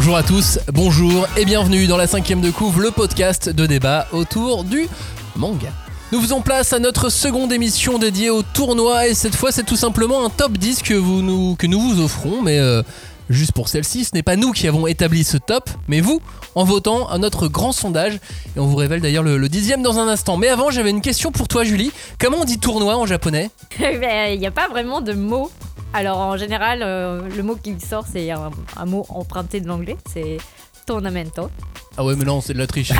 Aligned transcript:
Bonjour 0.00 0.16
à 0.16 0.22
tous, 0.22 0.58
bonjour 0.72 1.28
et 1.36 1.44
bienvenue 1.44 1.86
dans 1.86 1.98
la 1.98 2.06
cinquième 2.06 2.40
de 2.40 2.50
couve, 2.50 2.80
le 2.80 2.90
podcast 2.90 3.50
de 3.50 3.66
débat 3.66 4.06
autour 4.12 4.64
du 4.64 4.88
manga. 5.36 5.68
Nous 6.10 6.22
faisons 6.22 6.40
place 6.40 6.72
à 6.72 6.78
notre 6.78 7.10
seconde 7.10 7.52
émission 7.52 7.98
dédiée 7.98 8.30
au 8.30 8.42
tournoi 8.42 9.08
et 9.08 9.14
cette 9.14 9.36
fois 9.36 9.52
c'est 9.52 9.62
tout 9.62 9.76
simplement 9.76 10.24
un 10.24 10.30
top 10.30 10.52
10 10.52 10.80
que, 10.80 10.94
nous, 10.94 11.54
que 11.54 11.66
nous 11.66 11.78
vous 11.78 12.00
offrons 12.00 12.40
mais 12.40 12.58
euh, 12.58 12.82
juste 13.30 13.52
pour 13.52 13.68
celle-ci 13.68 14.04
ce 14.04 14.10
n'est 14.14 14.22
pas 14.22 14.36
nous 14.36 14.52
qui 14.52 14.68
avons 14.68 14.86
établi 14.86 15.24
ce 15.24 15.38
top 15.38 15.70
mais 15.88 16.00
vous 16.00 16.20
en 16.54 16.64
votant 16.64 17.08
à 17.08 17.18
notre 17.18 17.48
grand 17.48 17.72
sondage 17.72 18.14
et 18.56 18.60
on 18.60 18.66
vous 18.66 18.76
révèle 18.76 19.00
d'ailleurs 19.00 19.22
le, 19.22 19.38
le 19.38 19.48
dixième 19.48 19.82
dans 19.82 19.98
un 19.98 20.08
instant. 20.08 20.36
Mais 20.36 20.48
avant 20.48 20.70
j'avais 20.70 20.90
une 20.90 21.00
question 21.00 21.30
pour 21.32 21.48
toi 21.48 21.64
Julie, 21.64 21.92
comment 22.18 22.38
on 22.40 22.44
dit 22.44 22.58
tournoi 22.58 22.96
en 22.96 23.06
japonais 23.06 23.50
Il 23.80 24.38
n'y 24.38 24.46
a 24.46 24.50
pas 24.50 24.68
vraiment 24.68 25.00
de 25.00 25.12
mot. 25.12 25.50
Alors 25.92 26.18
en 26.18 26.36
général, 26.36 26.82
euh, 26.82 27.20
le 27.36 27.42
mot 27.42 27.56
qui 27.56 27.74
sort, 27.80 28.04
c'est 28.10 28.30
un, 28.30 28.50
un 28.76 28.84
mot 28.84 29.06
emprunté 29.08 29.60
de 29.60 29.66
l'anglais, 29.66 29.96
c'est 30.12 30.38
tournamento. 30.86 31.50
Ah 31.96 32.04
ouais 32.04 32.14
mais 32.16 32.24
non 32.24 32.40
c'est 32.40 32.52
de 32.52 32.58
la 32.58 32.66
triche. 32.66 32.92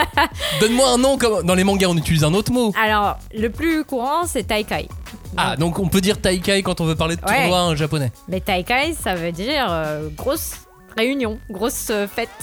Donne-moi 0.60 0.90
un 0.90 0.98
nom 0.98 1.18
comme 1.18 1.44
dans 1.44 1.54
les 1.54 1.64
mangas 1.64 1.88
on 1.88 1.96
utilise 1.96 2.24
un 2.24 2.34
autre 2.34 2.52
mot. 2.52 2.72
Alors 2.82 3.18
le 3.34 3.48
plus 3.48 3.84
courant, 3.84 4.26
c'est 4.26 4.44
taikai. 4.44 4.88
Ah 5.36 5.56
donc 5.56 5.78
on 5.78 5.88
peut 5.88 6.00
dire 6.00 6.20
taikai 6.20 6.62
quand 6.62 6.80
on 6.80 6.84
veut 6.84 6.96
parler 6.96 7.16
de 7.16 7.22
Ouais. 7.24 7.36
tournoi 7.42 7.62
en 7.62 7.76
japonais. 7.76 8.10
Mais 8.28 8.40
taikai, 8.40 8.94
ça 9.00 9.14
veut 9.14 9.32
dire 9.32 9.66
euh, 9.70 10.08
grosse 10.16 10.52
réunion, 10.96 11.38
grosse 11.50 11.88
euh, 11.90 12.06
fête. 12.08 12.28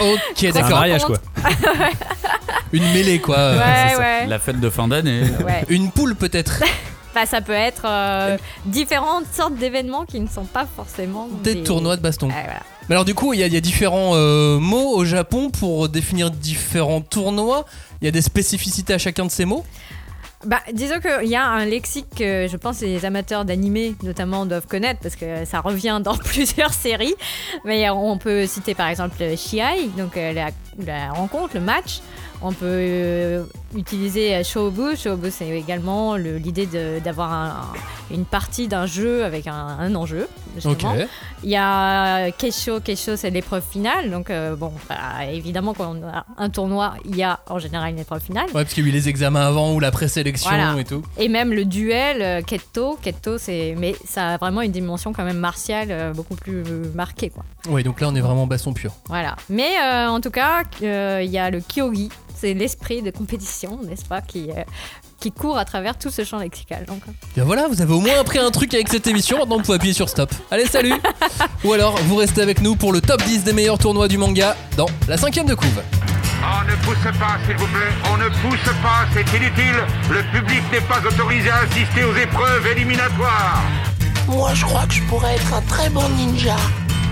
Ok 0.00 0.16
C'est 0.36 0.48
un 0.48 0.52
d'accord. 0.52 0.70
mariage 0.78 1.04
quoi. 1.04 1.18
Une 2.72 2.84
mêlée 2.92 3.20
quoi. 3.20 3.36
Euh, 3.38 3.58
ouais, 3.58 3.96
ouais. 3.98 4.26
La 4.26 4.38
fête 4.38 4.60
de 4.60 4.70
fin 4.70 4.88
d'année. 4.88 5.22
ouais. 5.44 5.64
Une 5.68 5.90
poule 5.90 6.14
peut-être. 6.14 6.62
Bah, 7.14 7.24
ça 7.26 7.40
peut 7.40 7.52
être 7.52 7.82
euh, 7.86 8.36
différentes 8.66 9.24
sortes 9.34 9.54
d'événements 9.56 10.04
qui 10.04 10.20
ne 10.20 10.28
sont 10.28 10.44
pas 10.44 10.66
forcément 10.76 11.26
Des 11.42 11.62
tournois 11.64 11.96
de 11.96 12.02
baston. 12.02 12.28
Ouais, 12.28 12.34
voilà. 12.44 12.60
Mais 12.88 12.94
alors 12.94 13.06
du 13.06 13.14
coup, 13.14 13.32
il 13.32 13.40
y, 13.40 13.42
a- 13.42 13.46
il 13.46 13.52
y 13.54 13.56
a 13.56 13.60
différents 13.62 14.12
euh, 14.14 14.58
mots 14.60 14.94
au 14.94 15.04
Japon 15.06 15.50
pour 15.50 15.88
définir 15.88 16.30
différents 16.30 17.00
tournois. 17.00 17.64
Il 18.02 18.04
y 18.04 18.08
a 18.08 18.10
des 18.12 18.20
spécificités 18.22 18.92
à 18.92 18.98
chacun 18.98 19.24
de 19.24 19.30
ces 19.30 19.46
mots? 19.46 19.64
Bah, 20.44 20.60
disons 20.72 21.00
qu'il 21.00 21.28
y 21.28 21.34
a 21.34 21.44
un 21.44 21.64
lexique 21.64 22.06
que 22.16 22.46
je 22.48 22.56
pense 22.56 22.80
les 22.80 23.04
amateurs 23.04 23.44
d'animé 23.44 23.96
notamment 24.04 24.46
doivent 24.46 24.68
connaître 24.68 25.00
parce 25.00 25.16
que 25.16 25.44
ça 25.44 25.60
revient 25.60 26.00
dans 26.02 26.16
plusieurs 26.24 26.72
séries. 26.72 27.16
Mais 27.64 27.90
on 27.90 28.18
peut 28.18 28.46
citer 28.46 28.74
par 28.74 28.88
exemple 28.88 29.16
le 29.20 29.34
Shiai, 29.34 29.88
donc 29.96 30.16
euh, 30.16 30.32
la, 30.32 30.50
la 30.84 31.10
rencontre, 31.10 31.54
le 31.54 31.60
match. 31.60 32.00
On 32.40 32.52
peut 32.52 32.66
euh, 32.66 33.44
utiliser 33.76 34.34
euh, 34.36 34.42
Shobu. 34.44 34.96
Shobu, 34.96 35.30
c'est 35.30 35.48
également 35.48 36.16
le- 36.16 36.36
l'idée 36.38 36.68
d'avoir 37.04 37.32
un- 37.32 37.46
un- 37.48 38.14
une 38.14 38.24
partie 38.24 38.68
d'un 38.68 38.86
jeu 38.86 39.24
avec 39.24 39.46
un, 39.46 39.54
un 39.78 39.94
enjeu. 39.94 40.26
Il 41.44 41.50
y 41.50 41.56
a 41.56 42.30
Kesho. 42.32 42.80
Kesho, 42.80 43.16
c'est 43.16 43.30
l'épreuve 43.30 43.62
finale. 43.70 44.10
Donc, 44.10 44.30
euh, 44.30 44.56
bon, 44.56 44.72
bah, 44.88 45.24
évidemment, 45.30 45.72
quand 45.74 45.94
on 45.96 46.06
a 46.08 46.24
un 46.36 46.50
tournoi, 46.50 46.94
il 47.04 47.16
y 47.16 47.22
a 47.22 47.38
en 47.48 47.58
général 47.58 47.90
une 47.92 47.98
épreuve 47.98 48.20
finale. 48.22 48.46
Ouais, 48.46 48.62
parce 48.64 48.74
qu'il 48.74 48.84
y 48.84 48.86
a 48.86 48.90
eu 48.90 48.92
les 48.92 49.08
examens 49.08 49.46
avant 49.46 49.72
ou 49.74 49.80
la 49.80 49.90
présélection 49.90 50.50
Voilà. 50.50 50.74
et 50.80 50.84
tout. 50.84 51.02
Et 51.18 51.28
même 51.28 51.52
le 51.52 51.64
duel 51.64 52.22
euh, 52.22 52.42
Ketto, 52.42 52.98
Ketto 53.02 53.38
c'est 53.38 53.74
mais 53.78 53.94
ça 54.06 54.30
a 54.30 54.36
vraiment 54.38 54.62
une 54.62 54.72
dimension 54.72 55.12
quand 55.12 55.24
même 55.24 55.38
martiale 55.38 56.12
beaucoup 56.14 56.34
plus 56.34 56.62
marquée 56.94 57.30
quoi. 57.30 57.44
Ouais, 57.68 57.82
donc 57.82 58.00
là 58.00 58.08
on 58.08 58.14
est 58.14 58.20
vraiment 58.20 58.46
baston 58.46 58.72
pur. 58.72 58.92
Voilà. 59.08 59.36
Mais 59.48 59.70
euh, 59.82 60.08
en 60.08 60.20
tout 60.20 60.30
cas, 60.30 60.62
euh, 60.82 61.20
il 61.22 61.30
y 61.30 61.38
a 61.38 61.50
le 61.50 61.60
Kyogi, 61.60 62.08
c'est 62.40 62.54
l'esprit 62.54 63.02
de 63.02 63.10
compétition, 63.10 63.80
n'est-ce 63.82 64.04
pas, 64.04 64.20
qui 64.20 64.50
euh, 64.50 64.62
qui 65.20 65.32
court 65.32 65.58
à 65.58 65.64
travers 65.64 65.98
tout 65.98 66.10
ce 66.10 66.24
champ 66.24 66.38
lexical. 66.38 66.84
Donc, 66.86 67.02
Bien 67.34 67.44
voilà, 67.44 67.66
vous 67.68 67.82
avez 67.82 67.92
au 67.92 68.00
moins 68.00 68.18
appris 68.20 68.38
un 68.38 68.50
truc 68.50 68.72
avec 68.74 68.88
cette 68.88 69.06
émission. 69.06 69.38
Maintenant 69.38 69.56
vous 69.56 69.62
pouvez 69.62 69.76
appuyer 69.76 69.94
sur 69.94 70.08
stop. 70.08 70.32
Allez, 70.50 70.66
salut 70.66 70.94
Ou 71.64 71.72
alors 71.72 71.96
vous 72.04 72.16
restez 72.16 72.40
avec 72.42 72.60
nous 72.60 72.76
pour 72.76 72.92
le 72.92 73.00
top 73.00 73.22
10 73.24 73.44
des 73.44 73.52
meilleurs 73.52 73.78
tournois 73.78 74.08
du 74.08 74.18
manga 74.18 74.56
dans 74.76 74.86
la 75.08 75.16
cinquième 75.16 75.46
de 75.46 75.54
couve. 75.54 75.82
On 76.40 76.64
ne 76.64 76.76
pousse 76.84 77.18
pas, 77.18 77.36
s'il 77.46 77.56
vous 77.56 77.66
plaît. 77.66 77.92
On 78.12 78.16
ne 78.16 78.28
pousse 78.28 78.72
pas, 78.80 79.06
c'est 79.12 79.36
inutile. 79.36 79.82
Le 80.10 80.22
public 80.38 80.62
n'est 80.72 80.80
pas 80.82 81.00
autorisé 81.04 81.50
à 81.50 81.58
assister 81.58 82.04
aux 82.04 82.14
épreuves 82.14 82.66
éliminatoires. 82.68 83.62
Moi, 84.28 84.54
je 84.54 84.64
crois 84.64 84.86
que 84.86 84.94
je 84.94 85.02
pourrais 85.04 85.34
être 85.34 85.54
un 85.54 85.62
très 85.62 85.90
bon 85.90 86.08
ninja. 86.10 86.56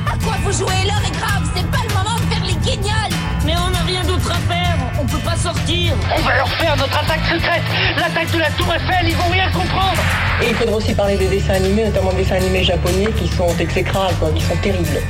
À 0.06 0.16
quoi 0.24 0.36
vous 0.44 0.52
jouez 0.52 0.84
L'heure 0.86 1.02
est 1.04 1.16
grave, 1.18 1.50
c'est 1.56 1.66
pas 1.70 1.82
le 1.88 1.94
moment 1.94 2.14
de 2.16 2.32
faire 2.32 2.44
les 2.44 2.54
guignols 2.54 3.16
Mais 3.44 3.54
on 3.56 3.70
n'a 3.70 3.82
rien 3.82 4.04
d'autre 4.04 4.30
à 4.30 4.38
faire, 4.52 4.76
on 5.06 5.08
peut 5.08 5.24
pas 5.24 5.36
sortir. 5.36 5.94
On 6.16 6.20
va 6.22 6.36
leur 6.36 6.48
faire 6.48 6.76
notre 6.76 6.98
attaque 6.98 7.24
secrète 7.30 7.62
L'attaque 7.96 8.30
de 8.32 8.38
la 8.38 8.50
Tour 8.50 8.72
Eiffel, 8.74 9.08
ils 9.08 9.16
vont 9.16 9.30
rien 9.30 9.50
comprendre 9.50 10.02
Et 10.42 10.48
il 10.48 10.54
faudra 10.54 10.76
aussi 10.76 10.94
parler 10.94 11.16
des 11.16 11.28
dessins 11.28 11.54
animés, 11.54 11.84
notamment 11.84 12.10
des 12.12 12.22
dessins 12.22 12.36
animés 12.36 12.64
japonais 12.64 13.08
qui 13.18 13.28
sont 13.28 13.54
exécrables, 13.58 14.14
quoi, 14.18 14.30
qui 14.30 14.42
sont 14.42 14.56
terribles. 14.56 15.00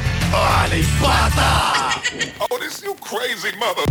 Oh, 2.50 2.58
this 2.60 2.82
you 2.84 2.94
crazy 3.00 3.56
mother. 3.58 3.84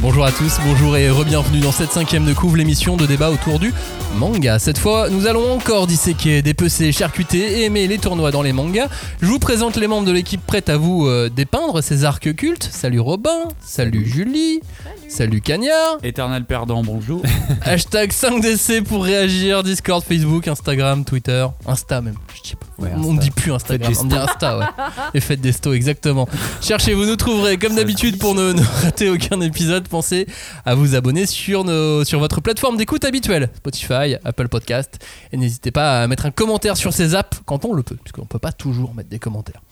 Bonjour 0.00 0.24
à 0.24 0.32
tous, 0.32 0.58
bonjour 0.64 0.96
et 0.96 1.08
re-bienvenue 1.10 1.60
dans 1.60 1.70
cette 1.70 1.92
cinquième 1.92 2.24
de 2.24 2.32
couve, 2.32 2.56
l'émission 2.56 2.96
de 2.96 3.06
débat 3.06 3.30
autour 3.30 3.60
du 3.60 3.72
manga. 4.14 4.58
Cette 4.58 4.78
fois, 4.78 5.08
nous 5.10 5.26
allons 5.26 5.52
encore 5.52 5.86
disséquer, 5.86 6.42
dépecer, 6.42 6.92
charcuter 6.92 7.60
et 7.60 7.64
aimer 7.64 7.86
les 7.86 7.98
tournois 7.98 8.30
dans 8.30 8.42
les 8.42 8.52
mangas. 8.52 8.88
Je 9.20 9.26
vous 9.26 9.38
présente 9.38 9.76
les 9.76 9.86
membres 9.86 10.06
de 10.06 10.12
l'équipe 10.12 10.44
prête 10.44 10.68
à 10.68 10.76
vous 10.76 11.06
euh, 11.06 11.28
dépeindre 11.28 11.82
ces 11.82 12.04
arcs 12.04 12.34
cultes. 12.34 12.68
Salut 12.70 13.00
Robin, 13.00 13.48
salut 13.60 14.06
Julie, 14.06 14.60
salut 15.08 15.40
Cagnard. 15.40 15.98
Éternel 16.02 16.44
perdant, 16.44 16.82
bonjour. 16.82 17.22
Hashtag 17.62 18.10
5DC 18.12 18.82
pour 18.82 19.04
réagir, 19.04 19.62
Discord, 19.62 20.04
Facebook, 20.04 20.48
Instagram, 20.48 21.04
Twitter, 21.04 21.46
Insta 21.66 22.00
même. 22.00 22.16
Je 22.34 22.42
dis 22.42 22.54
pas. 22.56 22.66
Ouais, 22.78 22.90
on 22.96 23.00
Insta. 23.00 23.12
ne 23.12 23.18
dit 23.20 23.30
plus 23.30 23.52
Instagram, 23.52 23.92
Faites 23.94 24.02
on 24.02 24.06
dit 24.06 24.16
Insta, 24.16 24.58
ouais. 24.58 24.64
Et 25.14 25.20
faites 25.20 25.40
des 25.40 25.52
stos, 25.52 25.72
exactement. 25.72 26.28
Cherchez, 26.60 26.94
vous 26.94 27.04
nous 27.06 27.16
trouverez 27.16 27.56
comme 27.56 27.74
d'habitude 27.76 28.18
pour 28.18 28.34
ne, 28.34 28.52
ne 28.52 28.62
rater 28.82 29.08
aucun 29.08 29.40
épisode. 29.40 29.88
Pensez 29.88 30.26
à 30.64 30.74
vous 30.74 30.94
abonner 30.94 31.26
sur, 31.26 31.64
nos, 31.64 32.04
sur 32.04 32.18
votre 32.18 32.40
plateforme 32.40 32.76
d'écoute 32.76 33.04
habituelle, 33.04 33.48
Spotify, 33.56 34.01
Apple 34.24 34.48
Podcast. 34.48 34.98
Et 35.32 35.36
n'hésitez 35.36 35.70
pas 35.70 36.02
à 36.02 36.06
mettre 36.06 36.26
un 36.26 36.30
commentaire 36.30 36.76
sur 36.76 36.92
ces 36.92 37.14
apps 37.14 37.40
quand 37.44 37.64
on 37.64 37.72
le 37.72 37.82
peut, 37.82 37.96
puisqu'on 37.96 38.26
peut 38.26 38.38
pas 38.38 38.52
toujours 38.52 38.94
mettre 38.94 39.08
des 39.08 39.18
commentaires. 39.18 39.62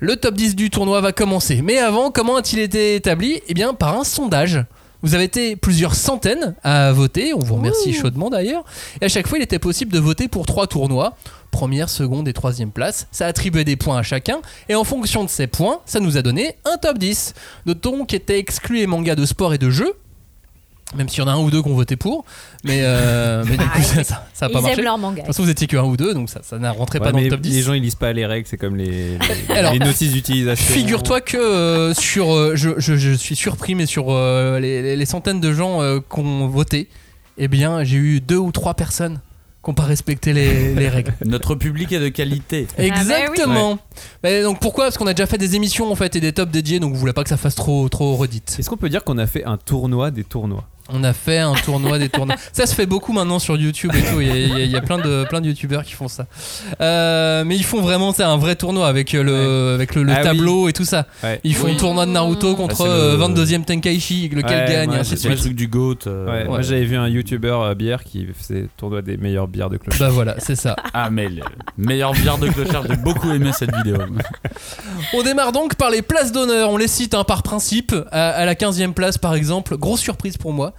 Le 0.00 0.16
top 0.16 0.34
10 0.34 0.56
du 0.56 0.70
tournoi 0.70 1.00
va 1.00 1.12
commencer. 1.12 1.62
Mais 1.62 1.78
avant, 1.78 2.10
comment 2.10 2.36
a-t-il 2.36 2.60
été 2.60 2.94
établi? 2.94 3.40
Eh 3.48 3.54
bien, 3.54 3.74
par 3.74 3.98
un 3.98 4.04
sondage. 4.04 4.64
Vous 5.04 5.16
avez 5.16 5.24
été 5.24 5.56
plusieurs 5.56 5.96
centaines 5.96 6.54
à 6.62 6.92
voter, 6.92 7.34
on 7.34 7.40
vous 7.40 7.56
remercie 7.56 7.92
chaudement 7.92 8.30
d'ailleurs. 8.30 8.64
Et 9.00 9.06
à 9.06 9.08
chaque 9.08 9.26
fois, 9.26 9.36
il 9.36 9.42
était 9.42 9.58
possible 9.58 9.92
de 9.92 9.98
voter 9.98 10.28
pour 10.28 10.46
trois 10.46 10.68
tournois, 10.68 11.16
première, 11.50 11.88
seconde 11.88 12.28
et 12.28 12.32
troisième 12.32 12.70
place. 12.70 13.08
Ça 13.10 13.26
attribuait 13.26 13.64
des 13.64 13.74
points 13.74 13.98
à 13.98 14.04
chacun, 14.04 14.38
et 14.68 14.76
en 14.76 14.84
fonction 14.84 15.24
de 15.24 15.28
ces 15.28 15.48
points, 15.48 15.80
ça 15.86 15.98
nous 15.98 16.18
a 16.18 16.22
donné 16.22 16.54
un 16.64 16.76
top 16.76 16.98
10. 16.98 17.34
Notons 17.66 18.04
qu'étaient 18.04 18.38
exclus 18.38 18.76
les 18.76 18.86
mangas 18.86 19.16
de 19.16 19.26
sport 19.26 19.52
et 19.52 19.58
de 19.58 19.70
jeux, 19.70 19.94
même 20.96 21.08
s'il 21.08 21.20
y 21.20 21.22
en 21.22 21.28
a 21.28 21.32
un 21.32 21.38
ou 21.38 21.50
deux 21.50 21.62
qui 21.62 21.68
ont 21.68 21.74
voté 21.74 21.96
pour, 21.96 22.24
mais, 22.64 22.80
euh, 22.82 23.44
mais 23.48 23.56
du 23.56 23.64
coup, 23.66 23.82
ça, 23.82 24.04
ça, 24.04 24.26
ça 24.32 24.46
a 24.46 24.48
pas 24.48 24.58
ils 24.58 24.62
marché. 24.62 24.78
aiment 24.78 24.84
leur 24.84 24.96
De 24.96 25.02
manga. 25.02 25.16
toute 25.22 25.26
façon, 25.26 25.42
vous 25.42 25.50
étiez 25.50 25.66
que 25.66 25.76
un 25.76 25.84
ou 25.84 25.96
deux, 25.96 26.14
donc 26.14 26.30
ça, 26.30 26.40
ça 26.42 26.58
n'a 26.58 26.70
rentré 26.72 26.98
Ouais, 26.98 27.04
pas 27.06 27.12
dans 27.12 27.18
le 27.18 27.28
top 27.28 27.40
10. 27.40 27.54
Les 27.54 27.62
gens 27.62 27.72
ils 27.72 27.82
lisent 27.82 27.94
pas 27.94 28.12
les 28.12 28.26
règles, 28.26 28.46
c'est 28.48 28.56
comme 28.56 28.76
les, 28.76 29.18
les, 29.48 29.54
Alors, 29.54 29.72
les 29.72 29.78
notices 29.78 30.12
d'utilisation. 30.12 30.74
Figure-toi 30.74 31.20
que 31.20 31.36
euh, 31.36 31.94
sur, 31.94 32.32
euh, 32.34 32.52
je, 32.56 32.70
je- 32.78 32.96
je 32.96 33.12
suis 33.12 33.36
surpris, 33.36 33.74
mais 33.74 33.86
sur 33.86 34.06
euh, 34.10 34.58
les, 34.60 34.82
les- 34.82 34.96
les 34.96 35.06
centaines 35.06 35.40
de 35.40 35.52
gens 35.52 35.80
euh, 35.82 35.98
qui 36.00 36.20
ont 36.20 36.46
voté, 36.48 36.88
eh 37.38 37.48
bien, 37.48 37.82
j'ai 37.84 37.96
eu 37.96 38.20
deux 38.20 38.36
ou 38.36 38.52
trois 38.52 38.74
personnes 38.74 39.20
qui 39.64 39.70
n'ont 39.70 39.74
pas 39.74 39.84
respecté 39.84 40.32
les, 40.32 40.74
les 40.74 40.88
règles. 40.88 41.14
Notre 41.24 41.54
public 41.54 41.92
est 41.92 42.00
de 42.00 42.08
qualité. 42.08 42.62
bah 42.62 42.74
oui. 42.80 42.86
Exactement. 42.86 43.78
Mais 44.24 44.42
donc 44.42 44.58
pourquoi? 44.60 44.86
Parce 44.86 44.98
qu'on 44.98 45.06
a 45.06 45.14
déjà 45.14 45.26
fait 45.26 45.38
des 45.38 45.54
émissions 45.54 45.90
en 45.90 45.94
fait 45.94 46.16
et 46.16 46.20
des 46.20 46.32
tops 46.32 46.50
dédiés, 46.50 46.80
donc 46.80 46.92
vous 46.94 46.98
voulez 46.98 47.12
pas 47.12 47.22
que 47.22 47.28
ça 47.28 47.36
fasse 47.36 47.54
trop 47.54 47.88
trop 47.88 48.16
redite. 48.16 48.56
Est-ce 48.58 48.68
qu'on 48.68 48.76
peut 48.76 48.88
dire 48.88 49.04
qu'on 49.04 49.18
a 49.18 49.26
fait 49.28 49.44
un 49.44 49.56
tournoi 49.58 50.10
des 50.10 50.24
tournois? 50.24 50.64
On 50.90 51.04
a 51.04 51.12
fait 51.12 51.38
un 51.38 51.54
tournoi 51.54 51.98
des 51.98 52.08
tournois. 52.08 52.34
Ça 52.52 52.66
se 52.66 52.74
fait 52.74 52.86
beaucoup 52.86 53.12
maintenant 53.12 53.38
sur 53.38 53.56
YouTube 53.56 53.92
et 53.94 54.02
tout. 54.02 54.20
Il 54.20 54.26
y 54.26 54.30
a, 54.30 54.34
il 54.36 54.48
y 54.48 54.52
a- 54.52 54.64
il 54.64 54.70
y 54.70 54.76
a 54.76 54.80
plein 54.80 54.98
de 54.98 55.24
plein 55.28 55.40
de 55.40 55.46
youtubeurs 55.46 55.84
qui 55.84 55.92
font 55.92 56.08
ça. 56.08 56.26
Euh, 56.80 57.44
mais 57.44 57.56
ils 57.56 57.64
font 57.64 57.80
vraiment 57.80 58.12
c'est 58.12 58.22
un 58.24 58.36
vrai 58.36 58.56
tournoi 58.56 58.88
avec 58.88 59.12
le 59.12 59.74
avec 59.74 59.94
le, 59.94 60.02
le 60.02 60.12
Ah 60.12 60.16
oui. 60.18 60.22
tableau 60.24 60.68
et 60.68 60.72
tout 60.72 60.84
ça. 60.84 61.06
Ouais. 61.22 61.40
Ils 61.44 61.54
font 61.54 61.66
Oui. 61.66 61.72
un 61.74 61.76
tournoi 61.76 62.04
de 62.06 62.10
Naruto 62.10 62.56
contre 62.56 62.76
c'est 62.76 62.84
le- 62.84 62.90
euh, 62.90 63.16
22e 63.16 63.64
Tenkaichi, 63.64 64.28
lequel 64.28 64.68
Ouais, 64.68 64.86
gagne. 64.86 65.04
C'est 65.04 65.28
le 65.28 65.36
truc 65.36 65.54
du 65.54 65.68
GOAT. 65.68 66.06
euh, 66.08 66.46
Moi 66.46 66.62
j'avais 66.62 66.84
vu 66.84 66.96
un 66.96 67.08
youtubeur 67.08 67.62
euh, 67.62 67.74
bière 67.74 68.02
qui 68.04 68.26
faisait 68.36 68.66
tournoi 68.76 69.02
des 69.02 69.16
meilleures 69.16 69.48
bières 69.48 69.70
de 69.70 69.76
cloche. 69.76 69.98
Bah 69.98 70.08
voilà, 70.10 70.34
c'est 70.38 70.56
ça. 70.56 70.76
Ah, 70.94 71.08
mais 71.10 71.28
le 71.28 71.42
meilleur 71.78 72.12
bière 72.12 72.36
de 72.38 72.48
clochard, 72.48 72.84
j'ai 72.88 72.96
beaucoup 72.96 73.30
aimé 73.30 73.50
cette 73.54 73.74
vidéo. 73.74 73.96
On 75.14 75.22
démarre 75.22 75.52
donc 75.52 75.74
par 75.76 75.90
les 75.90 76.02
places 76.02 76.32
d'honneur. 76.32 76.70
On 76.70 76.76
les 76.76 76.88
cite 76.88 77.14
hein, 77.14 77.24
par 77.24 77.42
principe. 77.42 77.94
À, 78.10 78.30
à 78.30 78.44
la 78.44 78.54
15e 78.54 78.92
place, 78.92 79.16
par 79.18 79.34
exemple, 79.34 79.76
grosse 79.76 80.00
surprise 80.00 80.36
pour 80.36 80.52
moi, 80.52 80.72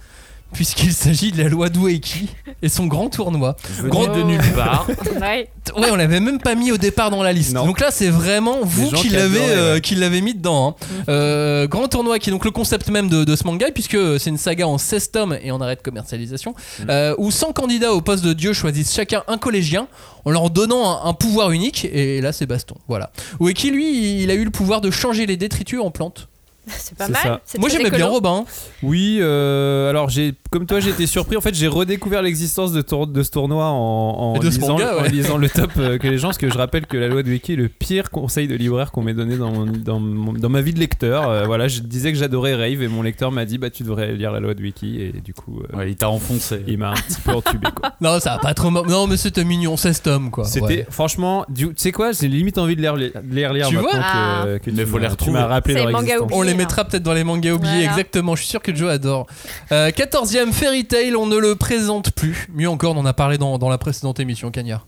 puisqu'il 0.54 0.92
s'agit 0.92 1.32
de 1.32 1.42
la 1.42 1.48
loi 1.50 1.68
d'Ueki 1.68 2.28
et 2.62 2.68
son 2.70 2.86
grand 2.86 3.10
tournoi. 3.10 3.56
Grand 3.84 4.06
de 4.06 4.22
nulle 4.22 4.40
part. 4.54 4.86
Ouais. 5.20 5.50
Ouais, 5.76 5.88
on 5.90 5.96
l'avait 5.96 6.20
même 6.20 6.38
pas 6.40 6.54
mis 6.54 6.70
au 6.72 6.76
départ 6.76 7.10
dans 7.10 7.22
la 7.22 7.32
liste. 7.32 7.52
Non. 7.54 7.66
Donc 7.66 7.80
là, 7.80 7.90
c'est 7.90 8.08
vraiment 8.10 8.58
vous 8.62 8.90
qui 8.90 9.08
l'avez 9.08 9.40
euh, 9.40 9.74
ouais. 9.74 9.80
qui 9.80 9.94
l'avez 9.94 10.20
mis 10.20 10.34
dedans. 10.34 10.76
hein. 10.80 11.04
Euh, 11.08 11.66
grand 11.66 11.88
tournoi 11.88 12.18
qui 12.18 12.30
est 12.30 12.32
donc 12.32 12.44
le 12.44 12.50
concept 12.50 12.88
même 12.90 13.08
de, 13.08 13.24
de 13.24 13.36
ce 13.36 13.44
manga, 13.44 13.66
puisque 13.72 13.96
c'est 14.18 14.30
une 14.30 14.38
saga 14.38 14.68
en 14.68 14.78
16 14.78 15.10
tomes 15.10 15.38
et 15.42 15.50
en 15.50 15.60
arrêt 15.60 15.76
de 15.76 15.82
commercialisation, 15.82 16.54
euh, 16.88 17.14
où 17.18 17.30
100 17.30 17.52
candidats 17.52 17.92
au 17.92 18.00
poste 18.00 18.24
de 18.24 18.32
dieu 18.32 18.52
choisissent 18.52 18.94
chacun 18.94 19.22
un 19.26 19.38
collégien 19.38 19.88
en 20.24 20.30
leur 20.30 20.50
donnant 20.50 20.88
un, 21.04 21.08
un 21.08 21.12
pouvoir 21.14 21.50
unique. 21.50 21.86
Et 21.92 22.20
là, 22.20 22.32
c'est 22.32 22.46
baston. 22.46 22.76
Voilà. 22.88 23.10
Ueki, 23.40 23.70
lui, 23.70 24.22
il 24.22 24.30
a 24.30 24.34
eu 24.34 24.44
le 24.44 24.50
pouvoir 24.50 24.80
de 24.80 24.90
changer 24.90 25.26
les 25.26 25.36
détritus 25.36 25.80
en 25.80 25.90
plantes. 25.90 26.28
C'est 26.78 26.96
pas 26.96 27.08
mal. 27.08 27.40
ça. 27.44 27.58
Moi, 27.58 27.68
j'aimais 27.68 27.90
bien. 27.90 28.06
Robin. 28.06 28.44
Oui, 28.82 29.18
euh, 29.20 29.90
alors 29.90 30.08
j'ai, 30.08 30.34
comme 30.50 30.66
toi, 30.66 30.80
j'ai 30.80 30.90
été 30.90 31.06
surpris. 31.06 31.36
En 31.36 31.40
fait, 31.40 31.54
j'ai 31.54 31.68
redécouvert 31.68 32.22
l'existence 32.22 32.72
de, 32.72 32.80
tour- 32.82 33.06
de 33.06 33.22
ce 33.22 33.30
tournoi 33.30 33.66
en, 33.66 34.38
de 34.38 34.46
lisant, 34.46 34.68
manga, 34.68 34.96
en 34.98 35.02
ouais. 35.02 35.08
lisant 35.10 35.36
le 35.36 35.48
top 35.48 35.70
euh, 35.78 35.98
que 35.98 36.06
les 36.08 36.18
gens. 36.18 36.28
Parce 36.28 36.38
que 36.38 36.48
je 36.50 36.56
rappelle 36.58 36.86
que 36.86 36.96
la 36.96 37.08
loi 37.08 37.22
de 37.22 37.30
Wiki 37.30 37.52
est 37.54 37.56
le 37.56 37.68
pire 37.68 38.10
conseil 38.10 38.48
de 38.48 38.54
libraire 38.54 38.92
qu'on 38.92 39.02
m'ait 39.02 39.14
donné 39.14 39.36
dans, 39.36 39.50
mon- 39.50 39.66
dans, 39.66 40.00
mon- 40.00 40.32
dans 40.32 40.48
ma 40.48 40.60
vie 40.60 40.72
de 40.74 40.80
lecteur. 40.80 41.28
Euh, 41.28 41.44
voilà, 41.44 41.68
je 41.68 41.80
disais 41.80 42.12
que 42.12 42.18
j'adorais 42.18 42.54
Rave 42.54 42.82
et 42.82 42.88
mon 42.88 43.02
lecteur 43.02 43.30
m'a 43.32 43.44
dit 43.44 43.58
bah 43.58 43.70
tu 43.70 43.82
devrais 43.82 44.12
lire 44.14 44.32
la 44.32 44.40
loi 44.40 44.54
de 44.54 44.62
Wiki 44.62 45.00
et 45.00 45.12
du 45.20 45.34
coup 45.34 45.60
euh, 45.72 45.76
Ouais, 45.76 45.90
il 45.90 45.96
t'a 45.96 46.08
enfoncé. 46.10 46.62
il 46.66 46.78
m'a 46.78 46.90
un 46.90 46.94
petit 46.94 47.20
peu 47.22 47.32
entubé 47.32 47.68
quoi. 47.74 47.92
Non, 48.00 48.18
ça 48.20 48.30
va 48.30 48.38
pas 48.38 48.54
trop. 48.54 48.70
Non, 48.70 49.06
mais 49.06 49.16
c'était 49.16 49.44
mignon, 49.44 49.76
16 49.76 50.02
tomes, 50.02 50.30
quoi. 50.30 50.44
C'était 50.44 50.64
Ouais. 50.64 50.86
franchement, 50.90 51.44
tu 51.54 51.68
sais 51.76 51.92
quoi, 51.92 52.12
j'ai 52.12 52.28
limite 52.28 52.58
envie 52.58 52.76
de 52.76 52.82
les 52.82 52.88
relire, 52.88 53.68
Tu 53.68 53.74
maintenant 53.76 53.80
vois 53.82 53.90
Ah. 54.02 54.44
que, 54.44 54.58
que 54.58 54.70
Mais 54.70 54.84
tu 54.84 54.90
faut 54.90 54.98
les 54.98 55.02
m'as- 55.04 55.08
tu 55.08 55.12
retrouver. 55.12 55.38
m'as 55.38 55.46
rappelé 55.46 55.74
leur 55.74 55.88
existence. 55.90 56.30
On 56.54 56.58
les 56.58 56.64
mettra 56.64 56.84
peut-être 56.84 57.02
dans 57.02 57.12
les 57.14 57.24
mangas 57.24 57.52
oubliés, 57.52 57.72
Voilà. 57.74 57.90
exactement. 57.90 58.34
Je 58.36 58.42
suis 58.42 58.50
sûr 58.50 58.62
que 58.62 58.74
Joe 58.74 58.90
adore. 58.90 59.26
Euh, 59.72 59.90
14e 59.90 60.52
Fairy 60.52 60.84
Tail, 60.86 61.14
on 61.16 61.26
ne 61.26 61.36
le 61.36 61.54
présente 61.56 62.10
plus. 62.12 62.48
Mieux 62.54 62.68
encore, 62.68 62.96
on 62.96 63.00
en 63.00 63.06
a 63.06 63.12
parlé 63.12 63.38
dans, 63.38 63.58
dans 63.58 63.68
la 63.68 63.78
précédente 63.78 64.20
émission, 64.20 64.50
Cagnard. 64.50 64.86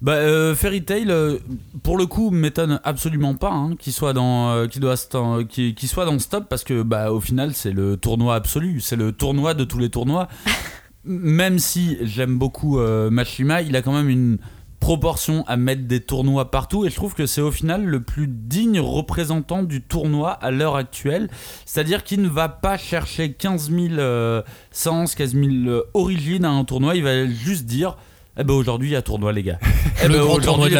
Bah, 0.00 0.12
euh, 0.12 0.54
Fairy 0.54 0.84
Tail, 0.84 1.06
euh, 1.08 1.38
pour 1.82 1.98
le 1.98 2.06
coup, 2.06 2.30
m'étonne 2.30 2.80
absolument 2.84 3.34
pas 3.34 3.50
hein, 3.50 3.74
qu'il 3.78 3.92
soit 3.92 4.12
dans, 4.12 4.50
euh, 4.50 4.66
qu'il 4.66 4.80
doit, 4.80 4.94
st- 4.94 5.46
qu'il 5.48 5.74
qu'il 5.74 5.88
soit 5.88 6.04
dans 6.04 6.18
Stop 6.20 6.44
parce 6.48 6.62
que, 6.62 6.82
bah, 6.82 7.10
au 7.12 7.20
final, 7.20 7.52
c'est 7.54 7.72
le 7.72 7.96
tournoi 7.96 8.36
absolu, 8.36 8.80
c'est 8.80 8.94
le 8.96 9.10
tournoi 9.12 9.54
de 9.54 9.64
tous 9.64 9.78
les 9.78 9.90
tournois. 9.90 10.28
même 11.04 11.58
si 11.58 11.96
j'aime 12.02 12.38
beaucoup 12.38 12.78
euh, 12.78 13.10
Mashima, 13.10 13.62
il 13.62 13.74
a 13.76 13.82
quand 13.82 13.92
même 13.92 14.08
une 14.08 14.38
proportion 14.80 15.44
à 15.46 15.56
mettre 15.56 15.82
des 15.82 16.00
tournois 16.00 16.50
partout. 16.50 16.86
Et 16.86 16.90
je 16.90 16.94
trouve 16.94 17.14
que 17.14 17.26
c'est 17.26 17.40
au 17.40 17.50
final 17.50 17.84
le 17.84 18.00
plus 18.02 18.28
digne 18.28 18.80
représentant 18.80 19.62
du 19.62 19.82
tournoi 19.82 20.30
à 20.30 20.50
l'heure 20.50 20.76
actuelle. 20.76 21.28
C'est-à-dire 21.64 22.04
qu'il 22.04 22.22
ne 22.22 22.28
va 22.28 22.48
pas 22.48 22.76
chercher 22.76 23.32
15 23.32 23.70
000 23.70 23.94
euh, 23.98 24.42
sens 24.70 25.14
15 25.14 25.34
000 25.34 25.46
euh, 25.66 25.82
origines 25.94 26.44
à 26.44 26.50
un 26.50 26.64
tournoi. 26.64 26.94
Il 26.96 27.02
va 27.02 27.26
juste 27.26 27.66
dire 27.66 27.96
eh 28.40 28.44
ben 28.44 28.54
aujourd'hui 28.54 28.90
il 28.90 28.92
y 28.92 28.96
a 28.96 29.02
tournoi 29.02 29.32
les 29.32 29.42
gars. 29.42 29.58
Eh 30.00 30.06
Le 30.06 30.14
ben 30.14 30.20
grand 30.20 30.36
aujourd'hui 30.36 30.76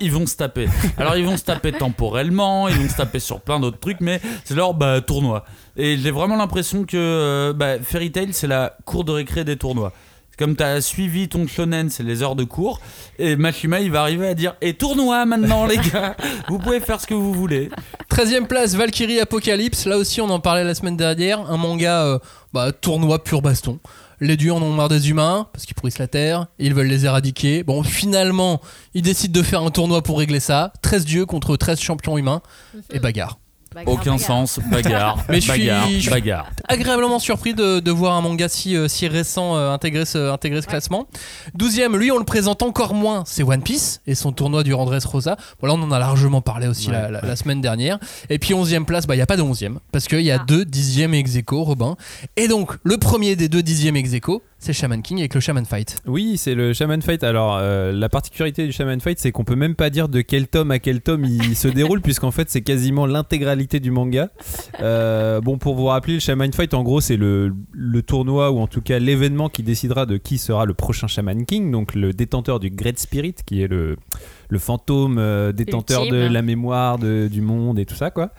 ils 0.00 0.10
vont 0.10 0.26
se 0.26 0.36
taper. 0.36 0.66
Alors 0.96 1.16
ils 1.16 1.24
vont 1.24 1.36
se 1.36 1.44
taper 1.44 1.70
temporellement 1.78 2.66
ils 2.66 2.74
vont 2.76 2.88
se 2.88 2.96
taper 2.96 3.20
sur 3.20 3.40
plein 3.40 3.60
d'autres 3.60 3.78
trucs 3.78 4.00
mais 4.00 4.20
c'est 4.44 4.56
leur 4.56 4.74
bah, 4.74 5.00
tournoi. 5.00 5.44
Et 5.76 5.96
j'ai 5.96 6.10
vraiment 6.10 6.36
l'impression 6.36 6.84
que 6.84 6.96
euh, 6.96 7.52
bah, 7.52 7.80
Fairy 7.80 8.10
Tail 8.10 8.30
c'est 8.32 8.48
la 8.48 8.76
cour 8.84 9.04
de 9.04 9.12
récré 9.12 9.44
des 9.44 9.56
tournois 9.56 9.92
comme 10.38 10.54
tu 10.56 10.62
as 10.62 10.80
suivi 10.80 11.28
ton 11.28 11.46
shonen, 11.46 11.90
c'est 11.90 12.04
les 12.04 12.22
heures 12.22 12.36
de 12.36 12.44
cours. 12.44 12.80
Et 13.18 13.36
Mashima, 13.36 13.80
il 13.80 13.90
va 13.90 14.02
arriver 14.02 14.28
à 14.28 14.34
dire 14.34 14.54
Et 14.60 14.74
tournoi 14.74 15.26
maintenant, 15.26 15.66
les 15.66 15.76
gars 15.76 16.16
Vous 16.48 16.58
pouvez 16.58 16.80
faire 16.80 17.00
ce 17.00 17.06
que 17.06 17.14
vous 17.14 17.32
voulez. 17.32 17.70
13e 18.10 18.46
place, 18.46 18.74
Valkyrie 18.74 19.20
Apocalypse. 19.20 19.84
Là 19.86 19.98
aussi, 19.98 20.20
on 20.20 20.30
en 20.30 20.40
parlait 20.40 20.64
la 20.64 20.74
semaine 20.74 20.96
dernière. 20.96 21.40
Un 21.50 21.56
manga 21.56 22.04
euh, 22.04 22.18
bah, 22.52 22.72
tournoi 22.72 23.22
pur 23.22 23.42
baston. 23.42 23.80
Les 24.20 24.36
dieux 24.36 24.52
en 24.52 24.62
ont 24.62 24.72
marre 24.72 24.88
des 24.88 25.10
humains 25.10 25.48
parce 25.52 25.66
qu'ils 25.66 25.74
pourrissent 25.74 25.98
la 25.98 26.08
terre. 26.08 26.46
Ils 26.58 26.74
veulent 26.74 26.86
les 26.86 27.04
éradiquer. 27.04 27.64
Bon, 27.64 27.82
finalement, 27.82 28.60
ils 28.94 29.02
décident 29.02 29.38
de 29.38 29.44
faire 29.44 29.62
un 29.62 29.70
tournoi 29.70 30.02
pour 30.02 30.18
régler 30.18 30.40
ça. 30.40 30.72
13 30.82 31.04
dieux 31.04 31.26
contre 31.26 31.56
13 31.56 31.80
champions 31.80 32.16
humains. 32.16 32.42
Et 32.92 33.00
bagarre. 33.00 33.38
Bagarre, 33.78 33.94
Aucun 33.94 34.12
bagarre. 34.12 34.20
sens, 34.26 34.60
bagarre, 34.70 35.24
Mais 35.28 35.36
je 35.36 35.40
suis- 35.40 35.50
bagarre, 35.66 35.88
je 35.88 35.98
suis- 36.00 36.10
bagarre. 36.10 36.50
Agréablement 36.66 37.18
surpris 37.18 37.54
de, 37.54 37.78
de 37.80 37.90
voir 37.90 38.14
un 38.14 38.20
manga 38.20 38.48
si, 38.48 38.76
euh, 38.76 38.88
si 38.88 39.06
récent 39.06 39.56
euh, 39.56 39.70
intégrer 39.72 40.04
ce, 40.04 40.30
intégrer 40.32 40.62
ce 40.62 40.66
classement. 40.66 41.06
12e, 41.56 41.96
lui, 41.96 42.10
on 42.10 42.18
le 42.18 42.24
présente 42.24 42.62
encore 42.62 42.94
moins. 42.94 43.22
C'est 43.26 43.42
One 43.42 43.62
Piece 43.62 44.00
et 44.06 44.14
son 44.14 44.32
tournoi 44.32 44.62
du 44.64 44.74
Rosa. 44.74 45.36
Voilà, 45.60 45.74
on 45.74 45.82
en 45.82 45.92
a 45.92 45.98
largement 45.98 46.40
parlé 46.40 46.66
aussi 46.66 46.88
Ouais, 46.88 46.92
la, 46.94 47.10
la- 47.10 47.20
la 47.20 47.36
semaine 47.36 47.60
dernière. 47.60 47.98
Et 48.30 48.38
puis 48.38 48.52
11e 48.54 48.84
place, 48.84 49.06
bah, 49.06 49.14
il 49.14 49.18
n'y 49.18 49.22
a 49.22 49.26
pas 49.26 49.36
de 49.36 49.42
11e 49.42 49.78
parce 49.92 50.08
qu'il 50.08 50.20
y 50.22 50.30
a 50.30 50.38
Ah. 50.40 50.44
deux 50.46 50.64
10e 50.64 51.14
ex 51.14 51.36
aequo, 51.36 51.62
Robin. 51.62 51.96
Et 52.36 52.48
donc, 52.48 52.72
le 52.82 52.96
premier 52.96 53.36
des 53.36 53.48
deux 53.48 53.62
10e 53.62 53.96
ex 53.96 54.12
aequo, 54.14 54.42
c'est 54.58 54.72
Shaman 54.72 55.02
King 55.02 55.18
avec 55.18 55.34
le 55.34 55.40
Shaman 55.40 55.64
Fight. 55.64 56.02
Oui, 56.06 56.36
c'est 56.36 56.54
le 56.54 56.72
Shaman 56.72 57.00
Fight. 57.00 57.22
Alors, 57.22 57.58
euh, 57.60 57.92
la 57.92 58.08
particularité 58.08 58.66
du 58.66 58.72
Shaman 58.72 59.00
Fight, 59.00 59.18
c'est 59.18 59.30
qu'on 59.30 59.44
peut 59.44 59.54
même 59.54 59.76
pas 59.76 59.88
dire 59.88 60.08
de 60.08 60.20
quel 60.20 60.48
tome 60.48 60.70
à 60.72 60.78
quel 60.78 61.00
tome 61.00 61.24
il 61.24 61.56
se 61.56 61.68
déroule, 61.68 62.00
puisqu'en 62.00 62.32
fait, 62.32 62.50
c'est 62.50 62.62
quasiment 62.62 63.06
l'intégralité 63.06 63.78
du 63.78 63.90
manga. 63.90 64.30
Euh, 64.80 65.40
bon, 65.40 65.58
pour 65.58 65.76
vous 65.76 65.86
rappeler, 65.86 66.14
le 66.14 66.20
Shaman 66.20 66.52
Fight, 66.52 66.74
en 66.74 66.82
gros, 66.82 67.00
c'est 67.00 67.16
le, 67.16 67.54
le 67.72 68.02
tournoi, 68.02 68.50
ou 68.50 68.58
en 68.58 68.66
tout 68.66 68.82
cas 68.82 68.98
l'événement 68.98 69.48
qui 69.48 69.62
décidera 69.62 70.06
de 70.06 70.16
qui 70.16 70.38
sera 70.38 70.66
le 70.66 70.74
prochain 70.74 71.06
Shaman 71.06 71.46
King, 71.46 71.70
donc 71.70 71.94
le 71.94 72.12
détenteur 72.12 72.58
du 72.58 72.70
Great 72.70 72.98
Spirit, 72.98 73.36
qui 73.46 73.62
est 73.62 73.68
le, 73.68 73.96
le 74.50 74.58
fantôme 74.58 75.16
euh, 75.18 75.52
détenteur 75.52 76.02
de 76.10 76.26
la 76.32 76.42
mémoire 76.42 76.98
de- 76.98 77.28
du 77.30 77.40
monde 77.42 77.78
et 77.78 77.84
tout 77.86 77.94
ça, 77.94 78.10
quoi. 78.10 78.30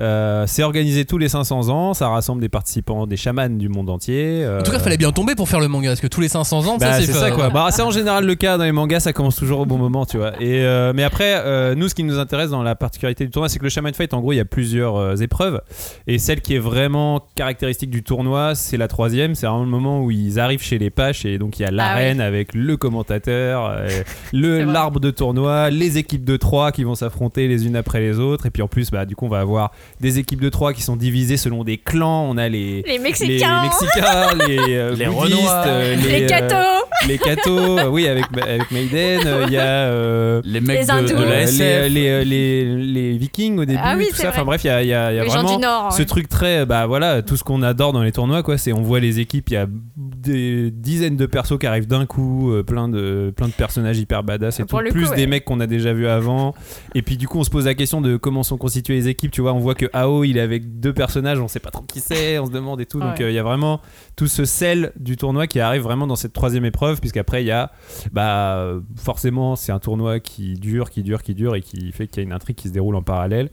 Euh, 0.00 0.44
c'est 0.46 0.62
organisé 0.62 1.04
tous 1.04 1.18
les 1.18 1.28
500 1.28 1.68
ans, 1.68 1.92
ça 1.92 2.08
rassemble 2.08 2.40
des 2.40 2.48
participants, 2.48 3.06
des 3.06 3.16
chamans 3.18 3.50
du 3.50 3.68
monde 3.68 3.90
entier. 3.90 4.46
En 4.46 4.62
tout 4.62 4.70
cas, 4.70 4.78
Euh, 4.78 4.80
fallait 4.80 4.96
bien 4.96 5.12
tomber 5.12 5.34
pour 5.34 5.48
faire 5.48 5.60
le 5.60 5.68
manga 5.68 5.90
parce 5.90 6.00
que 6.00 6.06
tous 6.06 6.22
les 6.22 6.28
500 6.28 6.66
ans, 6.66 6.78
bah, 6.78 6.92
ça 6.94 7.00
c'est 7.00 7.06
c'est 7.06 7.12
ça 7.12 7.30
quoi. 7.32 7.50
Bah, 7.50 7.68
c'est 7.70 7.82
en 7.82 7.90
général 7.90 8.24
le 8.24 8.34
cas 8.34 8.56
dans 8.56 8.64
les 8.64 8.72
mangas, 8.72 9.00
ça 9.00 9.12
commence 9.12 9.36
toujours 9.36 9.60
au 9.60 9.66
bon 9.66 9.76
moment, 9.76 10.06
tu 10.06 10.16
vois. 10.16 10.32
Et 10.40 10.62
euh, 10.64 10.92
mais 10.94 11.02
après, 11.04 11.34
euh, 11.44 11.74
nous, 11.74 11.88
ce 11.88 11.94
qui 11.94 12.04
nous 12.04 12.18
intéresse 12.18 12.48
dans 12.50 12.62
la 12.62 12.74
particularité 12.74 13.24
du 13.26 13.30
tournoi, 13.30 13.50
c'est 13.50 13.58
que 13.58 13.64
le 13.64 13.68
Shaman 13.70 13.92
Fight, 13.92 14.14
en 14.14 14.20
gros, 14.20 14.32
il 14.32 14.36
y 14.36 14.40
a 14.40 14.44
plusieurs 14.46 14.96
euh, 14.96 15.16
épreuves. 15.16 15.60
Et 16.06 16.18
celle 16.18 16.40
qui 16.40 16.54
est 16.54 16.58
vraiment 16.58 17.20
caractéristique 17.34 17.90
du 17.90 18.02
tournoi, 18.02 18.54
c'est 18.54 18.78
la 18.78 18.88
troisième. 18.88 19.34
C'est 19.34 19.46
vraiment 19.46 19.64
le 19.64 19.70
moment 19.70 20.02
où 20.02 20.10
ils 20.10 20.40
arrivent 20.40 20.62
chez 20.62 20.78
les 20.78 20.88
Paches 20.90 21.26
et 21.26 21.36
donc 21.36 21.58
il 21.58 21.62
y 21.62 21.66
a 21.66 21.70
l'arène 21.70 22.20
avec 22.22 22.54
le 22.54 22.76
commentateur, 22.78 23.66
euh, 23.66 23.88
l'arbre 24.32 25.00
de 25.00 25.10
tournoi, 25.10 25.49
les 25.70 25.98
équipes 25.98 26.24
de 26.24 26.36
trois 26.36 26.72
qui 26.72 26.84
vont 26.84 26.94
s'affronter 26.94 27.48
les 27.48 27.66
unes 27.66 27.76
après 27.76 28.00
les 28.00 28.18
autres. 28.18 28.46
Et 28.46 28.50
puis 28.50 28.62
en 28.62 28.68
plus, 28.68 28.90
bah, 28.90 29.04
du 29.06 29.16
coup, 29.16 29.26
on 29.26 29.28
va 29.28 29.40
avoir 29.40 29.72
des 30.00 30.18
équipes 30.18 30.40
de 30.40 30.48
trois 30.48 30.72
qui 30.72 30.82
sont 30.82 30.96
divisées 30.96 31.36
selon 31.36 31.64
des 31.64 31.76
clans. 31.78 32.26
On 32.28 32.36
a 32.36 32.48
les 32.48 32.82
Les 32.82 32.92
les, 32.92 32.98
Mexicains, 32.98 33.62
les 33.62 33.68
Mexicains, 33.68 34.34
les, 34.48 34.74
euh, 34.76 34.94
Les 34.94 35.06
bouddhistes, 35.06 35.36
Renois. 35.38 35.64
euh, 35.66 35.96
les 35.96 36.24
euh, 36.24 36.28
cathos, 36.28 36.84
les 37.08 37.18
cathos, 37.18 37.78
euh, 37.78 37.88
oui, 37.88 38.06
avec, 38.06 38.24
avec 38.42 38.70
Maiden, 38.70 39.20
euh, 39.26 39.44
il 39.46 39.52
y 39.52 39.56
a 39.58 39.62
euh, 39.62 40.42
Les 40.44 40.60
mecs 40.60 40.80
Les 40.80 40.86
de, 40.86 40.90
hindous. 40.90 41.08
de 41.08 41.14
la 41.24 41.30
euh, 41.30 41.42
SF. 41.42 41.58
les, 41.58 41.88
les, 41.90 42.08
euh, 42.08 42.24
les- 42.24 42.76
les 43.10 43.18
vikings 43.18 43.58
au 43.58 43.64
début, 43.64 43.80
Ah 43.82 43.94
oui, 43.96 44.06
tout 44.10 44.16
ça. 44.16 44.24
vrai. 44.24 44.32
Enfin 44.32 44.44
bref, 44.44 44.62
il 44.64 44.68
y 44.68 44.70
a, 44.70 44.82
il 44.82 44.88
y 44.88 44.94
a- 44.94 45.12
y 45.12 45.18
a 45.18 45.24
vraiment 45.24 45.56
du 45.56 45.62
Nord. 45.62 45.92
ce 45.92 45.98
ouais. 45.98 46.04
truc 46.06 46.28
très, 46.28 46.66
bah 46.66 46.86
voilà, 46.86 47.22
tout 47.22 47.36
ce 47.36 47.44
qu'on 47.44 47.62
adore 47.62 47.92
dans 47.92 48.02
les 48.02 48.12
tournois, 48.12 48.42
quoi. 48.42 48.58
C'est 48.58 48.72
on 48.72 48.82
voit 48.82 49.00
les 49.00 49.20
équipes, 49.20 49.48
il 49.50 49.54
y 49.54 49.56
a 49.56 49.66
des 49.96 50.70
dizaines 50.70 51.16
de 51.16 51.26
persos 51.26 51.58
qui 51.58 51.66
arrivent 51.66 51.86
d'un 51.86 52.06
coup, 52.06 52.52
euh, 52.52 52.62
plein 52.62 52.88
de 52.88 53.32
plein 53.36 53.48
de 53.48 53.52
personnages 53.52 53.98
hyper 53.98 54.22
badass 54.22 54.60
et 54.60 54.64
Pour 54.64 54.78
tout, 54.78 54.84
le 54.84 54.90
coup, 54.90 54.96
plus 54.98 55.08
ouais. 55.08 55.16
des 55.16 55.26
mecs 55.26 55.39
qu'on 55.44 55.60
a 55.60 55.66
déjà 55.66 55.92
vus 55.92 56.06
avant. 56.06 56.54
Et 56.94 57.02
puis 57.02 57.16
du 57.16 57.28
coup, 57.28 57.38
on 57.38 57.44
se 57.44 57.50
pose 57.50 57.66
la 57.66 57.74
question 57.74 58.00
de 58.00 58.16
comment 58.16 58.42
sont 58.42 58.56
constituées 58.58 58.94
les 58.94 59.08
équipes. 59.08 59.30
Tu 59.30 59.40
vois, 59.40 59.52
on 59.52 59.58
voit 59.58 59.74
que 59.74 59.86
Ao, 59.92 60.24
il 60.24 60.36
est 60.36 60.40
avec 60.40 60.80
deux 60.80 60.92
personnages, 60.92 61.38
on 61.40 61.48
sait 61.48 61.60
pas 61.60 61.70
trop 61.70 61.82
qui 61.84 62.00
c'est, 62.00 62.38
on 62.38 62.46
se 62.46 62.50
demande 62.50 62.80
et 62.80 62.86
tout. 62.86 63.00
Donc 63.00 63.18
Ouais. 63.18 63.24
euh, 63.24 63.30
il 63.30 63.34
y 63.34 63.38
a 63.38 63.42
vraiment 63.42 63.80
tout 64.16 64.26
ce 64.28 64.44
sel 64.44 64.92
du 64.96 65.16
tournoi 65.16 65.46
qui 65.46 65.60
arrive 65.60 65.82
vraiment 65.82 66.06
dans 66.06 66.16
cette 66.16 66.32
troisième 66.32 66.64
épreuve, 66.64 67.00
puisqu'après 67.00 67.42
il 67.42 67.46
y 67.46 67.50
a, 67.52 67.70
bah 68.12 68.72
forcément, 68.96 69.56
c'est 69.56 69.72
un 69.72 69.78
tournoi 69.78 70.20
qui 70.20 70.54
dure, 70.54 70.90
qui 70.90 71.02
dure, 71.02 71.22
qui 71.22 71.34
dure 71.34 71.54
et 71.56 71.60
qui 71.62 71.92
fait 71.92 72.06
qu'il 72.06 72.22
y 72.22 72.24
a 72.24 72.26
une 72.26 72.32
intrigue 72.32 72.56
qui 72.56 72.68
se 72.68 72.72
déroule 72.72 72.96
en 72.96 73.02
parallèle. 73.02 73.50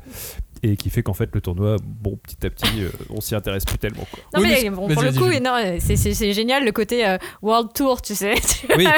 Et 0.63 0.75
qui 0.75 0.89
fait 0.89 1.03
qu'en 1.03 1.13
fait 1.13 1.29
le 1.33 1.41
tournoi, 1.41 1.75
bon, 1.83 2.17
petit 2.21 2.45
à 2.45 2.49
petit, 2.49 2.81
euh, 2.81 2.89
on 3.09 3.21
s'y 3.21 3.35
intéresse 3.35 3.63
plus 3.65 3.77
tellement. 3.77 4.05
Quoi. 4.11 4.19
Non, 4.33 4.41
Oui, 4.41 4.49
mais 4.49 4.59
mais- 4.63 4.69
bon, 4.69 4.87
pour 4.87 5.01
le 5.03 5.11
coup, 5.11 5.25
c'est- 6.13 6.33
génial 6.33 6.65
le 6.65 6.71
côté 6.71 7.05
euh, 7.07 7.17
World 7.41 7.69
Tour, 7.73 8.01
tu 8.01 8.15
sais. 8.15 8.33
Oui. 8.77 8.83
Bah, 8.85 8.91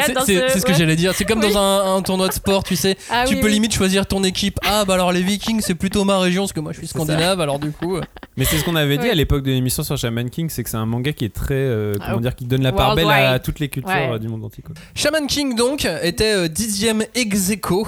a 0.00 0.04
c'est- 0.04 0.14
ce- 0.14 0.48
c'est 0.48 0.58
ce 0.60 0.64
que 0.66 0.72
ouais. 0.72 0.78
j'allais 0.78 0.96
dire. 0.96 1.12
C'est 1.14 1.24
comme 1.24 1.40
Oui. 1.40 1.52
dans 1.52 1.58
un, 1.58 1.96
un 1.96 2.02
tournoi 2.02 2.28
de 2.28 2.32
sport, 2.32 2.64
tu 2.64 2.76
sais. 2.76 2.96
Ah 3.10 3.24
tu 3.26 3.34
oui, 3.34 3.40
peux 3.40 3.46
oui. 3.46 3.52
limite 3.54 3.74
choisir 3.74 4.06
ton 4.06 4.24
équipe. 4.24 4.58
Ah, 4.64 4.84
bah 4.84 4.94
alors 4.94 5.12
les 5.12 5.22
Vikings, 5.22 5.60
c'est 5.60 5.74
plutôt 5.74 6.04
ma 6.04 6.18
région, 6.18 6.42
parce 6.42 6.52
que 6.52 6.60
moi 6.60 6.72
je 6.72 6.78
suis 6.78 6.86
scandinave, 6.86 7.40
alors 7.40 7.58
du 7.58 7.70
coup. 7.72 7.96
euh, 7.96 8.02
Mais 8.36 8.44
c'est 8.44 8.56
ce 8.56 8.64
qu'on 8.64 8.76
avait 8.76 8.96
dit 8.96 9.04
Ouais. 9.04 9.10
à 9.10 9.14
l'époque 9.14 9.42
de 9.42 9.50
l'émission 9.50 9.82
sur 9.82 9.96
Shaman 9.98 10.30
King, 10.30 10.48
c'est 10.48 10.62
que 10.64 10.70
c'est 10.70 10.76
un 10.76 10.86
manga 10.86 11.12
qui 11.12 11.24
est 11.26 11.34
très, 11.34 11.54
euh, 11.54 11.94
comment 11.98 12.16
Ah, 12.18 12.20
dire, 12.22 12.34
qui 12.34 12.46
donne 12.46 12.62
la 12.62 12.72
part 12.72 12.94
belle 12.94 13.08
à 13.10 13.38
toutes 13.38 13.60
les 13.60 13.68
cultures 13.68 13.92
Ouais. 13.92 14.18
du 14.18 14.28
monde 14.28 14.44
entier. 14.44 14.62
Quoi. 14.62 14.74
Shaman 14.94 15.26
King 15.26 15.54
donc 15.54 15.86
était 16.02 16.48
dixième 16.48 17.04
ex 17.14 17.50
aequo 17.50 17.86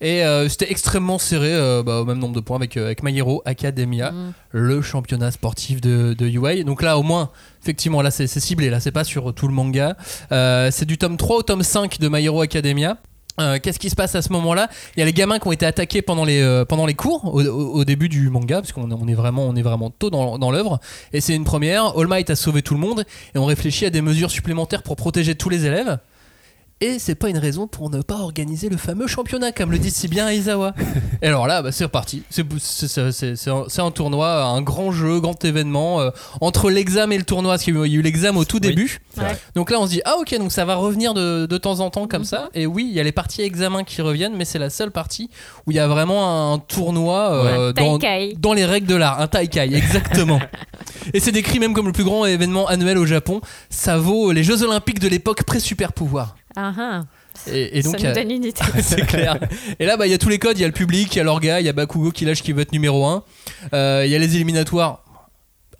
et 0.00 0.22
c'était 0.48 0.70
extrêmement 0.70 1.18
serré 1.18 1.82
bah, 1.84 2.00
au 2.00 2.04
même 2.04 2.18
nombre 2.18 2.34
de 2.34 2.40
points 2.40 2.56
avec, 2.56 2.69
euh, 2.76 2.86
avec 2.86 3.02
My 3.02 3.16
Hero 3.16 3.42
Academia, 3.44 4.12
Mm. 4.12 4.32
le 4.52 4.82
championnat 4.82 5.30
sportif 5.30 5.80
de, 5.80 6.14
de 6.14 6.26
UA. 6.26 6.64
Donc 6.64 6.82
là 6.82 6.98
au 6.98 7.02
moins, 7.02 7.30
effectivement, 7.62 8.02
là 8.02 8.10
c'est 8.10 8.26
ciblé, 8.26 8.70
là 8.70 8.80
c'est 8.80 8.90
pas 8.92 9.04
sur 9.04 9.32
tout 9.34 9.48
le 9.48 9.54
manga. 9.54 9.96
Euh, 10.32 10.70
c'est 10.70 10.84
du 10.86 10.98
tome 10.98 11.16
3 11.16 11.36
au 11.38 11.42
tome 11.42 11.62
5 11.62 11.98
de 11.98 12.08
My 12.08 12.24
Hero 12.24 12.40
Academia. 12.42 12.96
Euh, 13.38 13.58
Qu'est-ce 13.62 13.78
qui 13.78 13.88
se 13.88 13.94
passe 13.94 14.14
à 14.16 14.22
ce 14.22 14.32
moment-là? 14.32 14.68
Il 14.96 15.00
y 15.00 15.02
a 15.02 15.06
les 15.06 15.12
gamins 15.14 15.38
qui 15.38 15.48
ont 15.48 15.52
été 15.52 15.64
attaqués 15.64 16.02
pendant 16.02 16.24
les, 16.24 16.42
euh, 16.42 16.64
pendant 16.66 16.84
les 16.84 16.92
cours, 16.94 17.24
au, 17.32 17.40
au- 17.42 17.72
au 17.76 17.84
début 17.86 18.08
du 18.10 18.28
manga, 18.28 18.56
parce 18.60 18.72
qu'on 18.72 18.90
on 18.90 19.08
est 19.08 19.14
vraiment, 19.14 19.44
on 19.46 19.56
est 19.56 19.62
vraiment 19.62 19.88
tôt 19.88 20.10
dans, 20.10 20.36
dans 20.36 20.50
l'œuvre. 20.50 20.78
Et 21.14 21.20
c'est 21.22 21.34
une 21.34 21.44
première. 21.44 21.96
All 21.96 22.06
Might 22.08 22.28
a 22.28 22.36
sauvé 22.36 22.60
tout 22.60 22.74
le 22.74 22.80
monde, 22.80 23.04
et 23.34 23.38
on 23.38 23.46
réfléchit 23.46 23.86
à 23.86 23.90
des 23.90 24.02
mesures 24.02 24.30
supplémentaires 24.30 24.82
pour 24.82 24.96
protéger 24.96 25.36
tous 25.36 25.48
les 25.48 25.64
élèves. 25.64 25.98
Et 26.82 26.98
c'est 26.98 27.14
pas 27.14 27.28
une 27.28 27.36
raison 27.36 27.66
pour 27.66 27.90
ne 27.90 28.00
pas 28.00 28.14
organiser 28.16 28.70
le 28.70 28.78
fameux 28.78 29.06
championnat, 29.06 29.52
comme 29.52 29.70
le 29.70 29.78
dit 29.78 29.90
si 29.90 30.08
bien 30.08 30.28
Aizawa. 30.30 30.72
Et 31.22 31.26
alors 31.26 31.46
là, 31.46 31.60
bah, 31.60 31.72
c'est 31.72 31.84
reparti. 31.84 32.22
C'est 32.30 33.80
un, 33.80 33.90
tournoi, 33.90 34.42
un 34.44 34.62
grand 34.62 34.90
jeu, 34.90 35.20
grand 35.20 35.44
événement. 35.44 36.00
euh, 36.00 36.10
entre 36.40 36.70
l'examen 36.70 37.14
et 37.14 37.18
le 37.18 37.24
tournoi, 37.24 37.52
parce 37.52 37.64
qu'il 37.64 37.74
y 37.74 37.76
a 37.76 37.80
eu- 37.82 37.86
il 37.86 37.92
y 37.92 37.96
a 37.96 37.98
eu 37.98 38.02
l'examen 38.02 38.38
au 38.40 38.46
tout 38.46 38.60
début. 38.60 39.00
Donc 39.54 39.70
là, 39.70 39.78
on 39.78 39.84
se 39.86 39.90
dit, 39.90 40.00
ah 40.06 40.14
ok, 40.20 40.34
donc 40.38 40.52
ça 40.52 40.64
va 40.64 40.76
revenir 40.76 41.12
de, 41.12 41.44
de 41.44 41.58
temps 41.58 41.80
en 41.80 41.90
temps 41.90 42.06
comme 42.06 42.24
ça. 42.24 42.48
Et 42.54 42.66
oui, 42.66 42.86
il 42.88 42.94
y 42.96 43.00
a 43.00 43.02
les 43.02 43.12
parties 43.12 43.42
examen 43.42 43.84
qui 43.84 44.00
reviennent, 44.00 44.36
mais 44.36 44.46
c'est 44.46 44.58
la 44.58 44.70
seule 44.70 44.90
partie 44.90 45.28
où 45.66 45.72
il 45.72 45.76
y 45.76 45.80
a 45.80 45.86
vraiment 45.88 46.54
un 46.54 46.58
tournoi 46.58 47.30
euh, 47.34 47.68
Un 47.68 47.72
dans, 47.72 47.98
Taikai. 47.98 48.36
dans 48.38 48.54
les 48.54 48.64
règles 48.64 48.86
de 48.86 48.94
l'art. 48.94 49.20
Un 49.20 49.26
Taikai, 49.26 49.68
exactement. 49.74 50.40
et 51.12 51.20
c'est 51.20 51.32
décrit 51.32 51.58
même 51.58 51.74
comme 51.74 51.86
le 51.86 51.92
plus 51.92 52.04
grand 52.04 52.24
événement 52.24 52.66
annuel 52.68 52.96
au 52.96 53.04
Japon. 53.04 53.42
Ça 53.68 53.98
vaut 53.98 54.32
les 54.32 54.42
Jeux 54.44 54.62
Olympiques 54.62 55.00
de 55.00 55.08
l'époque 55.08 55.42
pré-super 55.44 55.92
pouvoir. 55.92 56.36
Ah, 56.56 56.72
ah. 56.78 57.00
Et, 57.50 57.78
et 57.78 57.82
donc, 57.82 57.92
ça 57.92 57.98
il 57.98 58.02
y 58.02 58.04
nous 58.04 58.10
a- 58.10 58.14
donne 58.14 58.30
une 58.30 58.44
idée. 58.44 58.54
c'est 58.82 59.06
clair. 59.06 59.38
Et 59.78 59.86
là, 59.86 59.96
bah, 59.96 60.06
il 60.06 60.10
y 60.10 60.14
a 60.14 60.18
tous 60.18 60.28
les 60.28 60.38
codes. 60.38 60.58
Il 60.58 60.60
y 60.60 60.64
a 60.64 60.68
le 60.68 60.72
public, 60.72 61.14
il 61.14 61.18
y 61.18 61.20
a 61.20 61.24
l'orga, 61.24 61.60
il 61.60 61.66
y 61.66 61.68
a 61.68 61.72
Bakugo 61.72 62.10
qui 62.10 62.24
lâche 62.24 62.42
qui 62.42 62.52
veut 62.52 62.62
être 62.62 62.72
numéro 62.72 63.04
1. 63.06 63.22
Il 63.72 64.10
y 64.10 64.14
a 64.14 64.18
les 64.18 64.34
éliminatoires. 64.36 65.04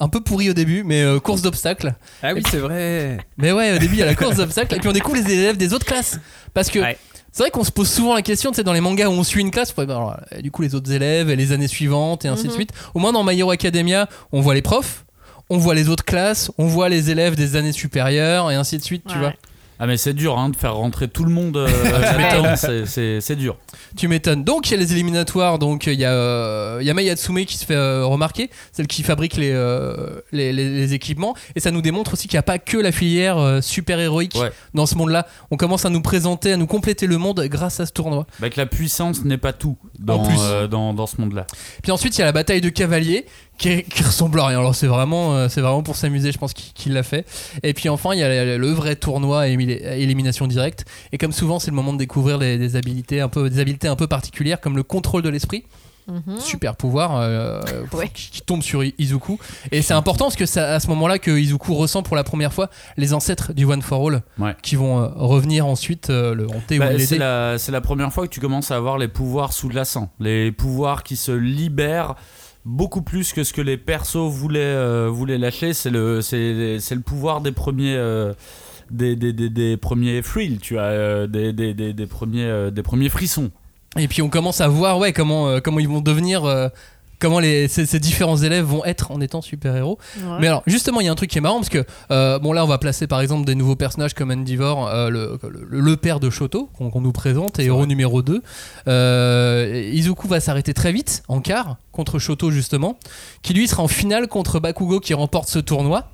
Un 0.03 0.09
peu 0.09 0.23
pourris 0.23 0.49
au 0.49 0.55
début, 0.55 0.83
mais 0.83 1.03
euh, 1.03 1.21
course 1.21 1.43
d'obstacles. 1.43 1.95
Ah 2.23 2.33
oui, 2.35 2.43
c'est 2.51 2.57
vrai. 2.59 3.19
Mais 3.37 3.53
ouais, 3.53 3.75
au 3.75 3.79
début, 3.79 3.97
il 3.97 3.99
y 3.99 4.03
a 4.03 4.07
la 4.07 4.15
course 4.15 4.37
d'obstacles. 4.37 4.75
Et 4.77 4.79
puis 4.79 4.89
on 4.89 4.93
découvre 4.93 5.17
les 5.17 5.31
élèves 5.31 5.59
des 5.59 5.75
autres 5.75 5.85
classes. 5.85 6.19
Parce 6.55 6.71
que 6.71 6.79
Ouais. 6.79 6.97
c'est 7.33 7.43
vrai 7.43 7.51
qu'on 7.51 7.65
se 7.65 7.71
pose 7.71 7.91
souvent 7.91 8.15
la 8.15 8.23
question, 8.23 8.51
tu 8.51 8.57
sais, 8.57 8.63
dans 8.65 8.73
les 8.73 8.81
mangas 8.81 9.09
où 9.09 9.13
on 9.13 9.25
suit 9.25 9.43
une 9.43 9.51
classe, 9.51 9.75
alors, 9.77 10.17
euh, 10.33 10.41
du 10.41 10.51
coup, 10.51 10.63
les 10.63 10.75
autres 10.75 10.91
élèves, 10.91 11.29
et 11.29 11.37
les 11.37 11.53
années 11.53 11.69
suivantes, 11.69 12.25
et 12.25 12.29
ainsi 12.29 12.45
de 12.45 12.49
Mhm. 12.49 12.55
suite. 12.55 12.71
Au 12.95 12.99
moins, 12.99 13.13
dans 13.13 13.23
My 13.25 13.39
Hero 13.39 13.51
Academia, 13.51 14.09
on 14.33 14.41
voit 14.41 14.55
les 14.55 14.63
profs, 14.63 15.05
on 15.51 15.59
voit 15.59 15.75
les 15.75 15.91
autres 15.91 16.07
classes, 16.07 16.51
on 16.57 16.65
voit 16.65 16.89
les 16.89 17.11
élèves 17.11 17.37
des 17.37 17.57
années 17.57 17.73
supérieures, 17.73 18.51
et 18.51 18.55
ainsi 18.55 18.79
de 18.79 18.83
suite, 18.83 19.05
tu 19.07 19.19
vois. 19.19 19.35
Ah 19.83 19.87
mais 19.87 19.97
c'est 19.97 20.13
dur 20.13 20.39
hein, 20.39 20.51
de 20.51 20.57
faire 20.57 20.75
rentrer 20.77 21.09
tout 21.09 21.25
le 21.25 21.31
monde 21.31 21.57
euh, 21.57 21.67
c'est- 23.21 23.37
dur. 23.37 23.57
Tu 23.97 24.09
m'étonnes. 24.09 24.45
Donc 24.45 24.69
il 24.69 24.73
y 24.73 24.75
a 24.75 24.77
les 24.79 24.93
éliminatoires, 24.93 25.59
donc 25.59 25.87
il 25.87 25.99
y 25.99 26.05
a, 26.05 26.13
euh, 26.13 26.81
Yatsume 26.83 27.45
qui 27.47 27.57
se 27.57 27.65
fait 27.65 27.75
euh, 27.75 28.05
remarquer, 28.05 28.51
celle 28.73 28.87
qui 28.87 29.03
fabrique 29.03 29.37
les, 29.37 29.51
euh, 29.53 30.21
les, 30.33 30.53
les- 30.53 30.69
les 30.69 30.93
équipements, 30.95 31.35
et 31.57 31.61
ça 31.61 31.71
nous 31.71 31.81
démontre 31.81 32.13
aussi 32.13 32.29
qu'il 32.29 32.37
n'y 32.37 32.41
a 32.41 32.43
pas 32.43 32.59
que 32.59 32.77
la 32.77 32.93
filière 32.93 33.61
super-héroïque 33.63 34.35
Ouais. 34.37 34.53
dans 34.75 34.85
ce 34.87 34.97
monde-là. 34.97 35.27
On 35.51 35.57
commence 35.57 35.87
à 35.87 35.91
nous 35.91 36.03
présenter, 36.03 36.53
à 36.53 36.57
nous 36.59 36.67
compléter 36.67 37.07
le 37.07 37.17
monde 37.17 37.41
grâce 37.47 37.81
à 37.81 37.87
ce 37.87 37.93
tournoi. 37.93 38.27
Bah, 38.39 38.51
que 38.51 38.61
la 38.61 38.67
puissance 38.67 39.25
n'est 39.25 39.39
pas 39.39 39.53
tout 39.55 39.79
dans, 39.99 40.23
En 40.23 40.27
plus. 40.27 40.69
dans, 40.69 40.93
dans 40.93 41.07
ce 41.07 41.19
monde-là. 41.21 41.47
Puis 41.83 41.91
ensuite, 41.91 42.17
il 42.17 42.21
y 42.21 42.23
a 42.23 42.27
la 42.27 42.33
bataille 42.33 42.61
de 42.61 42.69
cavaliers 42.69 43.25
qui, 43.61 43.85
qui 43.85 44.03
ressemble 44.03 44.41
à 44.41 44.47
rien. 44.47 44.59
Alors 44.59 44.75
c'est 44.75 44.87
vraiment, 44.89 45.35
euh, 45.37 45.49
c'est 45.49 45.61
vraiment 45.61 45.83
pour 45.83 45.95
s'amuser, 45.95 46.33
je 46.33 46.39
pense 46.39 46.53
qu'il 46.55 46.93
l'a 46.95 47.03
fait. 47.03 47.27
Et 47.63 47.75
puis 47.75 47.89
enfin, 47.89 48.15
il 48.15 48.19
y 48.19 48.23
a 48.25 48.57
le, 48.57 48.71
vrai 48.73 48.97
tournoi 48.97 49.43
à 49.43 49.47
élimination 49.49 50.47
directe. 50.47 50.85
Et 51.13 51.19
comme 51.19 51.33
souvent, 51.33 51.59
c'est 51.59 51.71
le 51.71 51.77
moment 51.77 51.93
de 51.93 51.99
découvrir 51.99 52.39
les- 52.39 52.59
des 52.59 52.75
habilités 52.77 53.21
un 53.21 53.29
peu, 53.29 53.51
des 53.51 53.61
habiletés 53.61 53.89
un 53.89 53.97
peu 53.97 54.07
particulières, 54.07 54.61
comme 54.61 54.77
le 54.77 54.83
contrôle 54.83 55.23
de 55.23 55.29
l'esprit. 55.29 55.65
Mhm. 56.09 56.41
super 56.41 56.75
pouvoir 56.75 57.21
euh, 57.21 57.61
Ouais. 57.93 58.09
qui, 58.13 58.31
qui 58.31 58.41
tombe 58.41 58.63
sur 58.63 58.83
Izuku 58.99 59.39
et 59.71 59.81
c'est 59.81 59.93
important 59.93 60.25
parce 60.25 60.35
que 60.35 60.47
c'est 60.47 60.59
à 60.59 60.81
ce 60.81 60.89
moment-là 60.89 61.19
que 61.21 61.31
Izuku 61.31 61.73
ressent 61.75 62.03
pour 62.03 62.17
la 62.17 62.25
première 62.25 62.53
fois 62.53 62.69
les 62.97 63.13
ancêtres 63.13 63.53
du 63.53 63.65
One 63.67 63.83
for 63.83 64.09
All 64.09 64.23
Ouais. 64.39 64.57
qui 64.63 64.75
vont 64.75 64.99
euh, 65.03 65.09
revenir 65.15 65.67
ensuite 65.67 66.11
euh, 66.11 66.35
le 66.35 66.49
hanter 66.49 66.79
Bah, 66.79 66.87
ou 66.87 66.93
c'est 66.93 66.97
l'aider 66.99 67.19
la, 67.19 67.59
c'est 67.59 67.71
la 67.71 67.83
première 67.83 68.13
fois 68.13 68.27
que 68.27 68.33
tu 68.33 68.41
commences 68.41 68.73
à 68.73 68.77
avoir 68.77 68.99
les 68.99 69.07
pouvoirs 69.09 69.53
sous-glaçants, 69.53 70.11
les 70.19 70.51
pouvoirs 70.51 71.05
qui 71.05 71.15
se 71.15 71.31
libèrent 71.33 72.17
beaucoup 72.65 73.03
plus 73.03 73.33
que 73.33 73.45
ce 73.45 73.53
que 73.53 73.61
les 73.61 73.77
persos 73.77 74.29
voulaient, 74.31 74.61
euh, 74.61 75.09
voulaient 75.11 75.39
lâcher. 75.39 75.73
C'est 75.73 75.91
le, 75.91 76.21
c'est, 76.21 76.43
le 76.91 77.01
pouvoir 77.01 77.41
des 77.41 77.53
premiers, 77.53 77.97
euh, 77.97 78.33
des, 78.91 79.17
des, 79.17 79.77
premiers 79.77 80.23
tu 80.61 80.79
as 80.79 80.83
euh, 80.83 81.27
des, 81.27 82.07
premiers, 82.07 82.45
euh, 82.45 82.71
des 82.71 82.83
premiers 82.83 83.09
frissons. 83.09 83.51
et 83.99 84.09
puis 84.09 84.23
on 84.23 84.29
commence 84.29 84.61
à 84.61 84.69
voir 84.69 84.99
ouais 84.99 85.13
comment 85.13 85.49
euh, 85.49 85.61
comment 85.61 85.79
ils 85.79 85.89
vont 85.89 86.01
devenir 86.01 86.45
euh, 86.45 86.69
comment 87.21 87.39
les, 87.39 87.69
ces, 87.69 87.87
ces 87.87 88.01
différents 88.01 88.37
élèves 88.39 88.65
vont 88.65 88.85
être 88.85 89.13
en 89.13 89.21
étant 89.21 89.43
super-héros. 89.43 89.99
Ouais. 90.17 90.23
Mais 90.41 90.49
alors, 90.49 90.63
justement, 90.67 91.01
il 91.01 91.07
y 91.07 91.09
a 91.09 91.13
un 91.13 91.17
truc 91.17 91.31
qui 91.31 91.39
est 91.39 91.41
marrant 91.41 91.57
parce 91.57 91.69
que, 91.69 91.85
euh, 92.11 92.39
bon, 92.41 92.53
là, 92.53 92.65
on 92.65 92.69
va 92.69 92.79
placer 92.79 93.07
par 93.07 93.21
exemple 93.21 93.45
des 93.47 93.55
nouveaux 93.55 93.77
personnages 93.77 94.15
comme 94.15 94.31
Endeavor, 94.31 94.89
euh, 94.89 95.11
le, 95.11 95.39
le, 95.49 95.81
le 95.81 95.97
père 95.97 96.19
de 96.19 96.31
Shoto, 96.31 96.69
qu'on 96.77 96.91
qu'on 96.91 97.01
nous 97.01 97.13
présente, 97.13 97.59
et 97.61 97.67
héros 97.67 97.87
numéro 97.87 98.23
2. 98.23 98.43
Euh, 98.89 99.91
Izuku 99.93 100.27
va 100.27 100.41
s'arrêter 100.41 100.75
très 100.75 100.93
vite, 100.93 101.23
en 101.29 101.41
quart, 101.41 101.77
contre 101.93 102.19
Shoto, 102.19 102.51
justement, 102.51 102.99
qui 103.43 103.55
lui 103.55 103.69
sera 103.69 103.83
en 103.83 103.89
finale 103.89 104.27
contre 104.27 104.59
Bakugo 104.59 104.99
qui 105.01 105.15
remporte 105.15 105.49
ce 105.49 105.59
tournoi. 105.59 106.09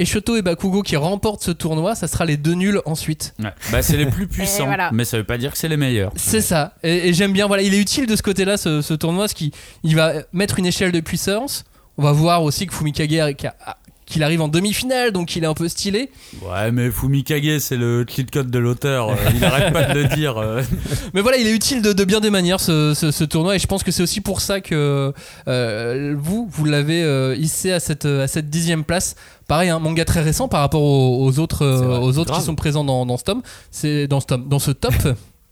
Et 0.00 0.04
Shoto 0.04 0.36
et 0.36 0.42
Bakugo 0.42 0.82
qui 0.82 0.94
remportent 0.96 1.42
ce 1.42 1.50
tournoi, 1.50 1.94
ça 1.96 2.06
sera 2.06 2.24
les 2.24 2.36
deux 2.36 2.54
nuls 2.54 2.80
ensuite. 2.84 3.34
Ouais. 3.40 3.52
Bah, 3.72 3.82
c'est 3.82 3.96
les 3.96 4.06
plus 4.06 4.26
puissants, 4.28 4.66
voilà. 4.66 4.90
mais 4.92 5.04
ça 5.04 5.16
veut 5.16 5.24
pas 5.24 5.38
dire 5.38 5.50
que 5.52 5.58
c'est 5.58 5.68
les 5.68 5.76
meilleurs. 5.76 6.12
C'est 6.14 6.40
ça. 6.40 6.74
Et, 6.84 7.08
et 7.08 7.12
j'aime 7.14 7.32
bien, 7.32 7.46
voilà, 7.48 7.62
il 7.64 7.74
est 7.74 7.80
utile 7.80 8.06
de 8.06 8.14
ce 8.14 8.22
côté-là, 8.22 8.56
ce, 8.56 8.80
ce 8.80 8.94
tournoi, 8.94 9.24
parce 9.24 9.34
qu'il 9.34 9.50
il 9.82 9.96
va 9.96 10.12
mettre 10.32 10.58
une 10.60 10.66
échelle 10.66 10.92
de 10.92 11.00
puissance. 11.00 11.64
On 11.96 12.02
va 12.02 12.12
voir 12.12 12.44
aussi 12.44 12.66
que 12.68 12.74
Fumikage 12.74 13.12
a- 13.14 13.26
a- 13.66 13.76
qu'il 14.08 14.22
arrive 14.22 14.40
en 14.40 14.48
demi-finale, 14.48 15.12
donc 15.12 15.36
il 15.36 15.44
est 15.44 15.46
un 15.46 15.54
peu 15.54 15.68
stylé. 15.68 16.10
Ouais, 16.42 16.72
mais 16.72 16.90
Fumikage, 16.90 17.58
c'est 17.60 17.76
le 17.76 18.04
cheat 18.08 18.30
code 18.30 18.50
de 18.50 18.58
l'auteur. 18.58 19.10
euh, 19.10 19.14
il 19.34 19.44
arrête 19.44 19.72
pas 19.72 19.84
de 19.84 20.00
le 20.00 20.04
dire. 20.16 20.34
Mais 21.14 21.20
voilà, 21.20 21.36
il 21.38 21.46
est 21.46 21.52
utile 21.54 21.82
de, 21.82 21.92
de 21.92 22.04
bien 22.04 22.20
des 22.20 22.30
manières 22.30 22.60
ce, 22.60 22.94
ce- 22.94 23.10
ce 23.10 23.24
tournoi, 23.24 23.56
et 23.56 23.58
je 23.58 23.66
pense 23.66 23.82
que 23.82 23.90
c'est 23.90 24.02
aussi 24.02 24.20
pour 24.20 24.40
ça 24.40 24.60
que 24.60 25.12
euh, 25.48 26.14
vous, 26.18 26.48
vous 26.50 26.64
l'avez 26.64 27.02
euh, 27.02 27.34
hissé 27.36 27.72
à 27.72 27.80
cette, 27.80 28.04
à 28.06 28.26
cette 28.28 28.50
dixième 28.50 28.84
place. 28.84 29.14
Pareil, 29.46 29.70
un 29.70 29.78
manga 29.78 30.04
très 30.04 30.20
récent 30.20 30.48
par 30.48 30.60
rapport 30.60 30.82
aux, 30.82 31.24
aux 31.24 31.38
autres, 31.38 31.66
vrai, 31.66 31.98
aux 31.98 32.18
autres 32.18 32.34
qui 32.38 32.42
sont 32.44 32.54
présents 32.54 32.84
dans, 32.84 33.06
dans 33.06 33.16
ce 33.16 33.24
tome. 33.24 33.42
C'est 33.70 34.06
dans 34.06 34.20
ce 34.20 34.26
tome, 34.26 34.48
dans 34.48 34.58
ce 34.58 34.70
top. 34.70 34.94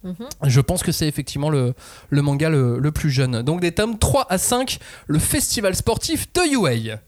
Mhm. 0.03 0.13
Je 0.43 0.61
pense 0.61 0.83
que 0.83 0.91
c'est 0.91 1.07
effectivement 1.07 1.49
le, 1.49 1.73
le 2.11 2.21
manga 2.21 2.49
le, 2.49 2.77
le 2.77 2.91
plus 2.91 3.09
jeune. 3.09 3.41
Donc 3.41 3.61
des 3.61 3.71
tomes 3.71 3.97
3 3.97 4.27
à 4.29 4.37
5, 4.37 4.77
le 5.07 5.17
festival 5.17 5.75
sportif 5.75 6.27
de 6.33 6.53
UA. 6.53 6.99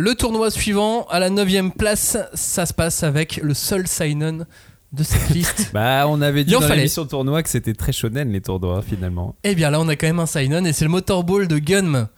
Le 0.00 0.14
tournoi 0.14 0.50
suivant, 0.50 1.04
à 1.10 1.18
la 1.18 1.28
9ème 1.28 1.72
place, 1.72 2.16
ça 2.32 2.64
se 2.64 2.72
passe 2.72 3.02
avec 3.02 3.36
le 3.36 3.52
seul 3.52 3.86
Seinen 3.86 4.46
de 4.94 5.02
cette 5.02 5.28
liste. 5.34 5.72
Bah, 5.74 6.06
on 6.08 6.22
avait 6.22 6.42
dit 6.42 6.52
dans 6.52 6.66
l'émission 6.66 7.04
tournoi 7.04 7.42
que 7.42 7.50
c'était 7.50 7.74
très 7.74 7.92
shonen 7.92 8.32
les 8.32 8.40
tournois 8.40 8.80
finalement. 8.80 9.36
Eh 9.44 9.54
bien 9.54 9.68
là, 9.68 9.78
on 9.78 9.86
a 9.88 9.96
quand 9.96 10.06
même 10.06 10.18
un 10.18 10.24
Seinen 10.24 10.66
et 10.66 10.72
c'est 10.72 10.86
le 10.86 10.90
Motorball 10.90 11.46
de 11.48 11.58
Gunm. 11.58 12.08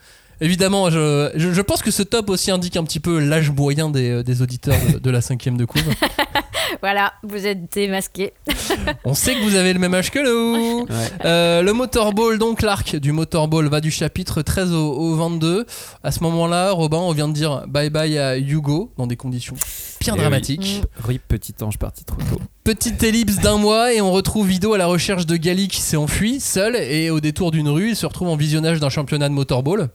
Évidemment, 0.41 0.91
je, 0.91 1.33
je, 1.35 1.53
je 1.53 1.61
pense 1.61 1.83
que 1.83 1.91
ce 1.91 2.05
top 2.05 2.31
aussi 2.31 2.53
indique 2.53 2.77
un 2.77 2.85
petit 2.85 3.01
peu 3.01 3.19
l'âge 3.19 3.51
moyen 3.51 3.91
des, 3.91 4.23
des 4.23 4.43
auditeurs 4.43 4.79
de, 4.93 5.01
de 5.01 5.11
la 5.11 5.21
cinquième 5.21 5.57
de 5.57 5.65
couve. 5.65 5.83
Voilà, 6.81 7.13
vous 7.23 7.47
êtes 7.47 7.73
démasqués. 7.73 8.33
On 9.05 9.15
sait 9.15 9.35
que 9.35 9.43
vous 9.43 9.55
avez 9.57 9.73
le 9.73 9.79
même 9.79 9.95
âge 9.95 10.11
que 10.11 10.19
nous. 10.19 10.87
Euh, 11.25 11.63
le 11.63 11.73
Motorball, 11.73 12.39
donc 12.39 12.63
l'arc 12.63 12.97
du 12.97 13.13
Motorball 13.13 13.69
va 13.69 13.81
du 13.81 13.91
chapitre 13.91 14.43
13 14.43 14.73
au, 14.73 14.93
au 14.93 15.15
22. 15.17 15.67
À 16.03 16.11
ce 16.13 16.21
moment-là, 16.25 16.73
Robin, 16.73 16.99
on 16.99 17.13
vient 17.13 17.29
de 17.29 17.33
dire 17.35 17.65
bye 17.69 17.91
bye 17.91 18.17
à 18.19 18.39
Hugo 18.39 18.91
dans 18.97 19.07
des 19.07 19.17
conditions 19.17 19.57
bien 20.01 20.15
Eh 20.15 20.17
oui. 20.17 20.21
dramatiques. 20.21 20.83
Rip 21.07 21.23
petit 21.29 21.55
ange 21.63 21.79
parti 21.79 22.05
trop 22.05 22.17
tôt. 22.31 22.41
Petite 22.65 23.03
ellipse 23.03 23.37
d'un 23.37 23.57
mois 23.57 23.93
et 23.93 24.01
on 24.01 24.11
retrouve 24.13 24.49
Vido 24.49 24.73
à 24.75 24.79
la 24.79 24.87
recherche 24.87 25.27
de 25.27 25.37
Gali 25.37 25.69
qui 25.69 25.81
s'est 25.81 25.97
enfui 25.97 26.41
seul 26.41 26.77
et 26.77 27.11
au 27.11 27.21
détour 27.21 27.51
d'une 27.51 27.69
rue, 27.69 27.91
il 27.91 27.97
se 27.97 28.07
retrouve 28.07 28.29
en 28.29 28.37
visionnage 28.37 28.81
d'un 28.81 28.89
championnat 28.89 29.29
de 29.29 29.35
motorball. 29.35 29.89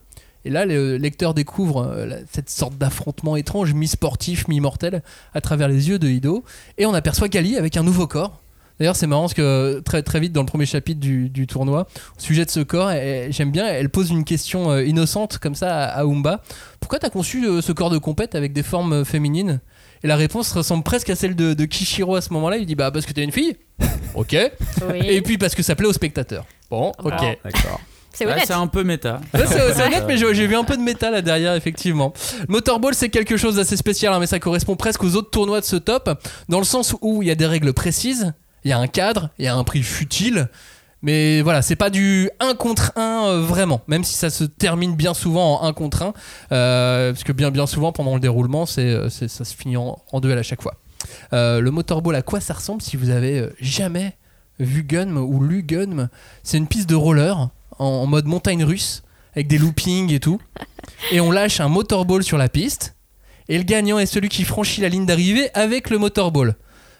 Et 0.47 0.49
là, 0.49 0.65
le 0.65 0.95
lecteur 0.95 1.33
découvre 1.33 1.85
euh, 1.85 2.21
cette 2.31 2.49
sorte 2.49 2.77
d'affrontement 2.77 3.35
étrange, 3.35 3.73
mi-sportif, 3.73 4.47
mi-mortel, 4.47 5.03
à 5.33 5.41
travers 5.41 5.67
les 5.67 5.89
yeux 5.89 5.99
de 5.99 6.07
Hido. 6.07 6.45
Et 6.77 6.85
on 6.85 6.93
aperçoit 6.93 7.27
Gali 7.27 7.57
avec 7.57 7.75
un 7.75 7.83
nouveau 7.83 8.07
corps. 8.07 8.39
D'ailleurs, 8.79 8.95
c'est 8.95 9.07
marrant 9.07 9.23
parce 9.23 9.33
que 9.33 9.81
très, 9.83 10.03
très 10.03 10.21
vite, 10.21 10.31
dans 10.31 10.43
le 10.43 10.47
premier 10.47 10.65
chapitre 10.65 11.01
du, 11.01 11.27
du 11.27 11.47
tournoi, 11.47 11.85
au 12.17 12.21
sujet 12.21 12.45
de 12.45 12.49
ce 12.49 12.61
corps, 12.61 12.91
j'aime 13.29 13.51
bien, 13.51 13.67
elle 13.67 13.89
pose 13.89 14.09
une 14.09 14.23
question 14.23 14.71
euh, 14.71 14.85
innocente 14.85 15.37
comme 15.39 15.55
ça 15.55 15.85
à, 15.85 15.99
à 15.99 16.03
Umba. 16.03 16.41
Pourquoi 16.79 16.99
t'as 16.99 17.09
conçu 17.09 17.45
euh, 17.45 17.61
ce 17.61 17.73
corps 17.73 17.89
de 17.89 17.97
compète 17.97 18.33
avec 18.33 18.53
des 18.53 18.63
formes 18.63 18.93
euh, 18.93 19.03
féminines? 19.03 19.59
Et 20.03 20.07
la 20.07 20.15
réponse 20.15 20.53
ressemble 20.53 20.83
presque 20.83 21.09
à 21.09 21.15
celle 21.15 21.35
de, 21.35 21.55
de 21.55 21.65
Kishiro 21.65 22.15
à 22.15 22.21
ce 22.21 22.31
moment-là. 22.31 22.55
Il 22.55 22.67
dit 22.67 22.75
Bah, 22.75 22.89
parce 22.91 23.05
que 23.05 23.11
t'es 23.11 23.23
une 23.23 23.33
fille 23.33 23.57
Ok. 24.15 24.37
Oui. 24.89 24.99
Et 25.01 25.21
puis 25.21 25.37
parce 25.37 25.55
que 25.55 25.63
ça 25.63 25.75
plaît 25.75 25.87
aux 25.87 25.93
spectateurs. 25.93 26.45
Bon, 26.69 26.93
ok. 27.03 27.37
D'accord. 27.43 27.81
C'est 28.17 28.25
Ouais, 28.25 28.31
honnête. 28.33 28.45
c'est 28.47 28.53
un 28.53 28.65
peu 28.67 28.83
méta. 28.83 29.21
Ouais, 29.33 29.45
c'est 29.45 29.73
c'est 29.73 29.85
honnête, 29.85 30.03
mais 30.07 30.17
j'ai 30.17 30.33
j'ai 30.33 30.47
vu 30.47 30.55
un 30.55 30.63
peu 30.63 30.75
de 30.75 30.81
métal 30.81 31.13
là 31.13 31.21
derrière, 31.21 31.53
effectivement. 31.53 32.13
Motorball, 32.47 32.95
c'est 32.95 33.09
quelque 33.09 33.37
chose 33.37 33.57
d'assez 33.57 33.77
spécial, 33.77 34.11
hein, 34.13 34.19
mais 34.19 34.25
ça 34.27 34.39
correspond 34.39 34.75
presque 34.75 35.03
aux 35.03 35.15
autres 35.15 35.29
tournois 35.29 35.59
de 35.59 35.65
ce 35.65 35.75
top, 35.75 36.09
dans 36.49 36.57
le 36.59 36.63
sens 36.65 36.95
où 37.01 37.21
il 37.21 37.27
y 37.27 37.31
a 37.31 37.35
des 37.35 37.45
règles 37.45 37.73
précises, 37.73 38.33
il 38.63 38.69
y 38.71 38.73
a 38.73 38.79
un 38.79 38.87
cadre, 38.87 39.29
il 39.37 39.45
y 39.45 39.47
a 39.47 39.55
un 39.55 39.63
prix 39.63 39.83
futile. 39.83 40.49
Mais 41.03 41.41
voilà, 41.43 41.61
c'est 41.61 41.75
pas 41.75 41.91
du 41.91 42.27
1 42.39 42.55
contre 42.55 42.91
1 42.95 43.37
vraiment, 43.41 43.81
même 43.87 44.03
si 44.03 44.15
ça 44.15 44.31
se 44.31 44.43
termine 44.43 44.95
bien 44.95 45.13
souvent 45.13 45.61
en 45.61 45.67
1 45.67 45.73
contre 45.73 46.01
1, 46.01 46.13
euh, 46.53 47.11
parce 47.13 47.23
que 47.23 47.31
bien 47.33 47.51
bien 47.51 47.67
souvent 47.67 47.91
pendant 47.91 48.15
le 48.15 48.19
déroulement, 48.19 48.65
c'est, 48.65 48.81
euh, 48.81 49.07
c'est- 49.09 49.27
ça 49.27 49.45
se 49.45 49.55
finit 49.55 49.77
en, 49.77 49.99
en 50.11 50.19
duel 50.19 50.39
à 50.39 50.43
chaque 50.43 50.63
fois. 50.63 50.73
Euh, 51.33 51.61
le 51.61 51.69
motorball, 51.69 52.15
à 52.15 52.23
quoi 52.23 52.39
ça 52.39 52.55
ressemble 52.55 52.81
si 52.81 52.97
vous 52.97 53.11
avez 53.11 53.37
euh, 53.39 53.53
jamais 53.61 54.17
Vugunm 54.59 55.17
ou 55.17 55.39
Lugunm. 55.43 56.09
C'est 56.41 56.57
une 56.57 56.65
piste 56.65 56.89
de 56.89 56.95
roller 56.95 57.49
en, 57.79 58.05
mode 58.05 58.25
montagne 58.25 58.63
russe 58.63 59.03
avec 59.33 59.47
des 59.47 59.57
loopings 59.57 60.11
et 60.11 60.19
tout. 60.19 60.39
Et 61.11 61.19
on 61.19 61.31
lâche 61.31 61.59
un 61.59 61.67
motorball 61.67 62.23
sur 62.23 62.37
la 62.37 62.49
piste. 62.49 62.95
Et 63.49 63.57
le 63.57 63.63
gagnant 63.63 63.99
est 63.99 64.05
celui 64.05 64.29
qui 64.29 64.43
franchit 64.43 64.81
la 64.81 64.89
ligne 64.89 65.05
d'arrivée 65.05 65.49
avec 65.53 65.89
le 65.89 65.97
motorball. 65.97 66.55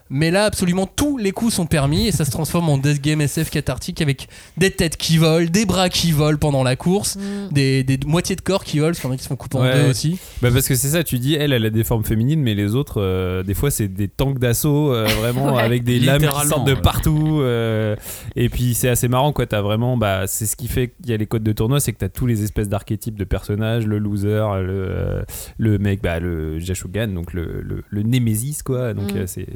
Mais 0.10 0.32
là, 0.32 0.46
absolument 0.46 0.86
tous 0.88 1.18
les 1.18 1.32
coups 1.32 1.54
sont 1.54 1.66
permis 1.66 2.08
et 2.08 2.12
ça 2.12 2.24
se 2.26 2.32
transforme 2.32 2.70
en 2.70 2.78
death 2.78 3.02
game 3.02 3.20
SF 3.22 3.50
cathartique 3.50 4.02
avec 4.02 4.28
des 4.58 4.72
têtes 4.72 4.98
qui 4.98 5.18
volent, 5.18 5.50
des 5.50 5.66
bras 5.66 5.90
qui 5.90 6.12
volent 6.12 6.38
pendant 6.38 6.64
la 6.64 6.76
course, 6.76 7.18
Mm. 7.18 7.52
des, 7.54 7.84
des 7.84 8.00
moitiés 8.06 8.36
de 8.36 8.42
corps 8.42 8.64
qui 8.64 8.80
volent, 8.80 8.90
parce 8.92 9.00
qu'il 9.00 9.08
y 9.10 9.12
en 9.12 9.14
a 9.14 9.18
qui 9.18 9.24
se 9.24 9.28
font 9.30 9.36
couper 9.36 9.58
en 9.58 9.62
Ouais. 9.64 9.84
deux 9.84 9.90
aussi. 9.90 10.18
Bah 10.42 10.50
parce 10.54 10.68
que 10.68 10.76
c'est 10.76 10.90
ça, 10.90 11.04
tu 11.04 11.20
dis, 11.20 11.36
elle, 11.36 11.52
elle 11.54 11.66
a 11.66 11.70
des 11.70 11.84
formes 11.84 12.04
féminines, 12.04 12.42
mais 12.42 12.54
les 12.56 12.76
autres, 12.76 13.02
euh, 13.02 13.44
des 13.44 13.54
fois, 13.54 13.72
c'est 13.72 13.88
des 13.88 14.08
tanks 14.08 14.40
d'assaut, 14.40 14.94
euh, 14.94 15.06
vraiment, 15.20 15.56
Ouais. 15.56 15.62
avec 15.64 15.84
des 15.84 16.00
lames 16.00 16.22
qui 16.22 16.48
sortent 16.48 16.68
de 16.68 16.74
partout. 16.74 17.40
euh, 17.42 17.96
et 18.36 18.50
puis, 18.50 18.74
c'est 18.74 18.90
assez 18.90 19.08
marrant, 19.08 19.34
quoi. 19.34 19.46
T'as 19.46 19.62
vraiment, 19.62 19.98
bah, 19.98 20.28
c'est 20.28 20.46
ce 20.46 20.56
qui 20.56 20.68
fait 20.68 20.94
qu'il 21.02 21.10
y 21.12 21.14
a 21.14 21.18
les 21.18 21.26
codes 21.26 21.44
de 21.44 21.52
tournoi, 21.52 21.80
c'est 21.80 21.92
que 21.94 21.98
t'as 22.00 22.10
tous 22.10 22.26
les 22.28 22.44
espèces 22.44 22.70
d'archétypes 22.70 23.18
de 23.18 23.24
personnages, 23.24 23.86
le 23.86 23.98
loser, 24.00 24.28
le, 24.62 24.88
euh, 24.90 25.22
le 25.58 25.78
mec, 25.80 26.02
bah, 26.02 26.20
le 26.20 26.60
Jashugan, 26.60 27.08
donc 27.08 27.34
le, 27.34 27.62
le, 27.62 27.84
le 27.90 28.04
Némésis, 28.04 28.64
quoi. 28.64 28.94
Donc, 28.94 29.14
Mm. 29.14 29.18
euh, 29.18 29.24
c'est. 29.28 29.48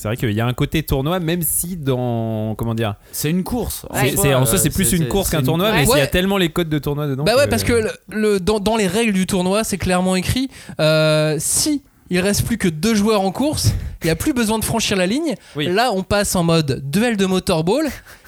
C'est 0.00 0.08
vrai 0.08 0.16
qu'il 0.16 0.32
y 0.32 0.40
a 0.40 0.46
un 0.46 0.54
côté 0.54 0.82
tournoi, 0.82 1.20
même 1.20 1.42
si 1.42 1.76
dans. 1.76 2.54
Comment 2.56 2.74
dire 2.74 2.94
C'est 3.12 3.28
une 3.28 3.44
course. 3.44 3.84
En 3.90 4.00
c'est- 4.00 4.12
soi, 4.12 4.22
c'est- 4.22 4.34
En 4.34 4.46
soi, 4.46 4.54
euh, 4.54 4.62
c'est 4.62 4.70
plus 4.70 4.92
une 4.94 5.08
course 5.08 5.28
qu'un 5.28 5.42
tournoi, 5.42 5.72
mais 5.72 5.86
Ouais. 5.86 5.96
il 5.96 5.98
y 5.98 6.02
a 6.02 6.06
tellement 6.06 6.38
les 6.38 6.48
codes 6.48 6.70
de 6.70 6.78
tournoi 6.78 7.06
dedans. 7.06 7.24
Bah 7.24 7.36
ouais, 7.36 7.46
parce 7.48 7.64
que 7.64 7.74
le, 7.74 7.90
le- 8.08 8.40
dans, 8.40 8.60
dans 8.60 8.76
les 8.78 8.86
règles 8.86 9.12
du 9.12 9.26
tournoi, 9.26 9.62
c'est 9.62 9.76
clairement 9.76 10.16
écrit 10.16 10.48
euh, 10.80 11.36
si 11.38 11.82
il 12.08 12.18
reste 12.20 12.46
plus 12.46 12.56
que 12.56 12.68
deux 12.68 12.94
joueurs 12.94 13.20
en 13.20 13.30
course, 13.30 13.72
il 14.02 14.06
n'y 14.06 14.10
a 14.10 14.16
plus 14.16 14.32
besoin 14.32 14.58
de 14.58 14.64
franchir 14.64 14.96
la 14.96 15.06
ligne. 15.06 15.34
Oui. 15.54 15.66
Là, 15.66 15.90
on 15.94 16.02
passe 16.02 16.34
en 16.34 16.44
mode 16.44 16.80
duel 16.90 17.18
de 17.18 17.26
motorball. 17.26 17.84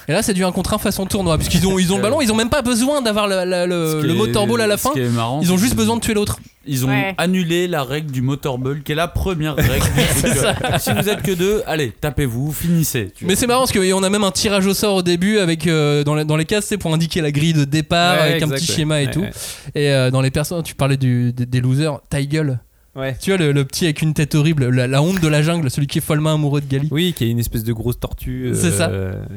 Et 0.08 0.12
là, 0.12 0.22
c'est 0.22 0.34
du 0.34 0.44
1 0.44 0.52
contre 0.52 0.74
1 0.74 0.78
façon 0.78 1.06
tournoi. 1.06 1.36
Puisqu'ils 1.38 1.66
ont, 1.66 1.78
ils 1.78 1.92
ont 1.92 1.96
le 1.96 2.02
ballon, 2.02 2.20
ils 2.20 2.32
ont 2.32 2.36
même 2.36 2.48
pas 2.50 2.62
besoin 2.62 3.02
d'avoir 3.02 3.28
le, 3.28 3.44
le- 3.44 3.66
le- 3.66 3.90
Ce 3.92 4.00
qui 4.00 4.06
le 4.08 4.14
est- 4.14 4.16
motorball 4.16 4.60
à 4.60 4.66
la 4.66 4.76
ce 4.76 4.82
fin. 4.82 4.92
qui 4.92 5.00
est 5.00 5.08
marrant, 5.08 5.40
Ils 5.42 5.52
ont 5.52 5.56
c'est 5.56 5.62
juste 5.62 5.76
besoin 5.76 5.96
de 5.96 6.00
tuer 6.00 6.14
l'autre. 6.14 6.38
Ils 6.66 6.84
ont 6.84 6.88
Ouais. 6.88 7.14
annulé 7.18 7.66
la 7.66 7.82
règle 7.82 8.10
du 8.12 8.22
motorball, 8.22 8.82
qui 8.82 8.92
est 8.92 8.94
la 8.94 9.08
première 9.08 9.56
règle. 9.56 9.84
du 9.84 10.22
truc. 10.22 10.46
si 10.78 10.92
vous 10.92 11.08
êtes 11.08 11.22
que 11.22 11.32
deux, 11.32 11.62
allez, 11.66 11.90
tapez-vous, 12.00 12.52
finissez. 12.52 13.10
Tu 13.16 13.24
Mais 13.26 13.34
c'est 13.34 13.46
marrant 13.46 13.60
parce 13.66 13.72
qu'on 13.72 14.02
a 14.02 14.10
même 14.10 14.22
un 14.24 14.30
tirage 14.30 14.66
au 14.66 14.74
sort 14.74 14.96
au 14.96 15.02
début 15.02 15.38
avec 15.38 15.66
euh, 15.66 16.04
dans, 16.04 16.14
les, 16.14 16.24
dans 16.24 16.36
les 16.36 16.44
cases, 16.44 16.66
c'est 16.66 16.78
pour 16.78 16.92
indiquer 16.94 17.20
la 17.20 17.32
grille 17.32 17.52
de 17.52 17.64
départ 17.64 18.14
Ouais, 18.16 18.20
avec 18.22 18.42
un 18.42 18.46
exact, 18.46 18.56
petit 18.60 18.70
ouais. 18.70 18.76
schéma 18.76 19.02
et 19.02 19.06
Ouais, 19.06 19.12
tout. 19.12 19.20
ouais. 19.20 19.30
Et 19.74 19.90
euh, 19.90 20.10
dans 20.10 20.20
les 20.20 20.30
personnes, 20.30 20.62
tu 20.62 20.74
parlais 20.74 20.96
du, 20.96 21.32
des, 21.32 21.46
des 21.46 21.60
losers, 21.60 22.00
taille 22.10 22.28
gueule. 22.28 22.58
Ouais. 22.94 23.16
Tu 23.20 23.30
vois 23.30 23.38
le, 23.38 23.52
le 23.52 23.64
petit 23.64 23.84
avec 23.86 24.02
une 24.02 24.12
tête 24.12 24.34
horrible, 24.34 24.68
la, 24.68 24.86
la 24.86 25.00
honte 25.02 25.18
de 25.20 25.28
la 25.28 25.40
jungle, 25.42 25.70
celui 25.70 25.86
qui 25.86 25.98
est 25.98 26.02
follement 26.02 26.34
amoureux 26.34 26.60
de 26.60 26.66
Gali. 26.66 26.88
Oui, 26.90 27.14
qui 27.16 27.24
est 27.24 27.30
une 27.30 27.38
espèce 27.38 27.64
de 27.64 27.72
grosse 27.72 27.98
tortue. 27.98 28.48
euh, 28.48 28.54
C'est 28.54 28.70
ça. 28.70 28.90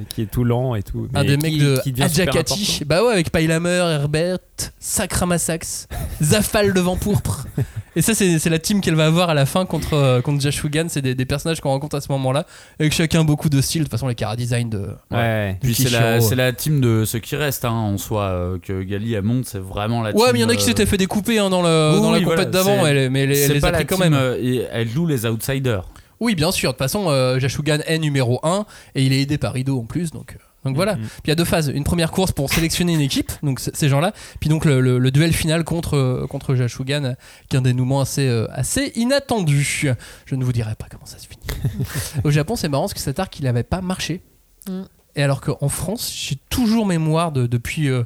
Qui 0.09 0.24
est 0.24 0.25
tout 0.25 0.43
lent 0.43 0.75
et 0.75 0.83
tout. 0.83 1.07
Un 1.13 1.24
mais 1.24 1.38
des 1.38 1.38
qui- 1.38 1.51
mecs 1.51 1.59
de 1.62 1.79
qui 1.83 2.01
Adjakati. 2.01 2.81
Bah 2.85 3.03
ouais, 3.03 3.13
avec 3.13 3.31
Pailamer, 3.31 3.69
Herbert, 3.93 4.39
Sakramasax, 4.79 5.88
Zafal 6.21 6.74
de 6.74 6.79
vent 6.79 6.95
pourpre. 6.97 7.47
Et 7.95 8.01
ça, 8.01 8.13
c'est 8.13 8.39
c'est 8.39 8.50
la 8.50 8.59
team 8.59 8.81
qu'elle 8.81 8.95
va 8.95 9.05
avoir 9.05 9.29
à 9.29 9.33
la 9.33 9.45
fin 9.45 9.65
contre, 9.65 9.93
euh, 9.93 10.21
contre 10.21 10.41
Jashugan. 10.41 10.88
C'est 10.89 11.01
des, 11.01 11.15
des 11.15 11.25
personnages 11.25 11.62
qu'on 11.62 11.69
rencontre 11.69 11.95
à 11.95 12.01
ce 12.01 12.12
moment-là. 12.12 12.45
Avec 12.79 12.93
chacun 12.93 13.24
beaucoup 13.24 13.47
de 13.50 13.62
style. 13.62 13.81
De 13.81 13.85
toute 13.85 13.91
façon, 13.91 14.07
les 14.07 14.15
cara 14.15 14.35
design 14.35 14.69
de. 14.69 14.77
important. 14.79 14.95
Ouais. 15.17 15.57
Puis 15.62 15.74
c'est 15.75 15.89
la, 15.89 16.19
c'est 16.19 16.35
la 16.35 16.51
team 16.51 16.81
de 16.81 17.05
ceux 17.05 17.19
qui 17.19 17.35
restent 17.35 17.63
hein, 17.65 17.71
en 17.71 17.97
soi, 17.97 18.24
euh, 18.24 18.57
que 18.62 18.83
Gali 18.83 19.13
elle 19.13 19.24
monte, 19.24 19.45
c'est 19.45 19.59
vraiment 19.59 20.01
la 20.01 20.12
team. 20.12 20.21
Ouais, 20.21 20.33
mais 20.33 20.39
il 20.39 20.41
y 20.41 20.45
en 20.45 20.50
a 20.50 20.55
qui 20.55 20.63
euh, 20.63 20.65
s'étaient 20.65 20.85
fait 20.85 20.97
découper 20.97 21.39
hein, 21.39 21.50
dans, 21.50 21.62
le, 21.62 21.95
oui, 21.95 22.01
dans 22.01 22.12
la 22.12 22.17
oui, 22.17 22.24
compète 22.25 22.50
voilà, 22.53 22.75
d'avant, 22.75 22.83
mais 23.12 23.21
elle, 23.24 23.35
elle 23.47 23.53
les 23.55 23.59
pas 23.61 23.67
a 23.69 23.71
la 23.71 23.77
pris 23.79 23.85
quand 23.87 23.95
team, 23.95 24.05
même. 24.11 24.13
euh, 24.13 24.37
et 24.41 24.65
elle 24.71 24.93
loue 24.93 25.07
les 25.07 25.25
outsiders. 25.25 25.87
Oui, 26.19 26.35
bien 26.35 26.51
sûr. 26.51 26.69
De 26.69 26.73
toute 26.73 26.79
façon, 26.79 27.09
euh, 27.09 27.39
Jashugan 27.39 27.79
est 27.85 27.97
numéro 27.99 28.39
1 28.43 28.65
et 28.95 29.03
il 29.05 29.11
est 29.13 29.21
aidé 29.21 29.37
par 29.37 29.57
Ido 29.57 29.79
en 29.79 29.85
plus. 29.85 30.11
Donc, 30.11 30.33
euh, 30.33 30.37
donc 30.63 30.75
voilà. 30.77 30.95
Mhm. 30.95 31.01
Puis 31.03 31.21
il 31.25 31.29
y 31.29 31.31
a 31.31 31.35
deux 31.35 31.43
phases. 31.45 31.67
Une 31.67 31.83
première 31.83 32.11
course 32.11 32.31
pour 32.31 32.51
sélectionner 32.51 32.93
une 32.93 33.01
équipe, 33.01 33.31
donc 33.43 33.59
c- 33.59 33.71
ces 33.73 33.89
gens-là. 33.89 34.13
Puis 34.39 34.49
donc 34.49 34.63
le, 34.65 34.79
le- 34.79 34.97
le 34.97 35.11
duel 35.11 35.33
final 35.33 35.63
contre, 35.65 35.95
euh, 35.97 36.25
contre 36.27 36.55
Jashugan, 36.55 37.15
qui 37.49 37.55
est 37.57 37.59
un 37.59 37.61
dénouement 37.61 37.99
assez, 38.01 38.27
euh, 38.27 38.47
assez 38.51 38.93
inattendu. 38.95 39.91
Je 40.25 40.35
ne 40.35 40.43
vous 40.43 40.53
dirai 40.53 40.75
pas 40.75 40.85
comment 40.89 41.05
ça 41.05 41.17
se 41.19 41.27
finit. 41.27 41.45
Au 42.23 42.31
Japon, 42.31 42.55
c'est 42.55 42.69
marrant 42.69 42.83
parce 42.83 42.93
que 42.93 42.99
cet 43.01 43.19
arc, 43.19 43.37
il 43.39 43.43
n'avait 43.43 43.63
pas 43.63 43.81
marché. 43.81 44.21
Mm. 44.69 44.81
Et 45.17 45.23
alors 45.23 45.41
qu'en 45.41 45.69
France, 45.69 46.11
j'ai 46.15 46.37
toujours 46.49 46.85
mémoire 46.85 47.31
de, 47.31 47.45
depuis 47.47 47.89
euh, 47.89 48.03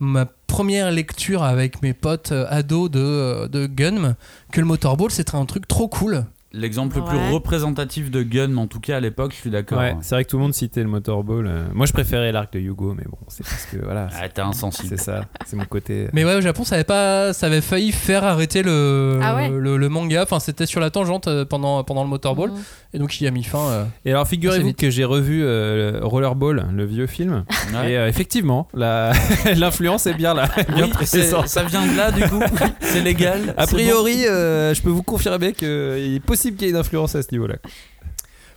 ma 0.00 0.26
première 0.52 0.90
lecture 0.90 1.44
avec 1.44 1.80
mes 1.80 1.94
potes 1.94 2.30
euh, 2.30 2.44
ados 2.50 2.90
de, 2.90 3.00
euh, 3.00 3.48
de 3.48 3.64
Gunm 3.66 4.16
que 4.52 4.60
le 4.60 4.66
motorball, 4.66 5.10
c'était 5.10 5.34
un 5.34 5.46
truc 5.46 5.66
trop 5.66 5.88
cool. 5.88 6.26
L'exemple 6.54 6.96
le 6.98 7.04
plus 7.04 7.18
représentatif 7.32 8.10
de 8.10 8.22
Gun, 8.22 8.56
en 8.56 8.66
tout 8.66 8.80
cas 8.80 8.96
à 8.96 9.00
l'époque, 9.00 9.32
je 9.32 9.36
suis 9.38 9.50
d'accord. 9.50 9.78
Ouais, 9.78 9.96
c'est 10.02 10.14
vrai 10.14 10.24
que 10.24 10.30
tout 10.30 10.36
le 10.36 10.42
monde 10.42 10.54
citait 10.54 10.82
le 10.82 10.88
motorball. 10.88 11.46
euh. 11.46 11.64
Moi, 11.72 11.86
je 11.86 11.92
préférais 11.92 12.30
l'arc 12.32 12.52
de 12.52 12.58
Hugo, 12.58 12.94
mais 12.96 13.04
bon, 13.04 13.16
c'est 13.28 13.42
parce 13.42 13.64
que 13.66 13.76
voilà. 13.82 14.08
Ah, 14.20 14.28
t'es 14.28 14.42
insensible. 14.42 14.88
C'est 14.90 15.02
ça, 15.02 15.24
c'est 15.46 15.56
mon 15.56 15.64
côté. 15.64 16.08
Mais 16.12 16.24
ouais, 16.24 16.34
au 16.34 16.40
Japon, 16.40 16.64
ça 16.64 16.74
avait 16.74 16.84
pas, 16.84 17.32
ça 17.32 17.46
avait 17.46 17.60
failli 17.62 17.90
faire 17.92 18.24
arrêter 18.24 18.62
le, 18.62 19.18
Ah 19.22 19.34
ouais 19.36 19.48
le, 19.48 19.76
le 19.78 19.88
manga. 19.88 20.22
Enfin, 20.24 20.40
c'était 20.40 20.66
sur 20.66 20.80
la 20.80 20.90
tangente 20.90 21.26
euh, 21.28 21.44
pendant, 21.46 21.82
pendant 21.84 22.02
le 22.04 22.10
motorball. 22.10 22.50
Mhm. 22.50 22.56
Et 22.94 22.98
donc, 22.98 23.18
il 23.20 23.24
y 23.24 23.26
a 23.26 23.30
mis 23.30 23.44
fin. 23.44 23.68
euh. 23.70 23.84
Et 24.04 24.10
alors, 24.10 24.28
figurez-vous 24.28 24.66
vite. 24.68 24.78
que 24.78 24.90
j'ai 24.90 25.04
revu 25.04 25.42
euh, 25.42 26.00
Rollerball, 26.02 26.66
le 26.74 26.84
vieux 26.84 27.06
film. 27.06 27.44
Ouais. 27.72 27.92
Et 27.92 27.96
euh, 27.96 28.08
effectivement, 28.08 28.68
la- 28.74 29.12
l'influence 29.56 30.06
est 30.06 30.12
bien 30.14 30.34
là, 30.34 30.48
bien 30.74 30.88
Oui, 31.00 31.06
ça 31.46 31.62
vient 31.62 31.86
de 31.86 31.96
là 31.96 32.10
du 32.12 32.22
coup. 32.28 32.42
c'est 32.80 33.00
légal. 33.00 33.54
A 33.56 33.66
priori, 33.66 34.26
euh, 34.26 34.74
je 34.74 34.82
peux 34.82 34.90
vous 34.90 35.02
confirmer 35.02 35.52
qu'il 35.54 35.68
est 35.68 36.20
possible 36.24 36.41
qu'il 36.50 36.62
y 36.62 36.64
ait 36.66 36.70
une 36.70 36.76
influence 36.76 37.14
à 37.14 37.22
ce 37.22 37.28
niveau-là. 37.32 37.56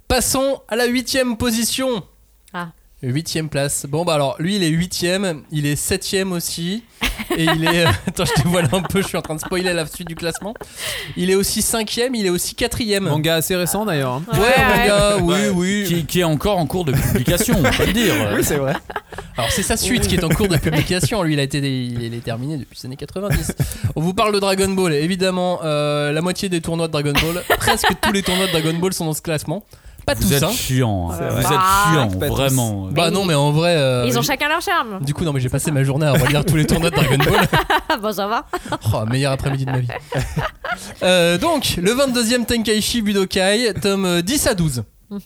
Passons 0.08 0.62
à 0.68 0.76
la 0.76 0.86
huitième 0.86 1.38
position. 1.38 2.04
Huitième 3.08 3.50
place. 3.50 3.86
Bon, 3.88 4.04
bah 4.04 4.16
alors, 4.16 4.36
lui, 4.40 4.56
il 4.56 4.64
est 4.64 4.70
huitième. 4.70 5.44
Il 5.52 5.66
est 5.66 5.76
septième 5.76 6.32
aussi. 6.32 6.84
Et 7.38 7.44
il 7.44 7.64
est. 7.66 7.86
Attends, 8.08 8.26
je 8.26 8.42
te 8.42 8.48
vois 8.48 8.62
là 8.64 8.70
un 8.72 8.82
peu. 8.82 9.02
Je 9.02 9.08
suis 9.08 9.18
en 9.18 9.22
train 9.22 9.36
de 9.36 9.40
spoiler 9.40 9.74
la 9.74 9.86
suite 9.86 10.08
du 10.08 10.16
classement. 10.16 10.54
Il 11.16 11.30
est 11.30 11.36
aussi 11.36 11.62
cinquième. 11.62 12.16
Il 12.16 12.26
est 12.26 12.30
aussi 12.30 12.56
quatrième. 12.56 13.04
Manga 13.06 13.36
assez 13.36 13.56
récent 13.56 13.86
d'ailleurs. 13.86 14.14
hein. 14.14 14.24
Ouais, 14.34 14.40
Ouais, 14.40 14.48
manga, 14.88 15.18
oui, 15.18 15.24
Ouais, 15.34 15.50
oui. 15.50 15.84
Qui, 15.88 16.06
qui 16.06 16.20
est 16.22 16.24
encore 16.24 16.58
en 16.58 16.66
cours 16.66 16.84
de 16.86 16.94
publication, 16.94 17.56
on 17.60 17.64
peut 17.70 17.86
le 17.86 17.94
dire. 17.94 18.14
c'est 18.42 18.58
vrai. 18.58 18.74
Alors 19.38 19.52
c'est 19.52 19.64
sa 19.64 19.78
suite 19.78 20.08
qui 20.08 20.16
est 20.16 20.24
en 20.24 20.30
cours 20.30 20.48
de 20.48 20.58
publication. 20.58 21.22
Lui, 21.24 21.34
il 21.34 21.40
a 21.40 21.44
été, 21.44 21.60
il 21.60 22.14
est 22.14 22.24
terminé 22.24 22.58
depuis 22.58 22.80
les 22.82 22.86
années 22.88 22.96
90. 22.96 23.54
On 23.96 24.02
vous 24.02 24.14
parle 24.14 24.34
de 24.34 24.40
Dragon 24.40 24.70
Ball. 24.70 24.94
Évidemment, 24.94 25.60
euh, 25.64 26.12
la 26.12 26.22
moitié 26.22 26.50
des 26.50 26.62
tournois 26.62 26.88
de 26.88 26.92
Dragon 26.94 27.14
Ball, 27.14 27.44
presque 27.58 27.88
tous 28.02 28.12
les 28.12 28.24
tournois 28.24 28.48
de 28.48 28.52
Dragon 28.52 28.74
Ball 28.80 28.94
sont 28.94 29.06
dans 29.06 29.14
ce 29.14 29.22
classement. 29.22 29.64
Pas 30.06 30.14
Vous 30.14 30.24
tous, 30.24 30.34
êtes 30.34 30.44
hein. 30.44 30.48
hein. 30.50 30.52
Vous 30.52 31.40
êtes 31.42 31.48
chiant, 31.48 32.10
pas 32.20 32.28
tous. 32.28 32.34
vraiment. 32.36 32.88
Bah 32.92 33.10
non, 33.10 33.26
mais 33.26 33.34
en 33.34 33.52
vrai. 33.52 33.76
euh, 33.76 34.06
Ils 34.08 34.18
ont 34.20 34.22
chacun 34.22 34.48
leur 34.48 34.62
charme. 34.62 35.00
Du 35.04 35.14
coup, 35.16 35.24
non, 35.24 35.34
mais 35.34 35.40
j'ai 35.40 35.50
passé 35.50 35.72
ma 35.72 35.84
journée 35.84 36.06
à 36.06 36.14
relire 36.14 36.46
tous 36.46 36.56
les 36.56 36.66
tournois 36.68 36.92
de 36.92 36.96
Dragon 36.96 37.18
Ball. 37.18 37.48
Ah 37.90 37.98
bon, 38.02 38.12
ça 38.12 38.28
va. 38.28 38.46
Oh, 38.94 39.06
meilleur 39.08 39.32
après-midi 39.32 39.66
de 39.66 39.72
ma 39.72 39.80
vie. 39.80 39.88
Euh, 41.04 41.38
donc, 41.38 41.76
le 41.82 41.92
22e 41.94 42.46
Tenkaichi 42.46 43.02
Budokai, 43.02 43.74
tome 43.82 44.06
euh, 44.06 44.22
10 44.22 44.48
à 44.48 44.54
12. 44.54 44.84
Mhm. 45.10 45.20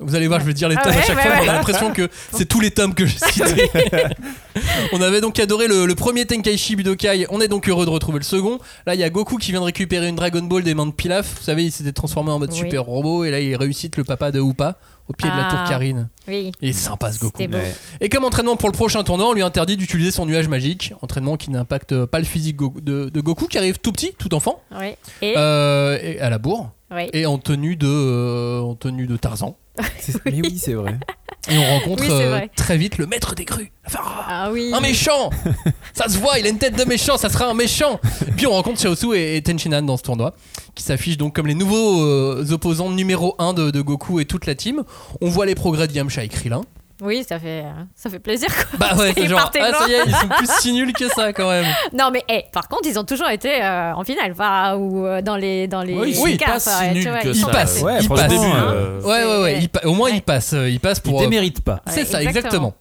Vous 0.00 0.14
allez 0.14 0.28
voir, 0.28 0.38
je 0.40 0.44
vais 0.46 0.54
dire 0.54 0.68
les 0.68 0.76
Ah 0.78 0.82
tomes 0.84 0.92
à 0.92 1.02
chaque 1.02 1.18
fois, 1.20 1.32
on 1.44 1.48
a 1.48 1.52
l'impression 1.54 1.92
que 1.92 2.08
c'est 2.32 2.44
tous 2.46 2.60
les 2.60 2.70
tomes 2.70 2.94
que 2.94 3.06
cités. 3.08 3.68
on 4.92 5.00
avait 5.00 5.20
donc 5.20 5.38
adoré 5.40 5.66
le, 5.66 5.86
le 5.86 5.94
premier 5.94 6.24
Tenkaichi 6.24 6.76
Budokai, 6.76 7.26
on 7.30 7.40
est 7.40 7.48
donc 7.48 7.68
heureux 7.68 7.84
de 7.84 7.90
retrouver 7.90 8.18
le 8.18 8.24
second. 8.24 8.58
Là, 8.86 8.94
il 8.94 9.00
y 9.00 9.04
a 9.04 9.10
Goku 9.10 9.38
qui 9.38 9.50
vient 9.50 9.60
de 9.60 9.64
récupérer 9.66 10.08
une 10.08 10.16
Dragon 10.16 10.42
Ball 10.42 10.62
des 10.62 10.74
mains 10.74 10.86
de 10.86 10.92
Pilaf. 10.92 11.34
Vous 11.38 11.44
savez, 11.44 11.64
il 11.64 11.72
s'était 11.72 11.92
transformé 11.92 12.30
en 12.30 12.38
mode 12.38 12.50
Oui. 12.52 12.58
super 12.58 12.84
robot, 12.84 13.24
et 13.24 13.30
là, 13.30 13.40
il 13.40 13.56
réussit 13.56 13.96
le 13.96 14.04
papa 14.04 14.30
de 14.30 14.38
Hoopa 14.40 14.76
au 15.08 15.14
pied 15.14 15.28
de 15.28 15.34
la 15.34 15.48
Ah. 15.48 15.50
tour 15.50 15.64
Karine. 15.68 16.08
Oui. 16.28 16.52
Il 16.60 16.68
est 16.68 16.72
sympa 16.72 17.10
ce 17.12 17.18
Goku. 17.18 17.42
Ouais. 17.42 17.74
Et 18.00 18.08
comme 18.08 18.24
entraînement 18.24 18.56
pour 18.56 18.68
le 18.68 18.74
prochain 18.74 19.02
tournoi, 19.02 19.28
on 19.28 19.32
lui 19.32 19.42
interdit 19.42 19.76
d'utiliser 19.76 20.10
son 20.12 20.26
nuage 20.26 20.46
magique. 20.48 20.92
Entraînement 21.02 21.36
qui 21.36 21.50
n'impacte 21.50 22.04
pas 22.04 22.18
le 22.20 22.24
physique 22.24 22.58
de, 22.84 23.08
de 23.08 23.20
Goku, 23.20 23.46
qui 23.48 23.58
arrive 23.58 23.78
tout 23.78 23.90
petit, 23.92 24.12
tout 24.18 24.32
enfant, 24.34 24.62
Oui. 24.78 24.94
Et, 25.22 25.34
euh, 25.36 25.98
et 26.02 26.20
à 26.20 26.30
la 26.30 26.38
bourre, 26.38 26.70
et 27.12 27.26
en 27.26 27.38
tenue 27.38 27.76
de, 27.76 27.86
euh, 27.88 28.60
en 28.60 28.74
tenue 28.74 29.06
de 29.06 29.16
Tarzan. 29.16 29.56
Mais 30.24 30.40
oui, 30.42 30.58
c'est 30.62 30.74
vrai. 30.74 30.98
Et 31.50 31.56
on 31.56 31.64
rencontre 31.78 32.02
Oui, 32.02 32.08
euh, 32.10 32.40
très 32.56 32.76
vite 32.76 32.98
le 32.98 33.06
maître 33.06 33.34
des 33.34 33.44
grues. 33.44 33.72
Enfin, 33.86 34.00
ah, 34.02 34.24
Ah 34.28 34.50
oui. 34.52 34.70
un 34.74 34.80
méchant 34.80 35.30
Ça 35.94 36.08
se 36.08 36.18
voit, 36.18 36.38
il 36.38 36.46
a 36.46 36.48
une 36.50 36.58
tête 36.58 36.76
de 36.76 36.84
méchant, 36.84 37.16
ça 37.16 37.30
sera 37.30 37.46
un 37.46 37.54
méchant 37.54 38.00
Puis 38.36 38.46
on 38.46 38.50
rencontre 38.52 38.76
Xiaosu 38.76 39.14
et, 39.16 39.36
et 39.36 39.42
Tenchinan 39.42 39.82
dans 39.82 39.96
ce 39.96 40.02
tournoi, 40.02 40.34
qui 40.74 40.82
s'affichent 40.82 41.16
donc 41.16 41.34
comme 41.34 41.46
les 41.46 41.54
nouveaux 41.54 42.02
euh, 42.02 42.44
opposants 42.50 42.90
numéro 42.90 43.34
1 43.38 43.54
de, 43.54 43.70
de 43.70 43.80
Goku 43.80 44.20
et 44.20 44.26
toute 44.26 44.44
la 44.46 44.54
team. 44.54 44.82
On 45.20 45.30
voit 45.30 45.46
les 45.46 45.54
progrès 45.54 45.88
de 45.88 45.92
Yamcha 45.92 46.22
et 46.24 46.28
Krillin. 46.28 46.62
Oui, 47.00 47.24
ça 47.28 47.38
fait, 47.38 47.62
euh, 47.64 47.70
ça 47.94 48.10
fait 48.10 48.18
plaisir 48.18 48.48
quoi. 48.54 48.64
Bah 48.78 48.96
ouais, 48.96 49.12
c'est 49.14 49.22
Ils 49.22 49.28
genre, 49.28 49.50
ah 49.60 49.72
ça 49.72 49.88
y 49.88 49.92
est, 49.92 50.02
ils 50.06 50.14
sont 50.14 50.28
plus 50.28 50.48
si 50.60 50.72
nuls 50.72 50.92
que 50.92 51.08
ça 51.08 51.32
quand 51.32 51.48
même. 51.48 51.64
Non 51.92 52.10
mais 52.12 52.24
eh, 52.28 52.44
par 52.52 52.68
contre, 52.68 52.88
ils 52.88 52.98
ont 52.98 53.04
toujours 53.04 53.28
été 53.30 53.62
euh, 53.62 53.94
en 53.94 54.02
finale, 54.04 54.32
enfin, 54.32 54.74
ou 54.76 55.06
euh, 55.06 55.22
dans 55.22 55.36
les 55.36 55.68
dans 55.68 55.82
les 55.82 55.94
Oui, 55.94 56.10
ils 56.10 56.14
sont 56.16 56.36
quarts, 56.36 56.54
pas 56.54 56.60
si 56.60 56.68
ouais, 56.70 56.88
tu 56.88 56.94
nuls 56.98 57.08
vois, 57.08 57.18
que 57.20 57.28
ils 57.28 57.36
Ils 57.36 57.40
ça. 57.40 57.46
passent, 57.50 57.80
Ouais, 57.82 57.98
ils 58.00 58.08
passent. 58.08 58.28
début, 58.28 58.42
euh, 58.44 59.00
Ouais, 59.02 59.24
ouais, 59.24 59.42
ouais, 59.42 59.86
au 59.86 59.94
moins 59.94 60.10
Ouais. 60.10 60.16
il 60.16 60.22
passe, 60.22 60.52
euh, 60.54 60.68
il 60.68 60.80
passe 60.80 60.98
Il 60.98 61.10
pour. 61.10 61.20
euh, 61.20 61.24
démérite 61.24 61.60
pas. 61.60 61.80
C'est 61.86 62.00
Ouais, 62.00 62.04
ça, 62.06 62.22
exactement. 62.22 62.74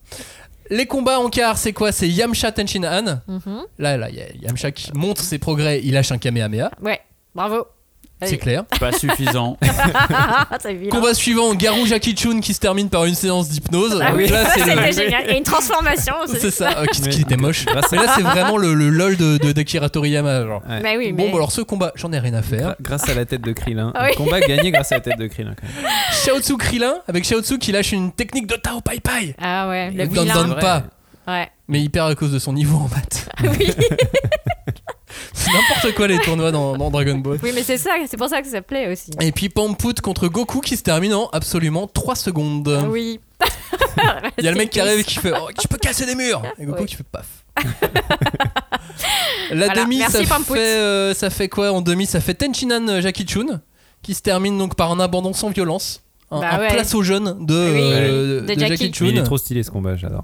Les 0.70 0.86
combats 0.86 1.20
en 1.20 1.30
quart, 1.30 1.58
c'est 1.58 1.72
quoi? 1.72 1.92
C'est 1.94 2.10
Yamcha 2.10 2.52
Tenshinhan. 2.52 3.22
Mhm. 3.28 3.62
Là, 3.80 3.96
là, 3.98 4.10
il 4.10 4.16
y 4.16 4.22
a 4.22 4.26
Yamcha 4.42 4.72
qui 4.72 4.92
montre 4.94 5.22
ses 5.22 5.38
progrès, 5.38 5.80
il 5.84 5.94
lâche 5.94 6.12
un 6.12 6.18
Kamehameha. 6.18 6.72
Ouais, 6.82 7.00
bravo. 7.34 7.66
C'est 8.24 8.38
clair. 8.38 8.64
Pas 8.80 8.92
suffisant. 8.92 9.58
Combat 10.92 11.14
suivant, 11.14 11.54
Garou 11.54 11.86
Jackie 11.86 12.16
Chun 12.16 12.40
qui 12.40 12.54
se 12.54 12.60
termine 12.60 12.90
par 12.90 13.06
une 13.06 13.14
séance 13.14 13.50
d'hypnose. 13.50 14.02
Ah 14.04 14.12
oui, 14.16 14.28
là, 14.28 14.50
c'est 14.50 14.60
le- 14.66 14.92
génial. 14.92 15.24
Il 15.26 15.32
y 15.32 15.34
a 15.36 15.38
une 15.38 15.44
transformation. 15.44 16.16
C'est 16.28 16.50
ça, 16.52 16.80
euh, 16.80 16.86
qui, 16.88 17.02
qui 17.02 17.22
était 17.22 17.38
moche. 17.38 17.66
Mais 17.68 17.98
là, 17.98 18.14
c'est 18.16 18.22
vraiment 18.24 18.58
le, 18.58 18.74
le 18.74 18.90
lol 18.90 19.18
de, 19.18 19.38
de, 19.38 19.52
d'Akira 19.52 19.90
Toriyama. 19.90 20.46
Genre. 20.48 20.62
Ouais. 20.68 20.82
Bah 20.82 20.90
oui, 20.98 21.12
Bon, 21.12 21.26
mais. 21.26 21.30
bah 21.32 21.36
alors 21.38 21.52
ce 21.52 21.62
combat, 21.62 21.92
j'en 21.96 22.12
ai 22.12 22.20
rien 22.20 22.34
à 22.34 22.42
faire. 22.42 22.70
Gra- 22.72 22.76
Grâce 22.82 23.08
à 23.10 23.14
la 23.14 23.26
tête 23.26 23.42
de 23.42 23.52
Krillin. 23.52 23.92
Ah 23.96 24.06
oui. 24.06 24.12
Un 24.14 24.16
combat 24.18 24.40
gagné 24.40 24.72
grâce 24.72 24.92
à 24.92 24.96
la 24.96 25.02
tête 25.02 25.20
de 25.20 25.28
Krillin. 25.28 25.54
quand 25.60 25.68
même. 25.68 25.92
Xiaotsu 26.12 26.58
Krillin, 26.58 26.96
avec 27.08 27.24
Xiaotsu 27.24 27.60
qui 27.60 27.72
lâche 27.72 27.92
une 27.92 28.12
technique 28.12 28.48
de 28.48 28.56
Tao 28.56 28.82
Pai 28.82 29.00
Pai. 29.00 29.36
Ah 29.40 29.70
ouais, 29.70 29.92
le 29.92 30.06
Il 30.06 30.10
donne, 30.34 30.56
pas, 30.56 30.84
Ouais. 31.28 31.50
mais 31.68 31.82
il 31.82 31.90
perd 31.92 32.10
à 32.10 32.16
cause 32.16 32.32
de 32.32 32.40
son 32.40 32.54
niveau 32.54 32.78
en 32.78 32.88
maths. 32.88 33.30
oui. 33.44 33.70
C'est 35.48 35.54
n'importe 35.58 35.96
quoi 35.96 36.08
les 36.08 36.20
tournois 36.20 36.52
dans, 36.52 36.78
dans 36.78 36.90
Dragon 36.92 37.18
Ball. 37.18 37.40
oui, 37.42 37.52
mais 37.56 37.64
c'est 37.64 37.78
ça, 37.78 37.92
c'est 38.10 38.18
pour 38.18 38.28
ça 38.30 38.42
que 38.42 38.48
ça 38.48 38.62
plaît 38.62 38.92
aussi. 38.92 39.12
Et 39.22 39.32
puis 39.32 39.50
Pamput 39.50 39.94
contre 40.02 40.28
Goku 40.28 40.60
qui 40.62 40.76
se 40.78 40.84
termine 40.84 41.14
en 41.14 41.30
absolument 41.32 41.88
3 41.88 42.16
secondes. 42.16 42.86
Oui. 42.90 43.20
Il 44.38 44.44
y 44.46 44.48
a 44.48 44.52
le 44.52 44.58
mec 44.58 44.70
qui 44.70 44.80
arrive 44.80 45.04
qui 45.04 45.16
fait 45.20 45.32
oh, 45.34 45.50
Tu 45.60 45.68
peux 45.68 45.78
casser 45.78 46.06
des 46.06 46.16
murs 46.16 46.42
Et 46.60 46.66
Goku 46.66 46.82
Oui. 46.82 46.86
qui 46.86 46.96
fait 46.96 47.04
paf. 47.10 47.26
La 49.52 49.68
Voilà, 49.68 49.84
demi, 49.84 49.98
merci, 50.00 50.26
ça 50.26 50.36
Pamput. 50.36 50.54
fait, 50.54 50.60
euh, 50.78 51.14
ça 51.14 51.30
fait 51.30 51.48
quoi 51.48 51.72
en 51.72 51.82
demi? 51.82 52.06
Ça 52.06 52.20
fait 52.20 52.34
Tenchinan 52.34 52.88
euh, 52.90 53.02
Jackie 53.02 53.26
Chun 53.26 53.62
qui 54.02 54.14
se 54.14 54.22
termine 54.22 54.58
donc 54.58 54.76
par 54.76 54.92
un 54.92 55.00
abandon 55.00 55.34
sans 55.34 55.50
violence. 55.50 56.04
Un, 56.30 56.42
Bah 56.42 56.50
un 56.56 56.60
ouais. 56.60 56.68
place 56.68 56.94
aux 56.94 57.04
jeunes 57.04 57.46
de, 57.46 57.54
Oui, 57.74 57.80
euh, 57.82 58.42
de 58.42 58.46
de 58.54 58.60
Jackie. 58.60 58.68
Jackie 58.78 58.92
Chun. 58.92 59.06
Il 59.06 59.18
est 59.18 59.24
trop 59.24 59.38
stylé 59.38 59.64
ce 59.64 59.72
combat, 59.72 59.96
j'adore. 59.96 60.24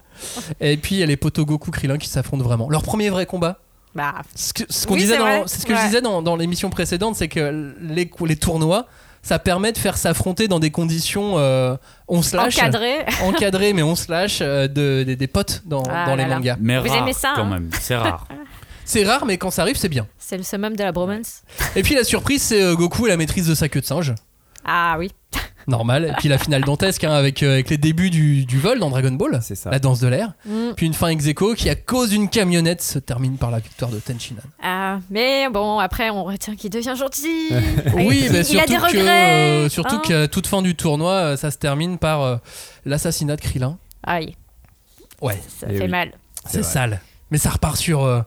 Et 0.60 0.76
puis 0.78 0.96
il 0.96 1.00
y 1.00 1.04
a 1.04 1.06
les 1.06 1.16
potos 1.18 1.46
Goku 1.46 1.72
Krillin 1.72 1.98
qui 1.98 2.10
s'affrontent 2.10 2.44
vraiment. 2.44 2.70
Leur 2.70 2.84
premier 2.84 3.10
vrai 3.10 3.26
combat. 3.26 3.60
Bah, 3.96 4.16
Ce 4.36 4.54
qu'on 4.88 4.94
Oui, 4.96 5.02
disait 5.02 5.14
c'est 5.14 5.20
dans- 5.20 5.48
ce 5.48 5.66
que 5.66 5.76
je 5.76 5.82
disais 5.86 6.02
dans, 6.02 6.22
dans 6.22 6.36
l'émission 6.36 6.70
précédente, 6.70 7.16
c'est 7.16 7.28
que 7.28 7.74
les, 7.82 8.10
les 8.26 8.36
tournois, 8.36 8.88
ça 9.22 9.40
permet 9.40 9.72
de 9.72 9.78
faire 9.78 9.98
s'affronter 9.98 10.48
dans 10.48 10.60
des 10.60 10.72
conditions 10.72 11.38
euh, 11.38 11.78
on 12.08 12.22
slash 12.22 12.58
encadré. 12.58 13.06
encadré 13.24 13.72
mais 13.74 13.84
on 13.84 13.96
slash 13.96 14.40
euh, 14.42 14.68
de, 14.68 15.04
des- 15.04 15.16
des 15.16 15.28
potes 15.28 15.62
dans, 15.66 15.84
Ah 15.90 16.06
dans 16.08 16.16
les 16.16 16.24
là 16.24 16.30
là. 16.30 16.36
mangas. 16.36 16.58
Mais 16.60 16.80
Vous 16.80 16.90
rare 16.90 16.98
aimez 17.04 17.14
ça, 17.14 17.34
quand 17.36 17.44
hein 17.44 17.50
même. 17.50 17.70
C'est 17.80 17.96
rare. 17.96 18.28
C'est 18.86 19.06
rare 19.06 19.26
mais 19.26 19.38
quand 19.38 19.50
ça 19.50 19.62
arrive 19.62 19.78
c'est 19.78 19.88
bien. 19.88 20.06
C'est 20.18 20.36
le 20.36 20.44
summum 20.44 20.76
de 20.76 20.84
la 20.84 20.92
bromance. 20.92 21.44
Et 21.78 21.84
puis 21.84 21.96
la 21.96 22.04
surprise 22.04 22.42
c'est 22.42 22.62
euh, 22.62 22.76
Goku 22.76 23.06
et 23.06 23.10
la 23.12 23.16
maîtrise 23.18 23.48
de 23.48 23.56
sa 23.56 23.70
queue 23.70 23.80
de 23.80 23.86
singe. 23.86 24.14
Ah 24.66 24.96
oui. 25.00 25.10
Normal. 25.68 26.06
Et 26.10 26.14
puis 26.20 26.28
la 26.30 26.38
finale 26.38 26.64
dantesque 26.64 27.04
hein, 27.04 27.14
avec, 27.14 27.42
euh, 27.44 27.54
avec 27.54 27.70
les 27.70 27.78
débuts 27.78 28.10
du, 28.10 28.46
du 28.46 28.60
vol 28.60 28.80
dans 28.80 28.90
Dragon 28.90 29.12
Ball. 29.12 29.40
C'est 29.42 29.56
ça. 29.56 29.70
La 29.72 29.80
danse 29.80 30.00
de 30.00 30.08
l'air. 30.08 30.34
Mm. 30.46 30.72
Puis 30.76 30.86
une 30.86 30.94
fin 30.94 31.08
ex 31.08 31.26
aequo 31.28 31.54
qui 31.56 31.70
à 31.70 31.76
cause 31.76 32.10
d'une 32.10 32.30
camionnette 32.30 32.82
se 32.82 33.00
termine 33.00 33.38
par 33.38 33.52
la 33.52 33.60
victoire 33.60 33.90
de 33.92 34.00
Tenchinan. 34.00 34.42
Ah, 34.62 35.00
mais 35.10 35.48
bon, 35.50 35.80
après, 35.80 36.10
on 36.10 36.24
retient 36.24 36.56
qu'il 36.56 36.70
devient 36.70 36.96
gentil. 36.98 37.50
Oui, 37.96 38.28
bah, 38.32 38.40
il 38.40 38.46
surtout 38.46 38.74
a 38.76 38.90
des 38.90 38.98
que, 38.98 38.98
euh, 38.98 39.70
surtout 39.70 39.96
hein. 39.96 40.02
qu'à 40.04 40.28
toute 40.28 40.48
fin 40.48 40.62
du 40.62 40.76
tournoi, 40.76 41.12
euh, 41.14 41.38
ça 41.38 41.52
se 41.52 41.58
termine 41.58 41.98
par 41.98 42.22
euh, 42.22 42.38
l'assassinat 42.86 43.36
de 43.36 43.42
Krillin. 43.42 43.78
Aïe, 44.04 44.36
Ouais, 45.22 45.40
ça 45.48 45.68
Eh 45.70 45.78
fait 45.78 45.84
oui. 45.86 45.90
mal. 45.90 46.12
c'est 46.46 46.64
sale. 46.64 47.00
Mais 47.32 47.38
ça 47.38 47.50
repart 47.52 47.78
sur. 47.78 48.26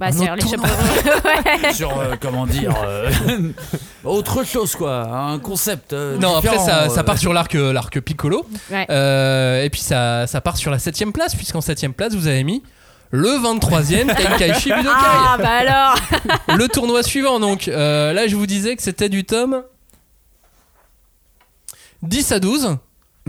Euh, 0.00 0.10
Bah, 0.10 0.34
autre 0.34 0.34
les. 0.34 1.60
Ouais. 1.66 1.72
Sur, 1.72 1.98
euh, 1.98 2.14
comment 2.20 2.46
dire, 2.46 2.74
euh, 2.84 3.10
autre 4.04 4.44
chose 4.44 4.74
quoi, 4.74 5.02
un 5.02 5.38
concept. 5.38 5.92
euh, 5.92 6.16
Non, 6.18 6.36
après 6.36 6.50
différent, 6.50 6.66
ça, 6.66 6.88
ça 6.88 7.00
euh. 7.00 7.02
part 7.04 7.18
sur 7.18 7.32
l'arc, 7.32 7.54
euh, 7.54 7.72
l'arc 7.72 8.00
Piccolo. 8.00 8.46
Ouais. 8.70 8.86
Euh, 8.90 9.62
et 9.62 9.70
puis 9.70 9.80
ça, 9.80 10.26
ça 10.26 10.40
part 10.40 10.56
sur 10.56 10.70
la 10.70 10.78
7ème 10.78 11.12
place, 11.12 11.34
puisqu'en 11.34 11.60
7ème 11.60 11.92
place, 11.92 12.14
vous 12.14 12.26
avez 12.26 12.42
mis 12.44 12.62
le 13.10 13.28
23ème 13.28 14.06
Tenkaichi 14.16 14.70
Budokai. 14.72 14.88
Ah, 14.94 15.36
bah 15.38 15.48
alors. 15.50 15.96
Le 16.56 16.68
tournoi 16.68 17.02
suivant, 17.02 17.40
donc. 17.40 17.68
Euh, 17.68 18.12
là, 18.12 18.26
je 18.26 18.36
vous 18.36 18.46
disais 18.46 18.76
que 18.76 18.82
c'était 18.82 19.08
du 19.08 19.24
tome 19.24 19.62
10 22.02 22.32
à 22.32 22.40
12. 22.40 22.76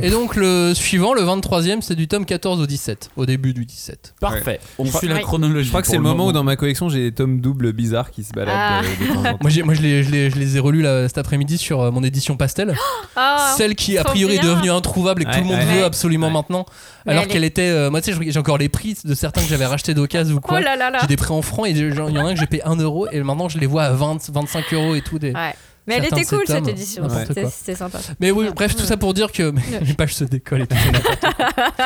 Et 0.01 0.09
donc 0.09 0.35
le 0.37 0.73
suivant, 0.73 1.13
le 1.13 1.21
23ème, 1.21 1.81
c'est 1.81 1.95
du 1.95 2.07
tome 2.07 2.25
14 2.25 2.61
au 2.61 2.65
17, 2.65 3.11
au 3.17 3.25
début 3.25 3.53
du 3.53 3.65
17. 3.65 4.15
Parfait. 4.21 4.59
On 4.79 4.85
Je 4.85 4.91
suit 4.97 5.07
la 5.09 5.19
chronologie. 5.19 5.65
Je 5.65 5.69
crois 5.69 5.81
que 5.81 5.87
c'est 5.89 5.97
le 5.97 6.01
moment 6.01 6.27
où 6.27 6.31
dans 6.31 6.45
ma 6.45 6.55
collection 6.55 6.87
j'ai 6.87 7.09
des 7.09 7.11
tomes 7.11 7.41
doubles 7.41 7.73
bizarres 7.73 8.09
qui 8.09 8.23
se 8.23 8.31
baladent 8.31 8.55
Ah. 8.57 8.79
euh, 8.79 9.05
de 9.05 9.13
temps 9.13 9.19
en 9.19 9.23
temps. 9.33 9.37
Moi, 9.41 9.49
j'ai- 9.51 9.63
moi 9.63 9.73
je, 9.73 9.81
les, 9.81 10.01
je, 10.03 10.09
les, 10.09 10.29
je 10.29 10.37
les 10.37 10.55
ai 10.55 10.59
relus 10.61 10.81
là, 10.81 11.07
cet 11.09 11.17
après-midi 11.17 11.57
sur 11.57 11.81
euh, 11.81 11.91
mon 11.91 12.03
édition 12.03 12.37
pastel. 12.37 12.73
Ah, 13.17 13.53
Celle 13.57 13.75
qui 13.75 13.97
a 13.97 14.03
trop 14.05 14.13
priori 14.13 14.35
est 14.35 14.39
bien. 14.39 14.51
devenue 14.51 14.71
introuvable 14.71 15.23
et 15.23 15.25
que 15.25 15.29
Ouais, 15.31 15.35
tout 15.35 15.41
le 15.43 15.47
monde 15.49 15.57
ouais. 15.59 15.79
veut 15.79 15.83
absolument 15.83 16.27
Ouais. 16.27 16.33
maintenant. 16.33 16.65
Mais 17.05 17.11
Alors 17.11 17.23
elle 17.25 17.29
qu'elle 17.29 17.43
était. 17.43 17.69
euh, 17.69 17.89
moi 17.91 17.99
tu 18.01 18.13
sais, 18.13 18.19
j'ai 18.31 18.39
encore 18.39 18.57
les 18.57 18.69
prix 18.69 18.95
de 19.03 19.13
certains 19.13 19.41
que 19.41 19.49
j'avais 19.49 19.65
rachetés 19.65 19.93
d'occasion 19.93 20.35
ou 20.35 20.37
Oh 20.41 20.47
quoi. 20.47 20.61
là 20.61 20.77
là 20.77 20.89
là. 20.89 20.99
J'ai 21.01 21.07
des 21.07 21.17
prix 21.17 21.33
en 21.33 21.41
francs 21.41 21.67
et 21.67 21.71
il 21.71 21.93
y 21.93 21.99
en 21.99 22.15
a 22.15 22.21
un 22.21 22.33
que 22.33 22.39
j'ai 22.39 22.45
payé 22.47 22.63
1 22.63 22.77
euro 22.77 23.07
et 23.11 23.21
maintenant 23.21 23.49
je 23.49 23.57
les 23.57 23.65
vois 23.67 23.83
à 23.83 23.91
20, 23.91 24.29
25 24.31 24.73
euros 24.73 24.95
et 24.95 25.01
tout. 25.01 25.19
Des... 25.19 25.33
Ouais. 25.33 25.53
Mais 25.87 25.95
elle 25.95 26.05
était 26.05 26.23
cool 26.25 26.43
cette 26.45 26.67
édition. 26.67 27.07
C'était 27.49 27.75
sympa. 27.75 27.99
Mais 28.19 28.31
oui, 28.31 28.47
bref, 28.55 28.75
tout 28.75 28.83
ça 28.85 28.97
pour 28.97 29.13
dire 29.13 29.31
que 29.31 29.51
les 29.81 29.93
pages 29.93 30.13
se 30.15 30.23
décollent 30.23 30.61
et 30.61 30.67
tout. 30.67 30.75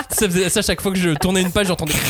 ça 0.09 0.27
faisait 0.29 0.49
ça 0.49 0.61
chaque 0.61 0.81
fois 0.81 0.91
que 0.91 0.97
je 0.97 1.11
tournais 1.11 1.41
une 1.41 1.51
page, 1.51 1.67
j'entendais. 1.67 1.93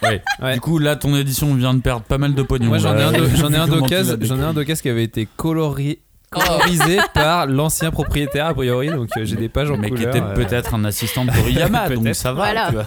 Ouais. 0.00 0.22
Ouais. 0.40 0.54
Du 0.54 0.60
coup, 0.60 0.78
là, 0.78 0.94
ton 0.94 1.16
édition 1.16 1.52
vient 1.54 1.74
de 1.74 1.80
perdre 1.80 2.04
pas 2.04 2.18
mal 2.18 2.32
de 2.32 2.42
pognon. 2.42 2.68
Moi 2.68 2.78
j'en 2.78 2.96
ai 2.96 3.02
un 3.02 3.10
de- 3.12 3.28
j'en 3.36 3.52
ai 3.52 3.56
un 3.56 3.66
Comment 3.66 3.76
tu 3.88 3.94
d'occasion 3.94 4.16
l'as 4.18 4.26
j'en 4.26 4.36
ai 4.36 4.38
un 4.38 4.40
décrit. 4.48 4.54
d'occasion 4.54 4.82
qui 4.82 4.88
avait 4.90 5.02
été 5.04 5.28
colorié 5.36 6.00
colorisé 6.30 6.98
par 7.14 7.46
l'ancien 7.46 7.90
propriétaire 7.90 8.46
a 8.46 8.54
priori 8.54 8.88
donc 8.88 9.08
euh, 9.16 9.24
j'ai 9.24 9.36
des 9.36 9.48
pages 9.48 9.70
en 9.70 9.76
Mais 9.76 9.90
qui 9.90 10.02
était 10.02 10.20
euh, 10.20 10.34
peut-être 10.34 10.74
un 10.74 10.84
assistant 10.84 11.24
de 11.24 11.30
Toriyama, 11.30 11.88
donc 11.94 12.14
ça 12.14 12.32
va. 12.32 12.44
Voilà. 12.44 12.66
tu 12.68 12.74
vois. 12.74 12.84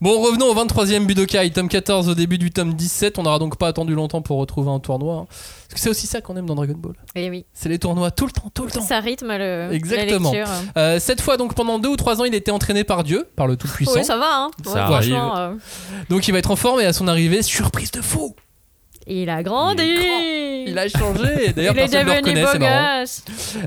Bon, 0.00 0.20
revenons 0.20 0.46
au 0.46 0.54
23ème 0.54 1.06
Budokai, 1.06 1.50
tome 1.50 1.68
14 1.68 2.08
au 2.08 2.14
début 2.14 2.38
du 2.38 2.50
tome 2.50 2.74
17. 2.74 3.18
On 3.18 3.22
n'aura 3.24 3.38
donc 3.38 3.56
pas 3.58 3.68
attendu 3.68 3.94
longtemps 3.94 4.22
pour 4.22 4.38
retrouver 4.38 4.70
un 4.70 4.78
tournoi. 4.78 5.14
hein. 5.16 5.26
Parce 5.28 5.74
que 5.74 5.80
c'est 5.80 5.90
aussi 5.90 6.06
ça 6.06 6.20
qu'on 6.20 6.36
aime 6.36 6.46
dans 6.46 6.54
Dragon 6.54 6.76
Ball. 6.76 6.92
Et 7.16 7.28
oui. 7.28 7.44
C'est 7.52 7.68
les 7.68 7.78
tournois 7.78 8.12
tout 8.12 8.26
le 8.26 8.30
temps, 8.32 8.50
tout 8.54 8.64
le 8.64 8.70
temps. 8.70 8.82
Ça 8.82 9.00
rythme 9.00 9.36
le, 9.36 9.68
Exactement. 9.72 10.30
la 10.32 10.38
lecture. 10.38 10.54
Euh, 10.76 10.98
cette 11.00 11.20
fois, 11.20 11.36
donc 11.36 11.54
pendant 11.54 11.78
deux 11.80 11.88
ou 11.88 11.96
trois 11.96 12.20
ans, 12.20 12.24
il 12.24 12.34
était 12.34 12.52
entraîné 12.52 12.84
par 12.84 13.02
Dieu, 13.02 13.26
par 13.34 13.48
le 13.48 13.56
Tout-Puissant. 13.56 13.94
Oui, 13.96 14.04
ça 14.04 14.16
va, 14.16 14.28
hein. 14.32 14.50
Ça 14.64 14.90
Ouais, 14.90 15.10
euh, 15.12 15.54
Donc 16.08 16.28
il 16.28 16.32
va 16.32 16.38
être 16.38 16.50
en 16.52 16.56
forme 16.56 16.80
et 16.80 16.84
à 16.84 16.92
son 16.92 17.08
arrivée, 17.08 17.42
surprise 17.42 17.90
de 17.90 18.00
fou 18.00 18.36
il 19.06 19.30
a 19.30 19.42
grandi. 19.42 19.82
Il 20.68 20.78
a 20.78 20.88
changé. 20.88 21.52
D'ailleurs, 21.54 21.74
Il 21.74 21.78
est 21.80 21.88
personne 21.88 22.06
ne 22.06 22.12
le 22.14 22.20
devenu 22.22 22.44
reconnaît, 22.44 22.46
c'est 22.52 22.58
beau 22.58 22.64
marrant. 22.64 23.00
gosse. 23.00 23.24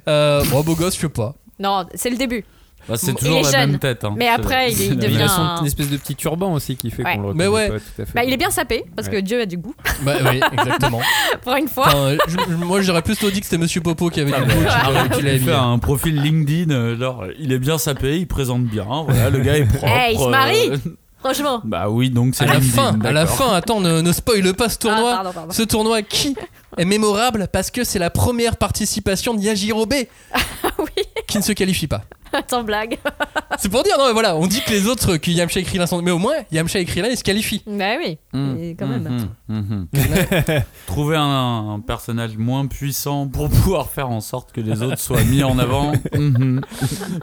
Euh, 0.08 0.44
bon, 0.52 0.62
beau 0.64 0.76
gosse, 0.76 0.96
je 0.96 1.02
sais 1.02 1.10
pas. 1.10 1.34
Non, 1.60 1.86
c'est 1.94 2.10
le 2.10 2.18
début. 2.18 2.44
Bah, 2.88 2.96
c'est 2.98 3.12
Il 3.12 3.16
toujours 3.16 3.40
est 3.40 3.44
la 3.44 3.52
jeune. 3.62 3.72
même 3.72 3.80
tête. 3.80 4.04
hein. 4.04 4.16
Mais 4.18 4.28
après, 4.28 4.72
il 4.72 4.82
est- 4.82 4.86
il 4.88 4.98
devient 4.98 5.22
a 5.24 5.28
son 5.28 5.42
un- 5.42 5.60
une 5.60 5.66
espèce 5.68 5.90
de 5.90 5.98
petit 5.98 6.16
turban 6.16 6.54
aussi 6.54 6.76
qui 6.76 6.90
fait 6.90 7.04
Ouais. 7.04 7.16
qu'on 7.18 7.28
le 7.28 7.34
Mais 7.36 7.46
ouais. 7.46 7.68
pas 7.70 7.76
tout 7.76 8.02
à 8.02 8.06
fait. 8.06 8.14
Bah, 8.16 8.24
il 8.26 8.34
est 8.34 8.38
bien 8.38 8.50
sapé 8.50 8.84
parce 8.96 9.08
que 9.10 9.16
Ouais. 9.16 9.22
Dieu 9.22 9.42
a 9.42 9.46
du 9.46 9.58
goût. 9.58 9.76
Bah 10.02 10.14
oui, 10.32 10.40
exactement. 10.54 11.02
Pour 11.44 11.56
une 11.56 11.68
fois. 11.68 11.88
Enfin, 11.88 12.18
je- 12.28 12.36
je- 12.52 12.56
moi, 12.56 12.82
j'aurais 12.82 13.02
plutôt 13.04 13.30
dit 13.30 13.42
que 13.42 13.46
c'était 13.46 13.60
Monsieur 13.60 13.82
Popo 13.82 14.10
qui 14.10 14.22
avait 14.22 14.32
Ah, 14.36 14.42
du 14.42 14.54
goût, 14.56 14.66
arrête, 14.68 15.12
qui 15.12 15.26
il 15.26 15.40
fait 15.40 15.52
un 15.52 15.78
profil 15.78 16.20
LinkedIn, 16.22 16.74
euh, 16.74 16.98
genre 16.98 17.26
il 17.38 17.52
est 17.54 17.60
bien 17.60 17.78
sapé, 17.78 18.18
il 18.18 18.28
présente 18.28 18.64
bien, 18.64 18.88
voilà, 19.08 19.30
le 19.30 19.40
gars 19.40 19.58
est 19.58 19.66
propre. 19.72 19.86
Eh, 20.10 20.14
il 20.14 20.20
se 20.20 20.28
marie. 20.28 20.72
Franchement. 21.20 21.62
Bah 21.66 21.90
oui, 21.90 22.10
donc 22.10 22.36
c'est 22.36 22.46
À 22.46 22.54
la 22.54 22.62
fin, 22.62 22.98
à 23.04 23.12
la 23.12 23.26
fin, 23.26 23.54
attends, 23.54 23.82
ne, 23.82 24.02
ne 24.02 24.12
spoile 24.14 24.54
pas 24.54 24.70
ce 24.70 24.78
tournoi. 24.78 25.12
Ah, 25.12 25.16
pardon, 25.16 25.32
pardon. 25.34 25.54
Ce 25.54 25.64
tournoi 25.64 26.02
qui 26.02 26.36
est 26.78 26.86
mémorable 26.86 27.48
parce 27.52 27.72
que 27.72 27.84
c'est 27.84 28.00
la 28.00 28.10
première 28.10 28.56
participation 28.56 29.34
de 29.34 29.42
Yajirobe 29.42 29.94
oui. 30.80 31.04
qui 31.28 31.38
ne 31.38 31.44
se 31.44 31.52
qualifie 31.52 31.88
pas. 31.88 32.02
Sans 32.50 32.64
blague. 32.64 32.98
C'est 33.58 33.70
pour 33.70 33.84
dire, 33.84 33.98
non, 33.98 34.08
mais 34.08 34.14
voilà, 34.14 34.36
on 34.36 34.48
dit 34.48 34.62
que 34.62 34.72
les 34.72 34.88
autres, 34.88 35.18
que 35.18 35.32
Yamcha 35.32 35.60
et 35.60 35.64
Krillin 35.64 35.86
sont. 35.88 36.02
Mais 36.02 36.12
au 36.12 36.18
moins, 36.20 36.36
Yamcha 36.52 36.80
et 36.80 36.86
Krillin, 36.86 37.10
ils 37.10 37.18
se 37.18 37.24
qualifient. 37.24 37.62
Bah 37.68 37.96
oui. 38.04 38.18
Mmh, 38.34 38.72
quand 38.78 38.88
même. 38.88 39.28
mmh, 39.48 39.56
mmh. 39.60 39.88
Trouver 40.88 41.18
un, 41.18 41.74
un 41.76 41.80
personnage 41.80 42.38
moins 42.38 42.68
puissant 42.68 43.28
pour 43.28 43.50
pouvoir 43.50 43.90
faire 43.90 44.10
en 44.10 44.22
sorte 44.22 44.52
que 44.52 44.62
les 44.62 44.82
autres 44.82 45.00
soient 45.00 45.24
mis 45.24 45.44
en 45.44 45.58
avant. 45.60 45.92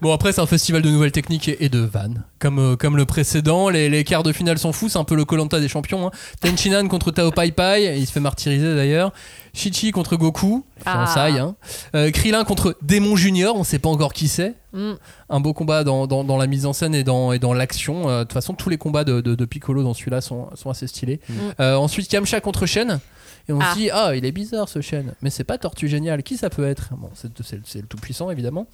Bon, 0.02 0.12
après, 0.12 0.32
c'est 0.32 0.40
un 0.40 0.46
festival 0.46 0.82
de 0.82 0.90
nouvelles 0.90 1.12
techniques 1.12 1.48
et, 1.48 1.64
et 1.64 1.68
de 1.68 1.78
vannes. 1.80 2.24
Comme, 2.38 2.58
euh, 2.58 2.76
comme 2.76 2.96
le 2.96 3.06
précédent, 3.06 3.68
les, 3.68 3.88
les 3.88 4.04
quarts 4.04 4.22
de 4.22 4.32
finale 4.32 4.58
sont 4.58 4.72
fous, 4.72 4.88
c'est 4.88 4.98
un 4.98 5.04
peu 5.04 5.14
le 5.14 5.24
Colanta 5.24 5.58
des 5.60 5.68
champions. 5.68 6.06
Hein. 6.08 6.10
Tenchinan 6.40 6.86
contre 6.88 7.10
Tao 7.10 7.30
Pai 7.30 7.50
Pai, 7.52 7.98
il 7.98 8.06
se 8.06 8.12
fait 8.12 8.20
martyriser 8.20 8.74
d'ailleurs. 8.74 9.12
Shichi 9.54 9.90
contre 9.90 10.16
Goku, 10.16 10.66
Ah. 10.84 10.92
fiançailles. 11.06 11.38
Hein. 11.38 11.56
Euh, 11.94 12.10
Krillin 12.10 12.44
contre 12.44 12.76
Démon 12.82 13.16
Junior, 13.16 13.56
on 13.56 13.64
sait 13.64 13.78
pas 13.78 13.88
encore 13.88 14.12
qui 14.12 14.28
c'est. 14.28 14.54
Mm. 14.72 14.92
Un 15.30 15.40
beau 15.40 15.52
combat 15.54 15.84
dans, 15.84 16.06
dans, 16.06 16.24
dans 16.24 16.36
la 16.36 16.46
mise 16.46 16.66
en 16.66 16.72
scène 16.72 16.94
et 16.94 17.04
dans, 17.04 17.32
et 17.32 17.38
dans 17.38 17.54
l'action. 17.54 18.08
Euh, 18.08 18.18
De 18.20 18.24
toute 18.24 18.32
façon, 18.34 18.54
tous 18.54 18.68
les 18.68 18.78
combats 18.78 19.04
de, 19.04 19.20
de, 19.20 19.34
de 19.34 19.44
Piccolo 19.44 19.82
dans 19.82 19.94
celui-là 19.94 20.20
sont, 20.20 20.48
sont 20.54 20.70
assez 20.70 20.86
stylés. 20.86 21.20
Mm. 21.28 21.34
Euh, 21.60 21.76
ensuite, 21.76 22.12
Yamcha 22.12 22.40
contre 22.40 22.66
Shen. 22.66 23.00
Et 23.48 23.52
on 23.52 23.60
Ah. 23.60 23.70
se 23.72 23.78
dit, 23.78 23.90
ah, 23.90 24.12
il 24.16 24.24
est 24.24 24.32
bizarre 24.32 24.68
ce 24.68 24.80
Shen. 24.80 25.14
Mais 25.22 25.30
c'est 25.30 25.44
pas 25.44 25.56
Tortue 25.56 25.88
Génial. 25.88 26.22
Qui 26.24 26.36
ça 26.36 26.50
peut 26.50 26.66
être? 26.66 26.90
Bon, 26.96 27.10
c'est 27.14 27.30
c'est- 27.42 27.60
c'est 27.64 27.80
le 27.80 27.86
tout-puissant, 27.86 28.30
évidemment. 28.30 28.66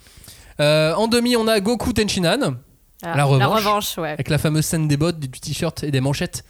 Euh, 0.61 0.95
en 0.95 1.09
demi, 1.09 1.37
on 1.37 1.47
a 1.47 1.61
Goku 1.61 1.93
Tenchinan. 1.93 2.55
Ah, 3.03 3.17
La 3.17 3.25
revanche. 3.25 3.99
ouais. 3.99 4.11
Avec 4.11 4.29
la 4.31 4.39
fameuse 4.39 4.65
scène 4.65 4.87
des 4.89 4.97
bottes, 4.97 5.19
du 5.19 5.29
t-shirt 5.29 5.83
et 5.85 5.91
des 5.91 6.01
manchettes. 6.01 6.45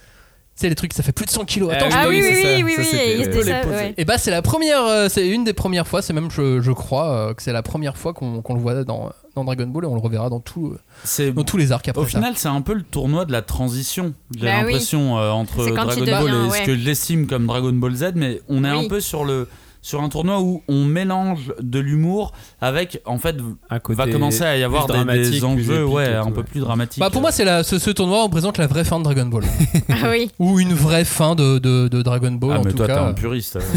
Tu 0.55 0.61
sais, 0.61 0.69
les 0.69 0.75
trucs, 0.75 0.93
ça 0.93 1.01
fait 1.01 1.11
plus 1.11 1.25
de 1.25 1.31
100 1.31 1.45
kilos. 1.45 1.71
Attends, 1.73 1.85
Ah 1.87 1.89
je 1.91 1.97
Ah 1.97 2.03
peux 2.03 2.09
oui, 2.09 2.21
les- 2.21 2.29
oui, 2.29 2.63
oui, 2.63 2.73
oui, 2.77 2.85
Ça, 2.85 2.97
oui. 3.03 3.23
ça, 3.23 3.29
poser. 3.31 3.51
ouais. 3.75 3.93
Et 3.97 4.05
bah, 4.05 4.19
c'est 4.19 4.29
la 4.29 4.43
première, 4.43 4.83
euh, 4.85 5.09
c'est 5.09 5.27
une 5.27 5.43
des 5.43 5.53
premières 5.53 5.87
fois, 5.87 6.03
c'est 6.03 6.13
même, 6.13 6.29
je, 6.29 6.61
je 6.61 6.71
crois, 6.71 7.09
euh, 7.11 7.33
que 7.33 7.41
c'est 7.41 7.51
la 7.51 7.63
première 7.63 7.97
fois 7.97 8.13
qu'on 8.13 8.43
le 8.47 8.59
voit 8.59 8.83
dans, 8.83 9.09
dans 9.35 9.43
Dragon 9.45 9.65
Ball 9.65 9.85
et 9.85 9.87
on 9.87 9.95
le 9.95 9.99
reverra 9.99 10.29
dans, 10.29 10.39
tout, 10.39 10.75
C'est 11.03 11.31
dans 11.31 11.43
tous 11.43 11.57
les 11.57 11.71
arcs 11.71 11.87
après 11.87 12.03
Au 12.03 12.05
ça. 12.05 12.11
final, 12.19 12.33
c'est 12.37 12.49
un 12.49 12.61
peu 12.61 12.75
le 12.75 12.83
tournoi 12.83 13.25
de 13.25 13.31
la 13.31 13.41
transition. 13.41 14.13
J'ai 14.35 14.45
Bah 14.45 14.51
oui. 14.59 14.61
l'impression 14.73 15.17
euh, 15.17 15.31
entre 15.31 15.65
Dragon 15.65 15.85
Ball 15.87 15.95
devient, 15.95 16.11
et 16.11 16.49
ce 16.49 16.51
ouais. 16.51 16.63
que 16.65 16.77
j'estime 16.77 17.25
comme 17.25 17.47
Dragon 17.47 17.73
Ball 17.73 17.95
Z, 17.95 18.11
mais 18.13 18.39
on 18.47 18.63
est 18.63 18.71
Oui. 18.71 18.85
un 18.85 18.87
peu 18.87 18.99
sur 18.99 19.25
le 19.25 19.47
sur 19.83 20.01
un 20.01 20.07
tournoi 20.07 20.39
où 20.39 20.63
on 20.69 20.85
mélange 20.85 21.53
de 21.61 21.77
l'humour 21.77 22.31
avec, 22.61 23.01
en 23.05 23.17
fait, 23.17 23.35
Un 23.69 23.79
côté 23.79 23.97
va 23.97 24.09
commencer 24.09 24.43
à 24.43 24.57
y 24.57 24.63
avoir 24.63 24.87
plus 24.87 25.05
des, 25.05 25.43
enjeux 25.43 25.85
ouais, 25.85 26.07
un 26.07 26.31
peu 26.31 26.41
plus 26.41 26.61
dramatiques. 26.61 27.01
Bah 27.01 27.09
pour 27.11 27.21
moi, 27.21 27.33
c'est 27.33 27.43
la, 27.43 27.63
ce, 27.63 27.77
ce 27.77 27.91
tournoi 27.91 28.23
représente 28.23 28.57
la 28.57 28.65
vraie 28.65 28.85
fin 28.85 28.97
de 28.97 29.03
Dragon 29.03 29.25
Ball. 29.25 29.43
Ah 29.89 30.09
oui. 30.09 30.31
Ou 30.39 30.59
une 30.59 30.73
vraie 30.73 31.05
fin 31.05 31.35
de, 31.35 31.59
de, 31.59 31.87
de 31.87 32.01
Dragon 32.01 32.31
Ball 32.31 32.53
ah, 32.55 32.59
en 32.59 32.63
mais 32.63 32.71
tout 32.71 32.77
toi, 32.77 32.87
t'es 32.87 32.93
cas. 32.93 33.03
un 33.03 33.13
puriste. 33.13 33.59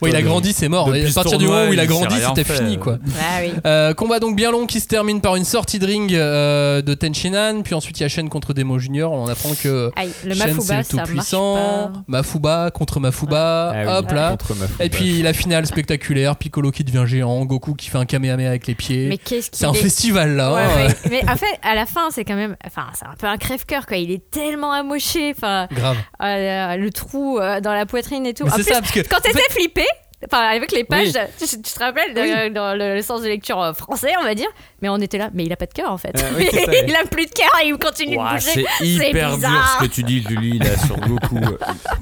Ouais, 0.00 0.10
il 0.10 0.16
a 0.16 0.22
grandi, 0.22 0.52
c'est 0.52 0.68
mort. 0.68 0.86
Depuis 0.86 1.00
Et 1.02 1.06
à 1.06 1.12
partir 1.12 1.38
du 1.38 1.46
moment 1.46 1.68
où 1.68 1.72
il 1.72 1.78
a 1.78 1.86
grandi, 1.86 2.16
c'était 2.16 2.44
fini 2.44 2.78
quoi. 2.78 2.98
Ah 3.20 3.40
oui. 3.40 3.52
Euh, 3.66 3.94
combat 3.94 4.18
donc 4.18 4.34
bien 4.34 4.50
long 4.50 4.66
qui 4.66 4.80
se 4.80 4.88
termine 4.88 5.20
par 5.20 5.36
une 5.36 5.44
sortie 5.44 5.78
de 5.78 5.86
ring 5.86 6.12
euh, 6.12 6.82
de 6.82 6.94
Tenchinan, 6.94 7.62
puis 7.62 7.74
ensuite 7.74 8.00
il 8.00 8.02
y 8.02 8.06
a 8.06 8.08
Shen 8.08 8.28
contre 8.28 8.52
Demo 8.52 8.78
Junior. 8.78 9.12
On 9.12 9.28
apprend 9.28 9.52
que 9.62 9.90
Aïe, 9.94 10.10
le 10.24 10.34
Shen 10.34 10.60
c'est 10.60 10.74
Mafuba, 10.74 10.78
le 10.78 10.84
tout 10.84 11.12
puissant. 11.12 11.92
Mafuba 12.08 12.70
contre 12.72 12.98
Mafuba, 12.98 13.74
hop 13.98 14.10
là. 14.10 14.36
Et 14.80 14.88
puis 14.88 15.22
la 15.22 15.32
finale 15.32 15.66
spectaculaire, 15.66 16.36
Piccolo 16.36 16.70
qui 16.70 16.84
devient 16.84 17.04
géant, 17.06 17.44
Goku 17.44 17.74
qui 17.74 17.88
fait 17.90 17.98
un 17.98 18.04
Kamehameha 18.06 18.48
avec 18.48 18.66
les 18.66 18.74
pieds. 18.74 19.08
Mais 19.08 19.18
qu'est-ce 19.18 19.50
qu'il 19.50 19.58
C'est 19.58 19.66
un 19.66 19.72
est- 19.72 19.76
festival 19.82 20.36
là. 20.36 20.54
Ouais, 20.54 20.62
hein. 20.62 20.86
ouais. 20.86 20.94
Mais 21.10 21.22
en 21.30 21.36
fait, 21.36 21.58
à 21.62 21.74
la 21.74 21.86
fin, 21.86 22.10
c'est 22.10 22.24
quand 22.24 22.36
même. 22.36 22.56
Enfin, 22.66 22.86
c'est 22.94 23.06
un 23.06 23.14
peu 23.18 23.26
un 23.26 23.36
crève-cœur, 23.36 23.86
quoi. 23.86 23.96
Il 23.96 24.10
est 24.10 24.30
tellement 24.30 24.72
amoché. 24.72 25.32
Enfin, 25.36 25.68
Grave. 25.72 25.96
euh, 26.22 26.76
le 26.76 26.90
trou 26.90 27.38
euh, 27.38 27.60
dans 27.60 27.72
la 27.72 27.86
poitrine 27.86 28.26
et 28.26 28.34
tout. 28.34 28.44
En 28.44 28.50
c'est 28.50 28.62
plus, 28.62 28.72
ça, 28.72 28.80
parce 28.80 28.92
que- 28.92 29.00
quand 29.00 29.20
t'étais 29.20 29.40
flippé. 29.50 29.84
Enfin, 30.30 30.42
avec 30.48 30.70
les 30.72 30.84
pages, 30.84 31.08
Oui. 31.14 31.20
tu, 31.48 31.62
tu 31.62 31.72
te 31.72 31.78
rappelles 31.78 32.14
dans 32.52 32.76
le, 32.78 32.94
le 32.94 33.02
sens 33.02 33.22
de 33.22 33.26
lecture 33.26 33.60
euh, 33.60 33.72
français, 33.72 34.12
on 34.20 34.24
va 34.24 34.34
dire. 34.34 34.48
Mais 34.80 34.88
on 34.88 34.98
était 34.98 35.18
là, 35.18 35.30
mais 35.34 35.44
il 35.44 35.52
a 35.52 35.56
pas 35.56 35.66
de 35.66 35.72
cœur 35.72 35.90
en 35.90 35.98
fait. 35.98 36.12
Oui, 36.36 36.46
ça, 36.64 36.72
il 36.86 36.94
a 36.94 37.04
plus 37.06 37.26
de 37.26 37.30
cœur 37.32 37.50
et 37.62 37.68
il 37.68 37.76
continue 37.78 38.16
Ouah, 38.18 38.34
de 38.34 38.44
bouger. 38.44 38.64
c'est 38.78 38.86
hyper 38.86 39.28
dur 39.30 39.36
bizarre. 39.36 39.78
ce 39.80 39.84
que 39.86 39.90
tu 39.92 40.02
dis, 40.02 40.22
Julie, 40.22 40.58
là, 40.58 40.76
sur 40.86 40.96
Goku. 40.98 41.38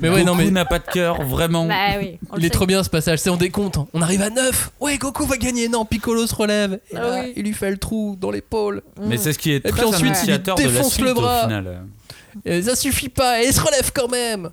Mais 0.00 0.08
ouais, 0.10 0.22
Goku 0.22 0.26
non, 0.26 0.34
mais- 0.34 0.50
n'a 0.50 0.64
pas 0.64 0.78
de 0.78 0.84
cœur, 0.86 1.22
vraiment. 1.22 1.64
Bah 1.66 1.74
oui. 1.98 2.18
Il 2.36 2.44
est 2.44 2.48
sait. 2.48 2.50
trop 2.50 2.66
bien 2.66 2.82
ce 2.82 2.90
passage, 2.90 3.18
c'est 3.20 3.30
on 3.30 3.36
décompte. 3.36 3.78
On 3.94 4.02
arrive 4.02 4.22
à 4.22 4.30
9. 4.30 4.70
Ouais, 4.80 4.98
Goku 4.98 5.24
va 5.26 5.36
gagner. 5.36 5.68
Non, 5.68 5.84
Piccolo 5.84 6.26
se 6.26 6.34
relève. 6.34 6.80
Et 6.90 6.96
Ah 6.96 7.00
là, 7.00 7.22
oui. 7.24 7.32
il 7.36 7.44
lui 7.44 7.52
fait 7.54 7.70
le 7.70 7.78
trou 7.78 8.16
dans 8.20 8.30
l'épaule. 8.30 8.82
Mais 9.00 9.16
c'est 9.16 9.32
ce 9.32 9.38
qui 9.38 9.52
est 9.52 9.56
Et 9.56 9.60
très 9.62 9.72
puis 9.72 9.84
ensuite, 9.84 10.02
il 10.02 10.30
annonciateur 10.32 10.56
de 10.56 10.62
la 10.62 10.68
défonce 10.68 10.92
suite 10.92 11.04
le 11.06 11.14
bras. 11.14 11.40
au 11.40 11.48
final. 11.48 11.82
Et 12.44 12.62
ça 12.62 12.76
suffit 12.76 13.08
pas, 13.08 13.42
et 13.42 13.46
il 13.46 13.52
se 13.52 13.60
relève 13.60 13.90
quand 13.94 14.08
même. 14.08 14.50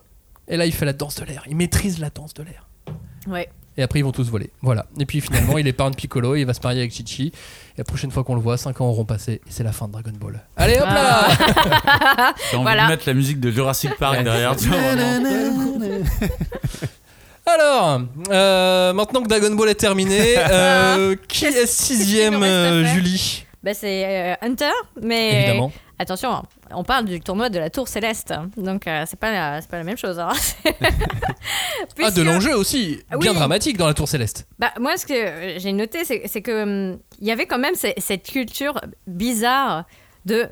Et 0.47 0.56
là, 0.58 0.65
il 0.65 0.73
fait 0.73 0.86
la 0.86 0.93
danse 0.93 1.15
de 1.15 1.25
l'air. 1.25 1.43
Il 1.49 1.56
maîtrise 1.58 1.99
la 1.99 2.10
danse 2.10 2.34
de 2.34 2.43
l'air. 2.43 2.65
Ouais. 3.27 3.49
Et 3.78 3.84
après, 3.84 4.00
ils 4.00 4.04
vont 4.04 4.12
tous 4.12 4.30
voler. 4.30 4.50
Voilà. 4.62 4.86
Et 5.00 5.06
puis 5.06 5.22
finalement, 5.22 5.58
il 5.60 5.68
épargne 5.68 5.94
Piccolo, 5.94 6.36
il 6.36 6.46
va 6.46 6.54
se 6.56 6.62
marier 6.63 6.80
avec 6.82 6.92
Chichi. 6.94 7.28
Et 7.28 7.78
la 7.78 7.84
prochaine 7.84 8.10
fois 8.10 8.24
qu'on 8.24 8.34
le 8.36 8.42
voit, 8.42 8.58
5 8.58 8.82
ans 8.82 8.88
auront 8.88 9.06
passé. 9.06 9.34
Et 9.34 9.42
c'est 9.50 9.63
la 9.63 9.72
fin 9.72 9.88
de 9.88 9.92
Dragon 9.94 10.12
Ball. 10.20 10.40
Allez, 10.56 10.80
hop 10.80 10.86
là 10.88 11.28
J'ai 12.50 12.58
envie 12.58 12.63
Voilà. 12.63 12.86
de 12.86 12.90
mettre 12.90 13.04
la 13.06 13.13
musique 13.13 13.40
de 13.40 13.52
Jurassic 13.52 13.96
Park 13.98 14.24
derrière. 14.24 14.56
tu 14.56 14.68
vois, 14.68 14.78
vraiment. 14.78 16.04
Alors, 17.46 18.02
euh, 18.30 18.92
maintenant 18.94 19.22
que 19.24 19.30
Dragon 19.30 19.56
Ball 19.56 19.70
est 19.70 19.76
terminé, 19.76 20.36
euh, 20.52 21.16
qui 21.30 21.46
est 21.46 21.66
sixième, 21.66 22.44
euh, 22.44 22.84
Julie? 22.94 23.46
Bah, 23.63 23.74
c'est 23.74 24.04
euh, 24.06 24.36
Hunter, 24.42 24.72
mais. 25.02 25.44
Évidemment. 25.44 25.72
Attention, 26.00 26.44
on 26.72 26.84
parle 26.84 27.06
du 27.06 27.20
tournoi 27.20 27.50
de 27.50 27.58
la 27.58 27.70
Tour 27.72 27.88
Céleste, 27.88 28.32
donc 28.56 28.88
euh, 28.88 29.04
c'est 29.08 29.20
pas, 29.20 29.32
la- 29.32 29.62
pas 29.64 29.78
la 29.78 29.84
même 29.84 29.98
chose. 29.98 30.20
hein. 30.20 30.30
Ah, 31.80 31.86
Puisque- 31.96 32.16
de 32.16 32.22
l'enjeu 32.22 32.56
aussi. 32.56 33.00
Bien 33.20 33.32
Oui. 33.32 33.36
dramatique 33.38 33.78
dans 33.78 33.88
la 33.88 33.94
Tour 33.94 34.08
Céleste. 34.08 34.48
Bah, 34.60 34.72
moi, 34.80 34.98
ce 34.98 35.06
que 35.06 35.58
j'ai 35.60 35.72
noté, 35.74 36.04
c'est 36.06 36.42
que 36.42 36.64
hum, 36.92 37.00
il 37.20 37.28
y 37.28 37.32
avait 37.32 37.46
quand 37.46 37.58
même 37.58 37.76
ce- 37.76 37.94
cette 37.98 38.28
culture 38.30 38.80
bizarre 39.08 39.86
de 40.26 40.48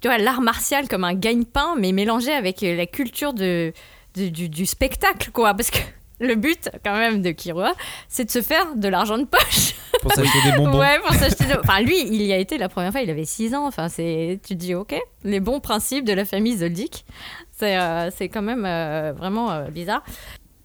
tu 0.00 0.08
vois, 0.08 0.18
l'art 0.18 0.40
martial 0.42 0.88
comme 0.88 1.04
un 1.04 1.14
gagne-pain, 1.14 1.74
mais 1.78 1.92
mélangé 1.92 2.32
avec 2.32 2.60
la 2.60 2.86
culture 2.86 3.32
de, 3.32 3.72
de- 4.14 4.28
du, 4.28 4.48
du 4.50 4.66
spectacle, 4.66 5.30
quoi. 5.30 5.54
Parce 5.54 5.70
que 5.70 5.78
le 6.20 6.34
but, 6.34 6.70
quand 6.84 6.96
même, 6.96 7.22
de 7.22 7.30
Kirua, 7.30 7.72
c'est 8.08 8.24
de 8.24 8.30
se 8.30 8.42
faire 8.42 8.74
de 8.74 8.88
l'argent 8.88 9.18
de 9.18 9.24
poche. 9.24 9.74
Pour 10.02 10.12
s'acheter 10.12 10.38
des 10.50 10.56
bonbons. 10.58 10.78
Ouais, 10.78 10.98
pour 11.00 11.14
s'acheter. 11.14 11.44
de- 11.46 11.58
Enfin, 11.58 11.80
lui, 11.80 11.98
il 12.02 12.22
y 12.22 12.32
a 12.32 12.36
été 12.36 12.58
la 12.58 12.68
première 12.68 12.92
fois, 12.92 13.00
il 13.00 13.08
avait 13.08 13.24
6 13.24 13.54
ans. 13.54 13.66
Enfin, 13.66 13.88
c'est. 13.88 14.38
Tu 14.46 14.54
te 14.54 14.58
dis, 14.60 14.74
ok, 14.74 14.94
les 15.24 15.40
bons 15.40 15.58
principes 15.58 16.04
de 16.04 16.12
la 16.12 16.24
famille 16.26 16.58
Zoldyck. 16.58 17.04
C'est 17.58 17.78
euh, 17.78 18.10
c'est 18.14 18.28
quand 18.28 18.42
même 18.42 18.64
euh, 18.66 19.12
vraiment 19.16 19.50
euh, 19.50 19.68
bizarre. 19.70 20.04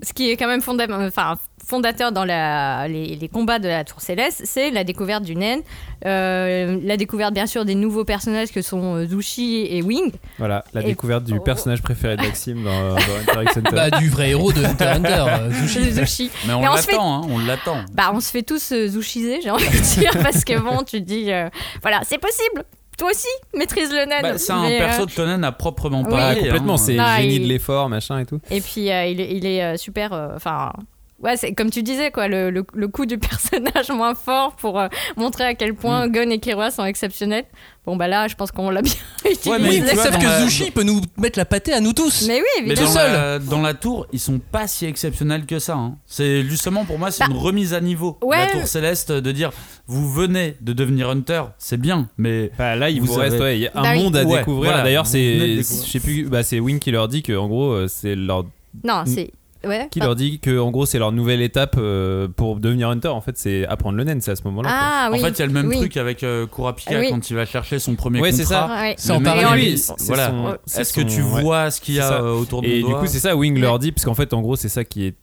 Ce 0.04 0.14
qui 0.14 0.30
est 0.32 0.38
quand 0.38 0.48
même 0.48 0.62
fonda- 0.62 0.88
enfin, 1.08 1.36
fondateur 1.68 2.12
dans 2.12 2.26
la, 2.26 2.88
les, 2.88 3.16
les 3.16 3.28
combats 3.30 3.60
de 3.60 3.68
la 3.68 3.84
Tour 3.84 4.02
Céleste, 4.02 4.42
c'est 4.46 4.72
la 4.72 4.84
découverte 4.84 5.24
du 5.24 5.36
naine, 5.36 5.62
euh, 6.06 6.80
la 6.84 6.98
découverte 6.98 7.34
bien 7.34 7.46
sûr 7.46 7.66
des 7.66 7.76
nouveaux 7.76 8.04
personnages 8.04 8.52
que 8.52 8.62
sont 8.64 8.96
euh, 8.96 9.06
Zushi 9.08 9.68
et 9.70 9.82
Wing. 9.84 10.12
Voilà, 10.40 10.66
la 10.74 10.82
Et- 10.82 10.86
découverte 10.86 11.24
du 11.24 11.34
Oh. 11.38 11.40
personnage 11.40 11.82
préféré 11.84 12.18
de 12.18 12.24
Maxime 12.24 12.64
dans, 12.64 12.96
dans 12.96 12.96
Hunter 12.98 13.44
x 13.44 13.58
Hunter. 13.58 13.70
Bah, 13.76 13.90
du 13.92 14.10
vrai 14.10 14.32
héros 14.32 14.52
de 14.52 14.64
Hunter 14.66 14.86
x 14.86 14.98
Hunter, 14.98 15.26
euh, 15.30 15.52
Zushi. 15.52 15.92
Zushi. 15.92 16.32
Mais 16.48 16.54
on 16.54 16.62
fait- 16.78 16.92
l'attend, 16.94 17.24
hein, 17.24 17.28
on 17.30 17.38
l'attend. 17.40 17.78
Bah, 17.94 18.12
on 18.14 18.20
se 18.20 18.32
fait 18.32 18.44
tous 18.44 18.72
euh, 18.72 18.88
Zushiser, 18.88 19.40
j'ai 19.44 19.52
envie 19.52 19.66
de 19.70 20.00
dire, 20.00 20.12
parce 20.24 20.44
que 20.44 20.58
bon, 20.60 20.84
tu 20.84 21.00
dis, 21.02 21.32
euh, 21.32 21.48
voilà, 21.84 22.02
c'est 22.06 22.18
possible. 22.18 22.64
Toi 23.02 23.10
aussi, 23.10 23.28
maîtrise 23.56 23.90
le 23.92 24.06
naine. 24.06 24.22
Bah, 24.22 24.38
c'est 24.38 24.52
un 24.54 24.62
Mais, 24.62 24.76
euh, 24.80 24.86
perso 24.86 25.06
de 25.08 25.10
shonen 25.10 25.44
à 25.44 25.52
proprement 25.52 26.02
Oui. 26.02 26.08
Ah, 26.14 26.18
parler. 26.18 26.42
complètement, 26.42 26.74
hein. 26.76 26.78
c'est 26.78 26.94
Non, 26.94 27.06
génie 27.18 27.36
il- 27.38 27.42
de 27.44 27.48
l'effort, 27.48 27.90
machin 27.90 28.20
et 28.20 28.28
tout. 28.28 28.40
Et 28.52 28.62
puis 28.62 28.92
euh, 28.92 29.06
il 29.08 29.20
est, 29.20 29.34
il 29.36 29.46
est, 29.48 29.64
euh, 29.64 29.76
super. 29.78 30.14
euh, 30.14 30.30
Enfin. 30.36 30.72
Ouais, 31.24 31.38
c'est 31.38 31.54
comme 31.54 31.70
tu 31.70 31.84
disais, 31.84 32.12
quoi, 32.12 32.28
le, 32.28 32.50
le, 32.50 32.66
le 32.74 32.88
coup 32.88 33.06
du 33.06 33.18
personnage 33.30 33.90
moins 33.90 34.16
fort 34.16 34.56
pour 34.56 34.80
euh, 34.80 34.88
montrer 35.18 35.46
à 35.46 35.56
quel 35.56 35.74
point 35.76 36.08
Mm. 36.08 36.12
Gon 36.12 36.30
et 36.30 36.40
Killua 36.40 36.72
sont 36.72 36.86
exceptionnels. 36.86 37.46
Bon, 37.86 37.96
bah 37.96 38.08
là, 38.08 38.28
je 38.28 38.36
pense 38.36 38.52
qu'on 38.52 38.70
l'a 38.70 38.82
bien 38.84 38.94
utilisé. 39.26 39.50
Ouais, 39.50 39.58
mais 39.60 39.70
Oui, 39.70 39.84
tu 39.88 39.96
vois, 39.96 40.04
sauf 40.06 40.18
que 40.20 40.24
la- 40.24 40.42
Zushi 40.44 40.70
peut 40.72 40.84
nous 40.84 41.02
mettre 41.18 41.40
la 41.40 41.46
pâtée 41.46 41.74
à 41.74 41.80
nous 41.80 41.94
tous. 41.94 42.26
Mais 42.28 42.40
oui, 42.40 42.66
Mais 42.68 42.76
dans 42.76 42.86
seul. 42.88 43.12
la, 43.12 43.40
dans 43.40 43.62
la 43.62 43.74
tour, 43.74 44.06
ils 44.14 44.20
sont 44.20 44.38
pas 44.40 44.68
si 44.68 44.86
exceptionnels 44.86 45.46
que 45.48 45.58
ça. 45.58 45.76
hein. 45.76 45.98
C'est 46.06 46.44
justement 46.44 46.86
pour 46.86 47.00
moi, 47.00 47.10
c'est 47.10 47.24
Bah, 47.26 47.32
une 47.32 47.38
remise 47.38 47.74
à 47.74 47.82
niveau. 47.82 48.20
ouais. 48.22 48.38
La 48.38 48.48
tour 48.52 48.68
céleste, 48.68 49.12
de 49.12 49.32
dire 49.32 49.52
vous 49.88 50.08
venez 50.12 50.56
de 50.62 50.74
devenir 50.74 51.10
Hunter, 51.10 51.44
c'est 51.58 51.80
bien, 51.82 52.08
mais 52.18 52.52
Bah, 52.58 52.76
là, 52.76 52.90
il 52.92 53.00
Vous 53.02 53.08
vous, 53.08 53.14
reste 53.16 53.34
avez- 53.36 53.44
ouais, 53.44 53.58
il 53.58 53.62
y 53.64 53.68
a 53.68 53.72
un 53.74 53.82
Bah 53.82 53.90
oui. 53.96 54.04
monde 54.04 54.16
à 54.16 54.24
Ouais, 54.26 54.38
découvrir. 54.40 54.72
voilà, 54.72 54.84
D'ailleurs, 54.84 55.08
c'est, 55.08 55.58
je 55.58 55.62
sais 55.64 56.00
plus, 56.00 56.26
bah, 56.26 56.44
c'est 56.44 56.60
Wing 56.60 56.78
qui 56.80 56.92
leur 56.92 57.08
dit 57.08 57.24
que 57.24 57.34
en 57.36 57.48
gros, 57.48 57.72
euh, 57.72 57.88
c'est 57.88 58.16
leur, 58.16 58.46
Non, 58.84 59.04
c'est. 59.08 59.32
Ouais. 59.64 59.88
qui 59.92 60.00
leur 60.00 60.16
dit 60.16 60.40
que 60.40 60.58
en 60.60 60.72
gros, 60.72 60.86
c'est 60.86 60.98
leur 61.00 61.12
nouvelle 61.12 61.42
étape 61.42 61.76
euh, 61.78 62.28
pour 62.28 62.56
devenir 62.60 62.90
Hunter. 62.90 63.10
En 63.10 63.22
fait, 63.22 63.38
c'est 63.38 63.66
apprendre 63.68 63.98
le 63.98 64.04
nen, 64.04 64.20
c'est 64.22 64.32
à 64.32 64.36
ce 64.36 64.44
moment-là. 64.46 64.70
Ah 64.72 65.10
oui. 65.12 65.20
en 65.20 65.24
fait, 65.26 65.30
il 65.32 65.40
y 65.40 65.42
a 65.44 65.46
le 65.46 65.54
même 65.54 65.68
oui. 65.68 65.78
truc 65.78 65.98
avec 65.98 66.24
euh, 66.24 66.48
Kurapika 66.48 67.00
oui. 67.00 67.10
quand 67.12 67.30
il 67.30 67.36
va 67.36 67.46
chercher 67.46 67.78
son 67.80 67.96
premier 67.96 68.22
Ouais, 68.22 68.32
c'est 68.32 68.44
contrat. 68.44 68.68
ça. 68.68 68.82
Ouais. 68.82 68.96
C'est 68.98 69.12
en 69.12 69.54
lui, 69.54 69.78
c'est 69.78 69.94
voilà. 70.08 70.58
c'est 70.66 70.82
Est-ce 70.82 70.94
que 70.94 71.02
tu 71.02 71.22
ouais. 71.22 71.42
vois 71.42 71.70
ce 71.72 71.80
qu'il 71.82 71.96
y 71.96 72.00
a 72.00 72.04
C'est 72.04 72.10
ça. 72.10 72.22
euh, 72.22 72.34
autour 72.34 72.62
de 72.62 72.68
Et 72.68 72.78
du 72.84 72.94
coup, 72.94 73.06
c'est 73.06 73.20
ça, 73.20 73.36
Wing 73.36 73.60
leur 73.60 73.78
dit, 73.80 73.92
parce 73.92 74.06
qu'en 74.06 74.16
fait, 74.16 74.34
en 74.34 74.42
gros, 74.42 74.56
c'est 74.56 74.70
ça 74.70 74.84
qui 74.84 75.06
est. 75.06 75.16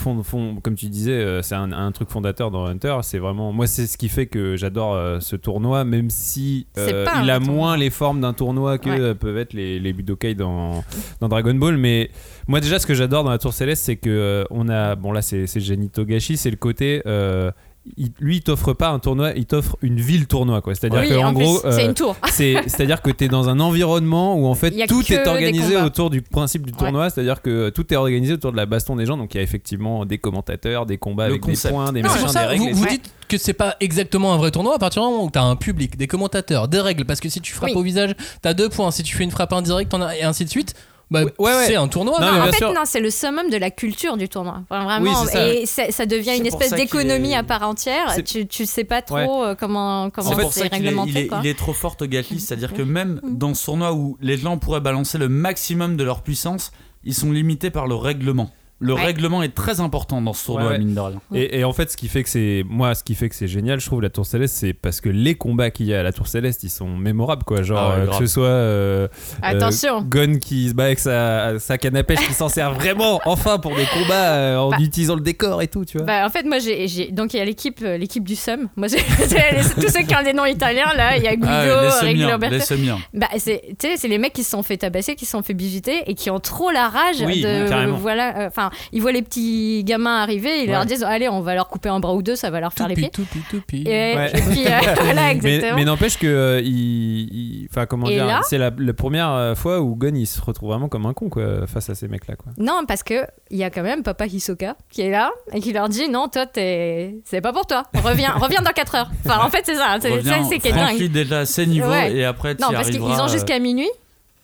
Fond, 0.00 0.22
fond- 0.22 0.56
comme 0.62 0.74
tu 0.74 0.86
disais, 0.86 1.12
euh, 1.12 1.42
c'est 1.42 1.54
un, 1.54 1.72
un 1.72 1.92
truc 1.92 2.08
fondateur 2.08 2.50
dans 2.50 2.64
Hunter. 2.64 2.96
C'est 3.02 3.18
vraiment. 3.18 3.52
Moi, 3.52 3.66
c'est 3.66 3.86
ce 3.86 3.98
qui 3.98 4.08
fait 4.08 4.26
que 4.26 4.56
j'adore 4.56 4.94
euh, 4.94 5.20
ce 5.20 5.36
tournoi, 5.36 5.84
même 5.84 6.08
si 6.08 6.66
euh, 6.78 7.04
il 7.22 7.30
a 7.30 7.36
tournoi. 7.38 7.54
moins 7.54 7.76
les 7.76 7.90
formes 7.90 8.20
d'un 8.20 8.32
tournoi 8.32 8.78
que 8.78 8.88
Ouais. 9.10 9.14
peuvent 9.14 9.36
être 9.38 9.52
les, 9.52 9.78
les 9.78 9.92
Budokai 9.92 10.34
dans, 10.34 10.82
dans 11.20 11.28
Dragon 11.28 11.54
Ball. 11.54 11.76
Mais 11.76 12.10
moi, 12.48 12.60
déjà, 12.60 12.78
ce 12.78 12.86
que 12.86 12.94
j'adore 12.94 13.24
dans 13.24 13.30
la 13.30 13.38
Tour 13.38 13.52
Céleste, 13.52 13.84
c'est 13.84 13.96
que 13.96 14.08
euh, 14.10 14.44
on 14.50 14.68
a. 14.68 14.94
Bon, 14.96 15.12
là, 15.12 15.20
c'est 15.22 15.46
Geni 15.60 15.90
Togashi, 15.90 16.36
c'est 16.36 16.50
le 16.50 16.56
côté. 16.56 17.02
euh, 17.06 17.50
il- 17.96 18.12
lui, 18.20 18.36
il 18.36 18.42
t'offre 18.42 18.72
pas 18.72 18.88
un 18.88 18.98
tournoi, 18.98 19.32
il 19.36 19.46
t'offre 19.46 19.76
une 19.82 20.00
ville 20.00 20.26
tournoi, 20.26 20.60
quoi. 20.60 20.74
C'est-à-dire 20.74 21.00
Oui, 21.00 21.08
que 21.08 21.14
en 21.14 21.28
en 21.28 21.32
gros, 21.32 21.58
c'est 21.62 21.66
euh, 21.84 21.86
une 21.88 21.94
tour. 21.94 22.16
c'est 22.30 22.56
c'est 22.66 22.82
à 22.82 22.86
dire 22.86 23.02
que 23.02 23.10
tu 23.10 23.24
es 23.24 23.28
dans 23.28 23.48
un 23.48 23.60
environnement 23.60 24.36
où 24.36 24.46
en 24.46 24.54
fait 24.54 24.70
tout 24.86 25.12
est 25.12 25.26
organisé 25.26 25.76
autour 25.76 26.10
du 26.10 26.22
principe 26.22 26.66
du 26.66 26.72
tournoi, 26.72 27.10
c'est-à-dire 27.10 27.42
que 27.42 27.70
tout 27.70 27.92
est 27.92 27.96
organisé 27.96 28.34
autour 28.34 28.52
de 28.52 28.56
la 28.56 28.66
baston 28.66 28.96
des 28.96 29.06
gens. 29.06 29.16
Donc 29.16 29.34
il 29.34 29.38
y 29.38 29.40
a 29.40 29.42
effectivement 29.42 30.04
des 30.06 30.18
commentateurs, 30.18 30.86
des 30.86 30.98
combats 30.98 31.26
Le 31.26 31.30
avec 31.32 31.42
concept. 31.42 31.64
des 31.66 31.70
points, 31.70 31.92
des 31.92 32.02
Non, 32.02 32.08
machins, 32.10 32.28
ça, 32.28 32.40
des 32.42 32.46
règles. 32.46 32.72
vous, 32.72 32.86
dites 32.86 33.10
que 33.28 33.38
c'est 33.38 33.52
pas 33.52 33.76
exactement 33.80 34.34
un 34.34 34.36
vrai 34.36 34.50
tournoi 34.50 34.74
à 34.74 34.78
partir 34.78 35.02
du 35.02 35.08
moment 35.08 35.24
où 35.24 35.30
t'as 35.30 35.42
un 35.42 35.56
public, 35.56 35.96
des 35.96 36.06
commentateurs, 36.06 36.66
des 36.68 36.80
règles. 36.80 37.04
Parce 37.04 37.20
que 37.20 37.28
si 37.28 37.40
tu 37.40 37.52
frappes 37.52 37.70
Oui. 37.70 37.76
au 37.76 37.82
visage, 37.82 38.14
t'as 38.42 38.54
deux 38.54 38.68
points. 38.68 38.90
Si 38.90 39.02
tu 39.02 39.16
fais 39.16 39.24
une 39.24 39.30
frappe 39.30 39.52
indirecte, 39.52 39.90
t'en 39.90 40.02
as 40.02 40.16
et 40.16 40.22
ainsi 40.22 40.44
de 40.44 40.50
suite. 40.50 40.74
Bah, 41.10 41.22
Ouais, 41.24 41.30
ouais, 41.38 41.66
c'est 41.66 41.74
un 41.76 41.88
tournoi. 41.88 42.20
Non, 42.20 42.26
Non, 42.26 42.32
mais 42.34 42.40
en 42.40 42.52
fait, 42.52 42.58
sûr. 42.58 42.72
non, 42.72 42.82
c'est 42.84 43.00
le 43.00 43.10
summum 43.10 43.50
de 43.50 43.56
la 43.56 43.70
culture 43.70 44.16
du 44.16 44.28
tournoi. 44.28 44.60
Enfin, 44.70 44.84
vraiment, 44.84 45.22
Oui, 45.22 45.28
ça. 45.28 45.48
et 45.52 45.66
ça, 45.66 45.90
ça 45.90 46.06
devient 46.06 46.36
une 46.38 46.46
espèce 46.46 46.72
d'économie 46.72 47.32
est- 47.32 47.36
à 47.36 47.42
part 47.42 47.62
entière. 47.64 48.14
Tu, 48.24 48.46
tu 48.46 48.64
sais 48.66 48.84
pas 48.84 49.02
trop 49.02 49.16
Ouais. 49.16 49.26
euh, 49.28 49.54
comment, 49.56 50.10
comment 50.10 50.30
C'est 50.30 50.40
pour 50.40 50.52
c'est 50.52 50.60
ça 50.60 50.68
qu'il 50.68 50.76
est, 50.84 50.88
réglementé. 50.88 51.10
il 51.10 51.18
est- 51.18 51.30
il 51.42 51.46
est 51.48 51.58
trop 51.58 51.72
fort 51.72 51.96
Togashi, 51.96 52.38
c'est-à-dire 52.38 52.72
que 52.72 52.82
même 52.82 53.20
dans 53.24 53.54
ce 53.54 53.64
tournoi 53.64 53.92
où 53.92 54.16
les 54.20 54.36
gens 54.36 54.56
pourraient 54.58 54.80
balancer 54.80 55.18
le 55.18 55.28
maximum 55.28 55.96
de 55.96 56.04
leur 56.04 56.22
puissance, 56.22 56.70
ils 57.02 57.14
sont 57.14 57.32
limités 57.32 57.70
par 57.70 57.86
le 57.88 57.94
règlement. 57.96 58.50
Le 58.82 58.94
Ouais. 58.94 59.04
règlement 59.04 59.42
est 59.42 59.54
très 59.54 59.80
important 59.80 60.22
dans 60.22 60.32
ce 60.32 60.46
tournoi, 60.46 60.64
Ouais, 60.68 60.72
ouais. 60.72 60.78
mine 60.78 60.94
de 60.94 61.00
rien. 61.00 61.20
Et, 61.34 61.58
et 61.60 61.64
en 61.64 61.72
fait, 61.74 61.90
ce 61.90 61.96
qui 61.98 62.08
fait 62.08 62.22
que 62.22 62.30
c'est 62.30 62.64
moi, 62.66 62.94
ce 62.94 63.04
qui 63.04 63.14
fait 63.14 63.28
que 63.28 63.34
c'est 63.34 63.46
génial, 63.46 63.78
je 63.78 63.84
trouve 63.86 64.00
la 64.00 64.08
Tour 64.10 64.24
Céleste, 64.24 64.54
c'est 64.56 64.72
parce 64.72 65.00
que 65.02 65.08
les 65.10 65.34
combats 65.34 65.70
qu'il 65.70 65.86
y 65.86 65.94
a 65.94 66.00
à 66.00 66.02
la 66.02 66.12
Tour 66.12 66.26
Céleste, 66.28 66.62
ils 66.62 66.70
sont 66.70 66.88
mémorables, 66.96 67.44
quoi. 67.44 67.60
Genre 67.62 67.78
Ah 67.78 67.96
ouais, 67.98 68.02
euh, 68.02 68.06
que 68.06 68.14
ce 68.14 68.26
soit 68.26 68.44
euh, 68.46 69.06
Attention. 69.42 69.98
euh, 69.98 70.00
Gon 70.04 70.38
qui 70.40 70.70
se 70.70 70.74
bat 70.74 70.84
avec 70.84 70.98
sa, 70.98 71.58
sa 71.58 71.76
canne 71.78 71.96
à 71.96 72.02
pêche, 72.04 72.26
qui 72.26 72.32
s'en 72.32 72.48
sert 72.48 72.72
vraiment, 72.72 73.20
enfin, 73.26 73.58
pour 73.58 73.76
des 73.76 73.84
combats 73.86 74.32
euh, 74.32 74.56
en 74.56 74.70
Bah. 74.70 74.76
utilisant 74.80 75.14
le 75.14 75.20
décor 75.20 75.60
et 75.62 75.68
tout, 75.68 75.84
tu 75.84 75.98
vois. 75.98 76.06
Bah, 76.06 76.26
en 76.26 76.30
fait, 76.30 76.44
moi, 76.44 76.58
j'ai, 76.58 77.10
donc 77.12 77.34
il 77.34 77.36
y 77.36 77.40
a 77.40 77.44
l'équipe, 77.44 77.80
euh, 77.82 77.98
l'équipe 77.98 78.24
du 78.24 78.34
SUM. 78.34 78.68
Moi, 78.76 78.88
tous 79.80 79.88
ceux 79.88 80.02
qui 80.06 80.14
ont 80.16 80.22
des 80.24 80.32
noms 80.32 80.46
italiens 80.46 80.92
là. 80.96 81.16
Il 81.16 81.22
y 81.22 81.28
a 81.28 81.36
Guido, 81.36 81.48
Ah, 81.50 82.00
les. 82.04 82.90
Bah, 83.14 83.26
c'est, 83.38 83.62
tu 83.78 83.88
sais, 83.88 83.96
c'est 83.96 84.08
les 84.08 84.18
mecs 84.18 84.32
qui 84.32 84.42
se 84.44 84.50
sont 84.50 84.62
fait 84.62 84.76
tabasser, 84.78 85.14
qui 85.16 85.24
se 85.26 85.32
sont 85.32 85.42
fait 85.42 85.54
bijouter 85.54 86.02
et 86.06 86.14
qui 86.14 86.30
ont 86.30 86.40
trop 86.40 86.70
la 86.70 86.88
rage 86.88 87.16
Oui, 87.26 87.42
de, 87.42 87.68
carrément. 87.68 87.96
voilà, 87.96 88.38
euh, 88.38 88.46
enfin, 88.48 88.69
Enfin, 88.70 88.88
ils 88.92 89.00
voient 89.02 89.12
les 89.12 89.22
petits 89.22 89.82
gamins 89.84 90.16
arriver, 90.22 90.64
ils 90.64 90.70
leur 90.70 90.84
disent 90.86 91.02
allez, 91.04 91.28
on 91.28 91.40
va 91.40 91.54
leur 91.54 91.68
couper 91.68 91.88
un 91.88 92.00
bras 92.00 92.14
ou 92.14 92.22
deux, 92.22 92.36
ça 92.36 92.50
va 92.50 92.60
leur 92.60 92.72
faire 92.72 92.88
les 92.88 92.94
pieds. 92.94 93.10
Toupi, 93.10 93.38
toupi. 93.50 93.82
Et, 93.86 94.14
Ouais. 94.16 94.30
et 94.34 94.40
puis 94.40 94.64
euh, 94.66 94.94
voilà, 95.00 95.22
Mais, 95.26 95.30
exactement. 95.32 95.76
mais 95.76 95.84
n'empêche 95.84 96.18
que 96.18 96.26
euh, 96.26 96.60
il, 96.60 96.70
il- 96.72 97.68
enfin 97.70 97.86
comment 97.86 98.06
Et 98.08 98.14
dire, 98.14 98.26
là 98.26 98.40
c'est 98.44 98.58
la, 98.58 98.70
la 98.76 98.92
première 98.92 99.30
euh, 99.30 99.54
fois 99.54 99.80
où 99.80 99.94
Gon 99.96 100.12
il 100.14 100.26
se 100.26 100.40
retrouve 100.40 100.70
vraiment 100.70 100.88
comme 100.88 101.06
un 101.06 101.12
con 101.12 101.28
quoi 101.28 101.66
face 101.66 101.90
à 101.90 101.94
ces 101.94 102.08
mecs 102.08 102.26
là 102.26 102.36
quoi. 102.36 102.52
Non, 102.58 102.82
parce 102.86 103.02
que 103.02 103.24
il 103.50 103.58
y 103.58 103.64
a 103.64 103.70
quand 103.70 103.82
même 103.82 104.02
Papa 104.02 104.26
Hisoka 104.26 104.76
qui 104.90 105.02
est 105.02 105.10
là 105.10 105.30
et 105.52 105.60
qui 105.60 105.72
leur 105.72 105.88
dit 105.88 106.08
non, 106.08 106.28
toi, 106.28 106.46
t'es... 106.46 107.16
c'est 107.24 107.40
pas 107.40 107.52
pour 107.52 107.66
toi. 107.66 107.84
Reviens, 108.04 108.30
reviens 108.36 108.62
dans 108.62 108.70
4 108.72 108.94
heures. 108.94 109.10
Enfin, 109.24 109.44
en 109.44 109.48
fait, 109.50 109.62
c'est 109.64 109.74
ça. 109.74 109.96
C'est 110.00 110.22
ça, 110.22 110.36
c'est 110.48 110.58
qui 110.58 110.68
est 110.68 110.72
franchis 110.72 110.98
dingue. 111.08 111.12
déjà 111.12 111.44
ces 111.46 111.66
niveaux 111.66 111.88
Ouais. 111.90 112.12
et 112.14 112.24
après 112.24 112.54
tu 112.54 112.62
Non, 112.62 112.68
parce 112.72 112.90
qu'ils 112.90 113.00
ont 113.02 113.24
euh, 113.24 113.28
jusqu'à 113.28 113.58
minuit. 113.58 113.88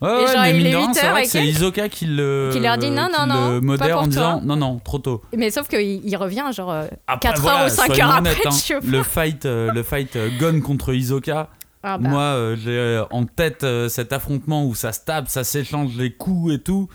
Ouais, 0.02 0.11
Et 0.11 0.24
ouais, 0.24 0.32
genre, 0.32 0.42
mais 0.42 0.50
il 0.50 0.56
mine 0.59 0.66
est 0.66 0.72
de 0.72 0.76
rien, 0.76 0.88
8 0.88 0.94
c'est 0.94 1.09
vrai 1.11 1.22
que 1.22 1.28
c'est. 1.28 1.46
Isoka 1.46 1.88
qui 1.88 2.04
le, 2.06 2.50
Qui 2.52 2.61
leur 2.61 2.76
dit 2.76 2.90
non, 2.90 3.06
qui 3.06 3.18
non, 3.18 3.26
non, 3.26 3.61
modère 3.62 3.98
en 4.00 4.06
disant 4.06 4.40
non, 4.44 4.56
non, 4.56 4.78
trop 4.78 4.98
tôt. 4.98 5.22
Mais 5.37 5.50
sauf 5.50 5.68
qu'il 5.68 5.80
il 6.04 6.16
revient 6.16 6.44
genre 6.54 6.70
euh, 6.70 6.87
Après, 7.06 7.30
4 7.30 7.40
voilà, 7.40 7.61
heures 7.61 7.66
ou 7.66 7.74
5 7.74 7.87
soyons 7.87 8.04
heures 8.04 8.11
après. 8.16 8.30
honnêtes, 8.30 8.46
hein, 8.46 8.78
le 8.85 9.02
fight, 9.02 9.46
euh, 9.46 9.72
le 9.72 9.82
fight 9.82 10.16
euh, 10.16 10.28
Gon 10.38 10.61
contre 10.61 10.92
Isoka. 10.94 11.48
Ah 11.82 11.96
bah. 11.98 12.09
Moi, 12.11 12.20
euh, 12.20 12.56
j'ai 12.56 12.76
euh, 12.76 13.04
en 13.11 13.24
tête 13.24 13.64
euh, 13.64 13.88
cet 13.88 14.12
affrontement 14.12 14.66
où 14.66 14.74
ça 14.74 14.92
se 14.92 15.00
tape, 15.00 15.28
ça 15.28 15.44
s'échange 15.44 15.96
les 15.96 16.12
coups 16.12 16.52
et 16.54 16.59
tout, 16.59 16.88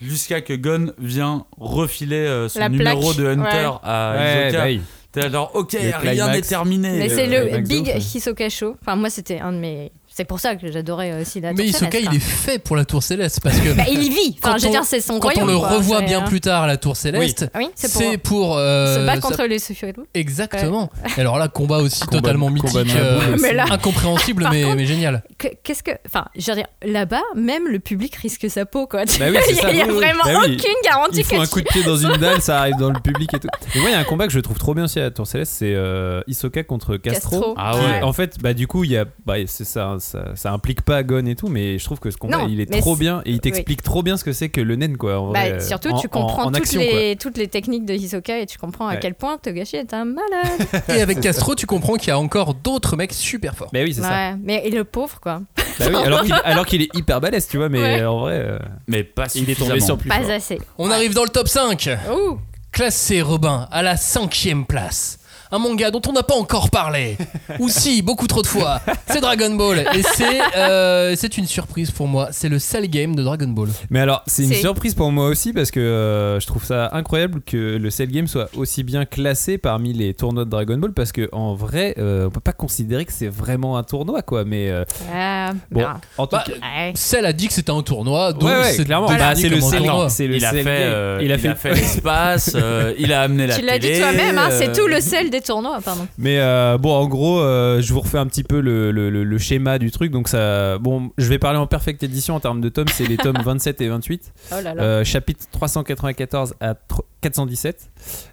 jusqu'à 0.00 0.40
que 0.40 0.54
Gon 0.54 0.92
vient 0.98 1.44
refiler 1.60 2.16
euh, 2.26 2.48
son 2.48 2.58
La 2.60 2.68
numéro 2.70 3.12
plaque, 3.12 3.16
de 3.18 3.26
Hunter 3.26 3.68
ouais. 3.68 3.78
à 3.84 4.14
Ouais, 4.16 4.48
Isoka. 4.48 4.64
bah. 4.64 4.82
T'es 5.10 5.30
genre, 5.30 5.50
ok, 5.54 5.72
Le 5.72 5.96
rien 6.08 6.30
n'est 6.32 6.40
terminé. 6.42 6.90
Mais 6.98 7.08
c'est 7.08 7.28
euh, 7.34 7.56
le 7.56 7.62
Big. 7.62 7.88
Hisoka 7.96 8.48
Show. 8.50 8.76
Enfin, 8.82 8.94
moi, 8.96 9.08
c'était 9.10 9.38
un 9.40 9.52
de 9.52 9.58
mes. 9.58 9.90
C'est 10.18 10.24
pour 10.24 10.40
ça 10.40 10.56
que 10.56 10.72
j'adorais 10.72 11.22
aussi 11.22 11.40
la 11.40 11.52
Mais 11.52 11.58
Tour 11.58 11.64
Hisoka, 11.66 11.90
Céleste, 11.92 12.08
il 12.12 12.16
est 12.16 12.20
fait 12.20 12.58
pour 12.58 12.74
la 12.74 12.84
tour 12.84 13.04
céleste 13.04 13.38
parce 13.40 13.56
que 13.60 13.72
Bah, 13.76 13.84
il 13.88 14.02
y 14.02 14.08
vit. 14.08 14.36
Enfin, 14.42 14.54
Quand 14.54 14.58
je 14.58 14.62
veux 14.64 14.68
on- 14.70 14.72
dire, 14.72 14.82
c'est 14.84 15.00
son 15.00 15.20
quand 15.20 15.28
on 15.28 15.30
royaume. 15.44 15.48
le 15.50 15.58
quoi. 15.58 15.68
revoit 15.68 16.00
bien 16.02 16.24
euh, 16.24 16.26
plus 16.26 16.40
tard 16.40 16.64
à 16.64 16.66
la 16.66 16.76
tour 16.76 16.96
céleste, 16.96 17.48
Oui, 17.54 17.68
c'est 17.76 17.92
pour 17.92 18.02
c'est 18.02 18.18
pour 18.18 18.56
euh, 18.58 18.96
se 18.96 19.06
battre 19.06 19.22
ça- 19.22 19.28
contre 19.28 19.44
les 19.44 19.60
Sushiro. 19.60 19.92
Exactement. 20.14 20.90
Alors 21.16 21.38
là, 21.38 21.46
combat 21.46 21.78
aussi 21.78 22.00
Combat- 22.00 22.16
totalement 22.20 22.50
mythique, 22.50 22.74
euh. 22.96 23.36
Mais 23.40 23.52
là- 23.52 23.66
incompréhensible 23.70 24.48
mais, 24.50 24.62
contre- 24.64 24.74
mais 24.76 24.86
génial. 24.86 25.22
Que- 25.38 25.46
Qu'est-ce 25.62 25.84
que. 25.84 25.92
Enfin, 26.06 26.24
je 26.36 26.50
veux 26.50 26.56
dire, 26.56 26.66
là-bas, 26.84 27.22
même 27.36 27.68
le 27.68 27.78
public 27.78 28.16
risque 28.16 28.50
sa 28.50 28.66
peau, 28.66 28.88
quoi. 28.88 29.04
Bah 29.04 29.26
oui, 29.30 29.54
ça, 29.54 29.70
il 29.70 29.76
y 29.76 29.82
a 29.82 29.86
oui, 29.86 29.92
vraiment 29.94 30.24
Bah 30.24 30.40
oui. 30.46 30.56
aucune 30.58 30.74
garantie 30.84 31.22
que 31.22 31.36
un 31.40 31.46
coup 31.46 31.60
de 31.60 31.66
pied 31.68 31.84
dans 31.84 31.96
une 31.96 32.16
dalle, 32.16 32.42
ça 32.42 32.58
arrive 32.58 32.74
dans 32.80 32.90
le 32.90 32.98
public 32.98 33.32
et 33.34 33.38
tout. 33.38 33.48
Et 33.76 33.78
moi, 33.78 33.90
il 33.90 33.92
y 33.92 33.96
a 33.96 34.00
un 34.00 34.04
combat 34.04 34.26
que 34.26 34.32
je 34.32 34.40
trouve 34.40 34.58
trop 34.58 34.74
bien 34.74 34.82
aussi 34.84 34.98
à 34.98 35.02
la 35.04 35.10
Tour 35.12 35.28
Céleste, 35.28 35.52
c'est 35.58 35.74
euh, 35.76 36.22
Hisoka 36.26 36.64
contre 36.64 36.96
Castro. 36.96 37.30
Castro. 37.30 37.54
Ah 37.56 37.76
ouais. 37.76 38.02
En 38.02 38.12
fait, 38.12 38.36
bah 38.42 38.52
du 38.52 38.66
coup, 38.66 38.82
il 38.82 38.90
y 38.90 38.96
a, 38.96 39.04
bah, 39.24 39.34
c'est 39.46 39.64
ça, 39.64 39.96
ça, 40.08 40.24
ça 40.34 40.52
implique 40.52 40.82
pas 40.82 41.02
Gon 41.02 41.26
et 41.26 41.34
tout, 41.34 41.48
mais 41.48 41.78
je 41.78 41.84
trouve 41.84 42.00
que 42.00 42.10
ce 42.10 42.16
combat, 42.16 42.38
Non, 42.38 42.48
il 42.48 42.60
est 42.60 42.70
mais 42.70 42.80
trop 42.80 42.96
bien 42.96 43.22
et 43.24 43.30
il 43.30 43.40
t'explique 43.40 43.82
trop 43.82 44.02
bien 44.02 44.16
ce 44.16 44.24
que 44.24 44.32
c'est 44.32 44.48
que 44.48 44.60
le 44.60 44.76
nen, 44.76 44.96
quoi. 44.96 45.20
en 45.20 45.32
Bah, 45.32 45.40
vrai, 45.40 45.52
euh, 45.52 45.60
surtout, 45.60 45.90
en- 45.90 45.98
tu 46.00 46.06
en- 46.06 46.10
comprends 46.10 46.42
en 46.44 46.46
toutes, 46.46 46.56
action, 46.56 46.80
les, 46.80 47.16
toutes 47.16 47.36
les 47.38 47.48
techniques 47.48 47.84
de 47.84 47.94
Hisoka 47.94 48.38
et 48.40 48.46
tu 48.46 48.58
comprends 48.58 48.88
à 48.88 48.94
Ouais. 48.94 48.98
quel 49.00 49.14
point 49.14 49.38
Togashi 49.38 49.76
est 49.76 49.94
un 49.94 50.04
malade. 50.04 50.84
Et 50.88 51.00
avec 51.02 51.20
Castro, 51.20 51.54
tu 51.54 51.66
comprends 51.66 51.94
qu'il 51.96 52.08
y 52.08 52.10
a 52.12 52.18
encore 52.18 52.54
d'autres 52.54 52.96
mecs 52.96 53.12
super 53.12 53.54
forts. 53.54 53.70
Bah 53.72 53.80
oui, 53.82 53.94
c'est 53.94 54.02
ça. 54.02 54.34
mais 54.42 54.62
et 54.66 54.70
le 54.70 54.84
pauvre, 54.84 55.20
quoi. 55.20 55.42
Bah 55.78 55.86
oui, 55.88 55.94
alors 55.96 56.22
qu'il 56.22 56.32
alors 56.44 56.66
qu'il 56.66 56.82
est 56.82 56.94
hyper 56.96 57.20
balèze, 57.20 57.46
tu 57.48 57.56
vois, 57.58 57.68
mais 57.68 57.80
Ouais. 57.80 58.04
en 58.04 58.18
vrai, 58.20 58.34
euh, 58.44 58.58
Mais 58.88 59.04
pas 59.04 59.26
il 59.34 59.42
est 59.42 59.54
tombé 59.54 59.72
suffisamment. 59.80 59.86
sur 59.86 59.98
plus 59.98 60.08
Pas 60.08 60.20
fort. 60.22 60.30
assez. 60.32 60.58
On 60.78 60.90
arrive 60.90 61.14
dans 61.14 61.22
le 61.24 61.28
top 61.28 61.46
5. 61.48 61.88
Ouh. 62.10 62.38
Classé 62.72 63.22
Robin 63.22 63.66
à 63.70 63.82
la 63.82 63.96
cinquième 63.96 64.66
place. 64.66 65.18
Un 65.50 65.58
manga 65.58 65.90
dont 65.90 66.02
on 66.08 66.12
n'a 66.12 66.22
pas 66.22 66.34
encore 66.34 66.70
parlé. 66.70 67.16
Ou 67.58 67.68
si, 67.68 68.02
beaucoup 68.02 68.26
trop 68.26 68.42
de 68.42 68.46
fois. 68.46 68.80
C'est 69.08 69.20
Dragon 69.20 69.54
Ball. 69.54 69.80
Et 69.94 70.02
c'est 70.02 70.40
euh, 70.56 71.14
c'est 71.16 71.38
une 71.38 71.46
surprise 71.46 71.90
pour 71.90 72.06
moi. 72.06 72.28
C'est 72.32 72.48
le 72.48 72.58
seul 72.58 72.86
game 72.88 73.14
de 73.16 73.22
Dragon 73.22 73.48
Ball. 73.48 73.68
Mais 73.90 74.00
alors, 74.00 74.22
c'est 74.26 74.42
une 74.44 74.52
surprise 74.54 74.94
pour 74.94 75.10
moi 75.10 75.26
aussi 75.28 75.52
parce 75.52 75.70
que 75.70 75.80
euh, 75.80 76.38
je 76.40 76.46
trouve 76.46 76.64
ça 76.64 76.90
incroyable 76.92 77.40
que 77.44 77.76
le 77.76 77.90
Cell 77.90 78.08
Game 78.10 78.26
soit 78.26 78.48
aussi 78.56 78.82
bien 78.84 79.04
classé 79.04 79.56
parmi 79.58 79.92
les 79.92 80.14
tournois 80.14 80.44
de 80.44 80.50
Dragon 80.50 80.76
Ball 80.78 80.92
parce 80.92 81.12
que 81.12 81.28
en 81.32 81.54
vrai, 81.54 81.94
euh, 81.98 82.26
on 82.26 82.30
peut 82.30 82.40
pas 82.40 82.52
considérer 82.52 83.04
que 83.04 83.12
c'est 83.12 83.28
vraiment 83.28 83.76
un 83.78 83.82
tournoi, 83.82 84.22
quoi. 84.22 84.44
Mais 84.44 84.68
euh, 84.70 84.84
Ah, 85.12 85.52
bon, 85.70 85.80
non. 85.80 85.86
en 86.18 86.26
tout 86.26 86.36
Bah, 86.36 86.44
cas. 86.46 86.52
Ouais. 86.52 86.92
Celle 86.94 87.24
a 87.26 87.32
dit 87.32 87.48
que 87.48 87.54
c'était 87.54 87.72
un 87.72 87.82
tournoi. 87.82 88.32
Donc 88.32 88.42
Ouais, 88.42 88.60
ouais, 88.60 88.72
c'est 88.72 88.84
clairement. 88.84 89.06
Bah, 89.08 89.34
c'est 89.34 89.48
le 89.48 89.56
comme 89.58 89.68
un 89.68 89.70
Cell- 89.70 89.82
tournoi. 89.84 90.08
c'est 90.10 90.26
le 90.26 90.36
il 90.36 90.44
a 90.44 90.50
fait, 90.52 90.64
euh, 90.66 91.20
il 91.22 91.32
a 91.32 91.38
fait, 91.38 91.74
l'espace, 91.74 92.52
euh, 92.54 92.94
il 92.98 93.12
a 93.12 93.22
amené 93.22 93.46
la 93.48 93.56
Tu 93.56 93.64
l'as 93.64 93.78
dit 93.78 93.86
télé, 93.88 93.98
toi-même, 94.00 94.38
hein, 94.38 94.48
c'est 94.50 94.72
tout 94.72 94.86
le 94.86 95.00
sel 95.00 95.30
des 95.38 95.44
tournois, 95.44 95.80
pardon. 95.84 96.06
Mais 96.18 96.38
euh, 96.40 96.78
bon, 96.78 96.92
en 96.94 97.06
gros, 97.06 97.40
euh, 97.40 97.80
je 97.80 97.92
vous 97.92 98.00
refais 98.00 98.18
un 98.18 98.26
petit 98.26 98.42
peu 98.44 98.60
le, 98.60 98.90
le- 98.92 99.10
le- 99.10 99.24
le 99.24 99.38
schéma 99.38 99.78
du 99.78 99.90
truc. 99.90 100.10
Donc 100.12 100.28
ça, 100.28 100.78
bon, 100.78 101.10
je 101.18 101.28
vais 101.28 101.38
parler 101.38 101.58
en 101.58 101.66
perfecte 101.66 102.02
édition 102.02 102.34
en 102.34 102.40
termes 102.40 102.60
de 102.60 102.68
tomes. 102.68 102.88
C'est 102.88 103.06
les 103.06 103.16
tomes 103.16 103.38
27 103.44 103.80
et 103.80 103.88
28. 103.88 104.32
Oh 104.52 104.54
là 104.62 104.74
là. 104.74 104.82
Euh, 104.82 105.04
chapitre 105.04 105.46
394 105.52 106.54
à 106.60 106.72
tr- 106.74 107.00
417. 107.20 107.90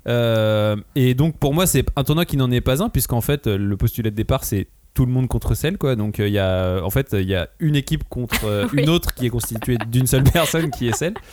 Euh, 0.07 0.75
et 0.95 1.13
donc 1.13 1.37
pour 1.37 1.53
moi, 1.53 1.65
c'est 1.67 1.85
un 1.95 2.03
tournoi 2.03 2.25
qui 2.25 2.37
n'en 2.37 2.51
est 2.51 2.61
pas 2.61 2.83
un, 2.83 2.89
puisqu'en 2.89 3.21
fait, 3.21 3.47
le 3.47 3.77
postulat 3.77 4.09
de 4.11 4.15
départ, 4.15 4.43
c'est 4.43 4.67
tout 4.95 5.05
le 5.05 5.11
monde 5.11 5.27
contre 5.27 5.53
celle 5.53 5.77
quoi 5.77 5.95
donc 5.95 6.19
euh, 6.19 6.27
il 6.27 6.33
y 6.33 6.39
a 6.39 6.79
en 6.83 6.89
fait 6.89 7.09
il 7.13 7.29
y 7.29 7.35
a 7.35 7.49
une 7.59 7.75
équipe 7.75 8.05
contre 8.09 8.45
euh, 8.45 8.65
Oui. 8.73 8.81
une 8.81 8.89
autre 8.89 9.13
qui 9.13 9.27
est 9.27 9.29
constituée 9.29 9.77
d'une 9.91 10.07
seule 10.07 10.23
personne 10.23 10.71
qui 10.71 10.87
est 10.87 10.95
celle 10.95 11.13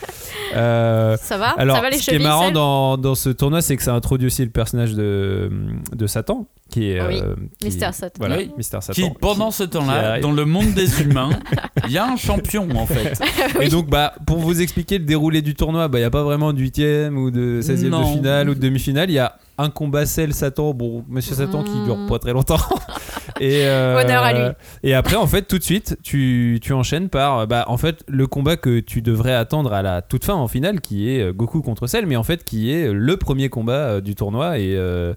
Euh, 0.55 1.17
ça 1.17 1.37
va 1.39 1.49
alors 1.57 1.77
Ça 1.77 1.81
va 1.81 1.89
les 1.89 1.97
ce 1.97 2.11
qui 2.11 2.15
est 2.15 2.19
marrant 2.19 2.51
dans, 2.51 2.95
dans 2.97 3.15
ce 3.15 3.29
tournoi 3.29 3.63
c'est 3.63 3.75
que 3.75 3.81
ça 3.81 3.95
introduit 3.95 4.27
aussi 4.27 4.43
le 4.43 4.51
personnage 4.51 4.93
de, 4.93 5.49
de 5.95 6.05
Satan 6.05 6.45
qui 6.69 6.91
est 6.91 7.01
Oui, 7.01 7.19
euh, 7.23 7.33
qui- 7.59 7.65
Mister 7.65 7.89
Satan. 7.91 8.13
voilà 8.19 8.37
Oui. 8.37 8.51
Mister 8.55 8.77
Satan 8.81 8.93
Qui, 9.01 9.09
pendant 9.19 9.49
ce 9.49 9.63
temps-là, 9.63 10.19
dans 10.19 10.31
le 10.31 10.45
monde 10.45 10.73
des 10.73 11.01
humains, 11.01 11.31
il 11.87 11.91
y 11.91 11.97
a 11.97 12.05
un 12.05 12.15
champion 12.17 12.67
en 12.75 12.85
fait. 12.87 13.19
Et 13.61 13.67
donc, 13.69 13.89
bah, 13.89 14.13
pour 14.25 14.37
vous 14.39 14.59
expliquer 14.61 14.97
le 14.99 15.05
déroulé 15.05 15.41
du 15.43 15.53
tournoi, 15.55 15.87
bah, 15.87 15.97
il 15.99 16.01
n'y 16.01 16.05
a 16.07 16.09
pas 16.11 16.23
vraiment 16.23 16.51
de 16.53 16.59
8ème 16.59 17.15
ou 17.15 17.29
de 17.31 17.61
16ème 17.61 17.99
de 17.99 18.05
finale 18.15 18.49
ou 18.49 18.55
de 18.55 18.59
demi-finale. 18.59 19.09
Il 19.11 19.13
y 19.13 19.19
a 19.19 19.37
un 19.59 19.69
combat 19.69 20.05
Cell 20.07 20.33
Satan, 20.33 20.73
bon, 20.73 21.03
Monsieur 21.09 21.35
Satan 21.35 21.63
qui 21.63 21.71
Mm. 21.71 21.85
dure 21.85 21.97
pas 22.07 22.17
très 22.19 22.33
longtemps. 22.33 22.57
Et, 23.39 23.65
euh, 23.67 23.99
Honneur 24.01 24.23
à 24.23 24.33
lui. 24.33 24.55
Et 24.83 24.93
après, 24.93 25.15
en 25.15 25.27
fait, 25.27 25.43
tout 25.43 25.57
de 25.57 25.63
suite, 25.63 25.97
tu, 26.03 26.59
tu 26.61 26.73
enchaînes 26.73 27.09
par, 27.09 27.47
bah, 27.47 27.65
en 27.67 27.77
fait, 27.77 28.03
le 28.07 28.27
combat 28.27 28.57
que 28.57 28.79
tu 28.79 29.01
devrais 29.01 29.33
attendre 29.33 29.73
à 29.73 29.81
la 29.81 30.01
toute 30.01 30.25
fin 30.25 30.33
en 30.33 30.47
finale, 30.47 30.81
qui 30.81 31.09
est 31.09 31.21
euh, 31.21 31.33
Goku 31.33 31.61
contre 31.61 31.87
Cell, 31.87 32.05
mais 32.05 32.15
en 32.15 32.23
fait, 32.23 32.43
qui 32.43 32.71
est 32.71 32.91
le 32.91 33.17
premier 33.17 33.49
combat 33.49 33.73
euh, 33.73 34.01
du 34.01 34.15
tournoi. 34.15 34.59
Et, 34.59 34.75
euh, 34.75 35.13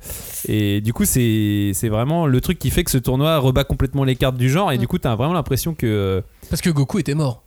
et 0.48 0.80
du 0.80 0.92
coup, 0.92 1.04
c'est 1.04 1.70
c'est 1.74 1.88
vraiment 1.88 2.26
le 2.26 2.40
truc 2.40 2.58
qui 2.58 2.70
fait 2.70 2.84
que 2.84 2.90
ce 2.90 2.98
tournoi 2.98 3.38
rebat 3.38 3.64
complètement 3.64 4.04
les 4.04 4.16
cartes 4.16 4.36
du 4.36 4.48
genre. 4.50 4.72
Et 4.72 4.78
du 4.78 4.86
coup, 4.88 4.98
tu 4.98 5.08
as 5.08 5.14
vraiment 5.14 5.34
l'impression 5.34 5.74
que. 5.74 5.86
euh, 5.86 6.20
Parce 6.50 6.62
que 6.62 6.70
Goku 6.70 6.98
était 6.98 7.14
mort. 7.14 7.42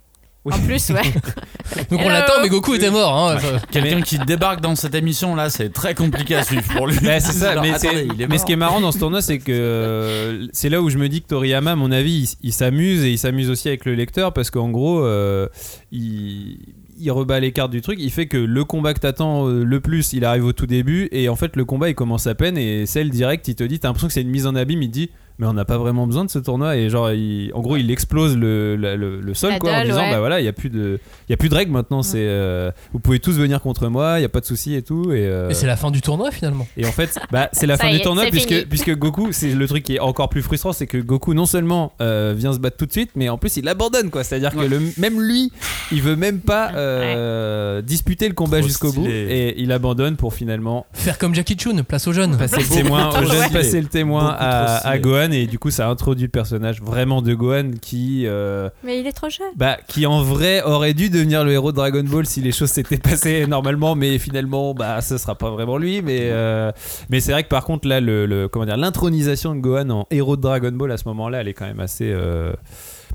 Oui. 0.51 0.55
En 0.61 0.65
plus, 0.65 0.89
ouais. 0.89 1.01
Donc 1.91 1.99
on 2.03 2.09
l'attend, 2.09 2.41
mais 2.41 2.49
Goku 2.49 2.73
était 2.75 2.89
mort. 2.89 3.31
hein. 3.31 3.37
Quelqu'un 3.71 4.01
qui 4.01 4.17
débarque 4.19 4.61
dans 4.61 4.75
cette 4.75 4.95
émission 4.95 5.35
là, 5.35 5.49
c'est 5.49 5.69
très 5.71 5.93
compliqué 5.95 6.35
à 6.35 6.43
suivre 6.43 6.63
pour 6.75 6.87
lui. 6.87 6.95
C'est 7.01 7.19
ça, 7.21 7.61
mais, 7.61 7.71
attendez, 7.71 7.77
c'est- 7.79 8.05
il 8.05 8.11
est 8.13 8.27
mais 8.27 8.27
mort. 8.27 8.39
ce 8.39 8.45
qui 8.45 8.51
est 8.53 8.55
marrant 8.57 8.81
dans 8.81 8.91
ce 8.91 8.99
tournoi, 8.99 9.21
c'est 9.21 9.37
que 9.39 9.51
euh, 9.51 10.47
c'est 10.51 10.69
là 10.69 10.81
où 10.81 10.89
je 10.89 10.97
me 10.97 11.07
dis 11.09 11.21
que 11.21 11.27
Toriyama, 11.27 11.71
à 11.71 11.75
mon 11.75 11.91
avis, 11.91 12.35
il, 12.41 12.47
il 12.49 12.53
s'amuse 12.53 13.03
et 13.03 13.11
il 13.11 13.17
s'amuse 13.17 13.49
aussi 13.49 13.67
avec 13.67 13.85
le 13.85 13.93
lecteur 13.95 14.33
parce 14.33 14.49
qu'en 14.49 14.69
gros, 14.69 15.03
euh, 15.05 15.47
il, 15.91 16.57
il 16.99 17.11
rebat 17.11 17.39
les 17.39 17.51
cartes 17.51 17.71
du 17.71 17.81
truc. 17.81 17.99
Il 18.01 18.11
fait 18.11 18.27
que 18.27 18.37
le 18.37 18.63
combat 18.65 18.93
que 18.93 18.99
t'attends 18.99 19.47
euh, 19.47 19.63
le 19.63 19.79
plus, 19.79 20.13
il 20.13 20.25
arrive 20.25 20.45
au 20.45 20.53
tout 20.53 20.65
début 20.67 21.07
et 21.11 21.29
en 21.29 21.35
fait, 21.35 21.55
le 21.55 21.65
combat 21.65 21.89
il 21.89 21.95
commence 21.95 22.27
à 22.27 22.35
peine 22.35 22.57
et 22.57 22.85
celle 22.85 23.09
direct, 23.09 23.47
il 23.47 23.55
te 23.55 23.63
dit, 23.63 23.79
t'as 23.79 23.87
l'impression 23.89 24.07
que 24.07 24.13
c'est 24.13 24.21
une 24.21 24.29
mise 24.29 24.47
en 24.47 24.55
abîme, 24.55 24.81
il 24.81 24.89
te 24.89 24.93
dit. 24.93 25.09
Mais 25.39 25.47
on 25.47 25.53
n'a 25.53 25.63
pas 25.65 25.77
vraiment 25.77 26.05
besoin 26.05 26.25
de 26.25 26.29
ce 26.29 26.37
tournoi 26.39 26.75
et 26.75 26.89
genre 26.89 27.11
il- 27.11 27.51
en 27.53 27.61
gros 27.61 27.77
il 27.77 27.89
explose 27.91 28.35
le, 28.37 28.75
la- 28.75 28.95
le, 28.97 29.21
le 29.21 29.33
sol 29.33 29.51
La 29.51 29.59
quoi 29.59 29.71
en 29.71 29.83
disant 29.85 30.01
ouais. 30.01 30.11
bah 30.11 30.19
voilà 30.19 30.41
il 30.41 30.45
y 30.45 30.49
a 30.49 30.53
plus 30.53 30.69
de 30.69 30.99
il 31.27 31.31
y 31.31 31.33
a 31.33 31.37
plus 31.37 31.47
de 31.47 31.55
règles 31.55 31.71
maintenant 31.71 32.03
c'est 32.03 32.17
euh, 32.27 32.71
vous 32.91 32.99
pouvez 32.99 33.19
tous 33.19 33.31
venir 33.37 33.61
contre 33.61 33.87
moi 33.87 34.19
il 34.19 34.21
y 34.21 34.25
a 34.25 34.29
pas 34.29 34.41
de 34.41 34.45
souci 34.45 34.75
et 34.75 34.81
tout 34.81 35.13
et, 35.13 35.25
euh, 35.25 35.49
Et 35.49 35.53
c'est 35.53 35.65
la 35.65 35.77
fin 35.77 35.91
du 35.91 36.01
tournoi 36.01 36.29
finalement. 36.31 36.67
et 36.75 36.85
en 36.85 36.91
fait, 36.91 37.17
bah, 37.31 37.47
c'est 37.53 37.67
la 37.67 37.77
fin 37.77 37.89
du 37.89 38.01
tournoi 38.01 38.25
puisque, 38.29 38.49
fini. 38.49 38.65
puisque 38.69 38.93
Goku, 38.95 39.29
c'est 39.31 39.53
le 39.55 39.67
truc 39.67 39.83
qui 39.83 39.95
est 39.95 39.99
encore 39.99 40.27
plus 40.27 40.41
frustrant, 40.41 40.73
c'est 40.73 40.87
que 40.87 40.97
Goku 40.97 41.33
non 41.33 41.45
seulement 41.45 41.93
euh, 42.01 42.33
vient 42.35 42.51
se 42.51 42.59
battre 42.59 42.75
tout 42.77 42.85
de 42.85 42.91
suite, 42.91 43.11
mais 43.15 43.29
en 43.29 43.37
plus 43.37 43.55
il 43.57 43.67
abandonne 43.69 44.09
quoi. 44.09 44.25
C'est-à-dire 44.25 44.53
que 44.53 44.59
le, 44.65 44.81
même 44.97 45.21
lui, 45.21 45.51
il 45.93 46.01
veut 46.01 46.17
même 46.17 46.39
pas 46.41 46.71
euh, 46.75 47.81
disputer 47.81 48.27
le 48.27 48.33
combat 48.33 48.61
jusqu'au 48.61 48.91
bout 48.91 49.05
et 49.07 49.55
il 49.61 49.71
abandonne 49.71 50.15
pour 50.17 50.33
finalement 50.33 50.85
Faire 50.93 51.17
comme 51.17 51.33
Jackie 51.33 51.55
Chun, 51.57 51.83
place 51.83 52.07
aux 52.07 52.13
jeunes. 52.13 52.37
passer 52.37 52.57
le 52.57 52.67
témoin, 52.67 53.09
aux 53.09 53.25
jeunes, 53.25 53.51
passer 53.51 53.79
le 53.81 53.87
témoin 53.87 54.33
trop 54.33 54.35
à, 54.39 54.77
stylé. 54.79 54.93
Gohan 55.29 55.35
et 55.43 55.47
du 55.47 55.59
coup 55.59 55.71
ça 55.71 55.87
introduit 55.89 56.23
le 56.25 56.29
personnage 56.31 56.81
vraiment 56.81 57.21
de 57.21 57.33
Gohan 57.33 57.71
qui 57.81 58.23
euh, 58.25 58.69
Mais 58.83 58.99
il 58.99 59.07
est 59.07 59.11
trop 59.11 59.29
jeune. 59.29 59.47
bah, 59.55 59.77
qui 59.87 60.05
en 60.05 60.21
vrai 60.21 60.61
aurait 60.63 60.93
dû 60.93 61.09
devenir 61.09 61.43
le 61.43 61.51
héros 61.51 61.71
de 61.71 61.77
Dragon 61.77 62.03
Ball 62.03 62.25
si 62.25 62.41
les 62.41 62.51
choses 62.51 62.69
s'étaient 62.69 62.97
passées 62.97 63.45
normalement, 63.47 63.95
mais 63.95 64.17
finalement, 64.19 64.73
bah, 64.73 65.01
ce 65.01 65.17
sera 65.17 65.35
pas 65.35 65.49
vraiment 65.49 65.77
lui. 65.77 66.01
Mais, 66.01 66.19
euh, 66.31 66.71
mais 67.09 67.19
c'est 67.19 67.31
vrai 67.31 67.43
que 67.43 67.49
par 67.49 67.63
contre, 67.65 67.87
là, 67.87 67.99
le, 68.01 68.25
le- 68.25 68.47
comment 68.47 68.65
dire, 68.65 68.77
l'intronisation 68.77 69.55
de 69.55 69.59
Gohan 69.59 69.89
en 69.89 70.07
héros 70.11 70.35
de 70.37 70.41
Dragon 70.41 70.71
Ball 70.71 70.91
à 70.91 70.97
ce 70.97 71.07
moment-là, 71.07 71.41
elle 71.41 71.47
est 71.47 71.53
quand 71.53 71.65
même 71.67 71.79
assez, 71.79 72.09
euh, 72.11 72.53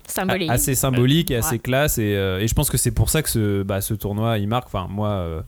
Symbolique. 0.06 0.50
assez 0.50 0.74
symbolique 0.74 1.30
et 1.30 1.36
assez 1.36 1.52
Ouais. 1.54 1.58
classe. 1.58 1.98
Et, 1.98 2.14
euh, 2.16 2.38
et 2.40 2.46
je 2.48 2.54
pense 2.54 2.68
que 2.70 2.76
c'est 2.76 2.90
pour 2.90 3.08
ça 3.10 3.22
que 3.22 3.30
ce, 3.30 3.62
bah, 3.62 3.80
ce 3.80 3.94
tournoi, 3.94 4.38
il 4.38 4.48
marque. 4.48 4.66
Enfin, 4.66 4.86
moi, 4.90 5.08
euh, 5.08 5.40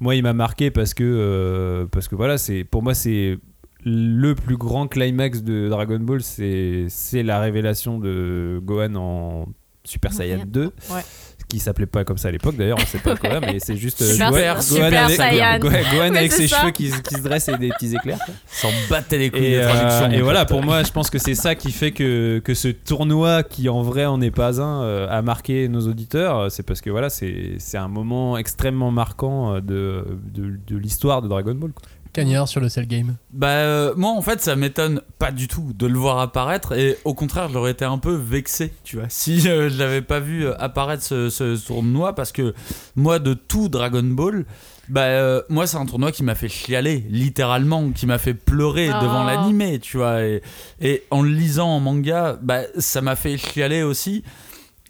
moi, 0.00 0.14
il 0.16 0.22
m'a 0.22 0.32
marqué 0.32 0.70
parce 0.70 0.94
que, 0.94 1.04
euh, 1.04 1.86
parce 1.90 2.08
que 2.08 2.14
voilà, 2.16 2.38
c'est 2.38 2.64
pour 2.64 2.82
moi, 2.82 2.94
c'est 2.94 3.38
le 3.84 4.34
plus 4.34 4.56
grand 4.56 4.86
climax 4.88 5.42
de 5.42 5.68
Dragon 5.68 5.98
Ball, 6.00 6.22
c'est 6.22 6.86
c'est 6.88 7.22
la 7.22 7.40
révélation 7.40 7.98
de 7.98 8.60
Gohan 8.62 8.94
en 8.96 9.46
Super 9.84 10.12
Saiyan 10.12 10.44
2. 10.46 10.64
Ouais. 10.64 11.00
qui 11.48 11.58
s'appelait 11.58 11.86
pas 11.86 12.04
comme 12.04 12.18
ça 12.18 12.28
à 12.28 12.30
l'époque 12.30 12.54
d'ailleurs, 12.56 12.78
on 12.80 12.86
sait 12.86 12.98
pas 12.98 13.16
quoi, 13.16 13.40
mais 13.40 13.58
c'est 13.58 13.76
juste 13.76 14.02
euh, 14.02 14.12
Super- 14.12 14.30
Gohan, 14.30 14.60
Super 14.60 14.90
Gohan 14.90 15.04
avec, 15.04 15.16
Saiyan. 15.16 15.58
Gohan- 15.58 16.30
ses 16.30 16.46
ça. 16.48 16.60
cheveux 16.60 16.70
qui, 16.70 16.90
qui 17.02 17.14
se 17.16 17.22
dressent 17.22 17.48
et 17.48 17.56
des 17.58 17.70
petits 17.70 17.92
éclairs. 17.96 18.20
S'en 18.46 18.68
battait 18.88 19.18
les 19.18 19.30
couilles 19.30 19.46
Et, 19.54 19.60
euh, 19.64 20.10
et 20.10 20.20
voilà, 20.20 20.44
pour 20.44 20.62
moi, 20.62 20.84
je 20.84 20.92
pense 20.92 21.10
que 21.10 21.18
c'est 21.18 21.34
ça 21.34 21.54
qui 21.56 21.72
fait 21.72 21.90
que, 21.90 22.38
que 22.44 22.54
ce 22.54 22.68
tournoi, 22.68 23.42
qui 23.42 23.68
en 23.68 23.82
vrai 23.82 24.04
en 24.06 24.20
est 24.20 24.30
pas 24.30 24.60
un, 24.60 24.82
euh, 24.84 25.08
a 25.10 25.22
marqué 25.22 25.66
nos 25.68 25.88
auditeurs. 25.88 26.52
C'est 26.52 26.62
parce 26.62 26.80
que 26.82 26.90
voilà, 26.90 27.08
c'est 27.10 27.54
c'est 27.58 27.78
un 27.78 27.88
moment 27.88 28.36
extrêmement 28.36 28.92
marquant 28.92 29.54
de, 29.60 30.04
de, 30.32 30.56
de 30.68 30.76
l'histoire 30.76 31.20
de 31.22 31.26
Dragon 31.26 31.54
Ball. 31.54 31.72
quoi. 31.72 31.82
Cagnard 32.12 32.48
sur 32.48 32.60
le 32.60 32.68
Cell 32.68 32.86
Game. 32.86 33.16
Bah 33.32 33.48
euh, 33.48 33.94
moi 33.96 34.10
en 34.10 34.22
fait 34.22 34.40
ça 34.40 34.56
m'étonne 34.56 35.00
pas 35.18 35.30
du 35.30 35.48
tout 35.48 35.72
de 35.74 35.86
le 35.86 35.98
voir 35.98 36.18
apparaître 36.18 36.72
et 36.76 36.98
au 37.04 37.14
contraire 37.14 37.48
j'aurais 37.52 37.70
été 37.72 37.84
un 37.84 37.98
peu 37.98 38.14
vexé 38.14 38.72
tu 38.84 38.96
vois 38.96 39.06
si 39.08 39.48
euh, 39.48 39.68
je 39.70 39.78
l'avais 39.78 40.02
pas 40.02 40.20
vu 40.20 40.46
euh, 40.46 40.54
apparaître 40.58 41.02
ce, 41.02 41.30
ce 41.30 41.56
tournoi 41.66 42.14
parce 42.14 42.32
que 42.32 42.54
moi 42.96 43.18
de 43.18 43.34
tout 43.34 43.68
Dragon 43.68 44.02
Ball 44.02 44.44
bah 44.88 45.02
euh, 45.02 45.42
moi 45.48 45.66
c'est 45.68 45.76
un 45.76 45.86
tournoi 45.86 46.10
qui 46.10 46.24
m'a 46.24 46.34
fait 46.34 46.48
chialer 46.48 47.04
littéralement 47.10 47.90
qui 47.90 48.06
m'a 48.06 48.18
fait 48.18 48.34
pleurer 48.34 48.90
Oh. 48.92 49.02
devant 49.02 49.22
l'animé 49.24 49.78
tu 49.78 49.98
vois 49.98 50.22
et, 50.24 50.42
et 50.80 51.04
en 51.10 51.22
le 51.22 51.30
lisant 51.30 51.68
en 51.68 51.80
manga 51.80 52.36
bah 52.42 52.62
ça 52.78 53.00
m'a 53.00 53.14
fait 53.14 53.36
chialer 53.36 53.82
aussi 53.84 54.24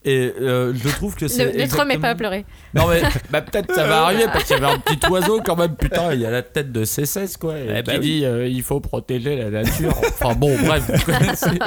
et 0.04 0.32
euh, 0.40 0.72
je 0.74 0.88
trouve 0.88 1.14
que 1.14 1.28
c'est 1.28 1.52
Ne, 1.54 1.62
ne 1.62 1.66
te 1.66 1.76
remets 1.76 1.98
pas 1.98 2.08
à 2.10 2.14
pleurer. 2.14 2.46
non 2.74 2.88
mais 2.88 3.02
bah, 3.30 3.42
peut-être 3.42 3.74
ça 3.74 3.86
va 3.86 4.04
arriver 4.04 4.24
parce 4.32 4.44
qu'il 4.44 4.56
y 4.56 4.58
avait 4.64 4.72
un 4.74 4.78
petit 4.78 5.06
oiseau 5.10 5.40
quand 5.44 5.56
même 5.56 5.76
putain 5.76 6.14
il 6.14 6.20
y 6.20 6.26
a 6.26 6.30
la 6.30 6.42
tête 6.42 6.72
de 6.72 6.84
C16 6.86 7.36
quoi 7.38 7.58
et 7.58 7.66
Eh 7.78 7.82
bah 7.82 7.92
qui 7.94 7.98
dit 8.00 8.24
euh, 8.24 8.46
il 8.48 8.62
faut 8.62 8.80
protéger 8.80 9.36
la 9.36 9.50
nature 9.50 9.94
enfin 9.98 10.34
bon 10.34 10.56
bref 10.64 10.84
vous 10.88 11.04
connaissez 11.12 11.58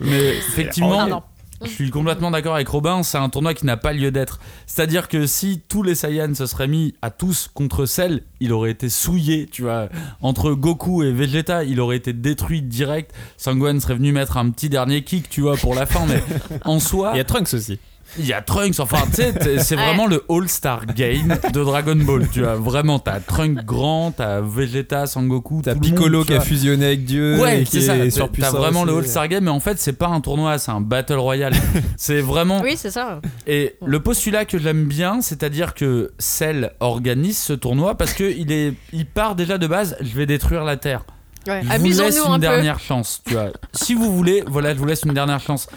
mais 0.00 0.30
effectivement 0.36 1.02
Oh, 1.04 1.08
non. 1.08 1.22
Je 1.62 1.68
suis 1.68 1.90
complètement 1.90 2.30
d'accord 2.30 2.54
avec 2.54 2.68
Robin 2.68 3.02
c'est 3.02 3.18
un 3.18 3.28
tournoi 3.28 3.54
qui 3.54 3.66
n'a 3.66 3.76
pas 3.76 3.92
lieu 3.92 4.10
d'être. 4.10 4.40
C'est 4.66 4.82
à 4.82 4.86
dire 4.86 5.08
que 5.08 5.26
si 5.26 5.62
tous 5.68 5.82
les 5.82 5.94
Saiyans 5.94 6.34
se 6.34 6.46
seraient 6.46 6.68
mis 6.68 6.94
à 7.02 7.10
tous 7.10 7.50
contre 7.52 7.86
Cell 7.86 8.22
il 8.40 8.52
aurait 8.52 8.70
été 8.70 8.88
souillé 8.88 9.46
tu 9.50 9.62
vois. 9.62 9.88
Entre 10.22 10.52
Goku 10.52 11.02
et 11.02 11.12
Vegeta 11.12 11.64
il 11.64 11.80
aurait 11.80 11.96
été 11.96 12.12
détruit 12.12 12.62
direct. 12.62 13.12
Sangwan 13.36 13.80
serait 13.80 13.94
venu 13.94 14.12
mettre 14.12 14.36
un 14.36 14.50
petit 14.50 14.68
dernier 14.68 15.02
kick 15.04 15.28
tu 15.28 15.42
vois 15.42 15.56
pour 15.56 15.74
la 15.74 15.86
fin 15.86 16.06
mais 16.06 16.22
en 16.64 16.80
soi 16.80 17.10
Il 17.14 17.18
y 17.18 17.20
a 17.20 17.24
Trunks 17.24 17.54
aussi. 17.54 17.78
Il 18.18 18.26
y 18.26 18.32
a 18.32 18.42
Trunks, 18.42 18.80
enfin, 18.80 19.02
tu 19.06 19.22
sais, 19.22 19.32
c'est 19.58 19.76
Ouais. 19.76 19.84
vraiment 19.84 20.06
le 20.06 20.24
All-Star 20.28 20.86
Game 20.86 21.36
de 21.52 21.62
Dragon 21.64 21.94
Ball. 21.96 22.28
Tu 22.32 22.40
vois, 22.40 22.56
vraiment, 22.56 22.98
t'as 22.98 23.20
Trunks 23.20 23.64
grand, 23.64 24.10
t'as 24.12 24.40
Vegeta, 24.40 25.06
Sangoku, 25.06 25.62
T'as 25.62 25.74
monde, 25.74 25.82
Piccolo 25.82 26.24
qui 26.24 26.34
a 26.34 26.40
fusionné 26.40 26.86
avec 26.86 27.04
Dieu 27.04 27.38
Ouais, 27.40 27.62
et 27.62 27.64
qui 27.64 27.82
ça. 27.82 27.96
est 27.96 28.10
surpuissant. 28.10 28.52
T'as 28.52 28.58
vraiment 28.58 28.84
le. 28.84 28.96
All-Star 28.98 29.28
Game, 29.28 29.44
mais 29.44 29.50
en 29.50 29.60
fait, 29.60 29.78
c'est 29.78 29.92
pas 29.92 30.08
un 30.08 30.20
tournoi, 30.20 30.58
c'est 30.58 30.70
un 30.72 30.80
Battle 30.80 31.14
Royale. 31.14 31.54
c'est 31.96 32.20
vraiment. 32.20 32.60
Oui, 32.62 32.74
c'est 32.76 32.90
ça. 32.90 33.20
Et 33.46 33.76
le 33.84 34.00
postulat 34.00 34.44
que 34.44 34.58
j'aime 34.58 34.84
bien, 34.86 35.20
c'est-à-dire 35.22 35.74
que 35.74 36.10
Cell 36.18 36.72
organise 36.80 37.38
ce 37.38 37.52
tournoi 37.52 37.94
parce 37.96 38.12
que 38.12 38.24
il 38.24 38.50
est, 38.52 38.74
il 38.92 39.06
part 39.06 39.34
déjà 39.34 39.56
de 39.58 39.66
base. 39.66 39.96
Je 40.00 40.14
vais 40.16 40.26
détruire 40.26 40.64
la 40.64 40.76
Terre. 40.76 41.04
Ouais. 41.46 41.62
Je 41.62 41.76
vous 41.78 41.84
laisse 41.86 42.18
une 42.18 42.32
un 42.32 42.34
peu. 42.34 42.40
dernière 42.40 42.78
chance, 42.80 43.22
tu 43.26 43.32
vois. 43.32 43.48
si 43.72 43.94
vous 43.94 44.14
voulez, 44.14 44.44
voilà, 44.46 44.74
je 44.74 44.78
vous 44.78 44.84
laisse 44.84 45.02
une 45.04 45.14
dernière 45.14 45.40
chance. 45.40 45.68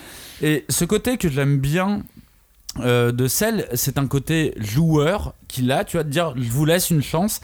Et 0.41 0.65
ce 0.67 0.83
côté 0.83 1.15
que 1.17 1.29
j'aime 1.29 1.57
bien 1.59 2.01
euh, 2.79 3.11
de 3.11 3.27
Cell, 3.27 3.67
c'est 3.73 3.97
un 3.97 4.07
côté 4.07 4.53
joueur 4.57 5.33
qu'il 5.47 5.71
a, 5.71 5.83
tu 5.83 5.97
vois, 5.97 6.03
de 6.03 6.09
dire 6.09 6.33
je 6.35 6.49
vous 6.49 6.65
laisse 6.65 6.89
une 6.89 7.03
chance. 7.03 7.41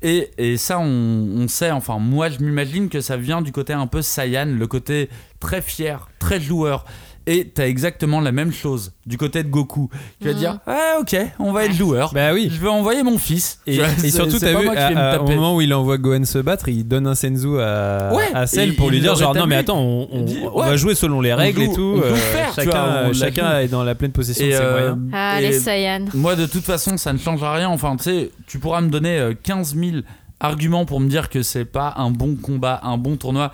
Et, 0.00 0.30
et 0.38 0.56
ça, 0.56 0.78
on, 0.78 0.84
on 0.84 1.48
sait, 1.48 1.72
enfin, 1.72 1.98
moi 1.98 2.28
je 2.28 2.38
m'imagine 2.38 2.88
que 2.88 3.00
ça 3.00 3.16
vient 3.16 3.42
du 3.42 3.50
côté 3.50 3.72
un 3.72 3.88
peu 3.88 4.00
Saiyan, 4.00 4.46
le 4.46 4.66
côté 4.68 5.10
très 5.40 5.60
fier, 5.60 6.08
très 6.20 6.40
joueur. 6.40 6.84
Et 7.30 7.44
t'as 7.48 7.68
exactement 7.68 8.22
la 8.22 8.32
même 8.32 8.52
chose 8.54 8.92
du 9.04 9.18
côté 9.18 9.42
de 9.42 9.48
Goku. 9.50 9.90
Tu 10.18 10.28
vas 10.28 10.32
Mhm. 10.32 10.38
dire, 10.38 10.58
ah 10.66 10.96
ok, 10.98 11.14
on 11.38 11.52
va 11.52 11.66
être 11.66 11.74
joueur. 11.74 12.10
Bah 12.14 12.32
oui. 12.32 12.48
Je 12.50 12.58
vais 12.58 12.68
envoyer 12.68 13.02
mon 13.02 13.18
fils. 13.18 13.60
Et, 13.66 13.74
surtout, 14.10 14.38
t'as 14.38 14.54
pas 14.54 14.60
vu, 14.60 14.64
moi 14.64 14.74
qui 14.74 14.80
vais 14.82 14.94
me 14.94 14.96
à- 14.98 15.10
à- 15.12 15.18
au 15.20 15.26
moment 15.28 15.54
où 15.54 15.60
il 15.60 15.74
envoie 15.74 15.98
Gohan 15.98 16.24
se 16.24 16.38
battre, 16.38 16.70
il 16.70 16.88
donne 16.88 17.06
un 17.06 17.14
senzu 17.14 17.60
à, 17.60 18.12
Ouais, 18.14 18.24
à 18.32 18.46
Cell 18.46 18.74
pour 18.76 18.88
lui 18.88 19.00
dire 19.00 19.14
genre 19.14 19.34
non 19.34 19.46
mais 19.46 19.56
attends, 19.56 19.78
on, 19.78 20.08
on- 20.10 20.18
Il 20.20 20.24
dit, 20.24 20.38
on 20.42 20.58
ouais. 20.60 20.68
va 20.68 20.76
jouer 20.78 20.94
selon 20.94 21.20
les 21.20 21.34
règles 21.34 21.64
joue- 21.64 21.70
et 21.70 21.74
tout. 21.74 21.92
on 21.96 22.00
peut 22.00 22.06
euh, 22.06 22.10
le 22.10 22.16
faire, 22.16 22.52
vois, 22.54 22.64
chacun 22.64 23.12
chacun 23.12 23.58
est 23.60 23.68
dans 23.68 23.84
la 23.84 23.94
pleine 23.94 24.12
possession 24.12 24.46
Et, 24.46 24.48
de 24.52 24.54
ses 24.54 24.62
euh, 24.62 24.72
moyens. 24.94 24.98
Ah, 25.12 25.36
Et- 25.38 25.48
les 25.48 25.52
Saiyans. 25.52 26.06
Moi, 26.14 26.34
de 26.34 26.46
toute 26.46 26.64
façon, 26.64 26.96
ça 26.96 27.12
ne 27.12 27.18
changera 27.18 27.52
rien. 27.54 27.68
Enfin, 27.68 27.94
tu 27.96 28.04
sais, 28.04 28.30
tu 28.46 28.58
pourras 28.58 28.80
me 28.80 28.88
donner 28.88 29.18
euh, 29.18 29.34
15 29.42 29.74
000 29.76 29.98
arguments 30.40 30.86
pour 30.86 30.98
me 31.00 31.08
dire 31.08 31.28
que 31.28 31.42
c'est 31.42 31.66
pas 31.66 31.92
un 31.98 32.10
bon 32.10 32.36
combat, 32.36 32.80
un 32.84 32.96
bon 32.96 33.16
tournoi. 33.16 33.52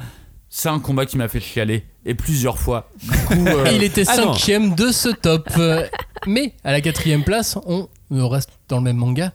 C'est 0.49 0.69
un 0.69 0.79
combat 0.79 1.07
qui 1.07 1.19
m'a 1.19 1.27
fait 1.27 1.41
chialer. 1.41 1.83
Et 2.07 2.15
plusieurs 2.15 2.59
fois. 2.59 2.91
Du 3.03 3.11
coup, 3.11 3.47
euh, 3.47 3.71
Il 3.73 3.83
était 3.83 4.05
ah 4.09 4.17
non. 4.19 4.35
cinquième 4.35 4.75
de 4.75 4.91
ce 4.93 5.09
top. 5.09 5.49
Euh, 5.59 5.87
Mais 6.27 6.53
à 6.65 6.73
la 6.73 6.81
quatrième 6.81 7.25
place, 7.25 7.59
on 7.67 7.89
reste 8.29 8.51
dans 8.69 8.77
le 8.79 8.83
même 8.83 8.97
manga. 8.97 9.33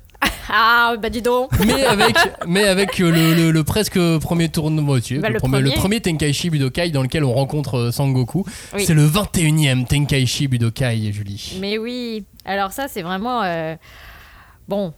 Ah, 0.52 0.96
bah 1.00 1.10
dis 1.12 1.22
donc. 1.22 1.52
Mais 1.66 1.84
avec, 1.86 2.16
mais 2.48 2.64
avec 2.64 3.00
euh, 3.00 3.12
le, 3.12 3.36
le- 3.36 3.52
le 3.52 3.64
presque 3.64 4.00
premier 4.20 4.50
tournoi, 4.50 5.00
tu 5.00 5.16
sais, 5.16 5.22
Bah, 5.22 5.28
le, 5.30 5.36
le 5.36 5.40
premier, 5.40 5.60
le 5.60 5.64
premier. 5.70 5.80
premier 5.80 6.02
Tenkaichi 6.02 6.50
Budokai 6.50 6.90
dans 6.90 7.04
lequel 7.04 7.24
on 7.24 7.34
rencontre 7.34 7.92
Sangoku. 7.94 8.46
Oui. 8.74 8.84
C'est 8.84 8.96
le 8.96 9.08
21e 9.08 9.86
Tenkaichi 9.86 10.48
Budokai, 10.48 11.12
Julie. 11.12 11.58
Mais 11.62 11.78
oui. 11.78 12.26
Alors 12.46 12.72
ça, 12.72 12.88
c'est 12.88 13.04
vraiment... 13.04 13.44
euh, 13.44 13.76
Bon, 14.68 14.94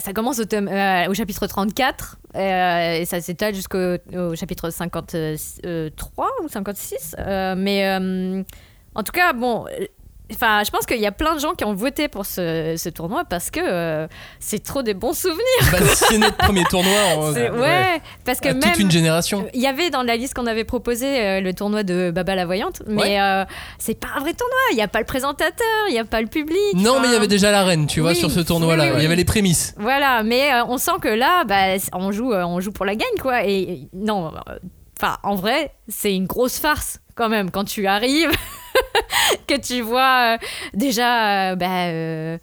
ça 0.00 0.12
commence 0.12 0.38
au, 0.38 0.54
euh, 0.54 1.14
chapitre 1.14 1.46
34 1.46 2.18
euh, 2.34 3.00
et 3.00 3.04
ça 3.04 3.20
s'étale 3.20 3.54
jusqu'au 3.54 3.96
au 4.14 4.34
chapitre 4.34 4.70
53 4.70 6.28
ou 6.42 6.48
56. 6.48 7.16
euh, 7.18 7.54
mais 7.56 7.86
euh, 7.86 8.42
en 8.94 9.02
tout 9.02 9.12
cas, 9.12 9.32
bon... 9.32 9.66
euh, 10.30 10.34
Enfin, 10.34 10.62
je 10.64 10.70
pense 10.72 10.86
qu'il 10.86 10.98
y 11.00 11.06
a 11.06 11.12
plein 11.12 11.34
de 11.36 11.40
gens 11.40 11.52
qui 11.54 11.64
ont 11.64 11.74
voté 11.74 12.08
pour 12.08 12.26
ce, 12.26 12.74
ce 12.76 12.88
tournoi 12.88 13.24
parce 13.24 13.50
que 13.50 13.60
euh, 13.62 14.08
c'est 14.40 14.62
trop 14.62 14.82
des 14.82 14.92
bons 14.94 15.12
souvenirs. 15.16 15.40
Bah, 15.70 15.78
c'est 15.94 16.18
notre 16.18 16.36
premier 16.36 16.64
tournoi. 16.64 16.92
en- 17.16 17.32
C'est- 17.32 17.50
ouais, 17.50 18.00
parce 18.24 18.40
que 18.40 18.48
À 18.48 18.52
même 18.54 18.60
toute 18.62 18.78
une 18.80 18.90
génération. 18.90 19.46
il 19.54 19.60
y 19.60 19.66
avait 19.68 19.90
dans 19.90 20.02
la 20.02 20.16
liste 20.16 20.34
qu'on 20.34 20.46
avait 20.46 20.64
proposé 20.64 21.06
euh, 21.20 21.40
le 21.40 21.54
tournoi 21.54 21.84
de 21.84 22.10
Baba 22.10 22.34
la 22.34 22.44
voyante, 22.44 22.82
mais 22.88 23.02
Ouais. 23.02 23.20
euh, 23.20 23.44
c'est 23.78 23.98
pas 24.00 24.08
un 24.16 24.20
vrai 24.20 24.32
tournoi. 24.34 24.56
Il 24.72 24.78
y 24.78 24.82
a 24.82 24.88
pas 24.88 24.98
le 24.98 25.04
présentateur, 25.06 25.66
il 25.88 25.94
y 25.94 25.98
a 25.98 26.04
pas 26.04 26.20
le 26.20 26.26
public. 26.26 26.58
Non, 26.74 26.92
enfin, 26.92 27.00
mais 27.02 27.08
il 27.08 27.12
y 27.12 27.16
avait 27.16 27.28
déjà 27.28 27.52
l'arène, 27.52 27.86
tu 27.86 28.00
vois, 28.00 28.10
Oui, 28.10 28.16
sur 28.16 28.30
ce 28.30 28.40
tournoi-là. 28.40 28.84
oui, 28.84 28.90
oui, 28.90 28.96
Il 28.98 29.02
y 29.04 29.06
avait 29.06 29.16
les 29.16 29.24
prémices. 29.24 29.74
Voilà, 29.78 30.22
mais 30.24 30.52
euh, 30.52 30.64
on 30.66 30.76
sent 30.78 30.98
que 31.00 31.08
là, 31.08 31.44
bah, 31.44 31.76
on 31.92 32.10
joue, 32.10 32.32
euh, 32.32 32.44
on 32.44 32.58
joue 32.60 32.72
pour 32.72 32.84
la 32.84 32.96
gagne, 32.96 33.06
quoi. 33.20 33.44
Et 33.44 33.88
non, 33.92 34.32
euh, 34.48 34.58
enfin, 35.00 35.18
en 35.22 35.36
vrai, 35.36 35.72
c'est 35.88 36.14
une 36.14 36.26
grosse 36.26 36.58
farce 36.58 36.98
quand 37.14 37.28
même 37.28 37.50
quand 37.50 37.64
tu 37.64 37.86
arrives, 37.86 38.30
que 39.46 39.58
tu 39.60 39.80
vois 39.82 40.34
euh, 40.34 40.38
déjà, 40.74 41.52
euh, 41.52 41.56
bah. 41.56 41.86
euh, 41.88 42.38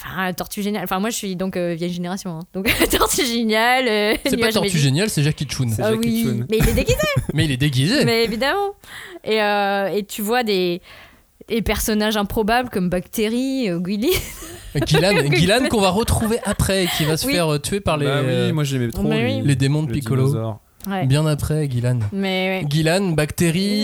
Enfin, 0.00 0.32
Tortue 0.32 0.62
Géniale. 0.62 0.84
Enfin, 0.84 1.00
moi, 1.00 1.10
je 1.10 1.16
suis 1.16 1.34
donc 1.34 1.56
euh, 1.56 1.74
vieille 1.74 1.92
génération. 1.92 2.30
hein. 2.38 2.42
Donc, 2.54 2.72
Tortue 2.96 3.24
Géniale. 3.26 3.88
euh, 3.88 4.14
C'est 4.24 4.36
pas 4.36 4.52
Tortue 4.52 4.68
Magique. 4.68 4.76
Génial, 4.80 5.10
c'est 5.10 5.24
Jackie 5.24 5.44
Chun. 5.48 5.70
C'est 5.74 5.82
Ah 5.82 5.90
Jackie 5.90 6.08
oui, 6.08 6.22
Chun. 6.24 6.46
mais 6.48 6.58
il 6.58 6.68
est 6.68 6.72
déguisé. 6.72 6.98
Mais 7.34 7.44
il 7.46 7.50
est 7.50 7.56
déguisé. 7.56 8.04
Mais 8.04 8.22
évidemment. 8.22 8.74
Et, 9.24 9.42
euh, 9.42 9.88
et 9.88 10.04
tu 10.04 10.22
vois 10.22 10.44
des, 10.44 10.80
des 11.48 11.62
personnages 11.62 12.16
improbables 12.16 12.68
comme 12.70 12.88
Bactérie, 12.88 13.68
euh, 13.70 13.80
Guili. 13.80 14.12
Guylan, 14.76 15.14
Guylan 15.30 15.66
qu'on 15.68 15.80
va 15.80 15.90
retrouver 15.90 16.38
après, 16.44 16.84
et 16.84 16.88
qui 16.96 17.04
va 17.04 17.16
se 17.16 17.26
Oui. 17.26 17.32
faire 17.32 17.52
euh, 17.54 17.58
tuer 17.58 17.80
par 17.80 17.96
les, 17.96 18.06
Bah 18.06 18.20
oui, 18.20 18.26
euh, 18.28 18.52
moi 18.52 18.62
j'aimais 18.62 18.90
trop 18.92 19.02
Mais 19.02 19.20
lui, 19.20 19.34
oui. 19.34 19.42
les 19.46 19.56
démons 19.56 19.82
de 19.82 19.88
le 19.88 19.94
Piccolo. 19.94 20.26
dinosaure. 20.28 20.60
Ouais. 20.88 21.06
Bien 21.06 21.26
après, 21.26 21.68
Guylan. 21.68 21.98
Mais, 22.12 22.60
ouais. 22.62 22.64
Guylan, 22.68 23.14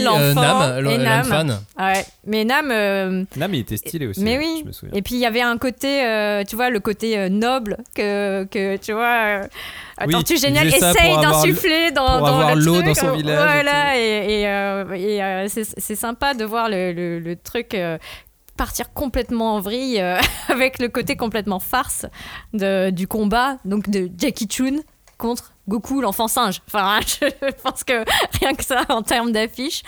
L'enfant 0.05 0.21
euh, 0.21 0.81
Nam, 0.97 1.29
Nam. 1.29 1.59
Ouais. 1.79 2.05
Mais 2.27 2.45
Nam. 2.45 2.71
euh, 2.71 3.25
mais 3.37 3.59
il 3.59 3.61
était 3.61 3.77
stylé 3.77 4.07
aussi. 4.07 4.23
mais 4.23 4.37
hein, 4.37 4.41
oui. 4.43 4.59
Je 4.63 4.67
me 4.69 4.73
souviens. 4.73 4.95
Et 4.97 5.03
puis 5.03 5.15
il 5.17 5.21
y 5.21 5.27
avait 5.27 5.43
un 5.43 5.59
côté, 5.59 6.05
euh, 6.07 6.45
tu 6.45 6.57
vois, 6.57 6.71
le 6.71 6.81
côté 6.81 7.19
euh, 7.19 7.29
noble 7.29 7.79
que, 7.95 8.45
que 8.45 8.77
tu 8.77 8.93
vois. 8.93 9.43
Euh, 9.43 9.47
Oui, 10.07 10.13
Tortue 10.15 10.35
il 10.35 10.39
Géniale 10.41 10.69
essaye 10.69 11.17
d'insuffler 11.21 11.91
dans, 11.93 12.07
pour 12.19 12.27
dans 12.27 12.27
avoir 12.39 12.55
le 12.55 12.63
l'eau 12.65 12.83
dans 12.83 12.95
son 12.95 13.13
village 13.13 13.37
Voilà, 13.39 13.97
et, 13.99 14.41
et, 14.41 14.49
euh, 14.49 14.93
et, 14.95 15.23
euh, 15.23 15.47
c'est 15.49 15.65
c'est 15.65 15.97
sympa 15.97 16.35
de 16.35 16.45
voir 16.45 16.69
le, 16.69 16.93
le- 16.93 17.19
le 17.21 17.37
truc. 17.37 17.75
euh, 17.75 17.99
partir 18.57 18.93
complètement 18.93 19.57
en 19.57 19.61
vrille 19.61 20.01
euh, 20.01 20.17
avec 20.49 20.79
le 20.79 20.87
côté 20.87 21.17
complètement 21.17 21.59
farce 21.59 22.07
de, 22.53 22.91
du 22.91 23.09
combat 23.09 23.57
donc 23.65 23.91
de 23.91 24.09
Jackie 24.17 24.47
Chun 24.47 24.77
contre 25.19 25.54
Goku 25.67 26.01
l'enfant 26.03 26.29
singe 26.29 26.61
enfin 26.69 27.01
je 27.07 27.27
pense 27.63 27.85
que 27.85 28.05
rien 28.39 28.55
que 28.55 28.63
ça 28.65 28.83
en 28.91 29.03
termes 29.03 29.33
d'affiche 29.33 29.83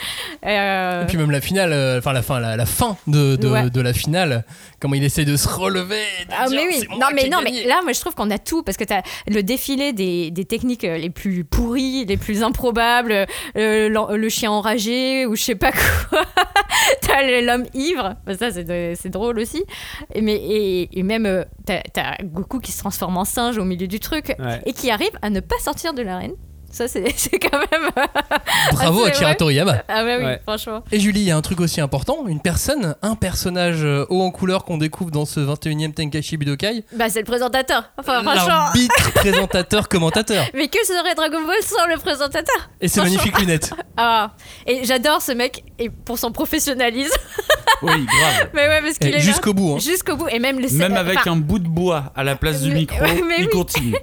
euh, 0.45 1.03
Et 1.03 1.07
puis 1.07 1.18
même 1.18 1.31
la 1.31 1.41
finale, 1.41 1.72
euh, 1.72 1.99
enfin 1.99 2.12
la 2.12 2.22
fin, 2.22 2.41
la, 2.41 2.57
la 2.57 2.66
fin 2.66 2.97
de, 3.07 3.37
de, 3.37 3.49
Ouais. 3.49 3.68
de 3.70 3.81
la 3.81 3.93
finale, 3.93 4.45
comment 4.87 4.95
il 4.95 5.05
essaie 5.05 5.24
de 5.24 5.37
se 5.37 5.49
relever. 5.49 6.03
de 6.28 6.34
Ah 6.37 6.47
dire, 6.47 6.61
mais 6.64 6.76
oui, 6.78 6.87
non 6.99 7.07
mais 7.14 7.24
ai 7.26 7.28
non 7.28 7.39
mais 7.43 7.64
là 7.64 7.80
moi 7.82 7.93
je 7.93 8.01
trouve 8.01 8.14
qu'on 8.14 8.30
a 8.30 8.39
tout 8.39 8.62
parce 8.62 8.76
que 8.76 8.84
t'as 8.84 9.03
le 9.28 9.43
défilé 9.43 9.93
des, 9.93 10.30
des 10.30 10.45
techniques 10.45 10.84
euh, 10.84 10.97
les 10.97 11.11
plus 11.11 11.45
pourries, 11.45 12.05
les 12.05 12.16
plus 12.16 12.43
improbables, 12.45 13.26
euh, 13.57 13.89
l'en- 13.89 14.11
le 14.12 14.28
chien 14.28 14.51
enragé 14.53 15.26
ou 15.26 15.34
je 15.34 15.43
sais 15.43 15.55
pas 15.57 15.72
quoi. 16.11 16.22
t'as 17.03 17.41
l'homme 17.43 17.66
ivre, 17.74 18.14
Bah, 18.26 18.37
ça 18.37 18.51
c'est 18.53 19.09
drôle 19.11 19.39
aussi. 19.41 19.64
Et 20.14 20.20
mais 20.20 20.37
et, 20.37 20.89
et 20.99 21.03
même 21.03 21.26
euh, 21.26 21.45
t'as 21.66 21.80
t'as 21.93 22.16
Goku 22.22 22.61
qui 22.61 22.70
se 22.72 22.78
transforme 22.78 23.16
en 23.16 23.24
singe 23.24 23.59
au 23.59 23.64
milieu 23.64 23.89
du 23.89 23.99
truc 24.01 24.34
Ouais. 24.39 24.61
et 24.66 24.72
qui 24.72 24.91
arrive 24.91 25.11
à 25.22 25.30
ne 25.30 25.41
pas 25.41 25.57
sortir 25.64 25.95
de 25.95 26.03
l'arène. 26.03 26.32
Ça, 26.77 26.89
c'est 26.89 27.05
c'est 27.16 27.39
quand 27.39 27.59
même. 27.59 27.91
Bravo 28.72 29.01
Ah, 29.05 29.07
c'est 29.07 29.11
Akira 29.16 29.35
Toriyama. 29.35 29.77
Ah, 29.89 30.05
bah 30.05 30.16
oui, 30.18 30.24
Ouais. 30.24 30.41
franchement. 30.43 30.83
Et 30.93 31.01
Julie, 31.01 31.20
il 31.20 31.27
y 31.27 31.31
a 31.31 31.37
un 31.37 31.41
truc 31.41 31.61
aussi 31.61 31.81
important, 31.81 32.27
une 32.29 32.41
personne, 32.41 32.95
un 33.01 33.14
personnage 33.14 33.83
euh, 33.83 34.05
haut 34.11 34.20
en 34.22 34.31
couleur 34.31 34.64
qu'on 34.66 34.77
découvre 34.77 35.11
dans 35.11 35.24
ce 35.24 35.41
21e 35.41 35.95
Tenkaichi 35.95 36.37
Budokai, 36.37 36.85
Bah, 36.95 37.09
c'est 37.09 37.20
le 37.20 37.24
présentateur. 37.24 37.91
Enfin, 37.99 38.22
franchement. 38.22 38.47
l'arbitre, 38.47 39.12
présentateur, 39.14 39.89
commentateur. 39.89 40.45
Mais 40.53 40.68
que 40.68 40.85
serait 40.85 41.14
Dragon 41.14 41.47
Ball 41.47 41.57
sans 41.62 41.87
le 41.87 41.97
présentateur? 41.99 42.68
Et 42.83 42.89
ses 42.89 43.01
magnifiques 43.01 43.39
lunettes. 43.39 43.70
Ah, 43.99 44.33
et 44.66 44.85
j'adore 44.85 45.22
ce 45.22 45.33
mec 45.33 45.64
et 45.79 45.89
pour 45.89 46.18
son 46.18 46.31
professionnalisme. 46.31 47.16
Oui, 47.81 48.05
grave. 48.05 48.51
Mais 48.53 48.68
ouais, 48.68 48.83
parce 48.83 48.99
qu'il 48.99 49.18
Jusqu'au 49.20 49.55
bout. 49.55 49.77
hein. 49.77 49.79
Jusqu'au 49.79 50.16
bout. 50.16 50.29
Et 50.29 50.39
même 50.39 50.61
le 50.61 50.68
Même 50.77 50.99
avec 50.99 51.20
enfin, 51.20 51.33
un 51.33 51.37
bout 51.37 51.59
de 51.59 51.66
bois 51.66 52.12
à 52.14 52.22
la 52.22 52.37
place 52.37 52.61
du 52.61 52.68
Mais- 52.68 52.81
micro, 52.81 52.99
mais 53.27 53.37
il 53.39 53.45
oui. 53.47 53.49
continue. 53.51 53.95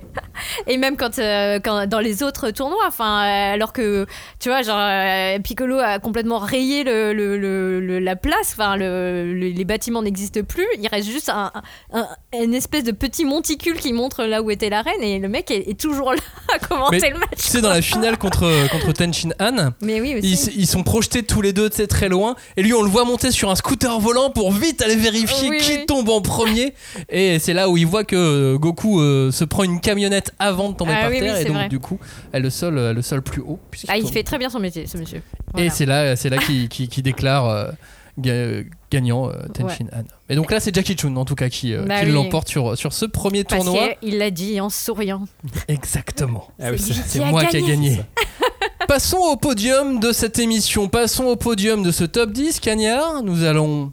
Et 0.66 0.78
même 0.78 0.98
quand, 0.98 1.20
euh, 1.20 1.60
quand 1.64 1.86
dans 1.86 2.00
les 2.00 2.24
autres 2.24 2.50
enfin, 2.88 3.24
euh, 3.24 3.54
alors 3.54 3.74
que 3.74 4.06
tu 4.40 4.50
vois, 4.50 4.62
genre 4.62 4.78
euh, 4.80 5.40
Piccolo 5.40 5.78
a 5.80 6.00
complètement 6.00 6.40
rayé 6.40 6.84
le, 6.84 7.14
le- 7.14 7.38
le- 7.38 7.80
le- 7.80 8.00
la 8.00 8.16
place, 8.16 8.54
enfin, 8.58 8.76
le- 8.78 9.34
le- 9.34 9.50
les 9.50 9.66
bâtiments 9.66 10.02
n'existent 10.02 10.42
plus. 10.44 10.66
Il 10.80 10.88
reste 10.88 11.10
juste 11.10 11.30
un, 11.30 11.52
un- 11.92 12.08
une 12.42 12.54
espèce 12.54 12.84
de 12.84 12.92
petit 12.92 13.26
monticule 13.26 13.78
qui 13.80 13.94
montre 13.94 14.24
là 14.24 14.42
où 14.42 14.50
était 14.52 14.70
la 14.70 14.82
reine, 14.82 15.02
et 15.04 15.20
le 15.20 15.28
mec 15.30 15.52
est, 15.52 15.70
est 15.70 15.80
toujours 15.80 16.14
là 16.14 16.22
à 16.56 16.60
commenter 16.60 17.00
Mais 17.02 17.10
le 17.12 17.20
match. 17.20 17.30
Tu 17.38 17.48
sais, 17.48 17.62
dans 17.62 17.70
la 17.70 17.82
finale 17.82 18.18
contre, 18.18 18.50
contre 18.72 18.92
Tenshin 18.94 19.30
Han, 19.40 19.72
Mais 19.82 20.02
oui, 20.02 20.20
ils, 20.24 20.68
sont 20.68 20.84
projetés 20.84 21.24
tous 21.24 21.42
les 21.42 21.54
deux 21.54 21.70
très 21.70 22.08
loin 22.10 22.36
et 22.56 22.64
lui 22.64 22.74
on 22.74 22.82
le 22.82 22.90
voit 22.90 23.04
monter 23.04 23.32
sur 23.32 23.50
un 23.50 23.56
scooter 23.56 24.00
volant 24.00 24.30
pour 24.30 24.52
vite 24.52 24.82
aller 24.82 24.96
vérifier 24.96 25.50
Oui, 25.50 25.58
qui 25.58 25.72
oui. 25.78 25.86
tombe 25.86 26.10
en 26.10 26.22
premier 26.22 26.74
et 27.10 27.40
c'est 27.40 27.54
là 27.54 27.70
où 27.70 27.78
il 27.78 27.86
voit 27.86 28.04
que 28.04 28.16
euh, 28.16 28.58
Goku 28.58 29.02
euh, 29.02 29.32
se 29.32 29.44
prend 29.44 29.64
une 29.64 29.80
camionnette 29.82 30.32
avant 30.40 30.70
de 30.70 30.76
tomber 30.76 30.94
Ah 30.96 31.02
par 31.04 31.10
oui, 31.12 31.20
terre 31.20 31.38
et 31.38 31.46
donc 31.46 31.56
vrai. 31.56 31.70
du 31.70 31.80
coup 31.80 32.00
elle 32.32 32.44
le 32.44 32.50
sol, 32.54 32.78
euh, 32.78 32.94
le 32.94 33.02
sol 33.02 33.22
plus 33.22 33.42
haut 33.42 33.60
Ah, 33.90 33.98
il 33.98 34.08
fait 34.08 34.24
très 34.24 34.38
bien 34.38 34.50
son 34.50 34.60
métier, 34.60 34.88
ce 34.88 34.98
monsieur. 34.98 35.22
et 35.58 35.70
c'est 35.70 35.86
là 35.86 36.16
c'est 36.16 36.30
là 36.30 36.38
qu'il 36.38 36.70
qu'il 36.70 37.04
déclare 37.04 37.48
euh, 37.50 37.72
ga- 38.18 38.64
gagnant 38.90 39.30
euh, 39.30 39.34
Tenshin 39.54 39.86
Han 39.92 40.04
et 40.30 40.36
donc 40.36 40.50
là 40.52 40.60
c'est 40.62 40.74
Jackie 40.74 40.96
Chun 40.96 41.16
en 41.18 41.26
tout 41.26 41.36
cas 41.36 41.50
qui, 41.50 41.74
euh, 41.74 41.84
Bah 41.86 42.00
qui 42.00 42.06
oui. 42.06 42.12
l'emporte 42.14 42.48
sur, 42.48 42.78
sur 42.78 42.94
ce 42.94 43.06
premier 43.06 43.44
Parce 43.44 43.66
tournoi 43.66 43.90
qu'il 44.02 44.18
l'a 44.18 44.32
dit 44.32 44.62
en 44.62 44.70
souriant. 44.70 45.26
exactement 45.68 46.48
Ah 46.62 46.72
oui, 46.72 46.80
C'est 46.80 47.20
qui 47.20 47.26
moi 47.26 47.44
qui 47.46 47.58
ai 47.58 47.62
gagné. 47.62 47.90
gagné. 47.98 48.02
Passons 48.88 49.18
au 49.18 49.38
podium 49.38 50.00
de 50.00 50.12
cette 50.12 50.40
émission. 50.40 50.90
Passons 50.90 51.24
au 51.26 51.36
podium 51.38 51.84
de 51.84 51.92
ce 51.92 52.04
top 52.04 52.32
10, 52.34 52.60
Cagnard. 52.60 53.24
Nous 53.24 53.44
allons 53.44 53.92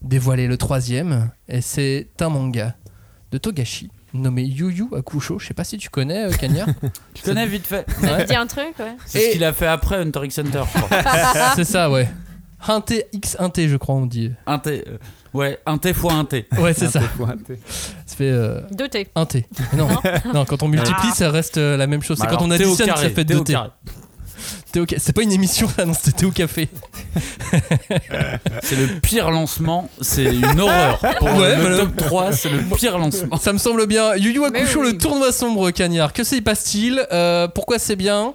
dévoiler 0.00 0.46
le 0.46 0.56
troisième. 0.56 1.30
Et 1.48 1.60
c'est 1.60 2.08
un 2.20 2.30
manga 2.30 2.74
de 3.32 3.38
Togashi 3.38 3.90
nommé 4.14 4.42
Yu 4.42 4.70
Yu 4.70 4.88
Akusho. 4.96 5.38
Je 5.38 5.46
sais 5.46 5.54
pas 5.54 5.64
si 5.64 5.76
tu 5.76 5.90
connais 5.90 6.24
euh, 6.24 6.30
tu 7.14 7.22
connais 7.22 7.46
vite 7.46 7.66
fait. 7.66 7.86
Ça 8.00 8.16
ouais. 8.16 8.24
dit 8.24 8.34
un 8.34 8.46
truc, 8.46 8.78
ouais. 8.78 8.96
C'est 9.06 9.20
ce 9.20 9.32
qu'il 9.32 9.44
a 9.44 9.52
fait 9.52 9.66
après 9.66 9.96
Hunter 9.96 10.20
x 10.24 10.38
Hunter, 10.38 10.62
je 10.74 10.80
crois. 10.80 11.52
C'est 11.56 11.64
ça, 11.64 11.90
ouais. 11.90 12.08
1T 12.66 13.04
x 13.12 13.36
1T, 13.38 13.68
je 13.68 13.76
crois, 13.76 13.94
on 13.94 14.06
dit. 14.06 14.32
1T. 14.46 14.68
Euh, 14.68 14.98
ouais, 15.34 15.58
1T 15.66 15.92
fois 15.92 16.14
1T. 16.14 16.58
Ouais, 16.58 16.72
c'est 16.72 16.88
ça. 16.88 17.00
2T. 17.00 17.58
1T. 19.14 19.44
Euh, 19.74 20.18
non. 20.32 20.44
quand 20.44 20.62
on 20.62 20.68
multiplie, 20.68 21.10
ah. 21.10 21.14
ça 21.14 21.30
reste 21.30 21.58
euh, 21.58 21.76
la 21.76 21.86
même 21.86 22.02
chose. 22.02 22.18
Bah 22.18 22.26
c'est 22.28 22.36
quand 22.36 22.44
on 22.44 22.50
additionne, 22.50 22.88
ça 22.88 23.10
fait 23.10 23.24
2T 23.24 23.70
c'était 24.74 24.98
c'est 24.98 25.12
pas 25.12 25.22
une 25.22 25.32
émission 25.32 25.68
là, 25.78 25.84
non, 25.86 25.94
c'était 25.94 26.24
au 26.26 26.30
café. 26.30 26.68
c'est 28.62 28.76
le 28.76 29.00
pire 29.00 29.30
lancement, 29.30 29.88
c'est 30.00 30.24
une 30.34 30.60
horreur. 30.60 30.98
Le 31.22 31.76
top 31.78 31.96
3, 31.96 32.32
c'est 32.32 32.50
le 32.50 32.58
pire 32.76 32.98
lancement. 32.98 33.36
Ça 33.38 33.52
me 33.52 33.58
semble 33.58 33.86
bien. 33.86 34.14
Yu 34.16 34.32
Yu 34.32 34.44
Hakusho, 34.44 34.80
oui. 34.80 34.92
le 34.92 34.98
tournoi 34.98 35.32
sombre, 35.32 35.70
Cagnard. 35.70 36.12
Que 36.12 36.24
se 36.24 36.36
passe-t-il? 36.40 37.06
Euh, 37.12 37.48
pourquoi 37.48 37.78
c'est 37.78 37.96
bien? 37.96 38.34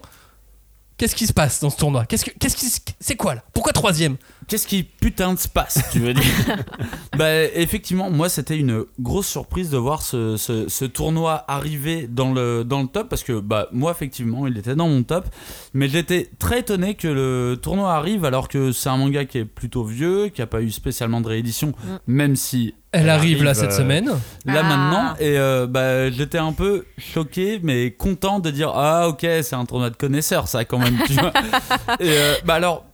Qu'est-ce 0.97 1.15
qui 1.15 1.27
se 1.27 1.33
passe 1.33 1.61
dans 1.61 1.69
ce 1.69 1.77
tournoi? 1.77 2.05
Qu'est-ce 2.05 2.25
que, 2.25 2.31
qu'est-ce 2.31 2.81
c'est 2.99 3.15
quoi 3.15 3.35
là? 3.35 3.43
Pourquoi 3.53 3.71
troisième? 3.71 4.17
Qu'est-ce 4.49 4.65
qui 4.67 4.83
putain 4.83 5.33
de 5.35 5.39
se 5.39 5.47
passe, 5.47 5.79
tu 5.91 5.99
veux 5.99 6.13
dire 6.13 6.23
Bah 7.17 7.43
effectivement, 7.53 8.09
moi 8.09 8.29
c'était 8.29 8.57
une 8.57 8.85
grosse 8.99 9.27
surprise 9.27 9.69
de 9.69 9.77
voir 9.77 10.01
ce, 10.01 10.37
ce- 10.37 10.67
ce 10.67 10.85
tournoi 10.85 11.43
arriver 11.47 12.07
dans 12.09 12.33
le, 12.33 12.63
dans 12.63 12.81
le 12.81 12.87
top 12.87 13.09
parce 13.09 13.23
que 13.23 13.39
bah 13.39 13.67
moi 13.71 13.91
effectivement 13.91 14.47
il 14.47 14.57
était 14.57 14.75
dans 14.75 14.87
mon 14.87 15.03
top, 15.03 15.25
mais 15.73 15.87
j'étais 15.87 16.29
très 16.39 16.59
étonné 16.61 16.95
que 16.95 17.07
le 17.07 17.57
tournoi 17.61 17.93
arrive 17.93 18.25
alors 18.25 18.47
que 18.47 18.71
c'est 18.71 18.89
un 18.89 18.97
manga 18.97 19.25
qui 19.25 19.37
est 19.37 19.45
plutôt 19.45 19.83
vieux, 19.83 20.29
qui 20.29 20.41
a 20.41 20.47
pas 20.47 20.61
eu 20.61 20.71
spécialement 20.71 21.21
de 21.21 21.27
réédition, 21.27 21.73
même 22.07 22.35
si 22.35 22.73
Elle, 22.91 23.09
arrive, 23.09 23.43
là 23.43 23.53
cette 23.53 23.71
euh, 23.71 23.77
semaine. 23.77 24.07
là 24.45 24.61
Ah. 24.61 24.63
maintenant 24.63 25.13
et 25.19 25.37
euh, 25.37 25.67
bah, 25.67 26.09
j'étais 26.09 26.39
un 26.39 26.53
peu 26.53 26.85
choqué 26.97 27.59
mais 27.61 27.91
content 27.91 28.39
de 28.39 28.49
dire 28.49 28.71
ah 28.73 29.09
ok 29.09 29.21
c'est 29.43 29.53
un 29.53 29.65
tournoi 29.65 29.89
de 29.91 29.95
connaisseurs 29.95 30.47
ça 30.47 30.65
quand 30.65 30.79
même 30.79 30.97
tu 31.05 31.13
vois 31.13 31.31
et 31.99 32.09
euh, 32.09 32.33
bah 32.45 32.55
alors 32.55 32.85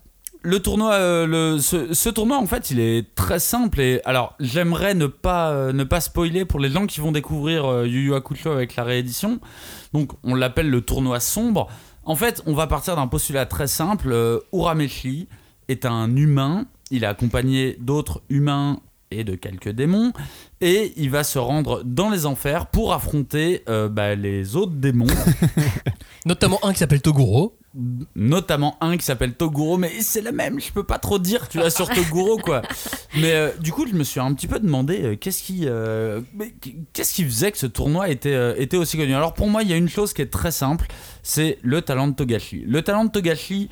le 0.46 0.60
tournoi 0.60 0.94
euh, 0.94 1.26
le, 1.26 1.60
ce, 1.60 1.94
ce 1.94 2.10
tournoi 2.10 2.38
en 2.38 2.46
fait 2.46 2.70
il 2.70 2.80
est 2.80 3.16
très 3.16 3.40
simple 3.40 3.82
et 3.82 4.00
alors 4.06 4.36
j'aimerais 4.40 4.94
ne 4.94 5.08
pas 5.08 5.50
euh, 5.50 5.74
ne 5.74 5.84
pas 5.84 6.00
spoiler 6.00 6.46
pour 6.46 6.60
les 6.60 6.70
gens 6.70 6.86
qui 6.86 7.00
vont 7.00 7.12
découvrir 7.12 7.66
euh, 7.66 7.88
Yu 7.88 8.06
Yu 8.06 8.14
Hakusho 8.14 8.52
avec 8.52 8.76
la 8.76 8.84
réédition. 8.84 9.40
Donc 9.94 10.12
on 10.24 10.36
l'appelle 10.36 10.70
le 10.70 10.82
tournoi 10.82 11.20
sombre. 11.20 11.68
En 12.04 12.16
fait 12.16 12.44
on 12.46 12.54
va 12.54 12.68
partir 12.68 12.96
d'un 12.96 13.08
postulat 13.08 13.48
très 13.48 13.68
simple. 13.68 14.12
Euh, 14.12 14.40
Urameshi 14.54 15.28
est 15.68 15.86
un 15.86 16.16
humain. 16.16 16.66
Il 16.92 17.04
est 17.04 17.08
accompagné 17.08 17.76
d'autres 17.80 18.22
humains 18.30 18.80
et 19.10 19.24
de 19.24 19.36
quelques 19.36 19.70
démons. 19.70 20.14
Et 20.62 20.94
il 20.98 21.10
va 21.10 21.24
se 21.24 21.40
rendre 21.40 21.82
dans 21.84 22.10
les 22.10 22.26
enfers 22.26 22.68
pour 22.68 22.94
affronter 22.94 23.64
euh, 23.70 23.90
bah, 23.90 24.16
les 24.16 24.56
autres 24.56 24.74
démons, 24.74 25.08
Notamment 26.26 26.60
un 26.64 26.74
qui 26.74 26.80
s'appelle 26.80 27.02
Toguro. 27.02 27.58
Notamment 28.16 28.78
un 28.82 28.98
qui 28.98 29.04
s'appelle 29.06 29.34
Toguro, 29.34 29.78
mais 29.78 29.92
c'est 30.02 30.22
le 30.22 30.32
même, 30.32 30.60
je 30.60 30.72
peux 30.72 30.84
pas 30.84 30.98
trop 31.00 31.20
dire, 31.20 31.50
tu 31.50 31.60
vois, 31.60 31.70
sur 31.70 31.90
Toguro 31.90 32.38
quoi. 32.38 32.62
Mais 33.18 33.32
euh, 33.34 33.52
du 33.60 33.72
coup, 33.72 33.86
je 33.88 33.94
me 33.94 34.04
suis 34.04 34.20
un 34.20 34.34
petit 34.34 34.48
peu 34.48 34.60
demandé 34.60 35.02
euh, 35.04 35.16
qu'est-ce 35.16 35.42
qui, 35.44 35.64
euh, 35.66 36.22
qu'est-ce 36.94 37.14
qui 37.14 37.24
faisait 37.24 37.52
que 37.52 37.58
ce 37.58 37.66
tournoi 37.68 38.10
était, 38.10 38.62
était 38.62 38.78
aussi 38.78 38.98
connu? 38.98 39.14
Alors 39.14 39.34
pour 39.34 39.48
moi, 39.50 39.64
il 39.64 39.70
y 39.70 39.74
a 39.74 39.78
une 39.78 39.90
chose 39.90 40.14
qui 40.14 40.22
est 40.22 40.32
très 40.32 40.52
simple, 40.52 40.88
c'est 41.24 41.58
le 41.62 41.82
talent 41.82 42.08
de 42.08 42.14
Togashi. 42.16 42.64
Le 42.68 42.82
talent 42.82 43.06
de 43.06 43.12
Togashi. 43.12 43.70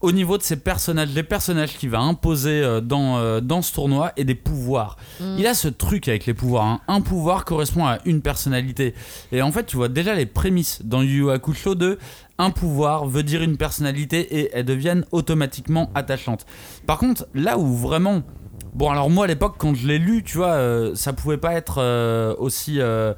Au 0.00 0.12
niveau 0.12 0.38
de 0.38 0.44
ses 0.44 0.54
personnages, 0.54 1.08
les 1.12 1.24
personnages 1.24 1.76
qu'il 1.76 1.90
va 1.90 1.98
imposer 1.98 2.62
dans, 2.84 3.40
dans 3.40 3.62
ce 3.62 3.74
tournoi 3.74 4.12
et 4.16 4.22
des 4.22 4.36
pouvoirs. 4.36 4.96
Il 5.38 5.44
a 5.44 5.54
ce 5.54 5.66
truc 5.66 6.06
avec 6.06 6.24
les 6.26 6.34
pouvoirs. 6.34 6.66
hein. 6.66 6.80
Un 6.86 7.00
pouvoir 7.00 7.44
correspond 7.44 7.84
à 7.84 7.98
une 8.04 8.22
personnalité. 8.22 8.94
Et 9.32 9.42
en 9.42 9.50
fait, 9.50 9.66
tu 9.66 9.74
vois 9.76 9.88
déjà 9.88 10.14
les 10.14 10.26
prémices 10.26 10.82
dans 10.84 11.02
Yu 11.02 11.24
Yu 11.24 11.30
Hakusho 11.32 11.74
de 11.74 11.98
un 12.38 12.50
pouvoir 12.50 13.06
veut 13.06 13.22
dire 13.22 13.42
une 13.42 13.56
personnalité 13.56 14.38
et 14.38 14.50
elles 14.52 14.64
deviennent 14.64 15.04
automatiquement 15.10 15.90
attachantes. 15.94 16.46
Par 16.86 16.98
contre, 16.98 17.26
là 17.34 17.58
où 17.58 17.74
vraiment. 17.74 18.22
Bon, 18.74 18.90
alors 18.90 19.10
moi 19.10 19.24
à 19.24 19.28
l'époque, 19.28 19.56
quand 19.58 19.74
je 19.74 19.86
l'ai 19.86 19.98
lu, 19.98 20.22
tu 20.22 20.36
vois, 20.38 20.52
euh, 20.52 20.94
ça 20.94 21.12
pouvait 21.12 21.38
pas 21.38 21.54
être 21.54 21.78
euh, 21.78 22.34
aussi. 22.38 22.80
euh, 22.80 23.14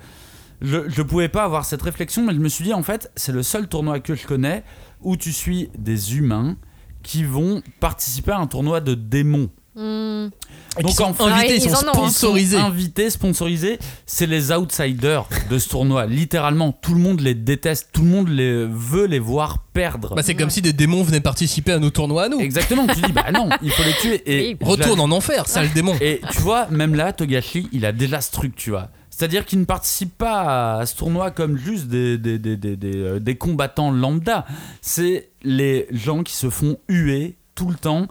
je, 0.62 0.88
je 0.88 1.02
pouvais 1.02 1.28
pas 1.28 1.44
avoir 1.44 1.64
cette 1.64 1.82
réflexion, 1.82 2.24
mais 2.24 2.34
je 2.34 2.38
me 2.40 2.48
suis 2.48 2.64
dit 2.64 2.74
en 2.74 2.82
fait, 2.82 3.10
c'est 3.16 3.32
le 3.32 3.42
seul 3.42 3.68
tournoi 3.68 4.00
que 4.00 4.14
je 4.14 4.26
connais 4.26 4.62
où 5.00 5.16
tu 5.16 5.32
suis 5.32 5.70
des 5.78 6.16
humains 6.16 6.56
qui 7.02 7.24
vont 7.24 7.62
participer 7.80 8.32
à 8.32 8.38
un 8.38 8.46
tournoi 8.46 8.80
de 8.80 8.94
démons. 8.94 9.48
Et 9.76 10.82
Donc, 10.82 10.92
sont 10.92 11.04
invités, 11.06 11.24
Ah, 11.32 11.44
ils 11.46 11.54
ils 11.56 11.60
sont 11.62 11.76
en 11.76 11.88
ont, 11.88 11.88
hein. 11.90 11.92
sponsorisés. 11.94 12.56
Invités, 12.56 13.10
sponsorisés, 13.10 13.78
c'est 14.06 14.26
les 14.26 14.52
outsiders 14.52 15.28
de 15.48 15.58
ce 15.58 15.68
tournoi. 15.68 16.06
Littéralement, 16.06 16.72
tout 16.72 16.94
le 16.94 17.00
monde 17.00 17.20
les 17.20 17.34
déteste, 17.34 17.90
tout 17.92 18.02
le 18.02 18.08
monde 18.08 18.28
les 18.28 18.66
veut 18.66 19.06
les 19.06 19.18
voir 19.18 19.58
perdre. 19.72 20.14
Bah, 20.14 20.22
c'est 20.22 20.34
comme 20.34 20.50
si 20.50 20.60
des 20.62 20.72
démons 20.72 21.02
venaient 21.02 21.20
participer 21.20 21.72
à 21.72 21.78
nos 21.78 21.90
tournois 21.90 22.24
à 22.24 22.28
nous. 22.28 22.40
Exactement, 22.40 22.86
tu 22.86 23.00
dis 23.00 23.12
bah 23.12 23.30
non, 23.32 23.48
il 23.62 23.70
faut 23.70 23.82
les 23.84 23.94
tuer 23.94 24.22
et 24.26 24.56
Oui. 24.60 24.66
Retourne 24.68 25.00
en 25.00 25.10
enfer, 25.10 25.46
sale 25.46 25.72
démon. 25.72 25.94
et 26.00 26.20
tu 26.32 26.40
vois, 26.40 26.66
même 26.70 26.94
là, 26.94 27.12
Togashi, 27.12 27.68
il 27.72 27.84
a 27.86 27.92
déjà 27.92 28.20
ce 28.20 28.30
truc, 28.32 28.54
tu 28.56 28.70
vois. 28.70 28.88
C'est-à-dire 29.10 29.44
qu'il 29.44 29.60
ne 29.60 29.64
participe 29.66 30.16
pas 30.16 30.78
à 30.80 30.86
ce 30.86 30.96
tournoi 30.96 31.30
comme 31.30 31.56
juste 31.58 31.88
des, 31.88 32.16
des, 32.16 32.38
des, 32.38 32.56
des, 32.56 32.76
des, 32.76 32.96
euh, 32.96 33.20
des 33.20 33.34
combattants 33.36 33.90
lambda. 33.90 34.46
C'est 34.80 35.28
les 35.42 35.86
gens 35.90 36.22
qui 36.22 36.34
se 36.34 36.48
font 36.48 36.78
huer 36.88 37.36
tout 37.54 37.68
le 37.68 37.74
temps. 37.76 38.06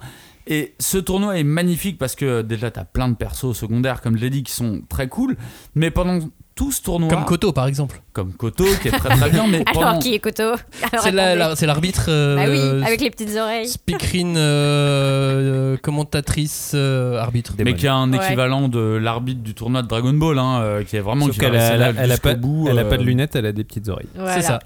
Et 0.52 0.74
ce 0.80 0.98
tournoi 0.98 1.38
est 1.38 1.44
magnifique 1.44 1.98
parce 2.00 2.16
que 2.16 2.42
déjà, 2.42 2.72
tu 2.72 2.80
as 2.80 2.86
plein 2.86 3.08
de 3.08 3.16
persos 3.16 3.54
secondaires, 3.56 4.02
comme 4.02 4.18
je 4.18 4.22
l'ai 4.24 4.30
dit, 4.32 4.42
qui 4.44 4.52
sont 4.52 4.82
très 4.90 5.08
cool. 5.08 5.38
Mais 5.76 5.92
pendant 5.92 6.20
tout 6.56 6.72
ce 6.74 6.82
tournoi, 6.82 7.08
Comme 7.08 7.24
Koto 7.24 7.54
par 7.54 7.68
exemple. 7.68 8.02
comme 8.12 8.34
Koto, 8.34 8.66
qui 8.82 8.88
est 8.90 8.92
très 8.92 9.10
très 9.16 9.30
bien, 9.30 9.48
mais 9.48 9.64
Alors, 9.68 9.82
pendant, 9.84 10.00
qui 10.00 10.14
est 10.16 10.20
Koto? 10.20 10.44
Alors, 10.44 10.60
C'est 11.04 11.12
la- 11.12 11.36
l'arbitre. 11.62 12.08
euh, 12.10 12.36
Bah 12.36 12.44
oui, 12.50 12.58
euh, 12.58 12.84
avec 12.84 13.00
les 13.00 13.10
petites 13.12 13.38
oreilles. 13.38 13.68
Speakerine 13.68 14.36
euh, 14.38 15.74
euh, 15.76 15.78
commentatrice 15.78 16.72
euh, 16.76 17.18
arbitre. 17.18 17.54
mais 17.64 17.76
qui 17.76 17.88
a 17.88 17.94
un 17.96 18.12
Ouais. 18.12 18.26
équivalent 18.26 18.68
de 18.68 18.80
l'arbitre 18.80 19.42
du 19.42 19.54
tournoi 19.54 19.84
de 19.84 19.88
Dragon 19.88 20.12
Ball, 20.14 20.38
hein, 20.40 20.62
euh, 20.62 20.84
qui 20.84 20.98
est 20.98 21.00
vraiment 21.02 21.28
Sauf 21.28 21.38
qu'elle 21.38 21.56
a, 21.56 21.74
elle 21.76 21.84
a- 21.84 21.90
elle 21.92 21.98
a 22.00 22.06
jusqu'au 22.16 22.30
pas, 22.30 22.36
bout, 22.36 22.68
elle 22.70 22.80
a 22.80 22.86
pas 22.86 22.98
de 22.98 23.04
lunettes, 23.04 23.36
elle 23.36 23.46
a 23.46 23.52
des 23.54 23.64
petites 23.64 23.88
oreilles. 23.88 24.10
Voilà. 24.16 24.34
C'est 24.34 24.42
ça. 24.42 24.60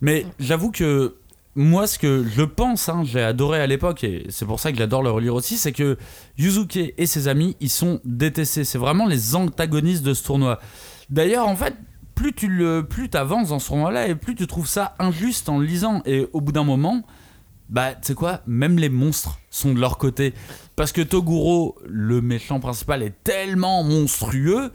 Mais 0.00 0.26
j'avoue 0.40 0.70
que 0.70 1.14
moi, 1.58 1.88
ce 1.88 1.98
que 1.98 2.24
je 2.24 2.42
pense, 2.42 2.88
hein, 2.88 3.02
j'ai 3.04 3.20
adoré 3.20 3.60
à 3.60 3.66
l'époque, 3.66 4.04
et 4.04 4.24
c'est 4.28 4.46
pour 4.46 4.60
ça 4.60 4.70
que 4.70 4.78
j'adore 4.78 5.02
le 5.02 5.10
relire 5.10 5.34
aussi, 5.34 5.56
c'est 5.56 5.72
que 5.72 5.98
Yuzuke 6.38 6.94
et 6.96 7.06
ses 7.06 7.26
amis, 7.26 7.56
ils 7.58 7.68
sont 7.68 8.00
détestés. 8.04 8.62
C'est 8.62 8.78
vraiment 8.78 9.06
les 9.06 9.34
antagonistes 9.34 10.04
de 10.04 10.14
ce 10.14 10.22
tournoi. 10.22 10.60
D'ailleurs, 11.10 11.48
en 11.48 11.56
fait, 11.56 11.74
plus 12.14 12.32
tu 12.32 12.46
le, 12.46 12.86
plus 12.86 13.10
avances 13.14 13.48
dans 13.48 13.58
ce 13.58 13.66
tournoi-là 13.66 14.06
et 14.06 14.14
plus 14.14 14.36
tu 14.36 14.46
trouves 14.46 14.68
ça 14.68 14.94
injuste 15.00 15.48
en 15.48 15.58
le 15.58 15.66
lisant. 15.66 16.00
Et 16.06 16.28
au 16.32 16.40
bout 16.40 16.52
d'un 16.52 16.62
moment, 16.62 17.02
bah, 17.68 17.94
tu 17.94 18.06
sais 18.06 18.14
quoi, 18.14 18.40
même 18.46 18.78
les 18.78 18.88
monstres 18.88 19.40
sont 19.50 19.74
de 19.74 19.80
leur 19.80 19.98
côté. 19.98 20.34
Parce 20.76 20.92
que 20.92 21.00
Toguro, 21.00 21.76
le 21.88 22.20
méchant 22.20 22.60
principal, 22.60 23.02
est 23.02 23.24
tellement 23.24 23.82
monstrueux 23.82 24.70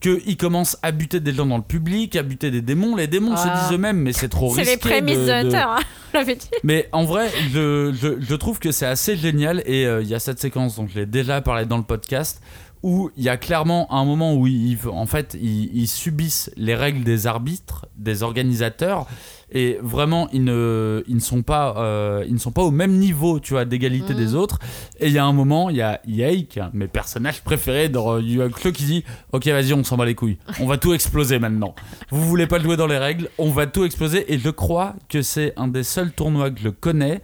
qu'il 0.00 0.36
commence 0.36 0.76
à 0.82 0.92
buter 0.92 1.20
des 1.20 1.32
gens 1.34 1.46
dans 1.46 1.56
le 1.58 1.62
public, 1.62 2.16
à 2.16 2.22
buter 2.22 2.50
des 2.50 2.62
démons. 2.62 2.96
Les 2.96 3.06
démons 3.06 3.34
Ah. 3.34 3.36
se 3.36 3.62
disent 3.68 3.74
eux-mêmes, 3.76 3.98
mais 3.98 4.12
c'est 4.12 4.28
trop 4.28 4.52
C'est 4.54 4.62
risqué. 4.62 4.74
les 4.74 4.80
prémices 4.80 5.18
de, 5.18 5.24
de- 5.26 5.30
Hunter, 5.30 5.56
hein, 5.68 5.78
l'avais 6.14 6.36
dit. 6.36 6.48
mais 6.64 6.88
en 6.92 7.04
vrai, 7.04 7.30
je, 7.52 7.92
je, 7.92 8.20
je 8.20 8.34
trouve 8.34 8.58
que 8.58 8.72
c'est 8.72 8.86
assez 8.86 9.16
génial 9.16 9.62
et 9.66 9.86
euh, 9.86 10.02
il 10.02 10.08
y 10.08 10.14
a 10.14 10.18
cette 10.18 10.40
séquence 10.40 10.76
dont 10.76 10.86
je 10.88 10.98
l'ai 11.00 11.06
déjà 11.06 11.40
parlé 11.42 11.66
dans 11.66 11.76
le 11.78 11.84
podcast 11.84 12.40
où 12.82 13.10
il 13.18 13.24
y 13.24 13.28
a 13.28 13.36
clairement 13.36 13.92
un 13.92 14.06
moment 14.06 14.34
où 14.34 14.46
ils, 14.46 14.78
en 14.90 15.04
fait, 15.04 15.36
ils, 15.38 15.70
ils 15.76 15.86
subissent 15.88 16.50
les 16.56 16.74
règles 16.74 17.04
des 17.04 17.26
arbitres, 17.26 17.84
des 17.98 18.22
organisateurs 18.22 19.06
et 19.52 19.78
vraiment 19.82 20.28
ils 20.32 20.44
ne, 20.44 21.02
ils 21.08 21.14
ne 21.14 21.20
sont 21.20 21.42
pas, 21.42 21.74
euh, 21.78 22.24
ils 22.26 22.34
ne 22.34 22.38
sont 22.38 22.52
pas 22.52 22.62
au 22.62 22.70
même 22.70 22.92
niveau, 22.98 23.40
tu 23.40 23.54
vois, 23.54 23.64
d'égalité 23.64 24.12
Mhm. 24.14 24.18
des 24.18 24.34
autres. 24.34 24.58
Et 24.98 25.06
il 25.08 25.12
y 25.12 25.18
a 25.18 25.24
un 25.24 25.32
moment, 25.32 25.70
il 25.70 25.76
y 25.76 25.82
a 25.82 26.00
Yei, 26.06 26.46
qui 26.46 26.58
est 26.58 26.62
un 26.62 26.70
de 26.70 26.76
mes 26.76 26.88
personnages 26.88 27.42
préférés 27.42 27.88
dans 27.88 28.18
euh, 28.18 28.48
qui 28.72 28.84
dit 28.84 29.04
Ok, 29.32 29.46
vas-y, 29.48 29.72
on 29.72 29.84
s'en 29.84 29.96
bat 29.96 30.04
les 30.06 30.14
couilles. 30.14 30.38
On 30.60 30.66
va 30.66 30.78
tout 30.78 30.92
exploser 30.94 31.38
maintenant. 31.38 31.74
Vous 32.10 32.22
voulez 32.26 32.46
pas 32.46 32.58
jouer 32.60 32.76
dans 32.76 32.86
les 32.86 32.98
règles, 32.98 33.28
on 33.38 33.50
va 33.50 33.66
tout 33.66 33.84
exploser. 33.84 34.32
Et 34.32 34.38
je 34.38 34.50
crois 34.50 34.94
que 35.08 35.22
c'est 35.22 35.52
un 35.56 35.68
des 35.68 35.82
seuls 35.82 36.12
tournois 36.12 36.50
que 36.50 36.60
je 36.60 36.68
connais 36.68 37.20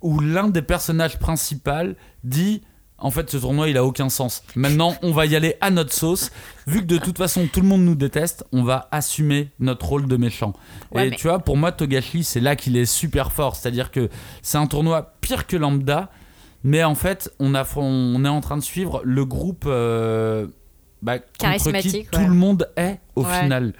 où 0.00 0.18
l'un 0.20 0.48
des 0.48 0.62
personnages 0.62 1.18
principaux 1.18 1.94
dit 2.24 2.62
en 3.02 3.10
fait 3.10 3.28
ce 3.30 3.36
tournoi 3.36 3.68
il 3.68 3.76
a 3.76 3.84
aucun 3.84 4.08
sens. 4.08 4.42
Maintenant 4.56 4.94
on 5.02 5.12
va 5.12 5.26
y 5.26 5.36
aller 5.36 5.56
à 5.60 5.70
notre 5.70 5.92
sauce. 5.92 6.30
Vu 6.66 6.80
que 6.80 6.86
de 6.86 6.98
toute 6.98 7.18
façon 7.18 7.46
tout 7.52 7.60
le 7.60 7.66
monde 7.68 7.82
nous 7.82 7.94
déteste, 7.94 8.44
on 8.52 8.62
va 8.62 8.88
assumer 8.90 9.50
notre 9.58 9.86
rôle 9.86 10.06
de 10.08 10.16
méchant. 10.16 10.54
Ouais, 10.92 11.06
Et 11.06 11.10
mais- 11.10 11.16
tu 11.16 11.28
vois 11.28 11.38
pour 11.40 11.56
moi 11.56 11.72
Togashi 11.72 12.24
c'est 12.24 12.40
là 12.40 12.56
qu'il 12.56 12.76
est 12.76 12.86
super 12.86 13.32
fort. 13.32 13.56
C'est-à-dire 13.56 13.90
que 13.90 14.08
c'est 14.42 14.58
un 14.58 14.66
tournoi 14.66 15.14
pire 15.20 15.46
que 15.46 15.56
lambda. 15.56 16.10
Mais 16.64 16.84
en 16.84 16.94
fait 16.94 17.32
on, 17.40 17.54
a, 17.54 17.64
on 17.76 18.24
est 18.24 18.28
en 18.28 18.40
train 18.40 18.56
de 18.56 18.62
suivre 18.62 19.00
le 19.04 19.24
groupe 19.24 19.64
euh, 19.66 20.46
bah, 21.02 21.18
contre 21.18 21.32
qui 21.32 21.38
Charismatique, 21.38 22.10
tout 22.10 22.20
le 22.20 22.34
monde 22.34 22.68
est 22.76 23.00
au 23.16 23.24
Ouais. 23.24 23.40
final. 23.42 23.72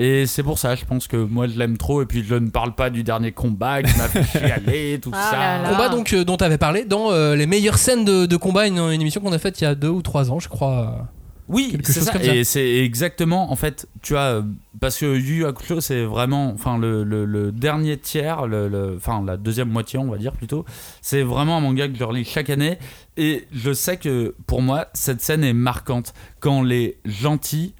Et 0.00 0.26
c'est 0.26 0.44
pour 0.44 0.58
ça, 0.60 0.76
je 0.76 0.84
pense 0.84 1.08
que 1.08 1.16
moi 1.16 1.48
je 1.48 1.58
l'aime 1.58 1.76
trop. 1.76 2.02
Et 2.02 2.06
puis 2.06 2.22
je 2.24 2.34
ne 2.36 2.48
parle 2.50 2.74
pas 2.74 2.88
du 2.88 3.02
dernier 3.02 3.32
combat 3.32 3.82
qui 3.82 3.96
m'a 3.98 4.08
fait 4.08 4.22
chialer, 4.22 4.98
tout 5.02 5.10
Ah 5.12 5.28
ça. 5.30 5.36
là 5.38 5.62
là. 5.62 5.68
Combat 5.70 5.88
donc 5.88 6.12
euh, 6.12 6.24
dont 6.24 6.36
tu 6.36 6.44
avais 6.44 6.58
parlé 6.58 6.84
dans 6.84 7.10
euh, 7.10 7.34
les 7.34 7.46
meilleures 7.46 7.78
scènes 7.78 8.04
de, 8.04 8.24
de 8.26 8.36
combat, 8.36 8.68
une, 8.68 8.78
une 8.78 9.00
émission 9.00 9.20
qu'on 9.20 9.32
a 9.32 9.38
faite 9.38 9.60
il 9.60 9.64
y 9.64 9.66
a 9.66 9.74
deux 9.74 9.88
ou 9.88 10.00
trois 10.02 10.30
ans, 10.30 10.38
je 10.38 10.48
crois. 10.48 11.08
Oui, 11.50 11.78
c'est 11.82 12.00
ça. 12.02 12.12
comme 12.12 12.22
ça. 12.22 12.34
Et 12.34 12.44
c'est 12.44 12.76
exactement, 12.84 13.50
en 13.50 13.56
fait, 13.56 13.88
tu 14.02 14.12
vois, 14.12 14.20
euh, 14.20 14.42
parce 14.80 14.98
que 14.98 15.06
Yu 15.16 15.36
Yu 15.38 15.46
Hakusho, 15.46 15.80
c'est 15.80 16.04
vraiment, 16.04 16.52
enfin, 16.52 16.76
le, 16.76 17.04
le- 17.04 17.24
le 17.24 17.52
dernier 17.52 17.96
tiers, 17.96 18.46
le, 18.46 18.68
le- 18.68 18.96
enfin, 18.98 19.24
la 19.26 19.38
deuxième 19.38 19.70
moitié, 19.70 19.98
on 19.98 20.10
va 20.10 20.18
dire 20.18 20.32
plutôt, 20.32 20.66
c'est 21.00 21.22
vraiment 21.22 21.56
un 21.56 21.60
manga 21.60 21.88
que 21.88 21.96
je 21.96 22.04
relis 22.04 22.26
chaque 22.26 22.50
année. 22.50 22.78
Et 23.16 23.46
je 23.50 23.72
sais 23.72 23.96
que 23.96 24.34
pour 24.46 24.60
moi, 24.60 24.88
cette 24.92 25.22
scène 25.22 25.42
est 25.42 25.54
marquante 25.54 26.12
quand 26.38 26.62
les 26.62 26.98
gentils 27.06 27.74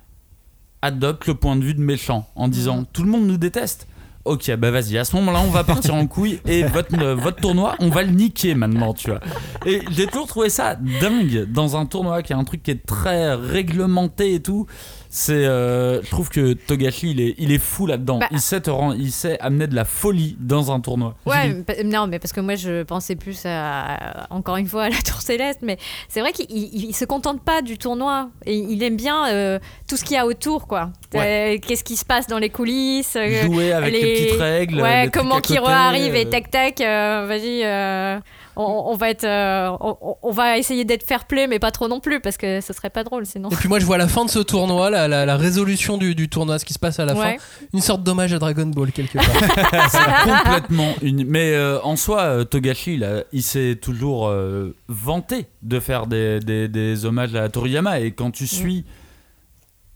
adoptent 0.83 1.27
le 1.27 1.35
point 1.35 1.57
de 1.57 1.65
vue 1.65 1.75
de 1.75 1.81
méchant 1.81 2.29
en 2.35 2.49
disant 2.49 2.85
tout 2.93 3.03
le 3.03 3.11
monde 3.11 3.27
nous 3.27 3.39
déteste. 3.39 3.89
Ok, 4.25 4.55
bah 4.57 4.71
vas-y, 4.71 4.99
à 4.99 5.07
ce 5.07 5.17
moment-là, 5.17 5.41
on 5.41 5.51
va 5.51 5.65
partir 5.65 5.95
en 5.95 6.07
couille 6.07 6.39
et 6.47 6.63
votre, 6.63 6.95
euh, 7.01 7.15
votre 7.15 7.41
tournoi, 7.41 7.77
on 7.79 7.89
va 7.89 8.03
le 8.03 8.11
niquer 8.11 8.55
maintenant, 8.55 8.93
tu 8.93 9.09
vois. 9.09 9.21
Et 9.65 9.81
j'ai 9.91 10.07
toujours 10.07 10.27
trouvé 10.27 10.51
ça 10.51 10.75
dingue 10.75 11.51
dans 11.51 11.79
un 11.79 11.87
tournoi 11.87 12.23
qui 12.23 12.35
est 12.35 12.37
un 12.37 12.45
truc 12.45 12.63
qui 12.63 12.73
est 12.73 12.85
très 12.85 13.35
réglementé 13.35 14.35
et 14.35 14.43
tout. 14.43 14.67
C'est, 15.11 15.33
euh, 15.47 16.03
je 16.03 16.11
trouve 16.11 16.29
que 16.29 16.53
Togashi, 16.53 17.13
il 17.13 17.21
est, 17.21 17.35
il 17.39 17.51
est 17.53 17.59
fou 17.59 17.87
là-dedans. 17.87 18.19
Bah. 18.19 18.27
il, 18.31 18.41
sait 18.41 18.61
te 18.61 18.71
rend- 18.71 18.93
il 18.93 19.11
sait 19.11 19.39
amener 19.41 19.67
de 19.67 19.75
la 19.75 19.85
folie 19.87 20.37
dans 20.39 20.71
un 20.71 20.81
tournoi. 20.81 21.15
Ouais, 21.25 21.55
mais 21.67 21.83
non, 21.85 22.07
mais 22.07 22.19
parce 22.19 22.33
que 22.33 22.41
moi 22.41 22.57
je 22.57 22.83
pensais 22.83 23.17
plus 23.17 23.41
à, 23.47 24.27
encore 24.31 24.57
une 24.57 24.67
fois 24.67 24.85
à 24.85 24.89
la 24.91 24.97
Tour 24.97 25.21
Céleste, 25.23 25.61
mais 25.63 25.79
c'est 26.09 26.21
vrai 26.21 26.33
qu'il 26.33 26.47
il- 26.51 26.85
il 26.91 26.95
se 26.95 27.05
contente 27.07 27.43
pas 27.43 27.63
du 27.63 27.79
tournoi 27.79 28.29
et 28.45 28.55
il 28.57 28.83
aime 28.83 28.97
bien 28.97 29.29
euh, 29.29 29.59
tout 29.89 29.97
ce 29.97 30.05
qu'il 30.05 30.15
y 30.15 30.19
a 30.19 30.27
autour, 30.27 30.67
quoi. 30.67 30.91
Ouais. 31.15 31.57
Euh, 31.57 31.67
Qu'est-ce 31.67 31.85
qui 31.85 31.97
se 31.97 32.05
passe 32.05 32.27
dans 32.27 32.39
les 32.39 32.51
coulisses 32.51 33.17
euh, 33.17 33.43
Jouer 33.45 33.73
avec 33.73 33.93
les, 33.95 34.01
petites 34.27 34.39
règles. 34.41 34.81
Ouais, 34.83 35.05
les 35.07 35.11
comment 35.11 35.41
Kiro 35.41 35.67
arrive 35.69 36.15
et 36.15 36.27
tac 36.29 36.51
tac, 36.51 36.81
euh, 36.83 37.25
vas-y, 37.27 37.63
euh, 37.65 38.19
on, 38.59 38.91
on 38.93 38.97
va 38.97 39.09
être, 39.11 39.25
euh, 39.25 39.71
on, 39.81 40.17
on 40.23 40.31
va 40.33 40.59
essayer 40.59 40.85
d'être 40.85 41.05
fair 41.05 41.25
play, 41.27 41.47
mais 41.47 41.59
pas 41.59 41.71
trop 41.71 41.89
non 41.89 42.01
plus 42.01 42.21
parce 42.21 42.37
que 42.37 42.61
ce 42.61 42.73
serait 42.75 42.91
pas 42.91 43.05
drôle 43.05 43.25
sinon. 43.25 43.49
Et 43.51 43.55
puis 43.57 43.69
moi 43.69 43.79
je 43.79 43.87
vois 43.87 43.97
la 43.97 44.09
fin 44.09 44.25
de 44.25 44.31
ce 44.31 44.41
tournoi, 44.41 44.91
la, 44.91 45.09
la- 45.09 45.25
la 45.25 45.37
résolution 45.37 45.97
du, 45.97 46.15
du 46.15 46.29
tournoi, 46.29 46.59
ce 46.59 46.65
qui 46.67 46.75
se 46.75 46.79
passe 46.79 46.99
à 46.99 47.05
la 47.07 47.15
Ouais. 47.15 47.39
fin, 47.39 47.45
une 47.73 47.81
sorte 47.81 48.03
d'hommage 48.03 48.33
à 48.35 48.39
Dragon 48.39 48.67
Ball 48.67 48.93
quelque 48.93 49.17
part. 49.17 49.25
C'est 49.91 50.25
complètement 50.31 50.93
une. 51.03 51.25
Mais 51.25 51.55
euh, 51.55 51.81
en 51.83 51.97
soi, 51.97 52.21
euh, 52.23 52.45
Togashi, 52.45 53.01
il, 53.33 53.43
s'est 53.43 53.79
toujours 53.81 54.29
euh, 54.29 54.75
vanté 54.89 55.47
de 55.63 55.81
faire 55.81 56.07
des, 56.07 56.41
des- 56.41 56.69
des 56.69 57.05
hommages 57.07 57.35
à 57.37 57.49
Toriyama. 57.49 58.01
Et 58.01 58.11
quand 58.13 58.31
tu 58.33 58.47
suis 58.47 58.85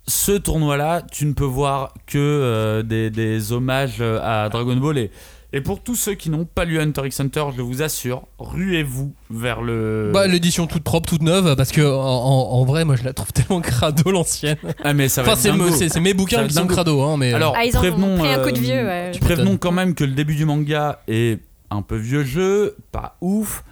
ce 0.08 0.32
tournoi-là, 0.32 1.02
tu 1.12 1.26
ne 1.26 1.32
peux 1.32 1.44
voir 1.44 1.94
que 2.06 2.18
euh, 2.18 2.82
des, 2.82 3.10
des 3.10 3.52
hommages 3.52 4.00
à 4.00 4.48
Dragon 4.48 4.76
Ball. 4.76 4.98
Et, 4.98 5.10
et 5.53 5.61
pour 5.61 5.82
tous 5.82 5.96
ceux 5.96 6.14
qui 6.14 6.30
n'ont 6.30 6.44
pas 6.44 6.64
lu 6.64 6.80
Hunter 6.80 7.03
x 7.07 7.20
Hunter, 7.20 7.44
je 7.57 7.61
vous 7.62 7.82
assure, 7.82 8.26
ruez-vous 8.38 9.12
vers 9.30 9.61
le. 9.62 10.11
bah, 10.12 10.26
l'édition 10.26 10.66
toute 10.66 10.82
propre, 10.82 11.09
toute 11.09 11.22
neuve, 11.22 11.55
parce 11.57 11.72
que 11.72 11.82
en, 11.82 12.00
en- 12.00 12.53
en 12.53 12.64
vrai, 12.64 12.84
moi 12.84 12.96
je 12.96 13.05
la 13.05 13.12
trouve 13.12 13.32
tellement 13.34 13.61
crado 13.61 14.11
l'ancienne. 14.11 14.57
ah, 14.84 14.94
mais 14.94 15.09
ça 15.09 15.22
va 15.22 15.32
Enfin, 15.32 15.36
être 15.36 15.42
c'est 15.42 15.53
me- 15.53 15.70
c'est 15.70 15.88
c'est 15.88 16.00
mes 16.00 16.14
bouquins 16.14 16.46
qui 16.46 16.55
sont 16.55 16.66
crado, 16.66 17.03
hein, 17.03 17.16
mais. 17.18 17.32
Alors, 17.34 17.55
Ah, 17.57 17.64
ils 17.64 17.74
en 17.76 17.78
ont 17.78 17.82
prévenons, 17.82 18.18
pris 18.18 18.28
un 18.32 18.38
coup 18.42 18.50
de 18.50 18.59
euh, 18.59 18.61
vieux, 18.61 18.84
ouais. 18.86 19.11
tu 19.12 19.20
Prévenons 19.20 19.57
quand 19.59 19.72
même 19.72 19.94
que 19.94 20.05
le 20.05 20.12
début 20.12 20.34
du 20.36 20.44
manga 20.44 21.00
est 21.09 21.40
un 21.70 21.82
peu 21.82 21.96
vieux 21.96 22.24
jeu, 22.24 22.76
pas 22.90 23.16
ouf, 23.20 23.64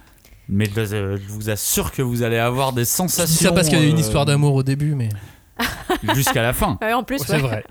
mais 0.49 0.65
je, 0.75 0.83
je 0.85 1.27
vous 1.29 1.49
assure 1.49 1.91
que 1.91 2.01
vous 2.01 2.23
allez 2.23 2.37
avoir 2.37 2.73
des 2.73 2.81
je 2.83 2.89
sensations. 2.89 3.25
dis 3.37 3.43
ça 3.43 3.51
parce 3.51 3.69
qu'il 3.69 3.79
y 3.79 3.81
a 3.81 3.85
une 3.85 3.95
euh, 3.95 3.99
histoire 3.99 4.25
d'amour 4.25 4.53
au 4.55 4.63
début, 4.63 4.95
mais. 4.95 5.09
jusqu'à 6.15 6.41
la 6.41 6.53
fin. 6.53 6.77
Ouais, 6.81 6.93
en 6.93 7.03
plus, 7.03 7.19
C'est 7.19 7.33
ouais. 7.33 7.39
vrai. 7.39 7.63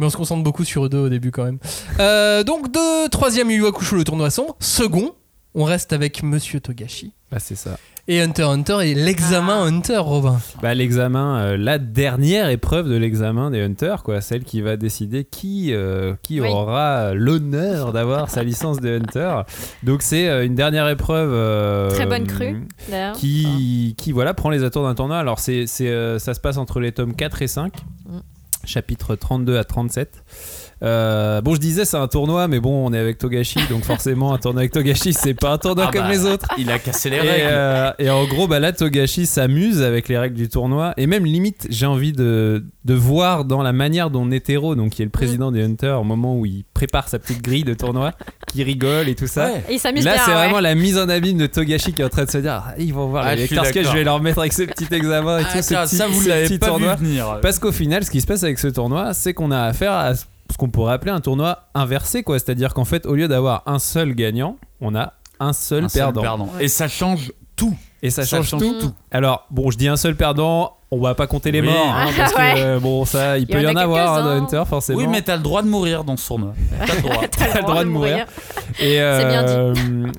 Mais 0.00 0.06
on 0.06 0.10
se 0.10 0.16
concentre 0.16 0.42
beaucoup 0.42 0.64
sur 0.64 0.86
eux 0.86 0.88
deux 0.88 0.98
au 0.98 1.08
début 1.08 1.30
quand 1.30 1.44
même. 1.44 1.58
Euh, 2.00 2.42
donc, 2.42 2.72
de 2.72 3.08
troisième 3.08 3.50
Yu 3.50 3.66
Hakusho, 3.66 3.96
le 3.96 4.04
tournoi 4.04 4.30
son. 4.30 4.48
Second, 4.58 5.12
on 5.54 5.64
reste 5.64 5.92
avec 5.92 6.22
Monsieur 6.22 6.58
Togashi. 6.58 7.12
Bah, 7.30 7.38
c'est 7.38 7.54
ça. 7.54 7.76
Et 8.08 8.20
Hunter 8.20 8.42
x 8.42 8.48
Hunter 8.50 8.78
et 8.88 8.94
l'examen 8.94 9.58
Ah. 9.62 9.66
Hunter, 9.66 9.98
Robin. 9.98 10.40
Bah, 10.62 10.72
l'examen, 10.74 11.38
euh, 11.40 11.56
la 11.56 11.78
dernière 11.78 12.48
épreuve 12.48 12.88
de 12.88 12.96
l'examen 12.96 13.50
des 13.50 13.60
Hunters, 13.60 14.02
quoi, 14.02 14.20
celle 14.20 14.42
qui 14.42 14.62
va 14.62 14.76
décider 14.76 15.24
qui, 15.24 15.72
euh, 15.72 16.14
qui 16.22 16.40
Oui. 16.40 16.48
aura 16.48 17.12
l'honneur 17.14 17.92
d'avoir 17.92 18.30
sa 18.30 18.42
licence 18.42 18.80
de 18.80 18.96
Hunter. 18.98 19.42
Donc 19.84 20.02
c'est 20.02 20.28
euh, 20.28 20.44
une 20.46 20.54
dernière 20.56 20.88
épreuve 20.88 21.30
euh, 21.32 21.90
Très 21.90 22.06
bonne 22.06 22.26
crue, 22.26 22.66
d'ailleurs. 22.88 23.14
qui, 23.16 23.94
qui 23.98 24.10
voilà 24.12 24.34
prend 24.34 24.48
les 24.50 24.64
atours 24.64 24.84
d'un 24.84 24.94
tournoi. 24.94 25.18
Alors 25.18 25.38
c'est, 25.38 25.66
c'est, 25.68 25.88
euh, 25.88 26.18
ça 26.18 26.34
se 26.34 26.40
passe 26.40 26.56
entre 26.56 26.80
les 26.80 26.90
tomes 26.92 27.14
4 27.14 27.42
et 27.42 27.48
5, 27.48 27.74
Mm. 28.08 28.18
Chapitres 28.70 29.16
32 29.16 29.58
à 29.58 29.64
37. 29.64 30.22
Euh, 30.82 31.40
bon, 31.42 31.54
je 31.54 31.60
disais 31.60 31.84
c'est 31.84 31.96
un 31.98 32.08
tournoi, 32.08 32.48
mais 32.48 32.58
bon, 32.58 32.86
on 32.86 32.92
est 32.94 32.98
avec 32.98 33.18
Togashi, 33.18 33.58
donc 33.68 33.84
forcément 33.84 34.32
un 34.32 34.38
tournoi 34.38 34.60
avec 34.62 34.72
Togashi, 34.72 35.12
c'est 35.12 35.34
pas 35.34 35.52
un 35.52 35.58
tournoi 35.58 35.86
Ah 35.88 35.92
comme 35.92 36.02
bah, 36.06 36.10
les 36.10 36.24
autres. 36.24 36.48
Il 36.58 36.70
a 36.70 36.78
cassé 36.78 37.10
les 37.10 37.16
Et, 37.16 37.20
règles. 37.20 37.46
euh, 37.50 37.92
et 37.98 38.08
en 38.08 38.24
gros, 38.24 38.48
bah 38.48 38.60
là, 38.60 38.72
Togashi 38.72 39.26
s'amuse 39.26 39.82
avec 39.82 40.08
les 40.08 40.16
règles 40.16 40.36
du 40.36 40.48
tournoi. 40.48 40.94
Et 40.96 41.06
même 41.06 41.24
limite, 41.26 41.66
j'ai 41.68 41.84
envie 41.86 42.12
de, 42.12 42.64
de 42.86 42.94
voir 42.94 43.44
dans 43.44 43.62
la 43.62 43.72
manière 43.72 44.10
dont 44.10 44.24
Netero, 44.24 44.74
donc 44.74 44.92
qui 44.92 45.02
est 45.02 45.04
le 45.04 45.10
président 45.10 45.52
des 45.52 45.62
Hunters, 45.62 46.00
au 46.00 46.04
moment 46.04 46.38
où 46.38 46.46
il 46.46 46.64
prépare 46.72 47.08
sa 47.08 47.18
petite 47.18 47.42
grille 47.42 47.64
de 47.64 47.74
tournoi, 47.74 48.12
qui 48.50 48.62
rigole 48.62 49.08
et 49.08 49.14
tout 49.14 49.26
ça. 49.26 49.46
Ouais. 49.46 49.62
Et 49.68 49.74
il 49.74 49.78
s'amuse 49.78 50.04
Là, 50.04 50.14
c'est 50.24 50.30
ouais. 50.30 50.36
vraiment 50.36 50.60
la 50.60 50.74
mise 50.74 50.96
en 50.98 51.08
abîme 51.10 51.36
de 51.38 51.46
Togashi 51.46 51.92
qui 51.92 52.00
est 52.00 52.04
en 52.06 52.08
train 52.08 52.24
de 52.24 52.30
se 52.30 52.38
dire 52.38 52.62
ah, 52.66 52.74
ils 52.78 52.94
vont 52.94 53.06
voir 53.08 53.24
Ah, 53.26 53.34
les 53.34 53.42
je 53.42 53.46
suis 53.48 53.56
casquettes, 53.56 53.86
je 53.86 53.92
vais 53.92 54.04
leur 54.04 54.20
mettre 54.22 54.38
avec 54.38 54.52
ce 54.54 54.62
petit 54.62 54.86
examen 54.94 55.40
et 55.40 55.42
Ah, 55.46 55.52
tout. 55.56 55.62
ça, 55.62 55.86
ce 55.86 55.90
petit, 55.90 55.96
ça, 55.96 56.06
vous 56.08 56.26
l'avez 56.26 56.58
pas 56.58 56.66
tournoi. 56.68 56.94
vu 56.96 57.04
venir. 57.06 57.38
Parce 57.42 57.58
qu'au 57.58 57.72
final, 57.72 58.02
ce 58.04 58.10
qui 58.10 58.20
se 58.22 58.26
passe 58.26 58.42
avec 58.44 58.58
ce 58.58 58.68
tournoi, 58.68 59.12
c'est 59.12 59.34
qu'on 59.34 59.50
a 59.50 59.60
affaire 59.60 59.92
à 59.92 60.12
ce 60.52 60.56
qu'on 60.58 60.68
pourrait 60.70 60.92
appeler 60.94 61.12
un 61.12 61.20
tournoi 61.20 61.64
inversé, 61.74 62.22
quoi. 62.22 62.38
C'est-à-dire 62.38 62.74
qu'en 62.74 62.84
fait, 62.84 63.06
au 63.06 63.14
lieu 63.14 63.28
d'avoir 63.28 63.62
un 63.66 63.78
seul 63.78 64.14
gagnant, 64.14 64.56
on 64.80 64.94
a 64.94 65.14
un 65.38 65.52
seul 65.52 65.84
Un 65.84 65.88
seul 65.88 66.12
perdant. 66.12 66.48
Et 66.60 66.68
ça 66.68 66.88
change 66.88 67.32
tout. 67.56 67.76
Et 68.02 68.10
ça, 68.10 68.24
Ça 68.24 68.36
change, 68.38 68.48
change 68.48 68.60
tout. 68.60 68.80
tout. 68.80 68.92
Alors, 69.10 69.46
bon, 69.50 69.70
je 69.70 69.78
dis 69.78 69.88
un 69.88 69.96
seul 69.96 70.16
perdant, 70.16 70.76
on 70.92 70.98
va 71.00 71.14
pas 71.14 71.26
compter 71.26 71.52
les 71.52 71.60
Oui. 71.60 71.68
morts, 71.68 71.94
hein, 71.94 72.06
parce 72.16 72.32
que 72.34 72.38
Ouais. 72.38 72.54
euh, 72.56 72.80
bon, 72.80 73.04
ça, 73.04 73.38
il, 73.38 73.46
peut 73.46 73.62
y 73.62 73.66
en 73.66 73.76
avoir 73.76 74.14
hein, 74.26 74.38
Hunter, 74.42 74.62
forcément. 74.68 74.98
Oui, 74.98 75.06
mais 75.08 75.22
t'as 75.22 75.36
le 75.36 75.42
droit 75.42 75.62
de 75.62 75.68
mourir 75.68 76.02
dans 76.04 76.16
ce 76.16 76.26
tournoi. 76.26 76.52
T'as 76.86 76.94
le 76.96 77.02
droit. 77.02 77.22
T'as 77.30 77.56
le 77.58 77.62
droit 77.62 77.84
de 77.84 77.88
mourir. 77.90 78.26
Et 78.80 78.94
C'est 78.94 79.28
bien 79.28 79.44
euh, 79.46 79.74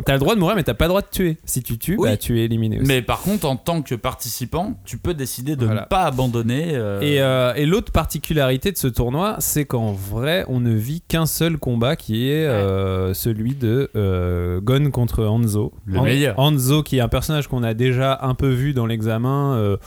t'as 0.06 0.14
le 0.14 0.20
droit 0.20 0.36
de 0.36 0.40
mourir, 0.40 0.56
mais 0.56 0.64
t'as 0.64 0.74
pas 0.74 0.86
le 0.86 0.90
droit 0.90 1.02
de 1.02 1.08
tuer. 1.12 1.38
Si 1.46 1.62
tu 1.64 1.78
tues, 1.78 1.96
Oui. 1.98 2.10
bah, 2.10 2.18
tu 2.18 2.40
es 2.40 2.46
éliminé 2.46 2.78
aussi. 2.80 2.88
Mais 2.88 3.02
par 3.02 3.22
contre, 3.22 3.48
en 3.48 3.56
tant 3.56 3.82
que 3.82 3.96
participant, 3.96 4.74
tu 4.86 4.98
peux 4.98 5.14
décider 5.14 5.56
de 5.56 5.66
Voilà. 5.66 5.82
ne 5.82 5.86
pas 5.88 6.04
abandonner. 6.04 6.70
euh, 6.74 7.02
Et, 7.02 7.22
euh, 7.22 7.54
et 7.56 7.66
l'autre 7.66 7.92
particularité 7.92 8.72
de 8.72 8.78
ce 8.78 8.88
tournoi, 8.88 9.36
c'est 9.40 9.66
qu'en 9.66 9.92
vrai, 9.94 10.46
on 10.48 10.60
ne 10.60 10.74
vit 10.74 11.02
qu'un 11.02 11.26
seul 11.26 11.58
combat 11.58 11.96
qui 11.96 12.30
est 12.30 12.46
euh, 12.46 13.14
celui 13.14 13.56
de 13.56 13.90
euh, 13.96 14.60
Gon 14.62 14.90
contre 14.92 15.26
Hanzo. 15.26 15.74
Le 15.86 16.02
meilleur. 16.02 16.38
Hanzo, 16.40 16.84
qui 16.84 16.98
est 16.98 17.02
un 17.02 17.08
personnage 17.10 17.48
qu'on 17.48 17.64
a 17.64 17.74
déjà 17.74 18.20
un 18.22 18.36
peu 18.36 18.50
vu 18.50 18.74
dans 18.74 18.86
l'examen, 18.86 19.56
euh, 19.56 19.78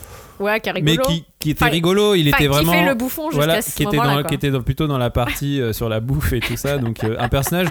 Ouais, 0.41 0.61
qui 0.61 0.69
est 0.69 0.83
mais 0.83 0.97
qui, 0.97 1.25
qui 1.39 1.51
était 1.51 1.63
Enfin, 1.65 1.71
rigolo. 1.73 2.15
Il 2.15 2.23
enfin, 2.29 2.37
était 2.39 2.45
qui 2.45 2.49
vraiment. 2.49 2.73
fait 2.73 2.85
le 2.87 2.95
bouffon 2.95 3.29
voilà, 3.31 3.63
ce 3.63 3.75
qui 3.77 3.83
était, 3.85 3.97
moment-là, 3.97 4.15
dans, 4.17 4.21
quoi. 4.23 4.29
qui 4.31 4.35
était 4.35 4.51
dans- 4.51 4.63
plutôt 4.63 4.87
dans 4.87 4.99
la 4.99 5.11
partie 5.11 5.61
euh, 5.61 5.73
sur 5.73 5.89
la 5.89 6.01
bouffe 6.01 6.33
et 6.33 6.41
tout 6.41 6.57
ça. 6.57 6.79
Donc 6.85 7.05
euh, 7.05 7.15
un 7.19 7.29
personnage 7.29 7.69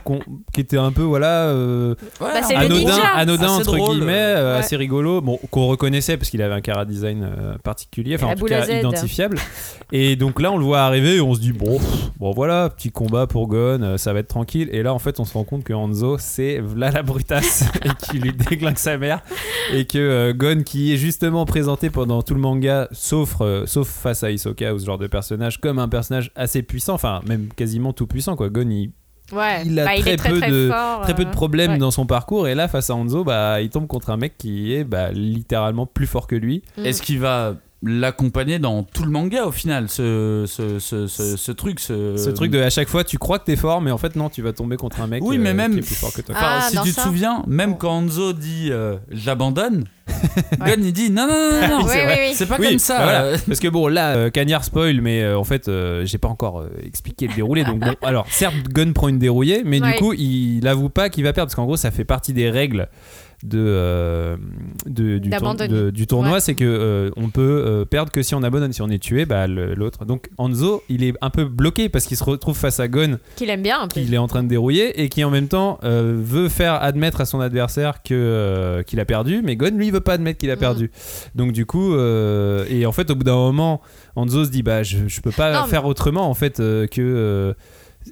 qui 0.53 0.61
était 0.61 0.77
un 0.77 0.91
peu 0.91 1.01
voilà 1.01 1.47
euh, 1.47 1.95
Bah, 2.19 2.27
anodin, 2.55 2.75
ninja. 2.75 3.07
anodin 3.15 3.43
Assez 3.45 3.53
entre 3.69 3.75
drôle. 3.77 3.95
guillemets, 3.97 4.13
euh, 4.13 4.53
Ouais. 4.53 4.59
assez 4.59 4.75
rigolo. 4.77 5.19
Bon, 5.21 5.39
qu'on 5.51 5.67
reconnaissait 5.67 6.15
parce 6.17 6.29
qu'il 6.29 6.41
avait 6.41 6.53
un 6.53 6.61
cara 6.61 6.85
design 6.85 7.23
euh, 7.23 7.55
particulier, 7.63 8.15
enfin 8.15 8.27
en 8.27 8.35
tout 8.35 8.45
cas 8.45 8.63
Z. 8.65 8.79
identifiable. 8.79 9.37
Et 9.91 10.15
donc 10.15 10.41
là, 10.41 10.51
on 10.51 10.57
le 10.57 10.63
voit 10.63 10.81
arriver 10.81 11.15
et 11.17 11.21
on 11.21 11.33
se 11.35 11.39
dit 11.39 11.51
bon, 11.53 11.77
pff, 11.79 12.11
bon 12.17 12.31
voilà, 12.31 12.69
petit 12.69 12.91
combat 12.91 13.27
pour 13.27 13.47
Gon, 13.47 13.81
euh, 13.81 13.97
ça 13.97 14.13
va 14.13 14.19
être 14.19 14.27
tranquille. 14.29 14.69
Et 14.71 14.83
là, 14.83 14.93
en 14.93 14.99
fait, 14.99 15.19
on 15.19 15.25
se 15.25 15.33
rend 15.33 15.43
compte 15.43 15.63
que 15.63 15.73
Hanzo, 15.73 16.17
c'est 16.19 16.61
là 16.75 16.91
la 16.91 17.03
brutasse 17.03 17.65
et 17.85 17.89
qui 18.05 18.19
lui 18.19 18.31
déglingue 18.33 18.77
sa 18.77 18.97
mère 18.97 19.21
et 19.73 19.85
que 19.85 19.97
euh, 19.97 20.33
Gon, 20.33 20.63
qui 20.63 20.93
est 20.93 20.97
justement 20.97 21.45
présenté 21.45 21.89
pendant 21.89 22.21
tout 22.21 22.33
le 22.33 22.39
manga, 22.53 22.87
sauf 22.91 23.37
euh, 23.41 23.65
sauf 23.65 23.87
face 23.87 24.23
à 24.23 24.31
Hisoka 24.31 24.73
ou 24.73 24.79
ce 24.79 24.85
genre 24.85 24.97
de 24.97 25.07
personnage, 25.07 25.59
comme 25.59 25.79
un 25.79 25.89
personnage 25.89 26.31
assez 26.35 26.63
puissant, 26.63 26.93
enfin 26.93 27.21
même 27.27 27.47
quasiment 27.55 27.93
tout 27.93 28.07
puissant 28.07 28.35
quoi. 28.35 28.49
Gon, 28.49 28.69
il 28.69 28.91
Ouais. 29.31 29.63
il 29.65 29.79
a 29.79 29.85
Bah, 29.85 29.91
très 29.99 30.13
est 30.13 30.17
très, 30.17 30.29
peu 30.31 30.39
très 30.39 30.51
de 30.51 30.69
fort, 30.69 31.01
très 31.01 31.15
peu 31.15 31.23
de 31.23 31.29
euh, 31.29 31.33
problèmes 31.33 31.71
ouais. 31.71 31.77
dans 31.77 31.91
son 31.91 32.05
parcours 32.05 32.47
et 32.47 32.55
là 32.55 32.67
face 32.67 32.89
à 32.89 32.95
Hanzo 32.95 33.23
bah 33.23 33.61
il 33.61 33.69
tombe 33.69 33.87
contre 33.87 34.09
un 34.09 34.17
mec 34.17 34.37
qui 34.37 34.73
est 34.73 34.83
bah, 34.83 35.11
littéralement 35.11 35.85
plus 35.85 36.07
fort 36.07 36.27
que 36.27 36.35
lui 36.35 36.61
Mm. 36.77 36.85
Est-ce 36.85 37.01
qu'il 37.01 37.19
va 37.19 37.55
l'accompagner 37.85 38.59
dans 38.59 38.83
tout 38.83 39.03
le 39.03 39.09
manga 39.11 39.45
au 39.45 39.51
final 39.51 39.89
ce, 39.89 40.45
ce, 40.47 40.79
ce, 40.79 41.07
ce, 41.07 41.35
ce 41.35 41.51
truc 41.51 41.79
ce, 41.79 42.15
ce 42.17 42.29
truc 42.29 42.49
de 42.51 42.59
à 42.61 42.69
chaque 42.69 42.87
fois 42.87 43.03
tu 43.03 43.17
crois 43.17 43.39
que 43.39 43.45
t'es 43.45 43.55
fort 43.57 43.81
mais 43.81 43.91
en 43.91 43.97
fait 43.97 44.15
non 44.15 44.29
tu 44.29 44.41
vas 44.41 44.53
tomber 44.53 44.77
contre 44.77 45.01
un 45.01 45.07
mec 45.07 45.21
Oui, 45.23 45.37
mais 45.37 45.49
euh, 45.49 45.53
même- 45.53 45.73
qui 45.73 45.79
est 45.79 45.81
plus 45.81 45.95
fort 45.95 46.13
que 46.13 46.21
toi 46.21 46.35
Enfin, 46.37 46.59
Ah, 46.61 46.67
si 46.69 46.77
tu 46.81 46.93
te 46.93 47.01
souviens, 47.01 47.43
même 47.47 47.77
quand 47.77 47.91
Hanzo 47.97 48.33
dit 48.33 48.69
euh, 48.71 48.95
j'abandonne, 49.11 49.83
Gon 50.59 50.65
il 50.77 50.93
dit 50.93 51.09
non, 51.09 51.27
non, 51.27 51.33
non, 51.33 51.61
non, 51.61 51.67
non, 51.79 51.83
Oui, 51.85 51.89
c'est 51.91 52.05
oui, 52.05 52.13
oui. 52.29 52.31
c'est 52.35 52.45
pas 52.45 52.57
Oui, 52.59 52.69
comme 52.69 52.79
ça. 52.79 52.97
bah 52.97 53.03
voilà. 53.03 53.23
euh. 53.23 53.37
parce 53.47 53.59
que 53.59 53.67
bon 53.67 53.87
là 53.87 54.15
euh, 54.15 54.29
Cagnard 54.29 54.63
spoil 54.63 55.01
mais 55.01 55.21
euh, 55.23 55.37
en 55.37 55.43
fait 55.43 55.67
euh, 55.67 56.05
j'ai 56.05 56.17
pas 56.17 56.27
encore 56.29 56.61
euh, 56.61 56.69
expliqué 56.85 57.27
le 57.27 57.33
déroulé 57.35 57.63
donc 57.63 57.79
bon 57.79 57.95
alors 58.01 58.25
certes 58.29 58.55
Gun 58.69 58.91
prend 58.93 59.07
une 59.09 59.19
dérouillée 59.19 59.63
mais 59.65 59.81
Ouais. 59.81 59.93
du 59.93 59.97
coup 59.99 60.13
il 60.13 60.65
avoue 60.67 60.89
pas 60.89 61.09
qu'il 61.09 61.23
va 61.23 61.33
perdre 61.33 61.47
parce 61.47 61.55
qu'en 61.55 61.65
gros 61.65 61.77
ça 61.77 61.91
fait 61.91 62.05
partie 62.05 62.31
des 62.33 62.49
règles 62.49 62.87
de, 63.43 63.57
euh, 63.59 64.37
de- 64.85 65.17
du, 65.17 65.29
tour- 65.29 65.39
D'abandonner. 65.39 65.67
de- 65.73 65.89
du 65.89 66.07
tournoi 66.07 66.33
Ouais. 66.33 66.39
c'est 66.39 66.55
que 66.55 66.63
euh, 66.63 67.09
on 67.17 67.29
peut 67.29 67.41
euh, 67.65 67.85
perdre 67.85 68.11
que 68.11 68.21
si 68.21 68.35
on 68.35 68.43
abandonne 68.43 68.71
si 68.73 68.81
on 68.81 68.89
est 68.89 69.01
tué 69.01 69.25
bah 69.25 69.47
l'autre 69.47 70.05
donc 70.05 70.29
Hanzo 70.37 70.81
il 70.89 71.03
est 71.03 71.13
un 71.21 71.29
peu 71.29 71.43
bloqué 71.45 71.89
parce 71.89 72.05
qu'il 72.05 72.15
se 72.17 72.23
retrouve 72.23 72.55
face 72.57 72.79
à 72.79 72.87
Gon 72.87 73.17
Qu'il 73.35 73.49
aime 73.49 73.61
bien 73.63 73.87
qu'il 73.89 74.13
est 74.13 74.17
en 74.17 74.27
train 74.27 74.43
de 74.43 74.47
dérouiller 74.47 75.01
et 75.01 75.09
qui 75.09 75.23
en 75.23 75.29
même 75.29 75.47
temps 75.47 75.79
veut 75.83 76.47
faire 76.49 76.75
admettre 76.81 77.21
à 77.21 77.25
son 77.25 77.39
adversaire 77.41 78.01
que 78.03 78.81
qu'il 78.87 78.99
a 78.99 79.05
perdu 79.05 79.41
mais 79.43 79.55
Gon 79.55 79.75
lui 79.75 79.91
veut 79.91 79.99
pas 80.01 80.13
admettre 80.13 80.39
qu'il 80.39 80.49
a 80.51 80.55
Mhm. 80.55 80.59
perdu 80.59 80.91
donc 81.35 81.51
du 81.51 81.65
coup 81.65 81.95
et 81.97 82.85
en 82.85 82.91
fait 82.91 83.09
au 83.11 83.15
bout 83.15 83.23
d'un 83.23 83.35
moment 83.35 83.81
Hanzo 84.15 84.45
se 84.45 84.49
dit 84.51 84.63
bah 84.63 84.83
je, 84.83 85.07
je 85.07 85.21
peux 85.21 85.31
pas 85.31 85.51
Non, 85.53 85.61
mais- 85.63 85.69
faire 85.69 85.85
autrement 85.85 86.29
en 86.29 86.33
fait 86.33 86.57
que 86.57 87.55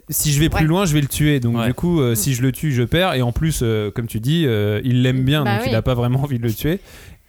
si 0.09 0.31
je 0.31 0.39
vais 0.39 0.49
plus 0.49 0.61
Ouais. 0.63 0.67
loin 0.67 0.85
je 0.85 0.93
vais 0.93 1.01
le 1.01 1.07
tuer 1.07 1.39
donc 1.39 1.57
Ouais. 1.57 1.67
du 1.67 1.73
coup 1.73 2.01
euh, 2.01 2.11
Mm. 2.11 2.15
si 2.15 2.33
je 2.33 2.41
le 2.41 2.51
tue 2.51 2.71
je 2.71 2.83
perds 2.83 3.13
et 3.13 3.21
en 3.21 3.31
plus 3.31 3.59
euh, 3.63 3.91
comme 3.91 4.07
tu 4.07 4.19
dis 4.19 4.43
euh, 4.45 4.81
il 4.83 5.01
l'aime 5.03 5.23
bien 5.23 5.43
Bah 5.43 5.57
donc 5.57 5.65
il 5.65 5.69
oui. 5.69 5.75
a 5.75 5.81
pas 5.81 5.93
vraiment 5.95 6.21
envie 6.23 6.37
de 6.39 6.43
le 6.43 6.53
tuer 6.53 6.79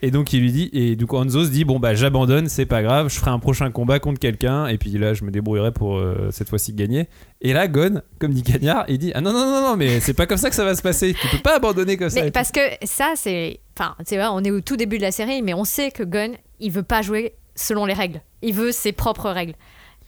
et 0.04 0.10
donc 0.10 0.32
il 0.32 0.40
lui 0.40 0.50
dit 0.50 0.68
et 0.72 0.96
du 0.96 1.06
coup 1.06 1.16
Hanzo 1.16 1.44
se 1.44 1.50
dit 1.50 1.64
bon 1.64 1.78
bah 1.78 1.94
j'abandonne 1.94 2.48
c'est 2.48 2.66
pas 2.66 2.82
grave 2.82 3.08
je 3.08 3.18
ferai 3.18 3.30
un 3.30 3.38
prochain 3.38 3.70
combat 3.70 4.00
contre 4.00 4.18
quelqu'un 4.18 4.66
et 4.66 4.76
puis 4.78 4.90
là 4.92 5.14
je 5.14 5.24
me 5.24 5.30
débrouillerai 5.30 5.70
pour 5.72 5.96
euh, 5.96 6.28
cette 6.32 6.48
fois-ci 6.48 6.72
gagner 6.72 7.08
et 7.40 7.52
là 7.52 7.68
Gon 7.68 8.02
comme 8.18 8.32
dit 8.32 8.42
Cagnard 8.42 8.84
il 8.88 8.98
dit 8.98 9.12
ah 9.14 9.20
non 9.20 9.32
non 9.32 9.46
non 9.46 9.60
non 9.70 9.76
mais 9.76 10.00
c'est 10.00 10.14
pas 10.14 10.26
comme 10.26 10.38
ça 10.38 10.50
que 10.50 10.56
ça 10.56 10.64
va 10.64 10.74
se 10.74 10.82
passer 10.82 11.14
tu 11.14 11.28
peux 11.36 11.42
pas 11.42 11.56
abandonner 11.56 11.96
comme 11.96 12.10
ça 12.10 12.28
parce 12.32 12.50
que 12.50 12.60
ça, 12.84 13.12
c'est. 13.16 13.60
Enfin, 13.78 13.94
c'est 14.04 14.16
vrai, 14.16 14.26
on 14.30 14.40
est 14.44 14.50
au 14.50 14.60
tout 14.60 14.76
début 14.76 14.98
de 14.98 15.02
la 15.02 15.12
série, 15.12 15.40
mais 15.40 15.54
on 15.54 15.64
sait 15.64 15.90
que 15.90 16.02
Gun, 16.02 16.32
il 16.60 16.70
veut 16.70 16.82
pas 16.82 17.00
jouer 17.00 17.32
selon 17.54 17.86
les 17.86 17.94
règles. 17.94 18.20
Il 18.42 18.52
veut 18.52 18.70
ses 18.70 18.92
propres 18.92 19.30
règles. 19.30 19.54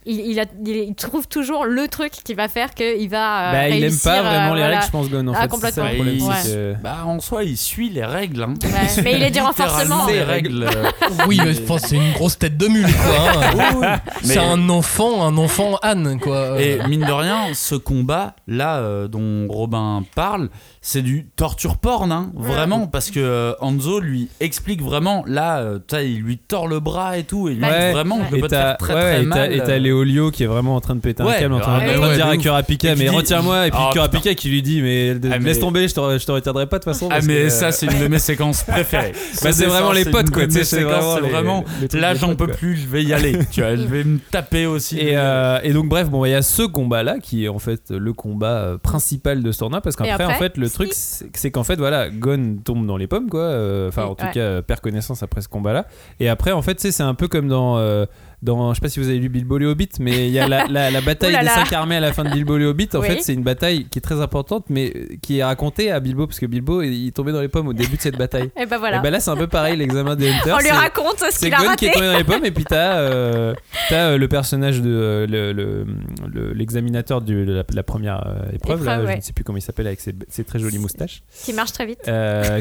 Il, 0.07 0.21
il, 0.21 0.39
a- 0.41 0.45
il- 0.67 0.77
il 0.77 0.95
trouve 0.95 1.27
toujours 1.29 1.65
le 1.65 1.89
truc 1.89 2.13
qui 2.13 2.35
va 2.35 2.49
faire 2.49 2.75
qu'il 2.75 3.09
va. 3.09 3.49
euh, 3.49 3.53
bah 3.53 3.69
il 3.71 3.77
aime 3.77 3.81
réussir, 3.91 4.13
pas 4.13 4.23
vraiment 4.23 4.39
euh, 4.53 4.55
les 4.55 4.61
voilà. 4.61 4.67
règles 4.69 4.85
je 4.87 4.91
pense 4.91 5.09
Gon 5.11 5.27
en 5.29 5.33
Ah, 5.35 5.43
fait 5.43 5.49
complètement. 5.49 5.85
c'est 5.85 5.89
ça 5.89 5.89
le 5.91 5.95
problème 5.97 6.29
Ouais. 6.29 6.35
que- 6.77 6.83
Bah 6.83 6.97
en 7.07 7.21
soi 7.21 7.45
il 7.45 7.57
suit 7.57 7.89
les 7.89 8.05
règles. 8.05 8.43
Hein. 8.43 8.55
Ouais, 8.63 9.03
mais 9.03 9.13
il 9.15 9.19
les 9.21 9.31
dit 9.31 9.39
Littéralement 9.41 9.49
renforcément. 9.49 10.07
les 10.09 10.23
règles. 10.23 10.67
Oui, 11.29 11.39
mais 11.43 11.53
enfin, 11.63 11.79
c'est 11.87 11.97
une 11.97 12.13
grosse 12.13 12.39
tête 12.39 12.57
de 12.59 12.67
mule, 12.69 12.87
quoi. 12.93 13.63
hein. 13.93 14.01
C'est 14.23 14.39
un 14.39 14.69
enfant, 14.69 15.25
un 15.25 15.37
enfant 15.39 15.77
Anne, 15.83 16.19
quoi. 16.21 16.61
Et 16.61 16.79
mine 16.89 17.05
de 17.05 17.13
rien, 17.13 17.55
ce 17.55 17.75
combat 17.75 18.35
là 18.47 18.79
euh, 18.79 19.09
dont 19.09 19.47
Robin 19.49 20.03
parle, 20.15 20.49
c'est 20.81 21.03
du 21.03 21.27
torture 21.37 21.77
porn, 21.79 22.11
hein, 22.13 22.31
vraiment, 22.35 22.87
parce 22.87 23.11
que 23.11 23.21
euh, 23.21 23.53
Hanzo 23.61 24.01
lui 24.01 24.29
explique 24.41 24.83
vraiment 24.83 25.25
là, 25.27 25.59
euh, 25.61 25.79
il 26.03 26.21
lui 26.21 26.37
tord 26.39 26.67
le 26.69 26.81
bras 26.81 27.17
et 27.17 27.25
tout, 27.25 27.49
et 27.49 27.55
lui 27.55 27.61
dit 27.63 27.65
Ouais. 27.71 27.93
vraiment, 27.93 28.19
je 28.31 28.37
peux 28.37 28.49
te 28.49 28.55
faire 28.55 28.77
très 28.77 28.95
ouais, 28.95 29.01
très 29.01 29.23
et 29.25 29.29
t'as- 29.29 29.35
mal. 29.37 29.53
et 29.53 29.61
Léolio 29.95 30.31
qui 30.31 30.43
est 30.43 30.47
vraiment 30.47 30.75
en 30.77 30.81
train 30.81 30.95
de 30.95 31.01
péter 31.01 31.23
un 31.23 31.27
Ouais, 31.27 31.39
câble 31.39 31.55
en 31.55 31.61
train, 31.61 31.73
ah, 31.73 31.77
en 31.77 31.79
train 31.81 32.01
ouais, 32.03 32.09
de 32.11 32.15
dire 32.17 32.27
de 32.27 32.31
à 32.33 32.35
ouf. 32.35 32.43
Kurapika 32.43 32.91
Et 32.93 32.95
qui 32.95 33.03
mais 33.05 33.09
dit- 33.11 33.17
retiens-moi 33.17 33.67
et 33.67 33.71
puis 33.71 33.81
Ah, 33.83 33.91
Kurapika 33.93 34.35
qui 34.35 34.49
lui 34.49 34.63
dit 34.63 34.83
mais 34.83 35.15
de- 35.15 35.29
Ah, 35.33 35.39
mais- 35.39 35.47
laisse 35.47 35.61
tomber 35.61 35.87
je 35.89 35.95
te, 35.95 36.19
je 36.19 36.25
te 36.27 36.33
retiendrai 36.33 36.67
pas 36.67 36.79
de 36.79 36.85
toute 36.85 36.93
façon 36.93 37.07
Ah 37.11 37.15
parce 37.17 37.27
mais 37.27 37.45
que, 37.45 37.49
ça 37.51 37.67
euh, 37.67 37.71
c'est 37.73 37.87
une 37.87 37.99
de 38.01 38.09
mes 38.09 38.19
séquences 38.19 38.63
préférées. 38.65 39.13
Bah, 39.15 39.19
Ce 39.33 39.39
c'est 39.39 39.49
dessin, 39.65 39.69
vraiment 39.69 39.93
les 39.93 40.05
potes, 40.05 40.27
une 40.27 40.31
quoi, 40.31 40.43
de 40.43 40.47
tu 40.47 40.53
sais, 40.53 40.59
mes 40.61 40.65
c'est 40.65 40.77
séquences, 40.79 40.93
vraiment 40.93 41.15
c'est 41.17 41.21
les- 41.23 41.29
vraiment. 41.31 41.65
les 41.81 41.89
trucs 41.89 42.01
Là 42.01 42.13
des 42.15 42.21
j'en 42.21 42.29
potes, 42.29 42.39
peux 42.39 42.47
quoi. 42.47 42.55
plus, 42.57 42.77
je 42.77 42.87
vais 42.89 43.03
y 43.05 43.13
aller. 43.13 43.39
tu 43.51 43.61
vois, 43.61 43.77
je 43.77 43.83
vais 43.83 44.05
me 44.05 44.19
taper 44.31 44.67
aussi. 44.67 44.99
Et, 44.99 45.17
euh, 45.17 45.59
et 45.63 45.73
donc 45.73 45.89
bref, 45.89 46.09
bon, 46.11 46.25
il 46.25 46.31
y 46.31 46.35
a 46.35 46.43
ce 46.43 46.63
combat-là 46.63 47.19
qui 47.21 47.45
est 47.45 47.49
en 47.49 47.59
fait 47.59 47.91
le 47.91 48.13
combat 48.13 48.47
euh, 48.59 48.79
principal 48.79 49.43
de 49.43 49.53
ce 49.53 49.59
tournoi 49.59 49.81
parce 49.81 49.97
qu'après, 49.97 50.13
après, 50.13 50.27
en 50.27 50.39
fait, 50.39 50.57
le 50.57 50.69
truc, 50.71 50.91
c'est 50.93 51.27
c'est 51.35 51.51
qu'en 51.51 51.65
fait, 51.65 51.77
voilà, 51.77 52.09
Gon 52.11 52.57
tombe 52.65 52.87
dans 52.87 52.97
les 52.97 53.07
pommes, 53.07 53.29
quoi. 53.29 53.41
euh, 53.41 53.89
Enfin, 53.89 54.05
Oui, 54.05 54.11
en 54.11 54.15
tout 54.15 54.25
ouais. 54.25 54.31
cas, 54.33 54.41
euh, 54.41 54.63
perd 54.63 54.81
connaissance 54.81 55.23
après 55.23 55.41
ce 55.41 55.49
combat-là. 55.49 55.87
Et 56.21 56.29
après, 56.29 56.53
en 56.53 56.63
fait, 56.63 56.75
tu 56.77 56.83
sais, 56.83 56.91
c'est 56.93 57.03
un 57.03 57.15
peu 57.15 57.29
comme 57.29 57.49
dans. 57.49 57.79
euh, 57.79 58.07
dans, 58.45 58.73
je 58.73 58.77
sais 58.77 58.81
pas 58.83 58.89
si 58.89 59.01
vous 59.01 59.09
avez 59.09 59.19
lu 59.19 59.29
Bilbo 59.29 59.59
le 59.59 59.67
Hobbit, 59.67 59.89
mais 60.01 60.29
il 60.29 60.33
y 60.33 60.39
a 60.39 60.47
la, 60.47 60.67
la, 60.69 60.91
la 60.91 61.01
bataille 61.03 61.33
là 61.33 61.41
des 61.41 61.47
là. 61.47 61.55
cinq 61.55 61.73
armées 61.73 61.97
à 61.97 62.01
la 62.01 62.13
fin 62.13 62.25
de 62.25 62.31
Bilbo 62.31 62.57
le 62.59 62.67
Hobbit. 62.67 62.89
En 62.95 63.01
Oui. 63.01 63.07
fait, 63.09 63.23
c'est 63.23 63.35
une 63.35 63.43
bataille 63.43 63.87
qui 63.91 63.99
est 63.99 64.03
très 64.03 64.21
importante, 64.21 64.67
mais 64.69 64.93
qui 65.23 65.39
est 65.39 65.45
racontée 65.45 65.91
à 65.91 65.99
Bilbo 66.01 66.27
parce 66.27 66.39
que 66.39 66.47
Bilbo 66.47 66.83
il 66.83 67.11
tombait 67.13 67.33
dans 67.33 67.41
les 67.41 67.49
pommes 67.49 67.69
au 67.69 67.73
début 67.73 67.97
de 67.97 68.03
cette 68.03 68.17
bataille. 68.19 68.51
Et 68.61 68.67
ben 68.67 68.79
voilà. 68.79 68.99
Et 68.99 69.01
ben 69.03 69.11
là, 69.11 69.21
c'est 69.21 69.31
un 69.31 69.37
peu 69.37 69.47
pareil, 69.47 69.77
l'examen 69.77 70.15
des 70.17 70.29
Hunters. 70.31 70.57
on 70.57 70.63
lui 70.63 70.71
raconte 70.71 71.19
ce 71.19 71.27
c'est 71.31 71.47
qu'il 71.47 71.55
a 71.55 71.59
Gon 71.59 71.63
qui 71.65 71.69
raté. 71.71 71.87
est 71.87 71.93
tombé 71.93 72.07
dans 72.07 72.19
les 72.19 72.25
pommes 72.25 72.45
et 72.45 72.51
puis 72.51 72.65
t'as 72.65 72.99
euh, 72.99 73.55
euh, 73.93 74.19
le 74.19 74.29
personnage 74.29 74.81
de 74.83 74.91
euh, 74.91 75.27
le- 75.27 75.53
le- 75.53 75.87
le- 76.33 76.53
l'examinateur 76.53 77.21
de 77.23 77.35
la, 77.35 77.63
la 77.73 77.83
première 77.83 78.27
euh, 78.27 78.53
épreuve, 78.55 78.85
là, 78.85 79.05
je 79.11 79.17
ne 79.17 79.21
sais 79.21 79.33
plus 79.33 79.45
comment 79.45 79.59
il 79.59 79.63
s'appelle 79.63 79.87
avec 79.87 80.01
ses, 80.01 80.15
ses 80.29 80.45
très 80.45 80.59
jolies 80.59 80.79
moustaches 80.79 81.23
Qui 81.45 81.53
marche 81.53 81.73
très 81.73 81.87
vite. 81.87 82.11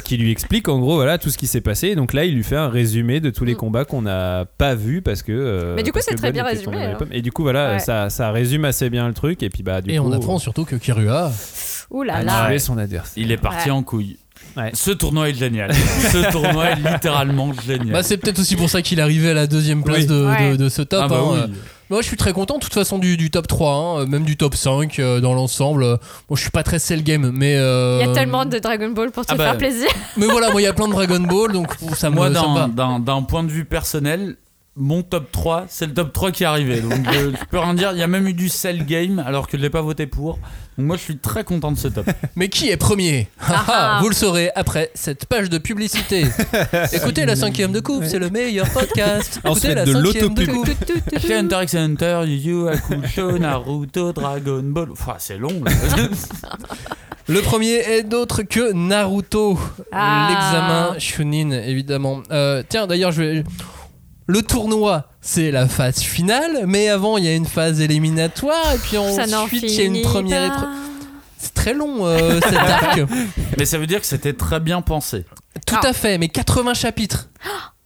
qui 0.03 0.17
lui 0.17 0.31
explique 0.31 0.67
en 0.69 0.79
gros 0.79 0.95
voilà 0.95 1.17
tout 1.17 1.29
ce 1.29 1.37
qui 1.37 1.47
s'est 1.47 1.61
passé 1.61 1.89
Et 1.89 1.95
donc 1.95 2.13
là 2.13 2.25
il 2.25 2.35
lui 2.35 2.43
fait 2.43 2.55
un 2.55 2.69
résumé 2.69 3.19
de 3.19 3.29
tous 3.29 3.45
les 3.45 3.53
Mm. 3.53 3.57
combats 3.57 3.85
qu'on 3.85 4.01
n'a 4.01 4.45
pas 4.57 4.73
vus 4.75 5.01
parce 5.01 5.21
que 5.21 5.72
Mais 5.75 5.83
du 5.83 5.91
coup, 5.91 5.99
c'est 6.01 6.15
très 6.15 6.31
bien 6.31 6.43
résumé, 6.43 6.77
hein. 6.83 6.97
et 7.11 7.21
du 7.21 7.31
coup 7.31 7.43
voilà 7.43 7.73
Ouais. 7.73 7.79
ça, 7.79 8.09
ça 8.09 8.31
résume 8.31 8.65
assez 8.65 8.89
bien 8.89 9.07
le 9.07 9.13
truc 9.13 9.41
et 9.43 9.49
puis 9.49 9.63
bah 9.63 9.81
du 9.81 9.91
Et 9.91 9.97
coup 9.97 10.03
on 10.05 10.11
apprend 10.11 10.37
surtout 10.39 10.65
que 10.65 10.75
Kirua. 10.75 11.31
Ouh 11.91 12.03
là 12.03 12.15
a 12.17 12.23
là. 12.23 12.45
tué 12.47 12.59
son 12.59 12.77
adversaire 12.77 13.13
Il 13.17 13.31
est 13.31 13.37
parti 13.37 13.65
Ouais. 13.69 13.71
en 13.75 13.83
couille. 13.83 14.17
Ouais. 14.57 14.71
Ce 14.73 14.91
tournoi 14.91 15.29
est 15.29 15.33
génial. 15.33 15.73
Ce 15.73 16.31
tournoi 16.31 16.71
est 16.71 16.75
littéralement 16.75 17.51
génial. 17.65 17.91
Bah, 17.91 18.03
c'est 18.03 18.17
peut-être 18.17 18.39
aussi 18.39 18.55
pour 18.55 18.69
ça 18.69 18.81
qu'il 18.81 18.99
est 18.99 19.01
arrivé 19.01 19.29
à 19.29 19.33
la 19.33 19.47
deuxième 19.47 19.83
place 19.83 19.99
Oui. 20.01 20.05
de, 20.07 20.25
Ouais. 20.25 20.51
de- 20.51 20.55
de 20.57 20.69
ce 20.69 20.81
top. 20.81 21.01
Ah 21.03 21.07
bah 21.07 21.17
hein. 21.19 21.45
oui. 21.49 21.53
Moi, 21.89 22.01
je 22.01 22.07
suis 22.07 22.17
très 22.17 22.33
content, 22.33 22.55
de 22.55 22.59
toute 22.63 22.73
façon, 22.73 22.97
du, 22.97 23.17
du 23.17 23.29
top 23.29 23.45
3, 23.47 23.73
hein, 23.75 24.05
même 24.07 24.23
du 24.23 24.35
top 24.37 24.55
5 24.55 24.97
euh, 24.99 25.19
dans 25.19 25.33
l'ensemble. 25.33 25.83
Euh, 25.83 25.97
Bon, 26.29 26.35
je 26.35 26.41
suis 26.41 26.49
pas 26.49 26.63
très 26.63 26.79
cell 26.79 27.03
game, 27.03 27.31
mais. 27.33 27.55
euh, 27.57 27.99
Il 28.01 28.07
y 28.07 28.09
a 28.09 28.13
tellement 28.13 28.45
de 28.45 28.57
Dragon 28.57 28.89
Ball 28.89 29.11
pour 29.11 29.25
te 29.25 29.33
Ah 29.33 29.35
bah, 29.37 29.43
faire 29.43 29.57
plaisir. 29.57 29.89
Mais 30.17 30.25
voilà, 30.25 30.49
moi, 30.51 30.61
il 30.61 30.63
y 30.63 30.67
a 30.67 30.73
plein 30.73 30.87
de 30.87 30.93
Dragon 30.93 31.19
Ball, 31.19 31.51
donc 31.51 31.71
ça 31.95 32.09
me, 32.09 32.15
Moi, 32.15 32.29
d'un 32.29 33.21
point 33.23 33.43
de 33.43 33.49
vue 33.51 33.65
personnel, 33.65 34.37
mon 34.75 35.03
top 35.03 35.31
3, 35.31 35.65
c'est 35.69 35.85
le 35.85 35.93
top 35.93 36.11
3 36.13 36.31
qui 36.31 36.43
est 36.43 36.47
arrivé. 36.47 36.81
Donc, 36.81 36.93
euh, 36.93 37.31
je 37.39 37.45
peux 37.45 37.59
rien 37.59 37.73
dire. 37.75 37.91
Il 37.93 37.99
y 37.99 38.01
a 38.03 38.07
même 38.07 38.27
eu 38.27 38.33
du 38.33 38.49
cell 38.49 38.85
game 38.85 39.19
alors 39.25 39.47
que 39.47 39.57
je 39.57 39.61
l'ai 39.61 39.69
pas 39.69 39.81
voté 39.81 40.07
pour. 40.07 40.39
Donc, 40.77 40.87
moi, 40.87 40.97
je 40.97 41.01
suis 41.03 41.17
très 41.17 41.43
content 41.43 41.71
de 41.71 41.77
ce 41.77 41.87
top. 41.89 42.05
Mais 42.35 42.49
qui 42.49 42.69
est 42.69 42.77
premier 42.77 43.27
Ah, 43.39 43.65
Ah. 43.67 43.99
Vous 44.01 44.09
le 44.09 44.15
saurez 44.15 44.49
après 44.55 44.89
cette 44.95 45.27
page 45.27 45.49
de 45.51 45.59
publicité. 45.59 46.25
Écoutez 46.91 47.25
la 47.25 47.35
cinquième 47.35 47.71
de 47.71 47.79
coupe, 47.81 48.03
c'est 48.05 48.17
le 48.17 48.31
meilleur 48.31 48.67
podcast. 48.71 49.39
Écoutez 49.45 49.75
la 49.75 49.85
de 49.85 49.93
cinquième 49.93 50.33
de 50.33 50.41
l'autopub. 50.45 50.49
coupe. 50.49 51.19
Chez 51.19 51.35
Hunter 51.35 51.59
x 51.63 51.75
Hunter, 51.75 52.21
Yu 52.25 52.35
Yu 52.37 52.67
Hakusho, 52.69 53.37
Naruto, 53.37 54.11
Dragon 54.11 54.61
Ball. 54.63 54.89
Enfin, 54.91 55.15
c'est 55.19 55.37
long. 55.37 55.61
là. 55.63 55.71
Le 57.27 57.41
premier 57.41 57.75
est 57.75 58.03
d'autre 58.03 58.41
que 58.43 58.73
Naruto. 58.73 59.57
Ah. 59.91 60.27
L'examen 60.29 60.99
Chunin, 60.99 61.51
évidemment. 61.51 62.21
Euh, 62.31 62.63
tiens, 62.67 62.87
d'ailleurs, 62.87 63.11
je 63.11 63.21
vais. 63.21 63.43
Le 64.27 64.41
tournoi, 64.41 65.09
c'est 65.21 65.51
la 65.51 65.67
phase 65.67 65.99
finale, 65.99 66.63
mais 66.65 66.87
avant, 66.89 67.17
il 67.17 67.25
y 67.25 67.27
a 67.27 67.35
une 67.35 67.45
phase 67.45 67.81
éliminatoire, 67.81 68.73
et 68.73 68.77
puis 68.77 68.97
ensuite, 68.97 69.63
il 69.63 69.71
y 69.73 69.81
a 69.81 69.83
une 69.83 70.01
première 70.01 70.45
épreuve. 70.45 70.69
C'est 71.37 71.53
très 71.53 71.73
long, 71.73 72.05
euh, 72.07 72.39
cet 72.41 72.55
arc. 72.55 73.01
Mais 73.57 73.65
ça 73.65 73.77
veut 73.77 73.85
dire 73.87 73.99
que 73.99 74.05
c'était 74.07 74.31
très 74.33 74.61
bien 74.61 74.81
pensé. 74.81 75.25
Tout 75.67 75.75
Ah. 75.83 75.87
à 75.87 75.93
fait, 75.93 76.17
mais 76.17 76.29
80 76.29 76.73
chapitres. 76.73 77.27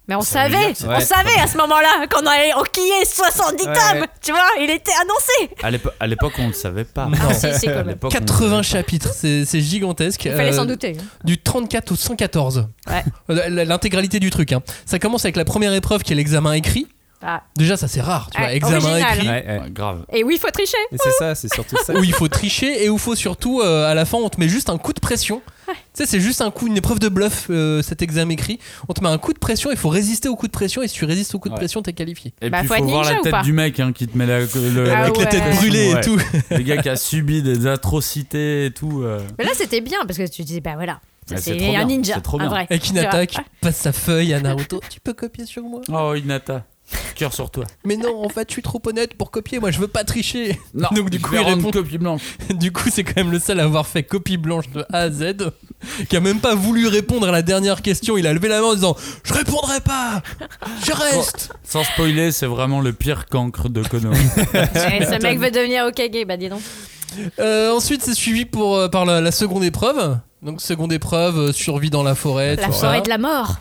Mais 0.07 0.15
on 0.15 0.21
savait, 0.21 0.73
on 0.85 0.87
Ouais. 0.89 1.01
savait 1.01 1.37
à 1.41 1.47
ce 1.47 1.57
moment-là 1.57 2.07
qu'on 2.09 2.25
allait 2.25 2.53
enquiller 2.53 3.03
70 3.05 3.65
Ouais, 3.67 3.73
tomes. 3.73 3.99
ouais. 4.01 4.07
Tu 4.21 4.31
vois, 4.31 4.47
il 4.61 4.69
était 4.69 4.93
annoncé. 5.01 5.53
À 5.61 5.69
l'épo- 5.69 5.89
à 5.99 6.07
l'époque, 6.07 6.31
on 6.37 6.43
ne 6.43 6.47
le 6.47 6.53
savait 6.53 6.85
pas. 6.85 7.09
Ah, 7.29 7.33
si, 7.33 7.47
si, 7.59 7.65
quand 7.65 7.73
À 7.73 7.75
même. 7.77 7.87
l'époque, 7.89 8.11
on 8.13 8.19
le 8.19 8.19
80 8.25 8.49
savait 8.49 8.63
chapitres, 8.63 9.09
c'est 9.13 9.59
gigantesque. 9.59 10.23
Il 10.25 10.31
fallait 10.31 10.53
Euh, 10.53 10.57
s'en 10.57 10.65
douter. 10.65 10.95
Du 11.25 11.37
34 11.41 11.91
au 11.91 11.95
114. 11.97 12.67
Ouais. 12.89 13.03
Euh, 13.31 13.49
L'intégralité 13.65 14.19
du 14.21 14.29
truc. 14.29 14.53
hein. 14.53 14.61
Ça 14.85 14.97
commence 14.97 15.25
avec 15.25 15.35
la 15.35 15.43
première 15.45 15.73
épreuve 15.73 16.03
qui 16.03 16.13
est 16.13 16.15
l'examen 16.15 16.53
écrit. 16.53 16.87
Ah. 17.23 17.43
Déjà, 17.55 17.77
ça 17.77 17.87
c'est 17.87 18.01
rare, 18.01 18.29
tu 18.31 18.37
vois. 18.39 18.49
Ah, 18.49 18.53
Examen 18.55 18.77
original. 18.77 19.15
écrit. 19.17 19.27
Ouais, 19.27 19.45
ouais. 19.47 19.59
Ouais, 19.61 19.69
grave. 19.71 20.05
Et 20.13 20.23
oui, 20.23 20.35
il 20.35 20.39
faut 20.39 20.51
tricher. 20.51 20.77
Et 20.91 20.97
c'est 20.99 21.11
ça, 21.11 21.33
c'est 21.35 21.51
surtout 21.51 21.75
ça. 21.83 21.93
où 21.95 22.03
il 22.03 22.13
faut 22.13 22.27
tricher 22.27 22.83
et 22.83 22.89
où 22.89 22.93
il 22.95 22.99
faut 22.99 23.15
surtout 23.15 23.61
euh, 23.61 23.89
à 23.89 23.95
la 23.95 24.05
fin 24.05 24.17
on 24.19 24.29
te 24.29 24.39
met 24.39 24.47
juste 24.47 24.69
un 24.69 24.77
coup 24.77 24.93
de 24.93 24.99
pression. 24.99 25.41
Tu 25.67 25.73
sais 25.93 26.05
c'est 26.05 26.19
juste 26.21 26.41
un 26.41 26.51
coup 26.51 26.67
une 26.67 26.77
épreuve 26.77 26.99
de 26.99 27.09
bluff 27.09 27.47
euh, 27.49 27.81
cet 27.81 28.01
examen 28.03 28.31
écrit. 28.33 28.59
On 28.87 28.93
te 28.93 29.01
met 29.03 29.09
un 29.09 29.17
coup 29.17 29.33
de 29.33 29.39
pression, 29.39 29.71
il 29.71 29.77
faut 29.77 29.89
résister 29.89 30.29
au 30.29 30.35
coup 30.35 30.45
de 30.47 30.51
pression 30.51 30.81
et 30.83 30.87
si 30.87 30.93
tu 30.93 31.05
résistes 31.05 31.33
au 31.35 31.39
coup 31.39 31.49
de 31.49 31.53
Ouais. 31.55 31.59
pression 31.59 31.81
t'es 31.81 31.91
qualifié. 31.93 32.33
Et 32.41 32.49
Bah, 32.51 32.59
puis 32.59 32.67
faut 32.67 32.75
faut 32.75 32.83
être 32.83 32.89
voir 32.89 33.03
la 33.03 33.19
tête 33.19 33.41
du 33.43 33.51
mec 33.51 33.79
hein, 33.79 33.91
qui 33.93 34.07
te 34.07 34.17
met 34.17 34.25
la, 34.27 34.41
le, 34.41 34.91
Ah 34.91 34.99
Avec 35.03 35.17
la 35.17 35.23
ouais. 35.23 35.29
tête 35.29 35.55
brûlée 35.55 35.93
Ouais. 35.93 35.99
et 35.99 36.03
tout. 36.03 36.17
le 36.51 36.59
gars 36.59 36.77
qui 36.81 36.89
a 36.89 36.95
subi 36.95 37.41
des 37.41 37.65
atrocités 37.67 38.65
et 38.67 38.71
tout. 38.71 39.01
euh. 39.03 39.19
Mais 39.39 39.43
là, 39.45 39.51
c'était 39.55 39.81
bien 39.81 39.97
parce 40.05 40.17
que 40.19 40.27
tu 40.29 40.43
disais, 40.43 40.61
bah 40.61 40.75
voilà, 40.75 40.99
ça, 41.25 41.37
c'est 41.37 41.53
un 41.53 41.55
bien, 41.55 41.85
ninja. 41.85 42.13
c'est 42.15 42.21
trop 42.21 42.37
un 42.37 42.41
bien. 42.43 42.49
vrai. 42.49 42.67
Et 42.69 42.77
Hinata 42.77 43.25
Tu 43.25 43.35
qui 43.35 43.41
passe 43.59 43.77
sa 43.77 43.91
feuille 43.91 44.33
à 44.33 44.39
Naruto. 44.39 44.79
tu 44.89 44.99
peux 44.99 45.13
copier 45.13 45.45
sur 45.45 45.63
moi. 45.63 45.81
Oh 45.91 46.13
Inata, 46.15 46.63
cœur 47.15 47.33
sur 47.33 47.49
toi. 47.49 47.65
Mais 47.85 47.97
non, 47.97 48.23
en 48.23 48.29
fait, 48.29 48.47
je 48.49 48.53
suis 48.53 48.61
trop 48.61 48.81
honnête 48.85 49.15
pour 49.15 49.31
copier. 49.31 49.59
Moi, 49.59 49.71
je 49.71 49.79
veux 49.79 49.87
pas 49.87 50.03
tricher. 50.03 50.59
Non, 50.73 50.87
Donc 50.93 51.09
du 51.09 51.17
je 51.17 51.23
coup, 51.23 51.31
vais 51.31 51.37
il 51.37 51.43
rendre 51.43 51.57
répond. 51.57 51.71
copie 51.71 51.97
blanche. 51.97 52.21
Du 52.53 52.71
coup, 52.71 52.89
c'est 52.91 53.03
quand 53.03 53.15
même 53.17 53.31
le 53.31 53.39
seul 53.39 53.59
à 53.59 53.63
avoir 53.63 53.87
fait 53.87 54.03
copie 54.03 54.37
blanche 54.37 54.69
de 54.69 54.81
A 54.93 54.99
à 54.99 55.09
Z, 55.11 55.51
qui 56.09 56.15
a 56.15 56.19
même 56.19 56.39
pas 56.39 56.55
voulu 56.55 56.87
répondre 56.87 57.27
à 57.27 57.31
la 57.31 57.41
dernière 57.41 57.81
question. 57.81 58.17
Il 58.17 58.25
a 58.27 58.33
levé 58.33 58.47
la 58.47 58.61
main 58.61 58.67
en 58.67 58.73
disant 58.75 58.95
Je 59.23 59.33
répondrai 59.33 59.81
pas 59.81 60.21
Je 60.85 60.91
reste 60.91 61.51
Sans 61.63 61.83
spoiler, 61.83 62.31
c'est 62.31 62.45
vraiment 62.47 62.81
le 62.81 62.93
pire 62.93 63.25
cancre 63.25 63.69
de 63.69 63.83
Kono. 63.83 64.11
Ouais, 64.53 65.05
ce 65.05 65.21
mec 65.21 65.39
veut 65.39 65.51
devenir 65.51 65.85
Okage, 65.85 66.25
bah 66.27 66.37
dis 66.37 66.49
donc. 66.49 66.61
Euh, 67.39 67.71
Ensuite, 67.71 68.01
c'est 68.03 68.13
suivi 68.13 68.45
pour, 68.45 68.75
euh, 68.75 68.87
par 68.89 69.05
la, 69.05 69.21
la 69.21 69.31
seconde 69.31 69.63
épreuve. 69.63 70.17
Donc, 70.41 70.61
seconde 70.61 70.93
épreuve, 70.93 71.37
euh, 71.37 71.51
survie 71.53 71.89
dans 71.89 72.03
la 72.03 72.13
forêt. 72.15 72.55
La 72.55 72.65
tout 72.67 72.73
ça. 72.73 72.87
forêt 72.87 73.01
de 73.01 73.09
la 73.09 73.17
mort. 73.17 73.55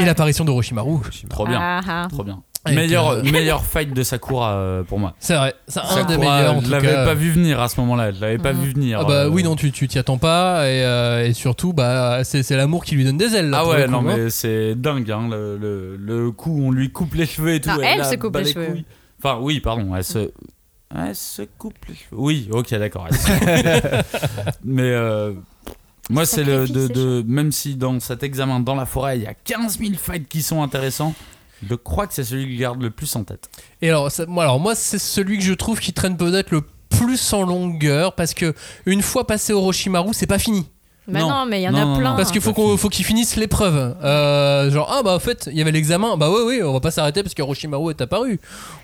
Et 0.00 0.04
l'apparition 0.04 0.44
d'Orochimaru. 0.44 0.98
Trop 1.28 1.46
bien, 1.46 1.58
Ah, 1.60 1.80
ah. 1.86 2.08
trop 2.10 2.24
bien. 2.24 2.42
Meilleur, 2.70 3.08
euh, 3.08 3.22
meilleur 3.24 3.64
fight 3.64 3.92
de 3.92 4.02
Sakura 4.04 4.52
euh, 4.52 4.82
pour 4.84 5.00
moi. 5.00 5.14
C'est 5.18 5.34
vrai, 5.34 5.52
c'est 5.66 5.80
un 5.80 5.84
Sakura, 5.84 6.04
des 6.04 6.16
meilleurs 6.18 6.54
en 6.56 6.60
je 6.60 6.70
l'avais 6.70 6.92
pas 6.94 7.14
vu 7.14 7.30
venir 7.32 7.60
à 7.60 7.68
ce 7.68 7.80
moment-là. 7.80 8.12
Je 8.12 8.20
l'avais 8.20 8.38
pas 8.38 8.52
Mhm. 8.52 8.62
vu 8.62 8.72
venir. 8.72 8.98
Ah 9.00 9.04
bah 9.04 9.12
euh. 9.24 9.28
oui 9.28 9.42
non 9.42 9.56
tu 9.56 9.72
tu 9.72 9.88
t'y 9.88 9.98
attends 9.98 10.18
pas 10.18 10.68
et, 10.68 10.84
euh, 10.84 11.26
et 11.26 11.32
surtout 11.32 11.72
bah 11.72 12.22
c'est 12.22 12.44
c'est 12.44 12.56
l'amour 12.56 12.84
qui 12.84 12.94
lui 12.94 13.04
donne 13.04 13.16
des 13.16 13.34
ailes 13.34 13.50
là, 13.50 13.62
Ah 13.64 13.68
ouais, 13.68 13.88
non 13.88 13.98
hein. 13.98 14.14
mais 14.16 14.30
c'est 14.30 14.76
dingue, 14.76 15.10
hein, 15.10 15.28
le, 15.28 15.56
le, 15.58 15.96
le 15.96 16.30
coup 16.30 16.52
où 16.52 16.66
on 16.68 16.70
lui 16.70 16.90
coupe 16.92 17.14
les 17.14 17.26
cheveux 17.26 17.54
et 17.54 17.60
tout. 17.60 17.68
Non, 17.70 17.80
elle 17.82 18.00
a 18.00 18.04
se 18.04 18.14
coupe 18.14 18.36
les 18.36 18.44
cheveux. 18.52 18.66
couilles. 18.66 18.84
Enfin, 19.18 19.38
oui, 19.40 19.58
pardon, 19.58 19.94
elle 19.96 20.04
se. 20.04 20.30
Elle 20.94 21.16
se 21.16 21.42
coupe 21.58 21.74
les 21.88 21.94
cheveux. 21.94 22.06
Oui, 22.20 22.48
ok, 22.52 22.70
d'accord. 22.74 23.08
elle 23.08 24.04
mais 24.64 24.82
euh, 24.82 25.32
moi, 26.10 26.26
c'est 26.26 26.44
le. 26.44 26.68
De, 26.68 26.86
de- 26.88 27.24
même 27.26 27.50
si 27.50 27.74
dans 27.76 27.98
cet 27.98 28.22
examen 28.22 28.60
dans 28.60 28.74
la 28.74 28.86
forêt, 28.86 29.18
il 29.18 29.24
y 29.24 29.26
a 29.26 29.34
15 29.34 29.78
000 29.78 29.92
fights 29.96 30.28
qui 30.28 30.42
sont 30.42 30.62
intéressants, 30.62 31.14
je 31.68 31.74
crois 31.74 32.06
que 32.06 32.14
c'est 32.14 32.24
celui 32.24 32.46
que 32.46 32.52
je 32.52 32.58
garde 32.58 32.82
le 32.82 32.90
plus 32.90 33.14
en 33.16 33.24
tête. 33.24 33.48
Et 33.80 33.88
alors, 33.88 34.10
ça- 34.10 34.26
moi, 34.26 34.44
alors 34.44 34.60
moi, 34.60 34.74
c'est 34.74 34.98
celui 34.98 35.38
que 35.38 35.44
je 35.44 35.52
trouve 35.54 35.80
qui 35.80 35.92
traîne 35.92 36.16
peut-être 36.16 36.50
le 36.50 36.62
plus 36.90 37.32
en 37.32 37.42
longueur 37.44 38.14
parce 38.14 38.34
que 38.34 38.54
une 38.86 39.02
fois 39.02 39.26
passé 39.26 39.52
Orochimaru, 39.52 40.10
c'est 40.12 40.26
pas 40.26 40.38
fini. 40.38 40.68
Bah 41.08 41.18
Non. 41.18 41.28
non, 41.30 41.46
mais 41.46 41.60
il 41.60 41.64
y 41.64 41.68
en 41.68 41.72
Non, 41.72 41.78
a 41.80 41.84
non, 41.86 41.98
plein. 41.98 42.14
Parce 42.14 42.30
qu'il 42.30 42.40
faut 42.40 42.52
qu'on 42.52 42.76
faut 42.76 42.88
qu'il 42.88 43.04
finisse 43.04 43.34
l'épreuve. 43.34 43.96
Euh, 44.04 44.70
genre 44.70 44.88
ah 44.88 45.02
bah 45.02 45.12
en 45.16 45.18
fait 45.18 45.48
il 45.50 45.58
y 45.58 45.60
avait 45.60 45.72
l'examen. 45.72 46.16
Bah 46.16 46.30
ouais 46.30 46.42
oui 46.46 46.60
on 46.62 46.72
va 46.72 46.78
pas 46.78 46.92
s'arrêter 46.92 47.24
parce 47.24 47.34
qu'Orochimaru 47.34 47.90
est 47.90 48.00
apparu. 48.00 48.38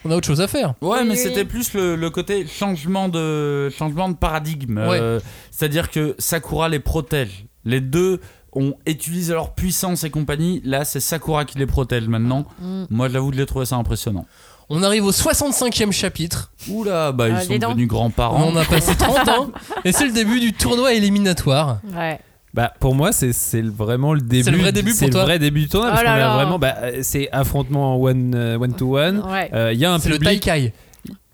On 0.05 0.11
a 0.11 0.17
autre 0.17 0.27
chose 0.27 0.41
à 0.41 0.49
faire. 0.49 0.75
Ouais, 0.83 0.99
Oui, 0.99 1.05
mais 1.05 1.11
oui, 1.13 1.17
c'était 1.17 1.43
oui. 1.43 1.45
plus 1.47 1.75
le, 1.75 1.95
le 1.95 2.11
côté 2.11 2.45
changement 2.45 3.09
de, 3.09 3.71
changement 3.71 4.09
de 4.09 4.17
paradigme. 4.17 4.79
Ouais. 4.79 4.99
Euh, 5.01 5.21
C'est-à-dire 5.53 5.91
que 5.93 6.17
Sakura 6.19 6.69
les 6.69 6.81
protège. 6.81 7.45
Les 7.65 7.81
deux 7.81 8.21
ont 8.53 8.75
utilisé 8.87 9.33
leur 9.35 9.55
puissance 9.55 10.05
et 10.05 10.11
compagnie. 10.11 10.61
Là, 10.65 10.85
c'est 10.85 11.01
Sakura 11.01 11.45
qui 11.45 11.59
les 11.59 11.67
protège 11.67 12.09
maintenant. 12.09 12.45
Mm. 12.61 12.85
Moi, 12.91 13.09
je 13.09 13.19
l'ai 13.19 13.47
trouvé 13.47 13.67
ça 13.67 13.77
impressionnant. 13.77 14.27
On 14.71 14.83
arrive 14.83 15.05
au 15.07 15.13
65e 15.13 15.93
chapitre. 15.93 16.53
Oula, 16.71 17.13
bah 17.13 17.29
ils 17.29 17.35
Ah, 17.37 17.41
sont 17.41 17.57
devenus 17.57 17.89
grands-parents. 17.89 18.51
On 18.53 18.57
a 18.57 18.65
passé 18.65 18.95
30 18.99 19.29
ans 19.29 19.51
et 19.85 19.93
c'est 19.93 20.05
le 20.05 20.13
début 20.13 20.41
du 20.41 20.53
tournoi 20.53 20.93
éliminatoire. 20.93 21.81
Ouais. 21.97 22.21
Bah 22.53 22.73
pour 22.81 22.95
moi 22.95 23.13
c'est 23.13 23.33
c'est 23.33 23.63
vraiment 23.63 24.13
le 24.15 24.21
début. 24.21 24.43
C'est 24.45 24.51
le 24.51 24.59
vrai 24.59 24.73
début 24.73 24.91
pour 24.91 24.99
c'est 24.99 25.11
toi 25.11 25.21
le 25.21 25.27
vrai 25.27 25.39
début 25.39 25.61
du 25.63 25.69
tournoi 25.69 25.91
Oh 25.91 25.95
parce 25.95 26.05
qu'on 26.05 26.11
a 26.13 26.19
là. 26.19 26.35
vraiment 26.35 26.59
bah 26.59 26.75
euh, 26.83 26.99
c'est 27.03 27.31
affrontement 27.33 27.97
one 28.01 28.35
euh, 28.35 28.59
one 28.59 28.75
to 28.75 28.99
one. 28.99 29.21
Ouais. 29.21 29.51
Euh, 29.55 29.73
Il 29.73 29.79
y 29.79 29.85
a 29.87 29.93
un 29.93 29.99
C'est 29.99 30.09
le 30.11 30.19
public. 30.19 30.43
Taikai. 30.43 30.73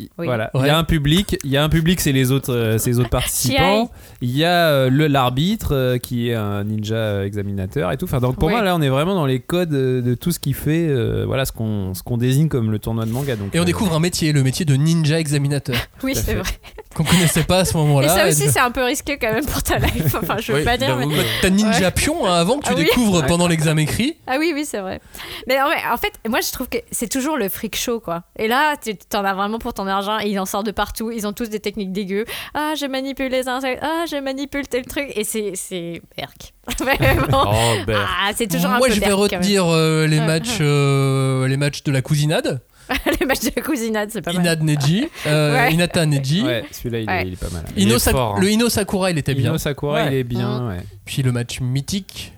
Oui. 0.01 0.09
Voilà, 0.27 0.51
il 0.55 0.67
y 0.67 0.69
a 0.71 0.77
un 0.77 0.83
public, 0.83 1.37
il 1.45 1.51
y 1.51 1.57
a 1.57 1.63
un 1.63 1.69
public, 1.69 2.01
c'est 2.01 2.11
les 2.11 2.33
autres, 2.33 2.53
euh, 2.53 2.79
c'est 2.79 2.91
les 2.91 2.99
autres 2.99 3.11
participants. 3.11 3.91
Il 4.21 4.37
y 4.37 4.45
a 4.45 4.69
euh, 4.69 4.91
le 4.91 5.07
l'arbitre 5.07 5.73
euh, 5.73 5.99
qui 5.99 6.29
est 6.31 6.35
un 6.35 6.65
ninja 6.65 7.25
examinateur 7.25 7.93
et 7.93 7.97
tout. 7.97 8.05
Enfin, 8.07 8.19
donc 8.21 8.35
pour 8.37 8.49
Ouais. 8.49 8.55
moi 8.55 8.63
là, 8.63 8.75
on 8.75 8.83
est 8.83 8.89
vraiment 8.89 9.15
dans 9.15 9.25
les 9.27 9.39
codes 9.39 9.71
de 9.71 10.15
tout 10.17 10.33
ce 10.33 10.41
qui 10.41 10.53
fait, 10.53 10.89
euh, 10.89 11.25
voilà, 11.27 11.45
ce 11.45 11.53
qu'on 11.53 11.95
ce 11.95 12.03
qu'on 12.03 12.17
désigne 12.17 12.49
comme 12.49 12.73
le 12.73 12.81
tournoi 12.81 13.05
de 13.07 13.11
manga. 13.13 13.37
Donc 13.37 13.55
Et 13.55 13.59
on 13.61 13.63
euh, 13.63 13.65
découvre 13.67 13.95
un 13.95 14.01
métier, 14.01 14.33
le 14.33 14.43
métier 14.43 14.65
de 14.65 14.75
ninja 14.75 15.21
examinateur, 15.21 15.77
Oui, 16.03 16.15
c'est 16.17 16.35
vrai. 16.35 16.51
qu'on 16.97 17.05
connaissait 17.05 17.45
pas 17.45 17.59
à 17.61 17.65
ce 17.65 17.75
Et 17.75 17.77
moment-là. 17.79 18.09
ça 18.09 18.27
Et 18.27 18.31
aussi, 18.31 18.47
de- 18.47 18.51
c'est 18.51 18.61
un 18.61 18.73
peu 18.73 18.83
risqué 18.85 19.17
quand 19.17 19.33
même 19.33 19.47
pour 19.47 19.63
ta 19.63 19.79
life. 19.79 20.15
Enfin, 20.21 20.37
je 20.41 20.53
veux 20.53 20.59
Oui, 20.59 20.65
pas 20.65 20.77
dire, 20.77 20.97
mais. 20.97 21.07
T'as 21.41 21.51
ninja 21.51 21.79
Ouais. 21.87 21.91
pion 21.93 22.27
hein, 22.27 22.35
avant 22.35 22.59
que 22.59 22.65
tu 22.67 22.73
Ah 22.73 22.77
oui. 22.77 22.85
découvres 22.85 23.25
pendant 23.27 23.47
l'examen 23.47 23.83
écrit. 23.83 24.17
Ah 24.27 24.37
oui, 24.41 24.51
oui, 24.55 24.65
c'est 24.67 24.81
vrai. 24.81 25.01
Mais 25.47 25.57
en 25.63 25.97
fait, 25.97 26.13
moi, 26.29 26.41
je 26.41 26.51
trouve 26.51 26.69
que 26.69 26.79
c'est 26.91 27.09
toujours 27.09 27.37
le 27.37 27.49
freak 27.49 27.77
show, 27.77 28.01
quoi. 28.01 28.25
Et 28.39 28.49
là, 28.49 28.75
tu 28.83 28.97
t'en 28.97 29.25
as 29.25 29.35
vraiment 29.35 29.59
pour 29.59 29.73
ton 29.75 29.84
argent. 29.87 30.19
Et 30.21 30.29
ils 30.29 30.39
en 30.39 30.47
sortent 30.47 30.67
de 30.67 30.71
partout. 30.73 31.11
Ils 31.11 31.27
ont 31.27 31.33
tous 31.33 31.49
des 31.51 31.61
techniques 31.61 31.93
dégueu. 31.93 32.25
Ah, 32.55 32.75
je 32.79 32.87
manipule 32.87 33.31
les 33.31 33.49
insectes. 33.49 33.81
Ah, 33.83 34.05
je 34.11 34.17
manipule 34.17 34.67
tel 34.69 34.85
truc. 34.87 35.07
Et 35.15 35.25
c'est. 35.25 35.53
C'est. 35.55 36.03
Berk. 36.17 36.53
Vraiment. 36.81 37.45
Oh. 37.53 37.93
Ah, 37.95 38.31
c'est 38.35 38.47
toujours 38.47 38.71
un 38.71 38.79
Moi, 38.79 38.89
peu 38.89 38.95
je 38.95 39.01
vais 39.01 39.13
retenir 39.13 39.65
euh, 39.67 40.07
les 40.07 40.21
matchs, 40.21 40.59
euh, 40.61 41.47
les 41.49 41.57
matchs 41.57 41.83
de 41.83 41.93
la 41.93 42.01
cousinade, 42.03 42.61
les 43.21 43.27
matchs 43.27 43.55
de 43.55 43.61
cousinade, 43.61 44.11
c'est 44.13 44.21
pas 44.23 44.33
mal. 44.33 44.43
Inad 44.43 44.63
Neji, 44.63 45.09
euh, 45.27 45.55
Ouais. 45.55 45.73
Inata 45.73 46.05
Neji. 46.07 46.43
Ouais, 46.43 46.65
celui-là 46.71 46.99
il, 47.01 47.07
Ouais. 47.09 47.23
est, 47.23 47.27
il 47.29 47.33
est 47.35 47.37
pas 47.41 47.51
mal. 47.51 47.65
Il 47.77 47.83
Ino 47.85 47.97
est 47.97 47.99
Sak- 47.99 48.13
fort, 48.13 48.37
hein. 48.37 48.41
Le 48.41 48.51
Ino 48.51 48.69
Sakura, 48.69 49.11
il 49.11 49.19
était 49.19 49.35
bien. 49.35 49.51
Ino 49.51 49.59
Sakura, 49.59 49.95
Ouais. 50.05 50.09
il 50.09 50.15
est 50.19 50.25
bien. 50.25 50.69
Ouais. 50.69 50.81
Puis 51.07 51.23
le 51.23 51.33
match 51.33 51.61
mythique, 51.61 52.33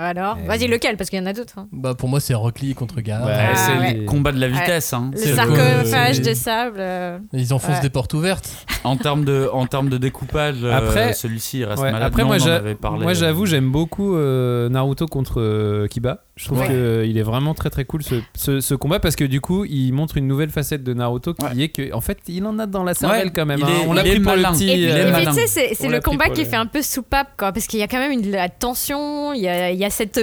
Alors, 0.00 0.38
Eh 0.42 0.46
vas-y, 0.46 0.66
lequel 0.66 0.96
Parce 0.96 1.10
qu'il 1.10 1.18
y 1.18 1.22
en 1.22 1.26
a 1.26 1.32
d'autres. 1.32 1.58
hein. 1.58 1.68
bah 1.72 1.94
pour 1.94 2.08
moi 2.08 2.20
c'est 2.20 2.34
Rock 2.34 2.60
Lee 2.60 2.74
contre 2.74 3.00
Gar. 3.00 3.24
Ouais, 3.24 3.32
Ah, 3.36 3.54
c'est 3.54 3.78
ouais. 3.78 3.94
le 3.94 4.04
combat 4.06 4.32
de 4.32 4.40
la 4.40 4.48
vitesse. 4.48 4.92
Hein. 4.92 5.10
Le 5.12 5.18
sarcophage 5.18 6.20
de 6.22 6.34
sable. 6.34 6.76
euh, 6.80 7.18
Ils 7.32 7.52
enfoncent 7.52 7.76
Ouais. 7.76 7.82
des 7.82 7.90
portes 7.90 8.14
ouvertes. 8.14 8.50
En 8.84 8.96
termes 8.96 9.24
de, 9.24 9.48
en 9.52 9.66
termes 9.66 9.88
de 9.90 9.98
découpage, 9.98 10.64
euh, 10.64 10.72
Après- 10.72 11.12
celui-ci 11.12 11.58
il 11.60 11.64
reste 11.64 11.82
Ouais, 11.82 11.92
malade. 11.92 12.08
Après, 12.08 12.22
Non, 12.22 12.28
moi, 12.98 13.12
j'avoue, 13.14 13.44
j'aime 13.46 13.70
beaucoup 13.70 14.16
euh, 14.16 14.68
Naruto 14.70 15.06
contre 15.06 15.40
euh, 15.40 15.86
Kiba. 15.86 16.24
Je 16.40 16.46
trouve 16.46 16.60
Ouais. 16.60 16.68
qu'il 17.04 17.18
est 17.18 17.22
vraiment 17.22 17.52
très 17.52 17.68
très 17.68 17.84
cool 17.84 18.02
ce, 18.02 18.14
ce, 18.34 18.60
ce 18.60 18.74
combat 18.74 18.98
parce 18.98 19.14
que 19.14 19.24
du 19.24 19.42
coup, 19.42 19.66
il 19.66 19.92
montre 19.92 20.16
une 20.16 20.26
nouvelle 20.26 20.48
facette 20.48 20.82
de 20.82 20.94
Naruto 20.94 21.34
qui 21.34 21.62
est 21.62 21.68
que, 21.68 21.92
en 21.92 22.00
fait, 22.00 22.16
il 22.28 22.46
en 22.46 22.58
a 22.58 22.64
dans 22.64 22.82
la 22.82 22.94
cervelle 22.94 23.26
Ouais, 23.26 23.32
quand 23.34 23.44
même. 23.44 23.58
il 23.58 23.64
hein. 23.66 23.68
est- 23.84 23.86
On 23.86 23.92
l'a 23.92 24.06
est 24.06 24.10
pris 24.10 24.20
pour 24.20 24.32
le 24.36 24.42
petit. 24.44 24.70
Et 24.70 24.84
est 24.84 25.26
tu 25.26 25.32
sais, 25.46 25.74
c'est, 25.74 25.88
le 25.88 26.00
combat 26.00 26.30
qui 26.30 26.42
le- 26.44 26.48
fait 26.48 26.56
un 26.56 26.64
peu 26.64 26.80
soupape, 26.80 27.36
quoi, 27.36 27.52
parce 27.52 27.66
qu'il 27.66 27.78
y 27.78 27.82
a 27.82 27.88
quand 27.88 27.98
même 27.98 28.12
une, 28.12 28.30
la 28.30 28.48
tension, 28.48 29.34
il 29.34 29.42
y 29.42 29.48
a, 29.48 29.70
il 29.70 29.78
y 29.78 29.84
a 29.84 29.90
cette. 29.90 30.18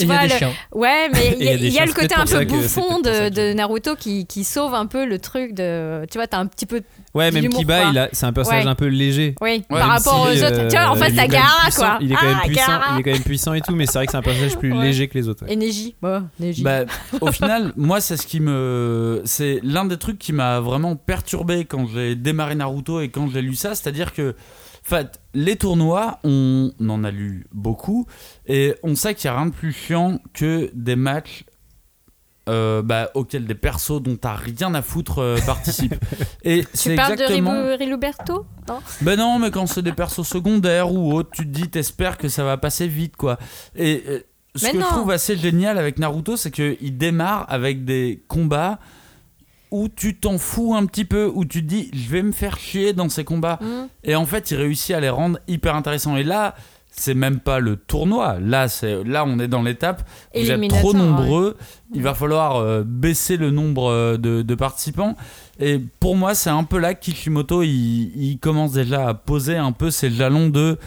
Et 0.00 0.04
Tu 0.04 0.04
il 0.04 0.08
y 0.08 0.12
a 0.12 0.18
vois, 0.18 0.26
des 0.26 0.32
le- 0.32 0.38
chiens. 0.38 0.52
Ouais, 0.72 1.08
mais 1.12 1.36
il 1.40 1.44
y, 1.44 1.78
a- 1.78 1.84
y 1.84 1.86
le 1.86 1.92
côté 1.92 2.14
un 2.14 2.24
peu 2.24 2.44
bouffon 2.44 3.00
de, 3.00 3.52
Naruto 3.52 3.96
qui, 3.96 4.26
qui 4.26 4.44
sauve 4.44 4.74
un 4.74 4.86
peu 4.86 5.04
le 5.06 5.18
truc 5.18 5.54
de. 5.54 6.04
Tu 6.10 6.18
vois, 6.18 6.26
t'as 6.26 6.38
un 6.38 6.46
petit 6.46 6.66
peu. 6.66 6.82
Ouais, 7.14 7.30
même 7.30 7.48
Kiba, 7.48 7.80
quoi. 7.82 7.90
il 7.90 7.98
a, 7.98 8.08
c'est 8.12 8.26
un 8.26 8.32
personnage 8.32 8.64
Ouais. 8.64 8.70
un 8.70 8.74
peu 8.74 8.86
léger. 8.86 9.34
Oui, 9.40 9.64
Ouais, 9.70 9.78
par 9.78 9.88
rapport 9.88 10.20
aux 10.22 10.42
autres. 10.44 10.68
Tu 10.68 10.76
vois, 10.76 10.90
en 10.90 10.96
euh, 11.00 11.04
est 11.04 11.14
t'as 11.14 11.26
Gaara, 11.26 11.70
quoi. 11.74 11.98
Il 12.00 12.12
est 12.12 12.14
quand 12.16 12.26
même 12.26 12.36
ah, 12.42 12.46
puissant. 12.46 12.72
Il 12.94 13.00
est 13.00 13.02
quand 13.02 13.10
même 13.12 13.22
puissant 13.22 13.54
et 13.54 13.60
tout, 13.60 13.74
mais 13.74 13.86
c'est 13.86 13.94
vrai 13.98 14.06
que 14.06 14.12
c'est 14.12 14.18
un 14.18 14.22
personnage 14.22 14.56
plus 14.56 14.72
Ouais. 14.78 14.84
léger 14.84 15.08
que 15.08 15.18
les 15.18 15.28
autres. 15.28 15.44
ouais. 15.44 15.52
Et 15.52 15.56
Neji. 15.56 15.94
Bah, 16.00 16.22
Neji. 16.38 16.62
Bah, 16.62 16.80
au 17.20 17.32
final, 17.32 17.72
moi, 17.76 18.00
c'est 18.00 18.16
ce 18.16 18.26
qui 18.26 18.40
me. 18.40 19.22
C'est 19.24 19.58
l'un 19.62 19.84
des 19.84 19.96
trucs 19.96 20.18
qui 20.18 20.32
m'a 20.32 20.60
vraiment 20.60 20.94
perturbé 20.96 21.64
quand 21.64 21.86
j'ai 21.92 22.14
démarré 22.14 22.54
Naruto 22.54 23.00
et 23.00 23.08
quand 23.08 23.28
j'ai 23.32 23.42
lu 23.42 23.54
ça. 23.54 23.74
C'est-à-dire 23.74 24.12
que, 24.12 24.34
fait, 24.88 25.20
les 25.34 25.56
tournois, 25.56 26.18
on 26.24 26.72
en 26.88 27.04
a 27.04 27.10
lu 27.10 27.46
beaucoup 27.52 28.06
et 28.46 28.74
on 28.82 28.94
sait 28.94 29.14
qu'il 29.14 29.30
n'y 29.30 29.36
a 29.36 29.40
rien 29.40 29.46
de 29.50 29.54
plus 29.54 29.72
chiant 29.72 30.18
que 30.34 30.70
des 30.74 30.96
matchs. 30.96 31.44
euh, 32.48 32.80
bah, 32.80 33.10
auxquels 33.12 33.44
des 33.44 33.54
persos 33.54 34.00
dont 34.00 34.16
t'as 34.16 34.34
rien 34.34 34.72
à 34.74 34.80
foutre 34.80 35.18
euh, 35.18 35.36
participent. 35.46 35.96
Et 36.44 36.64
tu 36.64 36.94
parles 36.96 37.12
exactement. 37.12 37.52
de 37.52 37.58
Ribu- 37.72 37.84
Riluberto? 37.84 38.46
Non? 38.66 38.78
Ben 39.02 39.18
non, 39.18 39.38
mais 39.38 39.50
quand 39.50 39.66
c'est 39.66 39.82
des 39.82 39.92
persos 39.92 40.26
secondaires 40.26 40.90
ou 40.90 41.12
autres, 41.12 41.28
tu 41.30 41.42
te 41.44 41.50
dis, 41.50 41.68
t'espères 41.68 42.16
que 42.16 42.30
ça 42.30 42.44
va 42.44 42.56
passer 42.56 42.88
vite, 42.88 43.16
quoi. 43.16 43.36
Et 43.76 44.02
euh, 44.08 44.20
ce 44.56 44.64
Mais 44.64 44.72
que 44.72 44.76
non. 44.78 44.86
je 44.88 44.94
trouve 44.94 45.10
assez 45.10 45.36
génial 45.36 45.76
avec 45.76 45.98
Naruto, 45.98 46.38
c'est 46.38 46.50
qu'il 46.50 46.96
démarre 46.96 47.44
avec 47.50 47.84
des 47.84 48.24
combats 48.28 48.78
où 49.70 49.88
tu 49.88 50.14
t'en 50.14 50.38
fous 50.38 50.74
un 50.74 50.86
petit 50.86 51.04
peu, 51.04 51.30
où 51.32 51.44
tu 51.44 51.62
te 51.62 51.66
dis, 51.66 51.90
je 51.92 52.08
vais 52.08 52.22
me 52.22 52.32
faire 52.32 52.58
chier 52.58 52.92
dans 52.92 53.08
ces 53.08 53.24
combats. 53.24 53.58
Hmm. 53.60 53.88
Et 54.04 54.14
en 54.14 54.26
fait, 54.26 54.50
il 54.50 54.56
réussit 54.56 54.94
à 54.94 55.00
les 55.00 55.10
rendre 55.10 55.38
hyper 55.48 55.74
intéressants. 55.74 56.16
Et 56.16 56.24
là, 56.24 56.54
c'est 56.90 57.14
même 57.14 57.38
pas 57.40 57.60
le 57.60 57.76
tournoi. 57.76 58.38
Là, 58.40 58.68
c'est 58.68 59.04
là, 59.04 59.24
on 59.26 59.38
est 59.38 59.48
dans 59.48 59.62
l'étape. 59.62 60.08
Vous 60.34 60.50
êtes 60.50 60.68
trop 60.68 60.92
ouais. 60.92 60.98
nombreux. 60.98 61.56
Il 61.94 62.02
va 62.02 62.14
falloir 62.14 62.56
euh, 62.56 62.82
baisser 62.84 63.36
le 63.36 63.50
nombre 63.50 63.90
euh, 63.90 64.16
de, 64.16 64.42
de 64.42 64.54
participants. 64.54 65.16
Et 65.60 65.80
pour 66.00 66.16
moi, 66.16 66.34
c'est 66.34 66.50
un 66.50 66.64
peu 66.64 66.78
là 66.78 66.94
que 66.94 67.00
Kishimoto, 67.00 67.62
il, 67.62 68.12
il 68.16 68.38
commence 68.38 68.72
déjà 68.72 69.08
à 69.08 69.14
poser 69.14 69.56
un 69.56 69.72
peu 69.72 69.90
ses 69.90 70.10
jalons 70.10 70.48
de 70.48 70.78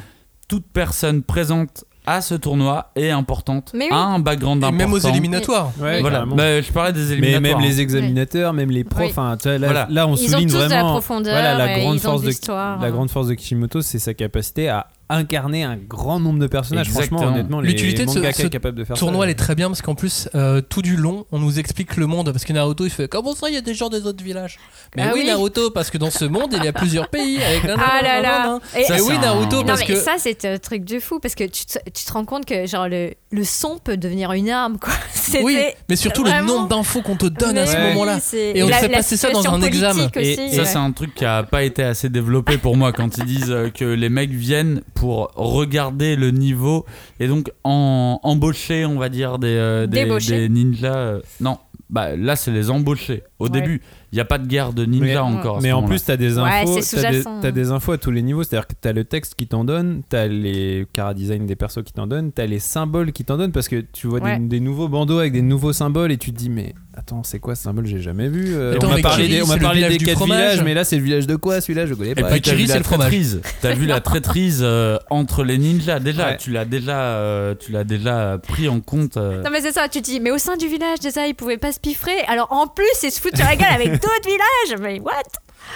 toute 0.47 0.65
personne 0.65 1.23
présente 1.23 1.86
à 2.06 2.22
ce 2.22 2.34
tournoi 2.36 2.91
est 2.95 3.10
importante, 3.12 3.72
Mais 3.76 3.86
oui. 3.86 3.91
a 3.91 3.97
un 4.06 4.20
background 4.20 4.64
Et 4.64 4.66
important. 4.66 4.78
même 4.86 4.93
aux 4.93 4.97
éliminatoires. 4.99 5.72
Ouais, 5.80 6.02
Voilà. 6.02 6.26
Bah, 6.26 6.62
je 6.62 6.72
parlais 6.72 6.93
des 6.93 6.99
mais 6.99 7.12
éliminatoires. 7.30 7.60
même 7.60 7.70
les 7.70 7.80
hein. 7.80 7.84
examinateurs, 7.84 8.54
même 8.54 8.72
les 8.72 8.84
profs, 8.84 9.10
tu 9.10 9.14
vois, 9.16 9.58
là, 9.58 9.68
Voilà. 9.68 9.88
là, 9.89 10.08
on 10.08 10.16
Ils 10.16 10.26
ont 10.26 10.32
souligne 10.32 10.49
tous 10.49 10.56
de 10.56 10.62
la 10.62 10.68
vraiment 10.68 10.91
profondeur, 10.91 11.34
voilà, 11.34 11.56
la 11.58 11.78
et 11.78 11.82
grande 11.82 11.95
ont 11.97 11.99
force 11.99 12.22
de 12.24 12.32
de 12.32 12.82
la 12.82 12.91
grande 12.91 13.10
force 13.12 13.28
de 13.28 13.34
Kishimoto, 13.36 13.82
c'est 13.82 13.99
sa 13.99 14.14
capacité 14.14 14.68
à 14.70 14.88
incarner 15.18 15.64
un 15.64 15.78
grand 15.78 16.20
nombre 16.20 16.39
de 16.39 16.47
personnages. 16.47 16.88
Exactement. 16.88 17.20
Franchement, 17.20 17.36
honnêtement, 17.36 17.62
L'utilité 17.62 18.05
de 18.05 18.09
ce- 18.09 18.16
mangaka 18.20 18.43
ce 18.43 18.47
capables 18.47 18.78
de 18.78 18.84
faire 18.84 18.95
tournoi, 18.97 19.22
ça. 19.22 19.26
elle 19.26 19.32
est 19.32 19.36
très 19.36 19.55
bien 19.55 19.68
parce 19.68 19.82
qu'en 19.82 19.95
plus, 19.95 20.30
euh, 20.36 20.62
tout 20.62 20.82
du 20.82 20.95
long, 20.95 21.26
on 21.32 21.39
nous 21.39 21.59
explique 21.59 21.95
le 21.97 22.07
monde. 22.07 22.32
Parce 22.32 22.45
que 22.45 22.53
Naruto, 22.53 22.86
il 22.86 22.89
fait 22.89 23.07
Comment 23.07 23.34
ça, 23.36 23.49
il 23.49 23.53
y 23.55 23.57
a 23.57 23.62
des 23.62 23.74
gens 23.74 23.89
des 23.89 24.05
autres 24.05 24.24
villages? 24.24 24.57
Mais 24.95 25.03
Ah 25.03 25.12
oui, 25.14 25.22
oui. 25.24 25.28
Naruto, 25.28 25.70
parce 25.72 25.89
que 25.89 25.97
dans 25.97 26.12
ce 26.12 26.26
monde, 26.26 26.53
il 26.57 26.64
y 26.64 26.68
a 26.68 26.74
plusieurs 26.74 27.07
pays. 27.09 27.39
Avec 27.43 27.64
Ah 27.78 28.01
là 28.01 28.22
là. 28.22 28.59
Et- 28.78 28.84
Ça, 28.84 28.97
Et 28.97 29.01
oui, 29.01 29.14
un- 29.16 29.22
Naruto, 29.22 29.57
Non 29.57 29.64
parce 29.66 29.82
mais 29.82 29.86
que. 29.88 29.95
ça 29.95 30.16
c'est 30.18 30.45
un 30.45 30.57
truc 30.57 30.84
de 30.86 30.99
fou 30.99 31.20
parce 31.20 31.36
que 31.36 31.43
tu 31.43 31.66
te, 31.66 31.78
tu 31.89 32.03
te 32.05 32.12
rends 32.14 32.26
compte 32.26 32.45
que 32.45 32.66
genre 32.68 32.88
le, 32.88 33.12
le 33.32 33.43
son 33.43 33.78
peut 33.78 33.97
devenir 33.97 34.32
une 34.34 34.49
arme 34.49 34.78
quoi. 34.80 34.93
Oui, 35.43 35.57
mais 35.89 35.95
surtout 35.95 36.24
le 36.26 36.32
nombre 36.45 36.68
d'infos 36.68 37.01
qu'on 37.01 37.16
te 37.16 37.26
donne 37.28 37.57
à 37.57 37.66
ce 37.66 37.78
moment-là. 37.78 38.20
Et 38.34 38.62
on 38.64 38.66
te 38.68 38.72
la- 38.72 38.78
fait 38.80 38.89
passer 38.89 39.16
ça 39.18 39.30
dans 39.32 39.45
un 39.47 39.62
examen. 39.62 40.07
Et 40.18 40.36
ça, 40.53 40.66
c'est 40.66 40.78
un 40.78 40.91
truc 40.91 41.16
qui 41.16 41.26
a 41.26 41.43
pas 41.43 41.64
été 41.64 41.84
assez 41.84 42.09
développé 42.09 42.57
pour 42.57 42.76
moi 42.76 42.91
quand 42.91 43.18
ils 43.18 43.26
disent 43.26 43.49
euh, 43.51 43.70
que 43.70 43.86
les 43.86 44.09
mecs 44.09 44.32
viennent 44.32 44.82
pour 44.93 45.01
regarder 45.06 46.16
le 46.16 46.32
niveau 46.32 46.86
et 47.20 47.28
donc 47.28 47.52
en, 47.64 48.20
embaucher, 48.24 48.86
on 48.86 48.97
va 48.97 49.10
dire, 49.10 49.39
des, 49.39 49.47
euh, 49.47 49.88
des, 49.88 50.06
des 50.06 50.49
ninjas. 50.49 50.95
euh, 50.95 51.22
non, 51.39 51.58
bah 51.89 52.16
là, 52.16 52.36
c'est 52.38 52.52
les 52.52 52.70
embaucher. 52.70 53.24
Au 53.39 53.45
Ouais. 53.45 53.49
début, 53.49 53.82
il 54.12 54.16
n'y 54.16 54.22
a 54.22 54.26
pas 54.26 54.38
de 54.38 54.47
guerre 54.47 54.72
de 54.72 54.86
ninja 54.86 55.06
Mais- 55.06 55.18
encore. 55.18 55.62
Mais 55.62 55.72
en 55.74 55.84
plus, 55.84 56.04
t'as 56.06 56.16
des 56.18 56.38
Ouais, 56.38 56.43
infos, 56.64 56.80
t'as 56.95 57.12
des, 57.12 57.24
t'as 57.41 57.52
des 57.52 57.72
infos 57.72 57.91
à 57.91 57.97
tous 57.97 58.12
les 58.12 58.22
niveaux. 58.22 58.43
C'est-à-dire 58.43 58.68
que 58.68 58.74
t'as 58.80 58.93
le 58.93 59.04
texte 59.04 59.36
qui 59.36 59.45
t'en 59.47 59.66
donne, 59.66 60.02
t'as 60.08 60.28
les 60.28 60.88
cara 60.93 61.14
design 61.14 61.45
des 61.45 61.56
persos 61.58 61.84
qui 61.84 61.91
t'en 61.91 62.08
donnent, 62.08 62.32
t'as 62.32 62.45
les 62.45 62.60
symboles 62.60 63.12
qui 63.12 63.26
t'en 63.26 63.38
donnent 63.38 63.52
parce 63.52 63.68
que 63.68 63.84
tu 63.91 64.08
vois 64.08 64.20
des- 64.22 64.39
des, 64.39 64.60
nouveaux 64.62 64.88
bandeaux 64.88 65.20
avec 65.20 65.34
des 65.34 65.41
nouveaux 65.41 65.74
symboles 65.74 66.12
et 66.14 66.18
tu 66.18 66.32
te 66.32 66.38
dis 66.38 66.49
mais 66.49 66.74
attends 66.97 67.23
c'est 67.23 67.39
quoi 67.39 67.55
ce 67.55 67.63
symbole 67.63 67.85
j'ai 67.85 67.99
jamais 68.01 68.27
vu. 68.27 68.53
Euh, 68.55 68.75
Attends, 68.75 68.87
on 68.87 68.89
m'a 68.91 69.01
parlé 69.01 69.25
Kiri, 69.25 69.35
des, 69.37 69.41
on 69.41 69.45
c'est 69.45 69.49
m'a 69.51 69.55
le 69.57 69.61
parlé 69.61 69.77
village 69.79 69.91
des 69.93 69.97
du 69.97 70.05
quatre 70.05 70.17
fromage. 70.17 70.37
villages 70.37 70.63
mais 70.63 70.73
là 70.73 70.83
c'est 70.83 70.97
le 70.97 71.03
village 71.03 71.27
de 71.27 71.35
quoi 71.35 71.61
celui-là 71.61 71.85
je 71.85 71.93
connais 71.93 72.11
Et 72.11 72.15
pas. 72.15 72.29
puis 72.29 72.41
Kiri, 72.41 72.55
vu 72.57 72.67
c'est 72.67 72.73
la 72.73 72.77
le 72.79 72.83
fromage. 72.83 73.07
traîtrise. 73.07 73.41
T'as 73.61 73.73
vu 73.73 73.85
la 73.85 74.01
traîtrise 74.01 74.59
euh, 74.61 74.97
entre 75.09 75.43
les 75.43 75.57
ninjas. 75.57 75.99
Déjà, 75.99 76.27
Ouais. 76.29 76.37
tu 76.37 76.51
l'as 76.51 76.65
déjà, 76.65 76.99
euh, 77.01 77.55
tu 77.55 77.71
l'as 77.71 77.83
déjà 77.83 78.37
pris 78.45 78.67
en 78.67 78.79
compte. 78.81 79.17
euh. 79.17 79.41
Non 79.43 79.49
mais 79.51 79.61
c'est 79.61 79.71
ça, 79.71 79.87
tu 79.89 80.01
te 80.01 80.05
dis, 80.05 80.19
mais 80.19 80.31
au 80.31 80.37
sein 80.37 80.57
du 80.57 80.67
village 80.67 80.99
déjà 80.99 81.27
ils 81.27 81.33
pouvaient 81.35 81.57
pas 81.57 81.71
se 81.71 81.79
piffrer, 81.79 82.19
alors 82.27 82.51
en 82.51 82.67
plus 82.67 82.85
ils 83.03 83.11
se 83.11 83.19
foutent 83.21 83.35
sur 83.37 83.45
la 83.45 83.55
gueule 83.55 83.73
avec 83.73 83.91
d'autres 83.93 84.25
villages, 84.25 84.79
mais 84.81 84.99
what? 84.99 85.11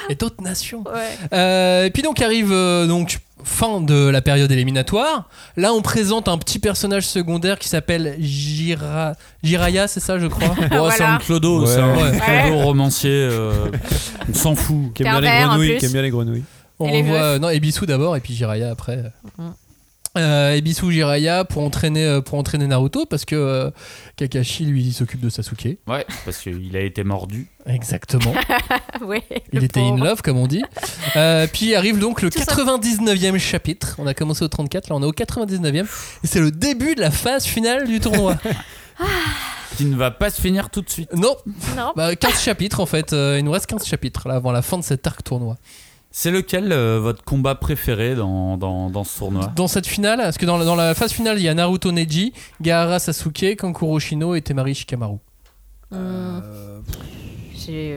Et 0.09 0.15
d'autres 0.15 0.41
nations. 0.43 0.83
Ouais. 0.85 1.17
Euh, 1.33 1.85
et 1.85 1.91
puis 1.91 2.01
donc 2.01 2.21
arrive 2.21 2.51
euh, 2.51 2.85
donc 2.87 3.19
fin 3.45 3.79
de 3.79 4.09
la 4.09 4.21
période 4.21 4.51
éliminatoire. 4.51 5.29
Là, 5.55 5.71
on 5.73 5.81
présente 5.81 6.27
un 6.27 6.37
petit 6.37 6.59
personnage 6.59 7.05
secondaire 7.07 7.57
qui 7.59 7.69
s'appelle 7.69 8.15
Jira... 8.19 9.13
Jiraya, 9.43 9.87
c'est 9.87 9.99
ça, 10.01 10.19
je 10.19 10.27
crois. 10.27 10.49
Ouais, 10.59 10.67
Voilà. 10.69 10.91
c'est 10.95 11.03
un 11.03 11.17
clodo, 11.19 11.61
Ouais. 11.61 11.67
c'est 11.67 11.79
un 11.79 11.95
Ouais. 11.95 12.19
clodo 12.49 12.57
romancier. 12.63 13.11
euh, 13.11 13.51
on 14.29 14.33
s'en 14.33 14.55
fout. 14.55 14.91
Qui 14.93 15.03
aime 15.03 15.19
bien 15.19 15.21
les 15.21 15.45
grenouilles, 15.45 15.69
plus. 15.69 15.77
qui 15.77 15.85
aime 15.85 15.91
bien 15.93 16.01
les 16.01 16.09
grenouilles. 16.09 16.43
On 16.79 16.89
Et 16.89 16.91
les 16.91 17.01
revoit 17.03 17.39
non 17.39 17.49
Ebisu 17.49 17.85
d'abord 17.85 18.17
et 18.17 18.19
puis 18.19 18.33
Jiraya 18.33 18.71
après. 18.71 19.03
Mhm. 19.37 19.53
Euh, 20.17 20.53
Ebisu 20.53 20.91
Jiraya 20.91 21.43
pour 21.43 21.61
entraîner 21.63 22.05
euh, 22.05 22.21
pour 22.21 22.37
entraîner 22.39 22.67
Naruto 22.67 23.05
parce 23.05 23.25
que 23.25 23.35
euh, 23.35 23.69
Kakashi 24.15 24.65
lui 24.65 24.93
s'occupe 24.93 25.19
de 25.19 25.29
Sasuke. 25.29 25.77
Ouais, 25.87 26.05
parce 26.23 26.37
qu'il 26.37 26.75
a 26.77 26.79
été 26.81 27.03
mordu. 27.03 27.47
Exactement. 27.65 28.33
ouais, 29.05 29.23
Il 29.51 29.63
était 29.63 29.81
in 29.81 29.89
pauvre. 29.91 30.05
love 30.05 30.21
comme 30.21 30.37
on 30.37 30.47
dit. 30.47 30.63
Euh, 31.17 31.47
puis 31.51 31.75
arrive 31.75 31.99
donc 31.99 32.21
le 32.21 32.29
Tout 32.29 32.39
ça- 32.39 32.53
99e 32.55 33.37
chapitre. 33.39 33.95
On 33.97 34.07
a 34.07 34.13
commencé 34.13 34.43
au 34.43 34.47
34, 34.47 34.89
là 34.89 34.95
on 34.95 35.01
est 35.01 35.05
au 35.05 35.11
99e 35.11 35.83
et 36.23 36.27
c'est 36.27 36.39
le 36.39 36.51
début 36.51 36.95
de 36.95 37.01
la 37.01 37.11
phase 37.11 37.45
finale 37.45 37.87
du 37.87 37.99
tournoi. 37.99 38.37
Qui 39.77 39.85
ne 39.85 39.95
va 39.97 40.09
pas 40.11 40.29
se 40.29 40.39
finir 40.39 40.69
tout 40.69 40.81
de 40.81 40.89
suite. 40.89 41.11
non, 41.13 41.35
Non. 41.75 41.91
bah, 41.97 42.15
15 42.15 42.39
chapitres 42.41 42.79
en 42.79 42.85
fait. 42.85 43.11
Euh, 43.11 43.35
il 43.37 43.43
nous 43.43 43.51
reste 43.51 43.65
15 43.67 43.85
chapitres 43.85 44.29
là 44.29 44.35
avant 44.35 44.53
la 44.53 44.61
fin 44.61 44.77
de 44.77 44.83
cet 44.83 45.05
arc 45.05 45.21
tournoi. 45.23 45.57
C'est 46.17 46.31
lequel 46.31 46.71
euh, 46.71 46.97
votre 47.01 47.25
combat 47.25 47.55
préféré 47.55 48.15
dans, 48.15 48.55
dans, 48.55 48.89
dans 48.89 49.03
ce 49.03 49.19
tournoi? 49.19 49.51
Dans 49.53 49.67
cette 49.67 49.85
finale, 49.85 50.19
parce 50.19 50.37
que 50.37 50.45
dans 50.45 50.55
la, 50.55 50.63
dans 50.63 50.77
la 50.77 50.93
phase 50.95 51.11
finale, 51.11 51.37
il 51.39 51.43
y 51.43 51.49
a 51.49 51.53
Naruto 51.53 51.91
Neji, 51.91 52.31
Gaara 52.61 52.99
Sasuke, 52.99 53.57
Kankuro 53.57 53.99
Shino 53.99 54.33
et 54.33 54.41
Temari 54.41 54.73
Shikamaru. 54.73 55.17
J'ai- 55.91 55.97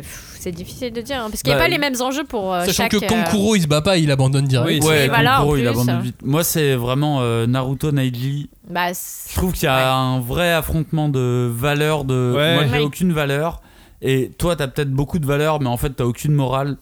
pff, 0.01 0.37
C'est 0.41 0.51
difficile 0.51 0.93
de 0.93 1.01
dire, 1.01 1.19
hein, 1.23 1.29
parce 1.31 1.45
qu'il 1.45 1.51
n'y 1.51 1.55
a 1.55 1.59
Bah, 1.59 1.67
pas 1.67 1.71
les 1.71 1.79
mêmes 1.79 1.95
enjeux 2.01 2.25
pour 2.25 2.53
euh, 2.53 2.65
Sachant 2.65 2.83
chaque... 2.85 2.91
que 2.91 2.97
euh, 3.05 3.09
Kankuro 3.09 3.55
il 3.55 3.63
se 3.63 3.69
bat 3.69 3.83
pas, 3.83 3.99
il 3.99 4.11
abandonne 4.11 4.47
direct. 4.47 4.83
Oui, 4.83 4.89
Ouais, 4.89 5.05
Et 5.05 5.09
voilà, 5.09 5.37
Kankuro, 5.37 5.55
en 5.55 5.57
il 5.57 5.69
abandonne 5.69 6.01
vite. 6.01 6.17
Moi, 6.25 6.43
c'est 6.43 6.75
vraiment 6.75 7.19
euh, 7.21 7.47
Naruto 7.47 7.93
Neji. 7.93 8.51
Bah, 8.69 8.89
Je 8.93 9.37
trouve 9.37 9.53
qu'il 9.53 9.63
y 9.65 9.69
a 9.69 9.95
un 9.95 10.19
vrai 10.19 10.53
affrontement 10.53 11.09
de 11.09 11.49
valeurs. 11.55 12.05
De... 12.05 12.33
Ouais. 12.37 12.55
Moi, 12.55 12.65
j'ai 12.67 12.73
Ouais. 12.73 12.81
aucune 12.81 13.13
valeur. 13.13 13.63
Et 14.03 14.33
toi, 14.39 14.57
t'as 14.57 14.67
peut-être 14.67 14.91
beaucoup 14.91 15.21
de 15.21 15.27
valeur, 15.27 15.61
mais 15.61 15.69
en 15.69 15.77
fait, 15.77 15.91
t'as 15.91 16.05
aucune 16.05 16.33
morale. 16.35 16.79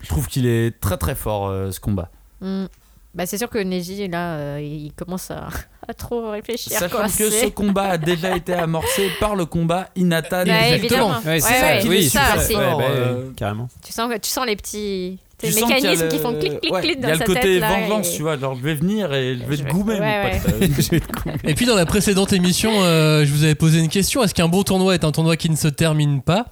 Je 0.00 0.08
trouve 0.08 0.26
qu'il 0.28 0.46
est 0.46 0.80
très 0.80 0.96
très 0.96 1.14
fort 1.14 1.48
euh, 1.48 1.70
ce 1.70 1.80
combat. 1.80 2.10
hum. 2.42 2.68
Bah, 3.14 3.24
c'est 3.26 3.38
sûr 3.38 3.48
que 3.48 3.58
Neji, 3.58 4.06
là, 4.06 4.34
euh, 4.34 4.60
il 4.62 4.92
commence 4.92 5.30
à, 5.30 5.48
à 5.88 5.94
trop 5.94 6.30
réfléchir. 6.30 6.72
Sachant 6.78 6.96
quoi. 6.98 7.04
que 7.06 7.30
ce 7.30 7.46
combat 7.48 7.84
a 7.92 7.98
déjà 7.98 8.36
été 8.36 8.52
amorcé 8.52 9.10
par 9.18 9.34
le 9.34 9.46
combat 9.46 9.88
Hinata 9.96 10.44
Bah, 10.44 10.52
Neji. 10.52 10.74
évidemment. 10.74 11.08
Ouais, 11.24 11.26
Ouais, 11.26 11.40
c'est 11.40 11.52
ça. 11.54 11.66
ouais, 11.66 11.82
oui, 11.88 12.02
c'est 12.04 12.18
ça, 12.18 12.24
super 12.32 12.42
c'est- 12.42 12.52
fort, 12.54 12.78
Ouais, 12.78 12.84
bah, 12.84 12.94
euh, 12.94 13.30
carrément. 13.34 13.68
Tu 13.84 13.92
sens, 13.92 14.12
que- 14.12 14.18
tu 14.18 14.28
sens 14.30 14.46
les 14.46 14.54
petits 14.56 15.18
les 15.42 15.54
mécanismes 15.54 16.02
le- 16.04 16.08
qui 16.10 16.18
font 16.18 16.34
clic, 16.38 16.60
clic, 16.60 16.72
ouais, 16.72 16.80
clic 16.82 16.94
Il 16.98 17.00
dans 17.02 17.08
y 17.08 17.10
a 17.10 17.14
le 17.14 17.18
sa 17.18 17.24
côté 17.24 17.40
tête. 17.40 17.60
là, 17.60 17.68
vengeance, 17.80 18.08
et- 18.12 18.16
tu 18.16 18.22
vois. 18.22 18.38
Genre, 18.38 18.54
je 18.56 18.62
vais 18.62 18.74
venir 18.74 19.12
et 19.12 19.36
je 19.38 19.44
vais 19.44 19.56
Je 19.56 19.62
te 19.64 19.70
goumer, 19.70 19.98
ouais, 19.98 20.40
pote. 20.44 21.40
Et 21.44 21.54
puis 21.54 21.64
dans 21.66 21.76
la 21.76 21.86
précédente 21.86 22.32
émission, 22.32 22.70
euh, 22.82 23.24
je 23.24 23.32
vous 23.32 23.42
avais 23.44 23.54
posé 23.54 23.78
une 23.80 23.88
question 23.88 24.22
est-ce 24.22 24.34
qu'un 24.34 24.48
bon 24.48 24.62
tournoi 24.62 24.94
est 24.94 25.04
un 25.04 25.12
tournoi 25.12 25.36
qui 25.36 25.48
ne 25.50 25.56
se 25.56 25.68
termine 25.68 26.20
pas? 26.22 26.46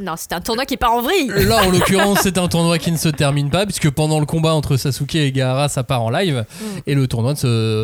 Non, 0.00 0.14
c'est 0.16 0.32
un 0.32 0.40
tournoi 0.40 0.64
qui 0.64 0.76
part 0.78 0.92
en 0.94 1.02
vrille. 1.02 1.28
Là, 1.46 1.62
en 1.66 1.70
l'occurrence, 1.72 2.20
c'est 2.22 2.38
un 2.38 2.48
tournoi 2.48 2.78
qui 2.78 2.90
ne 2.90 2.96
se 2.96 3.08
termine 3.10 3.50
pas, 3.50 3.66
puisque 3.66 3.90
pendant 3.90 4.20
le 4.20 4.26
combat 4.26 4.54
entre 4.54 4.76
Sasuke 4.78 5.16
et 5.16 5.32
Gaara, 5.32 5.68
ça 5.68 5.84
part 5.84 6.02
en 6.02 6.08
live, 6.10 6.44
Mm. 6.48 6.64
et 6.86 6.94
le 6.94 7.06
tournoi 7.06 7.34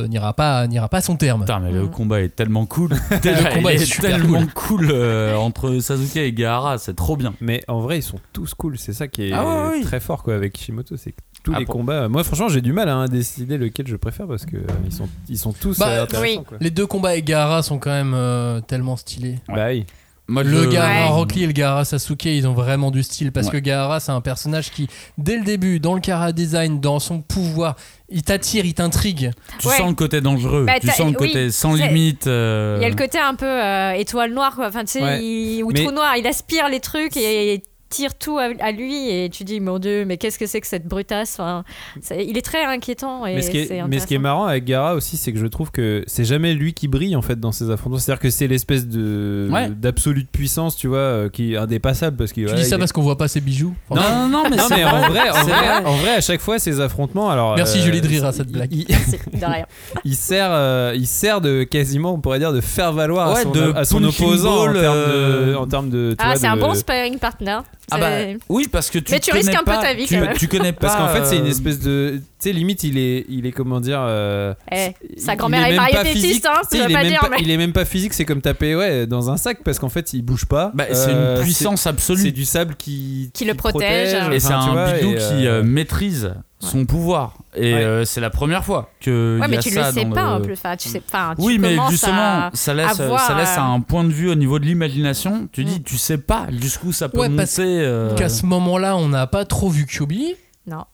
n'ira 0.09 0.33
pas, 0.33 0.67
n'ira 0.67 0.89
pas 0.89 0.99
à 0.99 1.03
son 1.03 1.17
terme. 1.17 1.41
Putain, 1.43 1.61
mais 1.61 1.71
le 1.73 1.83
Mm. 1.85 1.91
combat 1.91 2.21
est 2.23 2.35
tellement 2.35 2.65
cool. 2.65 2.91
le 3.11 3.55
combat 3.55 3.75
est 3.75 3.79
super 3.85 4.17
tellement 4.17 4.43
cool, 4.55 4.89
euh, 4.91 5.37
entre 5.37 5.79
Sasuke 5.81 6.17
et 6.17 6.33
Gaara, 6.33 6.79
c'est 6.79 6.95
trop 6.97 7.17
bien. 7.17 7.35
Mais 7.43 7.61
en 7.69 7.81
vrai, 7.81 7.99
ils 7.99 8.03
sont 8.03 8.21
tous 8.33 8.55
cool. 8.55 8.79
C'est 8.79 8.95
ça 8.95 9.07
qui 9.07 9.29
est 9.29 9.33
Ah 9.33 9.71
oui. 9.73 9.83
très 9.83 10.01
fort 10.01 10.23
quoi 10.23 10.35
avec 10.35 10.55
Kishimoto, 10.55 10.97
c'est 10.97 11.13
que 11.13 11.21
tous 11.43 11.53
Ah, 11.55 11.59
les 11.61 11.67
pour- 11.67 11.75
combats. 11.77 12.09
Moi, 12.09 12.25
franchement, 12.25 12.49
j'ai 12.49 12.61
du 12.63 12.73
mal 12.73 12.89
hein, 12.89 13.03
à 13.03 13.09
décider 13.09 13.59
lequel 13.59 13.87
je 13.87 13.97
préfère 13.97 14.27
parce 14.27 14.47
que 14.47 14.57
euh, 14.57 14.61
ils 14.87 14.93
sont 14.93 15.09
ils 15.29 15.39
sont 15.39 15.53
tous 15.53 15.79
Bah, 15.79 15.89
euh, 15.89 16.03
intéressants. 16.05 16.39
oui. 16.39 16.45
quoi. 16.47 16.57
Les 16.61 16.71
deux 16.71 16.87
combats 16.87 17.11
avec 17.11 17.25
Gaara 17.27 17.63
sont 17.63 17.79
quand 17.79 17.91
même 17.91 18.15
euh, 18.15 18.61
tellement 18.63 18.97
stylés. 18.97 19.39
Bah 19.49 19.67
oui. 19.69 19.85
Moi, 20.31 20.43
Le 20.43 20.65
je- 20.65 20.69
Gaara 20.69 20.89
Ouais. 21.07 21.09
Rock 21.09 21.33
Lee 21.35 21.45
et 21.45 21.47
le 21.47 21.53
Gaara 21.55 21.87
Sasuke, 21.87 22.27
ils 22.27 22.47
ont 22.47 22.53
vraiment 22.53 22.91
du 22.91 23.03
style 23.03 23.33
parce 23.33 23.47
Ouais. 23.47 23.53
que 23.55 23.57
Gaara, 23.59 23.99
c'est 23.99 24.13
un 24.13 24.21
personnage 24.21 24.71
qui, 24.71 24.87
dès 25.17 25.39
le 25.39 25.43
début, 25.45 25.81
dans 25.81 25.95
le 25.95 26.01
Kara 26.01 26.33
Design, 26.33 26.81
dans 26.81 26.99
son 26.99 27.23
pouvoir, 27.23 27.77
il 28.11 28.23
t'attire, 28.23 28.67
il 28.67 28.75
t'intrigue. 28.75 29.31
Tu 29.59 29.69
Ouais. 29.69 29.77
sens 29.79 29.89
le 29.89 29.95
côté 29.95 30.21
dangereux, 30.21 30.65
Bah, 30.67 30.81
tu 30.81 30.89
sens 30.89 30.99
le 31.13 31.19
oui, 31.19 31.29
côté 31.29 31.51
sans 31.51 31.73
limite. 31.75 32.27
euh, 32.27 32.77
Il 32.79 32.83
y 32.83 32.87
a 32.87 32.91
le 32.91 32.95
côté 32.95 33.19
un 33.19 33.35
peu 33.35 33.47
euh, 33.47 33.93
étoile 33.93 34.35
noire, 34.35 34.55
quoi. 34.55 34.67
Enfin, 34.69 34.81
tu 34.85 34.93
sais, 34.93 35.03
Ouais. 35.03 35.25
il- 35.25 35.63
ou 35.65 35.71
Mais- 35.73 35.83
trou 35.83 35.93
noir. 35.93 36.15
Il 36.19 36.27
aspire 36.27 36.69
les 36.69 36.81
trucs 36.81 37.17
et 37.17 37.63
tire 37.89 38.15
tout 38.17 38.39
à, 38.39 38.49
à 38.61 38.71
lui. 38.73 39.09
Et 39.11 39.29
tu 39.31 39.45
dis, 39.45 39.61
mon 39.61 39.79
Dieu, 39.79 40.05
mais 40.05 40.17
qu'est-ce 40.19 40.39
que 40.39 40.47
c'est 40.47 40.61
que 40.61 40.67
cette 40.67 40.87
brutasse 40.87 41.35
enfin, 41.41 41.65
c'est- 42.03 42.25
Il 42.25 42.37
est 42.37 42.43
très 42.43 42.65
inquiétant. 42.65 43.25
Et 43.27 43.37
Mais 43.37 43.43
ce, 43.43 43.51
qui 43.51 43.67
c'est 43.67 43.77
est, 43.77 43.83
mais 43.89 43.99
ce 43.99 44.07
qui 44.07 44.15
est 44.15 44.17
intéressant. 44.19 44.23
marrant 44.23 44.45
avec 44.47 44.65
Gara 44.65 44.95
aussi, 44.95 45.17
c'est 45.17 45.33
que 45.33 45.39
je 45.39 45.47
trouve 45.47 45.71
que 45.71 46.03
c'est 46.07 46.25
jamais 46.25 46.55
lui 46.55 46.75
qui 46.75 46.89
brille 46.89 47.17
en 47.17 47.23
fait 47.23 47.39
dans 47.41 47.53
ses 47.53 47.71
affrontements. 47.71 47.99
C'est-à-dire 47.99 48.21
que 48.21 48.31
c'est 48.31 48.47
l'espèce 48.47 48.87
de 48.87 49.49
Ouais. 49.51 49.69
d'absolue 49.71 50.25
puissance, 50.25 50.77
tu 50.77 50.89
vois, 50.89 50.99
euh, 50.99 51.29
qui 51.29 51.55
est 51.55 51.57
indépassable 51.57 52.17
parce 52.17 52.33
qu'il 52.33 52.47
Tu 52.47 52.55
dis 52.55 52.65
ça 52.65 52.79
parce 52.79 52.93
qu'on 52.93 53.03
voit 53.03 53.17
pas 53.19 53.29
ses 53.29 53.41
bijoux 53.41 53.75
Non, 53.91 53.97
non, 53.97 54.29
non, 54.29 54.43
mais, 54.51 54.57
Non 54.57 54.65
c'est 54.69 54.77
mais 54.77 54.85
en 54.85 55.09
vrai, 55.09 55.31
en 55.31 55.35
c'est 55.35 55.41
vrai, 55.51 55.81
vrai. 55.81 55.85
en 55.85 55.97
vrai, 55.97 56.11
à 56.17 56.21
chaque 56.21 56.41
fois 56.41 56.59
ces 56.59 56.81
affrontements, 56.81 57.31
alors 57.31 57.57
Merci 57.57 57.79
euh, 57.79 57.83
Julie 57.83 58.01
de 58.01 58.09
rire 58.09 58.25
à 58.25 58.33
cette 58.33 58.49
il- 58.49 58.53
blague. 58.53 58.73
Il, 58.73 58.87
C'est 59.09 59.39
de 59.41 59.45
rien. 59.45 59.67
il 60.05 60.15
sert, 60.15 60.49
euh, 60.51 60.93
il 60.97 61.07
sert 61.07 61.41
de 61.41 61.63
quasiment, 61.65 62.13
on 62.15 62.21
pourrait 62.21 62.39
dire, 62.39 62.53
de 62.53 62.61
faire 62.61 62.93
valoir 62.93 63.33
Ouais, 63.33 63.41
à 63.41 63.43
son, 63.43 63.51
de 63.51 63.73
à 63.75 63.85
son 63.85 64.01
punching 64.01 64.27
opposant 64.27 64.69
en 64.69 64.73
termes 64.73 64.75
de, 64.75 64.81
euh, 64.85 65.57
en 65.57 65.67
termes 65.67 65.91
de. 65.91 66.15
Ah, 66.19 66.37
c'est 66.37 66.47
un 66.47 66.57
bon 66.57 66.75
sparring 66.75 67.19
partner. 67.19 67.59
Ah 67.91 67.99
bah, 67.99 68.09
oui, 68.49 68.69
parce 68.71 68.91
que 68.91 68.99
tu 68.99 69.13
Mais 69.13 69.21
tu 69.21 69.31
connais 69.31 69.43
risques 69.43 69.55
un 69.61 69.65
peu 69.65 69.73
ta 69.73 69.95
vie, 69.95 70.07
tu, 70.07 70.15
quand 70.15 70.21
même. 70.27 70.37
tu 70.37 70.49
connais 70.49 70.73
pas. 70.73 70.89
Parce 70.89 70.97
qu'en 70.97 71.09
fait, 71.09 71.25
c'est 71.25 71.39
une 71.39 71.47
euh, 71.47 71.51
espèce 71.51 71.81
de. 71.81 72.21
Tu 72.41 72.49
sais, 72.51 72.53
limite, 72.53 72.85
il 72.85 72.99
est, 72.99 73.27
il 73.29 73.47
est 73.47 73.53
comment 73.53 73.81
dire. 73.81 73.99
euh, 74.01 74.55
Eh, 74.71 74.93
sa 75.19 75.35
grand-mère 75.35 75.67
est 75.67 76.05
physique. 76.05 76.45
hein, 76.47 76.61
Tu 76.71 76.77
sais, 76.79 76.85
est 76.85 76.93
pas 76.93 77.01
même 77.03 77.09
dire, 77.09 77.21
pas- 77.21 77.29
mais- 77.31 77.39
Il 77.41 77.51
est 77.51 77.57
même 77.57 77.73
pas 77.73 77.85
physique, 77.85 78.15
c'est 78.15 78.25
comme 78.25 78.41
taper 78.41 78.77
ouais, 78.77 79.07
dans 79.09 79.29
un 79.31 79.37
sac 79.37 79.59
parce 79.65 79.81
qu'en 79.81 79.89
fait, 79.89 80.13
il 80.13 80.23
bouge 80.23 80.45
pas. 80.47 80.71
bah, 80.75 80.85
c'est 80.93 81.11
Euh, 81.11 81.37
une 81.39 81.43
puissance 81.43 81.83
C'est 81.83 81.89
absolue. 81.89 82.31
du 82.31 82.45
sable 82.45 82.77
qui. 82.77 83.31
Qui 83.35 83.45
le 83.45 83.55
protège. 83.55 84.33
Et 84.33 84.39
c'est 84.39 84.53
un 84.53 84.73
vois, 84.73 84.93
bidou 84.93 85.15
qui 85.15 85.47
euh, 85.47 85.61
euh, 85.61 85.63
maîtrise 85.65 86.33
son 86.61 86.87
pouvoir. 86.87 87.35
Et 87.57 87.75
Ouais. 87.75 87.83
euh, 87.83 88.05
c'est 88.05 88.21
la 88.21 88.31
première 88.31 88.65
fois 88.65 88.91
que. 89.01 89.39
Ouais, 89.41 89.47
y 89.47 89.51
mais 89.51 89.57
a 89.59 89.61
tu 89.61 89.71
le 89.71 89.75
ça 89.77 89.93
sais 89.93 90.05
dans 90.05 90.11
pas 90.13 90.23
le- 90.23 90.29
en 90.29 90.41
plus. 90.41 90.53
Enfin, 90.53 90.77
tu 90.77 90.89
sais, 90.89 91.03
enfin, 91.09 91.35
tu 91.37 91.43
Oui, 91.45 91.59
mais 91.59 91.77
justement, 91.91 92.13
à- 92.47 92.51
ça 92.55 92.73
laisse, 92.75 93.01
voir, 93.01 93.21
ça 93.21 93.37
laisse 93.37 93.57
euh, 93.59 93.63
un 93.63 93.81
point 93.81 94.05
de 94.05 94.13
vue 94.13 94.31
au 94.31 94.35
niveau 94.37 94.61
de 94.61 94.65
l'imagination. 94.65 95.49
Tu 95.51 95.65
dis, 95.65 95.81
Mm. 95.81 95.83
tu 95.83 95.99
sais 95.99 96.19
pas 96.19 96.47
jusqu'où 96.61 96.93
ça 96.93 97.09
peut 97.09 97.19
Ouais, 97.21 97.29
monter. 97.29 97.37
parce 97.43 97.57
euh, 97.59 98.15
Qu'à 98.15 98.29
ce 98.29 98.47
moment-là, 98.47 98.97
on 98.97 99.09
n'a 99.09 99.27
pas 99.27 99.45
trop 99.45 99.69
vu 99.71 99.87
Kyubi. 99.87 100.35
Non. 100.69 100.85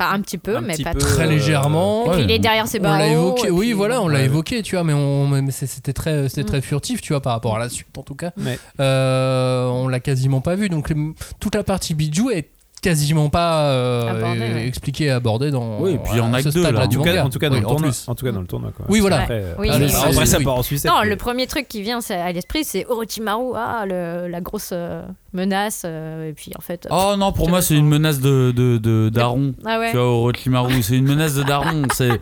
Enfin, 0.00 0.14
un 0.14 0.20
petit 0.22 0.38
peu, 0.38 0.56
Un 0.56 0.60
mais 0.62 0.72
petit 0.74 0.82
pas 0.84 0.92
peu, 0.92 0.98
trop. 0.98 1.10
Très 1.10 1.26
Euh, 1.26 1.30
légèrement. 1.30 2.06
Et 2.06 2.10
puis 2.16 2.22
il 2.22 2.30
est 2.30 2.38
derrière 2.38 2.66
ses 2.66 2.80
On 2.80 2.84
barreaux. 2.84 2.98
l'a 2.98 3.08
évoqué, 3.08 3.50
oui, 3.50 3.72
voilà, 3.72 4.00
on 4.00 4.08
l'a 4.08 4.20
Ouais. 4.20 4.24
évoqué, 4.24 4.62
tu 4.62 4.76
vois, 4.76 4.82
mais, 4.84 4.94
on, 4.94 5.26
mais 5.28 5.50
c'est- 5.50 5.66
c'était 5.66 5.92
très, 5.92 6.28
c'était 6.30 6.42
Mm. 6.42 6.46
très 6.46 6.60
furtif, 6.62 7.02
tu 7.02 7.12
vois, 7.12 7.20
par 7.20 7.34
rapport 7.34 7.54
à 7.56 7.58
la 7.58 7.68
suite, 7.68 7.96
en 7.98 8.02
tout 8.02 8.14
cas. 8.14 8.30
Ouais. 8.38 8.58
Euh, 8.80 9.66
on 9.68 9.88
l'a 9.88 10.00
quasiment 10.00 10.40
pas 10.40 10.54
vu, 10.54 10.70
donc 10.70 10.88
les- 10.88 11.12
toute 11.38 11.54
la 11.54 11.64
partie 11.64 11.94
bijou 11.94 12.30
est 12.30 12.48
quasiment 12.80 13.28
pas 13.30 13.64
euh, 13.70 14.10
Abordée, 14.10 14.40
ouais. 14.40 14.66
expliquée 14.66 15.04
et 15.04 15.10
abordée 15.10 15.50
dans. 15.50 15.78
Oui, 15.80 15.92
et 15.92 15.98
puis 15.98 16.12
il 16.14 16.18
y 16.18 16.20
en 16.20 16.32
a 16.32 16.38
à 16.38 16.42
ce 16.42 16.48
que 16.48 16.54
deux, 16.54 16.60
stade-là 16.62 16.80
là. 16.80 16.84
En 16.86 16.88
du 16.88 16.96
tout, 16.96 17.02
cas, 17.02 17.24
en 17.24 17.28
tout 17.30 17.38
cas 17.38 17.48
dans 17.48 17.54
Oui, 17.56 17.60
le 17.60 17.66
en 17.66 17.70
tournoi. 17.70 17.90
En 18.06 18.14
tout 18.14 18.24
cas 18.26 18.32
dans 18.32 18.40
le 18.40 18.46
tournoi. 18.46 18.72
Quoi. 18.76 18.86
Oui, 18.88 19.00
voilà. 19.00 19.20
Après, 19.22 19.42
euh, 19.42 19.54
Oui, 19.58 19.68
Allez, 19.70 19.86
mais- 19.86 19.90
ça, 19.90 20.06
après, 20.08 20.26
ça 20.26 20.38
oui. 20.38 20.44
part 20.44 20.54
en 20.56 20.62
sucette. 20.62 20.90
Non, 20.90 20.98
mais- 21.02 21.08
le 21.10 21.16
premier 21.16 21.46
truc 21.46 21.68
qui 21.68 21.82
vient 21.82 21.98
à 22.10 22.32
l'esprit, 22.32 22.64
c'est 22.64 22.86
Orochimaru, 22.86 23.52
ah, 23.56 23.84
le- 23.86 24.28
la 24.28 24.40
grosse 24.40 24.70
euh, 24.72 25.04
menace. 25.32 25.82
euh, 25.84 26.28
et 26.28 26.32
puis 26.32 26.52
en 26.56 26.60
fait. 26.60 26.86
Oh 26.90 27.14
non, 27.18 27.32
pour 27.32 27.48
moi, 27.48 27.62
c'est 27.62 27.74
une 27.76 27.86
menace 27.88 28.20
de, 28.20 28.52
de, 28.54 28.78
de 28.78 29.08
daron. 29.08 29.54
Ah 29.64 29.78
ouais. 29.78 29.90
Tu 29.90 29.96
vois, 29.96 30.06
Orochimaru, 30.06 30.82
c'est 30.82 30.96
une 30.96 31.06
menace 31.06 31.34
de 31.34 31.42
daron. 31.42 31.82
C'est 31.94 32.20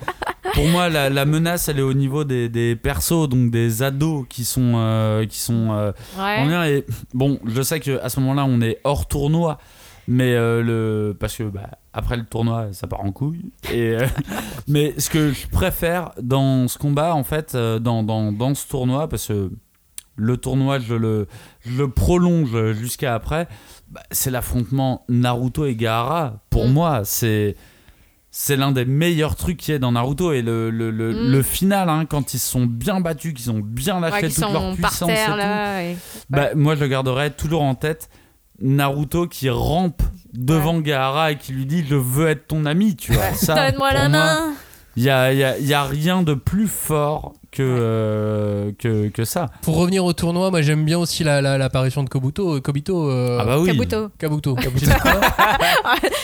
pour 0.54 0.66
moi 0.68 0.88
la, 0.88 1.10
la 1.10 1.24
menace, 1.26 1.68
elle 1.68 1.78
est 1.78 1.82
au 1.82 1.92
niveau 1.94 2.24
des, 2.24 2.48
des 2.48 2.74
persos, 2.74 3.28
donc 3.28 3.50
des 3.50 3.82
ados 3.82 4.24
qui 4.28 4.44
sont 4.44 4.72
euh, 4.76 5.24
qui 5.26 5.38
sont 5.38 5.68
euh, 5.72 5.92
Ouais. 6.18 6.38
en 6.38 6.44
lien. 6.46 6.64
Et 6.66 6.84
bon, 7.14 7.38
je 7.46 7.60
sais 7.62 7.80
que 7.80 8.00
à 8.02 8.08
ce 8.08 8.18
moment-là, 8.20 8.44
on 8.48 8.60
est 8.62 8.78
hors 8.84 9.06
tournoi, 9.06 9.58
mais 10.10 10.32
euh, 10.34 10.62
le 10.62 11.14
parce 11.18 11.36
que 11.36 11.42
bah, 11.44 11.68
après 11.92 12.16
le 12.16 12.24
tournoi, 12.24 12.68
ça 12.72 12.86
part 12.86 13.04
en 13.04 13.12
couille. 13.12 13.52
Et 13.70 13.90
euh, 13.94 14.06
mais 14.66 14.94
ce 14.98 15.10
que 15.10 15.32
je 15.32 15.46
préfère 15.48 16.12
dans 16.20 16.66
ce 16.66 16.78
combat, 16.78 17.14
en 17.14 17.24
fait, 17.24 17.54
euh, 17.54 17.78
dans, 17.78 18.02
dans, 18.02 18.32
dans 18.32 18.54
ce 18.54 18.66
tournoi, 18.66 19.08
parce 19.08 19.28
que 19.28 19.52
le 20.16 20.36
tournoi, 20.38 20.78
je 20.78 20.94
le, 20.94 21.28
je 21.60 21.76
le 21.78 21.88
prolonge 21.90 22.72
jusqu'à 22.72 23.14
après, 23.14 23.48
bah, 23.90 24.02
c'est 24.10 24.30
l'affrontement 24.30 25.04
Naruto 25.10 25.66
et 25.66 25.76
Gaara. 25.76 26.40
Pour 26.50 26.66
Mm. 26.68 26.72
moi, 26.72 27.00
c'est 27.04 27.54
c'est 28.30 28.56
l'un 28.56 28.72
des 28.72 28.84
meilleurs 28.84 29.36
trucs 29.36 29.56
qu'il 29.56 29.72
y 29.72 29.74
ait 29.76 29.78
dans 29.78 29.92
Naruto 29.92 30.32
et 30.32 30.42
le, 30.42 30.70
le, 30.70 30.90
le, 30.90 31.12
Mm. 31.12 31.30
le 31.32 31.42
final 31.42 31.88
hein, 31.88 32.04
quand 32.06 32.34
ils 32.34 32.38
se 32.38 32.50
sont 32.50 32.66
bien 32.66 33.00
battus 33.00 33.32
qu'ils 33.34 33.50
ont 33.50 33.60
bien 33.60 34.00
lâché 34.00 34.22
Ouais, 34.22 34.28
qui 34.28 34.40
toute 34.40 34.52
leur 34.52 34.74
puissance 34.74 35.10
et 35.10 35.24
tout, 35.26 35.36
là. 35.36 35.82
et- 35.84 35.96
bah, 36.30 36.48
moi 36.54 36.74
je 36.76 36.80
le 36.80 36.88
garderai 36.88 37.30
toujours 37.30 37.62
en 37.62 37.74
tête 37.74 38.08
Naruto 38.60 39.26
qui 39.26 39.50
rampe 39.50 40.02
devant 40.34 40.78
Gaara 40.80 41.32
et 41.32 41.36
qui 41.38 41.52
lui 41.52 41.64
dit 41.66 41.84
je 41.88 41.94
veux 41.94 42.28
être 42.28 42.46
ton 42.48 42.64
ami 42.66 42.96
tu 42.96 43.12
vois 43.12 43.32
ça 43.34 43.54
Donne-moi 43.70 43.92
la 43.92 44.08
main. 44.08 44.52
il 44.96 45.02
y 45.04 45.10
a, 45.10 45.32
il 45.32 45.38
y 45.38 45.44
a- 45.44 45.58
il 45.58 45.66
y 45.66 45.74
a 45.74 45.84
rien 45.84 46.22
de 46.22 46.34
plus 46.34 46.66
fort 46.66 47.34
que, 47.50 47.62
euh, 47.62 48.72
que, 48.78 49.08
que 49.08 49.24
ça 49.24 49.46
Pour 49.62 49.76
revenir 49.76 50.04
au 50.04 50.12
tournoi, 50.12 50.50
moi 50.50 50.60
j'aime 50.60 50.84
bien 50.84 50.98
aussi 50.98 51.24
la- 51.24 51.40
la- 51.40 51.56
l'apparition 51.56 52.02
de 52.02 52.08
Kobuto. 52.10 52.56
euh, 52.56 52.60
Kobito. 52.60 53.10
euh, 53.10 53.38
ah 53.40 53.44
bah 53.44 53.58
oui 53.58 53.68
Kabuto. 53.68 54.10
Kabuto. 54.18 54.54
Kabuto. 54.56 54.90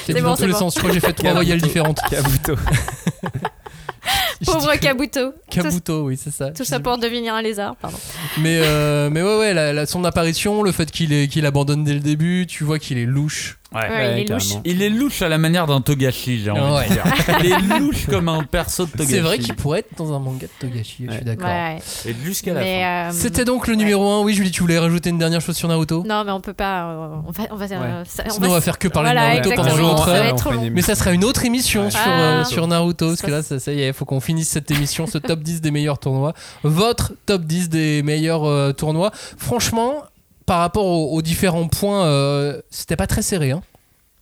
C'est 0.05 0.13
bon, 0.21 0.23
dans 0.31 0.37
tous 0.37 0.45
les 0.47 0.53
sens. 0.53 0.75
Je 0.75 0.81
crois 0.81 0.91
que 0.91 0.95
j'ai 0.95 1.01
fait 1.01 1.13
trois 1.15 1.33
voyelles 1.33 1.63
différentes. 1.63 2.01
Kabuto. 2.11 2.57
Pauvre 4.45 4.75
Kabuto. 4.77 5.33
Kabuto, 5.51 6.05
oui, 6.07 6.19
c'est 6.23 6.33
ça. 6.33 6.51
tout 6.51 6.65
ça 6.65 6.81
pour 6.81 6.99
devenir 6.99 7.35
un 7.35 7.43
lézard, 7.43 7.77
pardon. 7.77 7.97
Mais, 8.39 8.61
euh, 8.63 9.11
mais 9.11 9.23
ouais, 9.23 9.39
ouais, 9.39 9.55
la- 9.55 9.73
la- 9.73 9.87
son 9.87 10.05
apparition, 10.05 10.63
le 10.63 10.73
fait 10.73 10.91
qu'il 10.91 11.13
est- 11.13 11.29
qu'il 11.29 11.47
abandonne 11.47 11.85
dès 11.85 11.95
le 11.95 12.01
début, 12.01 12.47
tu 12.49 12.65
vois 12.65 12.79
qu'il 12.79 12.99
est 12.99 13.07
louche. 13.07 13.59
Ouais. 13.75 13.81
Ouais, 13.91 14.23
il 14.23 14.31
est 14.31 14.33
louche. 14.33 14.45
il 14.65 14.83
est 14.83 14.89
louche 14.89 15.21
à 15.23 15.29
la 15.29 15.37
manière 15.37 15.67
d'un 15.67 15.81
Togashi 15.81 16.41
j'ai 16.45 16.51
envie 16.53 16.61
Ouais. 16.77 16.89
de 16.89 16.93
dire 16.93 17.05
il 17.43 17.47
est 17.75 17.79
louche 17.81 18.07
comme 18.09 18.29
un 18.29 18.45
perso 18.45 18.87
de 18.87 18.93
Togashi 18.93 19.11
C'est 19.11 19.19
vrai 19.19 19.37
qu'il 19.41 19.55
pourrait 19.55 19.81
être 19.81 19.97
dans 19.99 20.13
un 20.15 20.21
manga 20.21 20.47
de 20.47 20.51
Togashi, 20.69 21.07
je 21.09 21.13
suis 21.13 21.25
d'accord. 21.25 21.49
Ouais. 21.49 21.79
et 22.07 22.15
jusqu'à 22.25 22.55
la 22.55 22.61
fin 22.61 22.67
euh, 22.69 23.11
C'était 23.13 23.45
donc 23.45 23.67
le 23.67 23.75
numéro 23.75 24.09
1. 24.09 24.23
Oui, 24.23 24.33
Julie, 24.35 24.53
tu 24.53 24.61
voulais 24.61 24.79
rajouter 24.79 25.11
une 25.11 25.19
dernière 25.19 25.41
chose 25.41 25.57
sur 25.57 25.67
Naruto 25.67 26.05
Non, 26.07 26.23
mais 26.25 26.31
on 26.31 26.41
peut 26.41 26.53
pas. 26.53 26.85
euh, 26.85 27.09
On 27.27 27.33
va, 27.33 27.45
on 27.51 27.57
va, 27.57 27.65
euh, 27.65 28.05
ça- 28.07 28.23
Sinon, 28.29 28.51
on 28.51 28.53
va 28.53 28.61
faire 28.61 28.79
que 28.79 28.87
parler 28.87 29.11
Voilà, 29.11 29.41
de 29.41 29.49
Naruto 29.49 29.57
pendant 29.63 29.77
l'autre 29.77 30.09
heure. 30.09 30.37
Mais 30.71 30.83
ça 30.83 30.95
sera 30.95 31.11
une 31.11 31.25
autre 31.25 31.45
émission 31.45 31.87
Ouais. 31.87 31.91
sur, 31.91 32.01
Ah. 32.07 32.45
sur 32.45 32.69
Naruto, 32.69 33.09
parce 33.09 33.23
que 33.23 33.31
là, 33.33 33.43
ça, 33.43 33.59
ça 33.59 33.73
y 33.73 33.81
est, 33.83 33.89
il 33.89 33.93
faut 33.93 34.05
qu'on 34.05 34.21
finisse 34.21 34.34
cette 34.43 34.71
émission, 34.73 35.07
ce 35.07 35.19
top 35.19 35.41
10 35.41 35.61
des 35.61 35.71
meilleurs 35.71 35.99
tournois. 36.01 36.35
Votre 36.65 37.13
top 37.27 37.43
10 37.45 37.69
des 37.69 38.03
meilleurs 38.03 38.45
euh, 38.45 38.73
tournois. 38.73 39.13
Franchement, 39.39 40.03
par 40.47 40.59
rapport 40.59 40.87
aux, 40.87 41.13
aux 41.17 41.23
différents 41.23 41.69
points, 41.69 42.05
euh, 42.07 42.61
c'était 42.71 42.97
pas 42.97 43.07
très 43.07 43.23
serré. 43.23 43.53
Hein. 43.53 43.63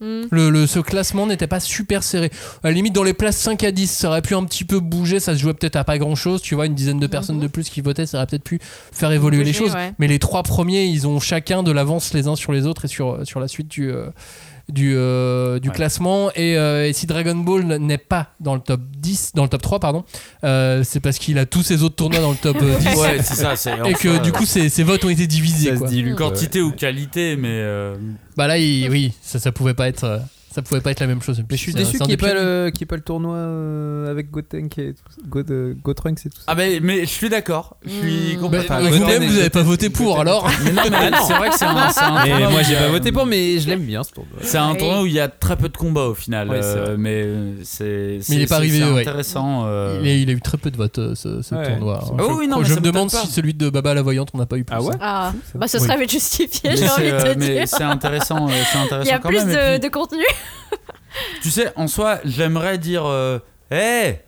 Hmm. 0.00 0.22
Le, 0.32 0.50
le- 0.50 0.66
ce 0.66 0.80
classement 0.80 1.26
n'était 1.28 1.46
pas 1.46 1.60
super 1.60 2.02
serré. 2.02 2.30
À 2.64 2.68
la 2.68 2.72
limite, 2.72 2.92
dans 2.92 3.04
les 3.04 3.12
places 3.14 3.36
5 3.36 3.62
à 3.62 3.70
10, 3.70 3.86
ça 3.88 4.08
aurait 4.08 4.20
pu 4.22 4.34
un 4.34 4.42
petit 4.44 4.64
peu 4.64 4.80
bouger. 4.80 5.20
Ça 5.20 5.32
se 5.34 5.38
jouait 5.40 5.54
peut-être 5.54 5.76
à 5.76 5.84
pas 5.84 5.96
grand 5.96 6.16
chose. 6.16 6.42
Tu 6.42 6.56
vois, 6.56 6.66
une 6.66 6.74
dizaine 6.74 6.98
de 6.98 7.06
personnes 7.06 7.38
de 7.38 7.46
plus 7.46 7.68
qui 7.70 7.80
votaient, 7.80 8.04
ça 8.06 8.16
aurait 8.18 8.26
peut-être 8.26 8.42
pu 8.42 8.58
faire 8.90 9.12
évoluer 9.12 9.44
les 9.44 9.52
choses. 9.52 9.72
ouais. 9.74 9.92
Mais 10.00 10.08
les 10.08 10.18
trois 10.18 10.42
premiers, 10.42 10.84
ils 10.86 11.06
ont 11.06 11.20
chacun 11.20 11.62
de 11.62 11.70
l'avance 11.70 12.14
les 12.14 12.26
uns 12.26 12.34
sur 12.34 12.50
les 12.52 12.66
autres 12.66 12.84
et 12.86 12.88
sur, 12.88 13.20
sur 13.24 13.38
la 13.38 13.46
suite 13.46 13.68
du, 13.68 13.92
euh, 13.92 14.06
du, 14.68 14.94
euh, 14.96 15.58
du 15.58 15.68
Ouais. 15.68 15.74
classement. 15.74 16.30
Et, 16.34 16.56
euh, 16.56 16.88
et 16.88 16.92
si 16.92 17.06
Dragon 17.06 17.34
Ball 17.34 17.64
n'est 17.64 17.98
pas 17.98 18.28
dans 18.40 18.54
le 18.54 18.60
top 18.60 18.80
10, 18.98 19.32
dans 19.34 19.42
le 19.42 19.48
top 19.48 19.62
3, 19.62 19.80
pardon, 19.80 20.04
euh, 20.44 20.82
c'est 20.84 21.00
parce 21.00 21.18
qu'il 21.18 21.38
a 21.38 21.46
tous 21.46 21.62
ses 21.62 21.82
autres 21.82 21.96
tournois 21.96 22.20
dans 22.20 22.30
le 22.30 22.36
top 22.36 22.56
euh, 22.62 22.78
10. 22.80 22.86
ouais 22.98 23.22
c'est 23.22 23.34
ça 23.34 23.56
c'est 23.56 23.72
Et 23.86 23.94
que 23.94 24.22
du 24.22 24.32
coup, 24.32 24.44
ses, 24.46 24.68
ses 24.68 24.82
votes 24.82 25.04
ont 25.04 25.08
été 25.10 25.26
divisés. 25.26 25.70
Ça 25.70 25.74
se 25.74 25.78
quoi. 25.80 25.88
dilue. 25.88 26.14
quoi. 26.14 26.30
quantité 26.30 26.60
ou 26.60 26.72
qualité 26.72 27.36
mais 27.36 27.48
euh, 27.50 27.94
Bah 28.36 28.46
là, 28.46 28.58
il- 28.58 28.88
oui, 28.90 29.12
ça, 29.22 29.38
ça 29.38 29.52
pouvait 29.52 29.74
pas 29.74 29.88
être. 29.88 30.20
Euh, 30.52 30.54
Ça 30.54 30.62
pouvait 30.62 30.80
pas 30.80 30.90
être 30.90 31.00
la 31.00 31.06
même 31.06 31.22
chose. 31.22 31.42
Mais 31.50 31.56
je 31.56 31.62
suis 31.62 31.74
déçu 31.74 31.98
qu'il 31.98 32.06
n'y 32.06 32.12
ait, 32.12 32.16
pas 32.16 32.34
le- 32.34 32.70
qu'il 32.70 32.82
y 32.82 32.84
ait 32.84 32.86
pas 32.86 32.96
le 32.96 33.02
tournoi 33.02 33.34
euh, 33.36 34.10
avec 34.10 34.30
Gotenk 34.30 34.78
et 34.78 34.94
tout, 34.94 35.22
God, 35.28 35.50
euh, 35.50 35.74
Gotrunks 35.82 36.26
et 36.26 36.30
tout 36.30 36.38
ça. 36.38 36.44
ah 36.48 36.54
mais, 36.54 36.78
mais 36.82 37.00
je 37.00 37.10
suis 37.10 37.28
d'accord 37.28 37.76
je 37.84 37.90
suis 37.90 38.36
Hmm. 38.36 38.40
complètement 38.40 38.76
Bah, 38.80 38.90
vous 38.90 39.38
avez 39.38 39.50
pas 39.50 39.62
voté 39.62 39.90
pour 39.90 40.20
alors 40.20 40.48
Mais 40.64 40.72
non, 40.72 40.82
mais 40.90 41.10
c'est 41.26 41.34
vrai 41.34 41.48
que 41.50 41.56
c'est 41.56 41.64
un, 41.64 41.88
c'est 41.90 42.00
un 42.02 42.14
Mais 42.24 42.30
tournoi 42.30 42.50
moi 42.50 42.62
j'ai 42.62 42.74
pas 42.76 42.88
voté 42.88 43.12
pour, 43.12 43.26
mais 43.26 43.58
je 43.58 43.68
l'aime 43.68 43.84
bien 43.84 44.02
ce 44.04 44.12
tournoi. 44.12 44.32
C'est 44.42 44.58
un 44.58 44.74
tournoi 44.74 45.02
où 45.02 45.06
il 45.06 45.12
y 45.12 45.20
a 45.20 45.28
très 45.28 45.56
peu 45.56 45.68
de 45.68 45.76
combats 45.76 46.06
au 46.06 46.14
final, 46.14 46.48
Ouais, 46.48 46.60
euh, 46.62 46.84
vrai. 46.84 46.96
mais 46.98 47.22
euh, 47.24 47.52
c'est. 47.62 48.18
Mais 48.28 48.36
il 48.36 48.42
est 48.42 48.46
pas 48.46 48.56
arrivé, 48.56 48.82
ouais. 48.84 49.00
intéressant. 49.00 49.64
euh, 49.66 49.98
il, 50.02 50.08
a, 50.08 50.14
il 50.14 50.30
a 50.30 50.32
eu 50.32 50.40
très 50.40 50.58
peu 50.58 50.70
de 50.70 50.76
votes 50.76 50.98
euh, 50.98 51.14
ce, 51.14 51.42
ce 51.42 51.54
Ouais. 51.54 51.66
tournoi. 51.66 52.00
Ah 52.02 52.14
Je, 52.18 52.32
oui, 52.32 52.48
non, 52.48 52.62
je 52.64 52.74
me 52.74 52.80
demande 52.80 53.10
si 53.10 53.26
celui 53.26 53.54
de 53.54 53.68
Baba 53.70 53.94
la 53.94 54.02
Voyante 54.02 54.30
on 54.34 54.38
n'a 54.38 54.46
pas 54.46 54.56
eu 54.58 54.64
plus. 54.64 54.76
Ah 54.76 54.82
ouais 54.82 54.94
Ah, 55.00 55.32
bah 55.54 55.68
ce 55.68 55.78
Oui. 55.78 55.84
serait 55.84 56.08
justifié, 56.08 56.76
j'ai 56.76 56.84
envie 56.88 56.92
c'est, 56.96 57.02
de 57.10 57.14
euh, 57.14 57.34
te 57.34 57.38
dire. 57.38 57.68
c'est 57.68 57.82
intéressant, 57.82 58.48
euh, 58.48 58.52
c'est 58.72 58.78
intéressant 58.78 59.02
Il 59.08 59.12
y 59.12 59.12
a 59.12 59.18
plus 59.18 59.44
de 59.80 59.88
contenu. 59.88 60.24
Tu 61.42 61.50
sais, 61.50 61.72
en 61.76 61.88
soi, 61.88 62.18
j'aimerais 62.24 62.78
dire, 62.78 63.04
euh, 63.04 63.38
hé, 63.70 64.20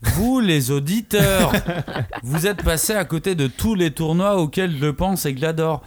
vous 0.00 0.40
les 0.40 0.70
auditeurs, 0.70 1.52
vous 2.22 2.46
êtes 2.46 2.62
passés 2.62 2.94
à 2.94 3.04
côté 3.04 3.34
de 3.34 3.46
tous 3.46 3.74
les 3.74 3.90
tournois 3.90 4.36
auxquels 4.38 4.76
je 4.80 4.86
pense 4.88 5.26
et 5.26 5.34
que 5.34 5.40
j'adore. 5.40 5.82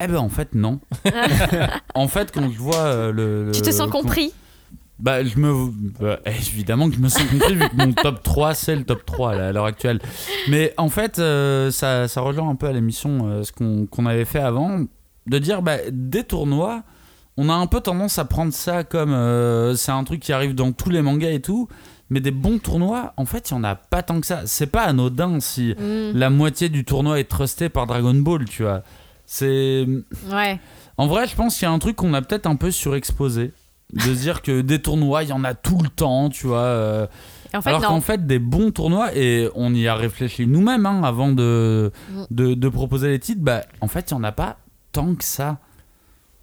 Eh 0.00 0.06
ben 0.06 0.16
en 0.18 0.28
fait 0.28 0.54
non. 0.54 0.80
en 1.94 2.08
fait 2.08 2.32
quand 2.32 2.50
je 2.50 2.58
vois 2.58 2.76
euh, 2.84 3.12
le, 3.12 3.52
Tu 3.52 3.60
te 3.62 3.66
le- 3.66 3.72
sens 3.72 3.88
quand- 3.90 4.00
compris 4.02 4.32
Bah, 4.98 5.22
je 5.24 5.38
me. 5.38 5.70
bah, 6.00 6.18
évidemment 6.26 6.88
que 6.88 6.96
je 6.96 7.00
me 7.00 7.08
sens 7.08 7.24
compris 7.24 7.54
vu 7.54 7.68
que 7.68 7.76
mon 7.76 7.92
top 7.92 8.22
3, 8.22 8.54
c'est 8.54 8.76
le 8.76 8.84
top 8.84 9.04
3 9.06 9.36
là, 9.36 9.48
à 9.48 9.52
l'heure 9.52 9.66
actuelle. 9.66 10.00
Mais 10.48 10.72
en 10.78 10.88
fait, 10.88 11.18
euh, 11.18 11.70
ça, 11.70 12.08
ça 12.08 12.20
rejoint 12.22 12.48
un 12.48 12.54
peu 12.56 12.66
à 12.66 12.72
l'émission 12.72 13.28
euh, 13.28 13.42
ce 13.44 13.52
qu'on 13.52 13.86
qu'on 13.86 14.06
avait 14.06 14.24
fait 14.24 14.40
avant, 14.40 14.80
de 15.26 15.38
dire 15.38 15.62
bah, 15.62 15.76
des 15.90 16.24
tournois, 16.24 16.82
on 17.36 17.48
a 17.48 17.54
un 17.54 17.66
peu 17.66 17.80
tendance 17.80 18.18
à 18.18 18.24
prendre 18.24 18.52
ça 18.52 18.84
comme. 18.84 19.12
euh, 19.12 19.74
c'est 19.74 19.92
un 19.92 20.04
truc 20.04 20.20
qui 20.20 20.32
arrive 20.32 20.54
dans 20.54 20.72
tous 20.72 20.90
les 20.90 21.02
mangas 21.02 21.30
et 21.30 21.40
tout. 21.40 21.68
Mais 22.10 22.20
des 22.20 22.30
bons 22.30 22.58
tournois, 22.58 23.14
en 23.16 23.24
fait, 23.24 23.50
il 23.50 23.54
n'y 23.54 23.60
en 23.60 23.64
a 23.64 23.74
pas 23.76 24.02
tant 24.02 24.20
que 24.20 24.26
ça. 24.26 24.42
C'est 24.44 24.66
pas 24.66 24.82
anodin 24.82 25.40
si 25.40 25.74
Hmm. 25.78 26.12
la 26.16 26.28
moitié 26.30 26.68
du 26.68 26.84
tournoi 26.84 27.18
est 27.18 27.24
trusté 27.24 27.68
par 27.70 27.86
Dragon 27.86 28.14
Ball, 28.14 28.44
tu 28.44 28.62
vois. 28.62 28.82
C'est. 29.26 29.86
Ouais. 30.30 30.60
En 30.98 31.06
vrai, 31.06 31.26
je 31.26 31.34
pense 31.34 31.54
qu'il 31.54 31.62
y 31.66 31.66
a 31.68 31.72
un 31.72 31.78
truc 31.78 31.96
qu'on 31.96 32.12
a 32.14 32.22
peut-être 32.22 32.46
un 32.46 32.56
peu 32.56 32.70
surexposé. 32.70 33.52
De 33.92 34.00
se 34.00 34.08
dire 34.20 34.42
que 34.42 34.60
des 34.60 34.80
tournois, 34.82 35.22
il 35.22 35.30
y 35.30 35.32
en 35.32 35.44
a 35.44 35.54
tout 35.54 35.78
le 35.82 35.88
temps, 35.88 36.28
tu 36.28 36.46
vois. 36.46 36.58
euh, 36.58 37.06
Et 37.52 37.56
en 37.56 37.62
fait, 37.62 37.68
alors 37.70 37.82
qu'en 37.82 38.00
fait, 38.00 38.26
des 38.26 38.38
bons 38.38 38.70
tournois, 38.70 39.14
et 39.16 39.48
on 39.54 39.72
y 39.74 39.86
a 39.88 39.94
réfléchi 39.94 40.46
nous-mêmes 40.46 40.84
hein, 40.86 41.02
avant 41.04 41.30
de, 41.32 41.90
Mm. 42.10 42.22
de, 42.30 42.54
de 42.54 42.68
proposer 42.68 43.08
les 43.08 43.18
titres, 43.18 43.42
bah, 43.42 43.62
en 43.80 43.88
fait, 43.88 44.10
il 44.10 44.14
n'y 44.14 44.20
en 44.20 44.24
a 44.24 44.32
pas 44.32 44.56
tant 44.92 45.14
que 45.14 45.24
ça. 45.24 45.58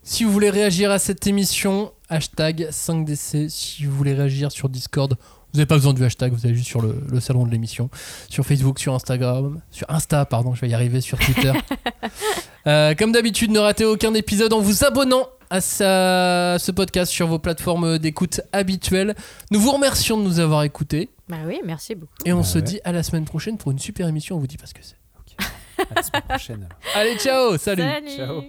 Si 0.04 0.24
vous 0.24 0.32
voulez 0.32 0.50
réagir 0.50 0.90
à 0.92 0.98
cette 1.00 1.28
émission, 1.28 1.92
hashtag 2.10 2.68
5DC. 2.72 3.50
Si 3.50 3.86
vous 3.86 3.96
voulez 3.96 4.14
réagir 4.14 4.52
sur 4.52 4.68
Discord, 4.68 5.12
vous 5.54 5.58
n'avez 5.58 5.68
pas 5.68 5.76
besoin 5.76 5.94
du 5.94 6.04
hashtag, 6.04 6.34
vous 6.34 6.46
allez 6.46 6.56
juste 6.56 6.68
sur 6.68 6.82
le, 6.82 6.96
le 7.08 7.20
salon 7.20 7.46
de 7.46 7.52
l'émission. 7.52 7.90
Sur 8.30 8.46
Facebook, 8.46 8.80
sur 8.80 8.94
Instagram, 8.96 9.62
sur 9.70 9.88
Insta, 9.92 10.26
pardon, 10.26 10.56
je 10.56 10.62
vais 10.62 10.70
y 10.70 10.74
arriver, 10.74 11.02
sur 11.02 11.18
Twitter. 11.20 11.52
Euh, 12.68 12.94
comme 12.94 13.12
d'habitude, 13.12 13.50
ne 13.50 13.58
ratez 13.58 13.86
aucun 13.86 14.14
épisode 14.14 14.54
en 14.54 14.60
vous 14.60 14.84
abonnant 14.84 15.28
à 15.50 15.62
sa- 15.62 16.58
ce 16.60 16.72
podcast 16.72 17.12
sur 17.12 17.26
vos 17.26 17.40
plateformes 17.40 17.98
d'écoute 17.98 18.40
habituelles. 18.54 19.16
Nous 19.50 19.60
vous 19.60 19.72
remercions 19.72 20.16
de 20.16 20.22
nous 20.22 20.40
avoir 20.40 20.62
écoutés 20.62 21.10
Bah 21.28 21.38
oui, 21.48 21.60
merci 21.66 21.96
beaucoup. 21.96 22.14
et 22.24 22.34
on 22.34 22.42
Bah 22.42 22.44
se 22.44 22.60
ouais. 22.60 22.64
dit 22.64 22.80
à 22.84 22.92
la 22.92 23.02
semaine 23.02 23.26
prochaine 23.26 23.58
pour 23.58 23.72
une 23.72 23.80
super 23.80 24.08
émission. 24.08 24.36
On 24.36 24.40
vous 24.40 24.46
dit 24.46 24.58
pas 24.58 24.68
ce 24.68 24.76
que 24.76 24.82
c'est. 24.84 24.98
À 25.80 25.96
la 25.96 26.04
semaine 26.04 26.22
prochaine. 26.30 26.68
alors. 26.70 26.78
Allez, 26.96 27.18
ciao, 27.18 27.58
salut. 27.58 27.82
Salut. 27.82 28.16
Ciao. 28.16 28.44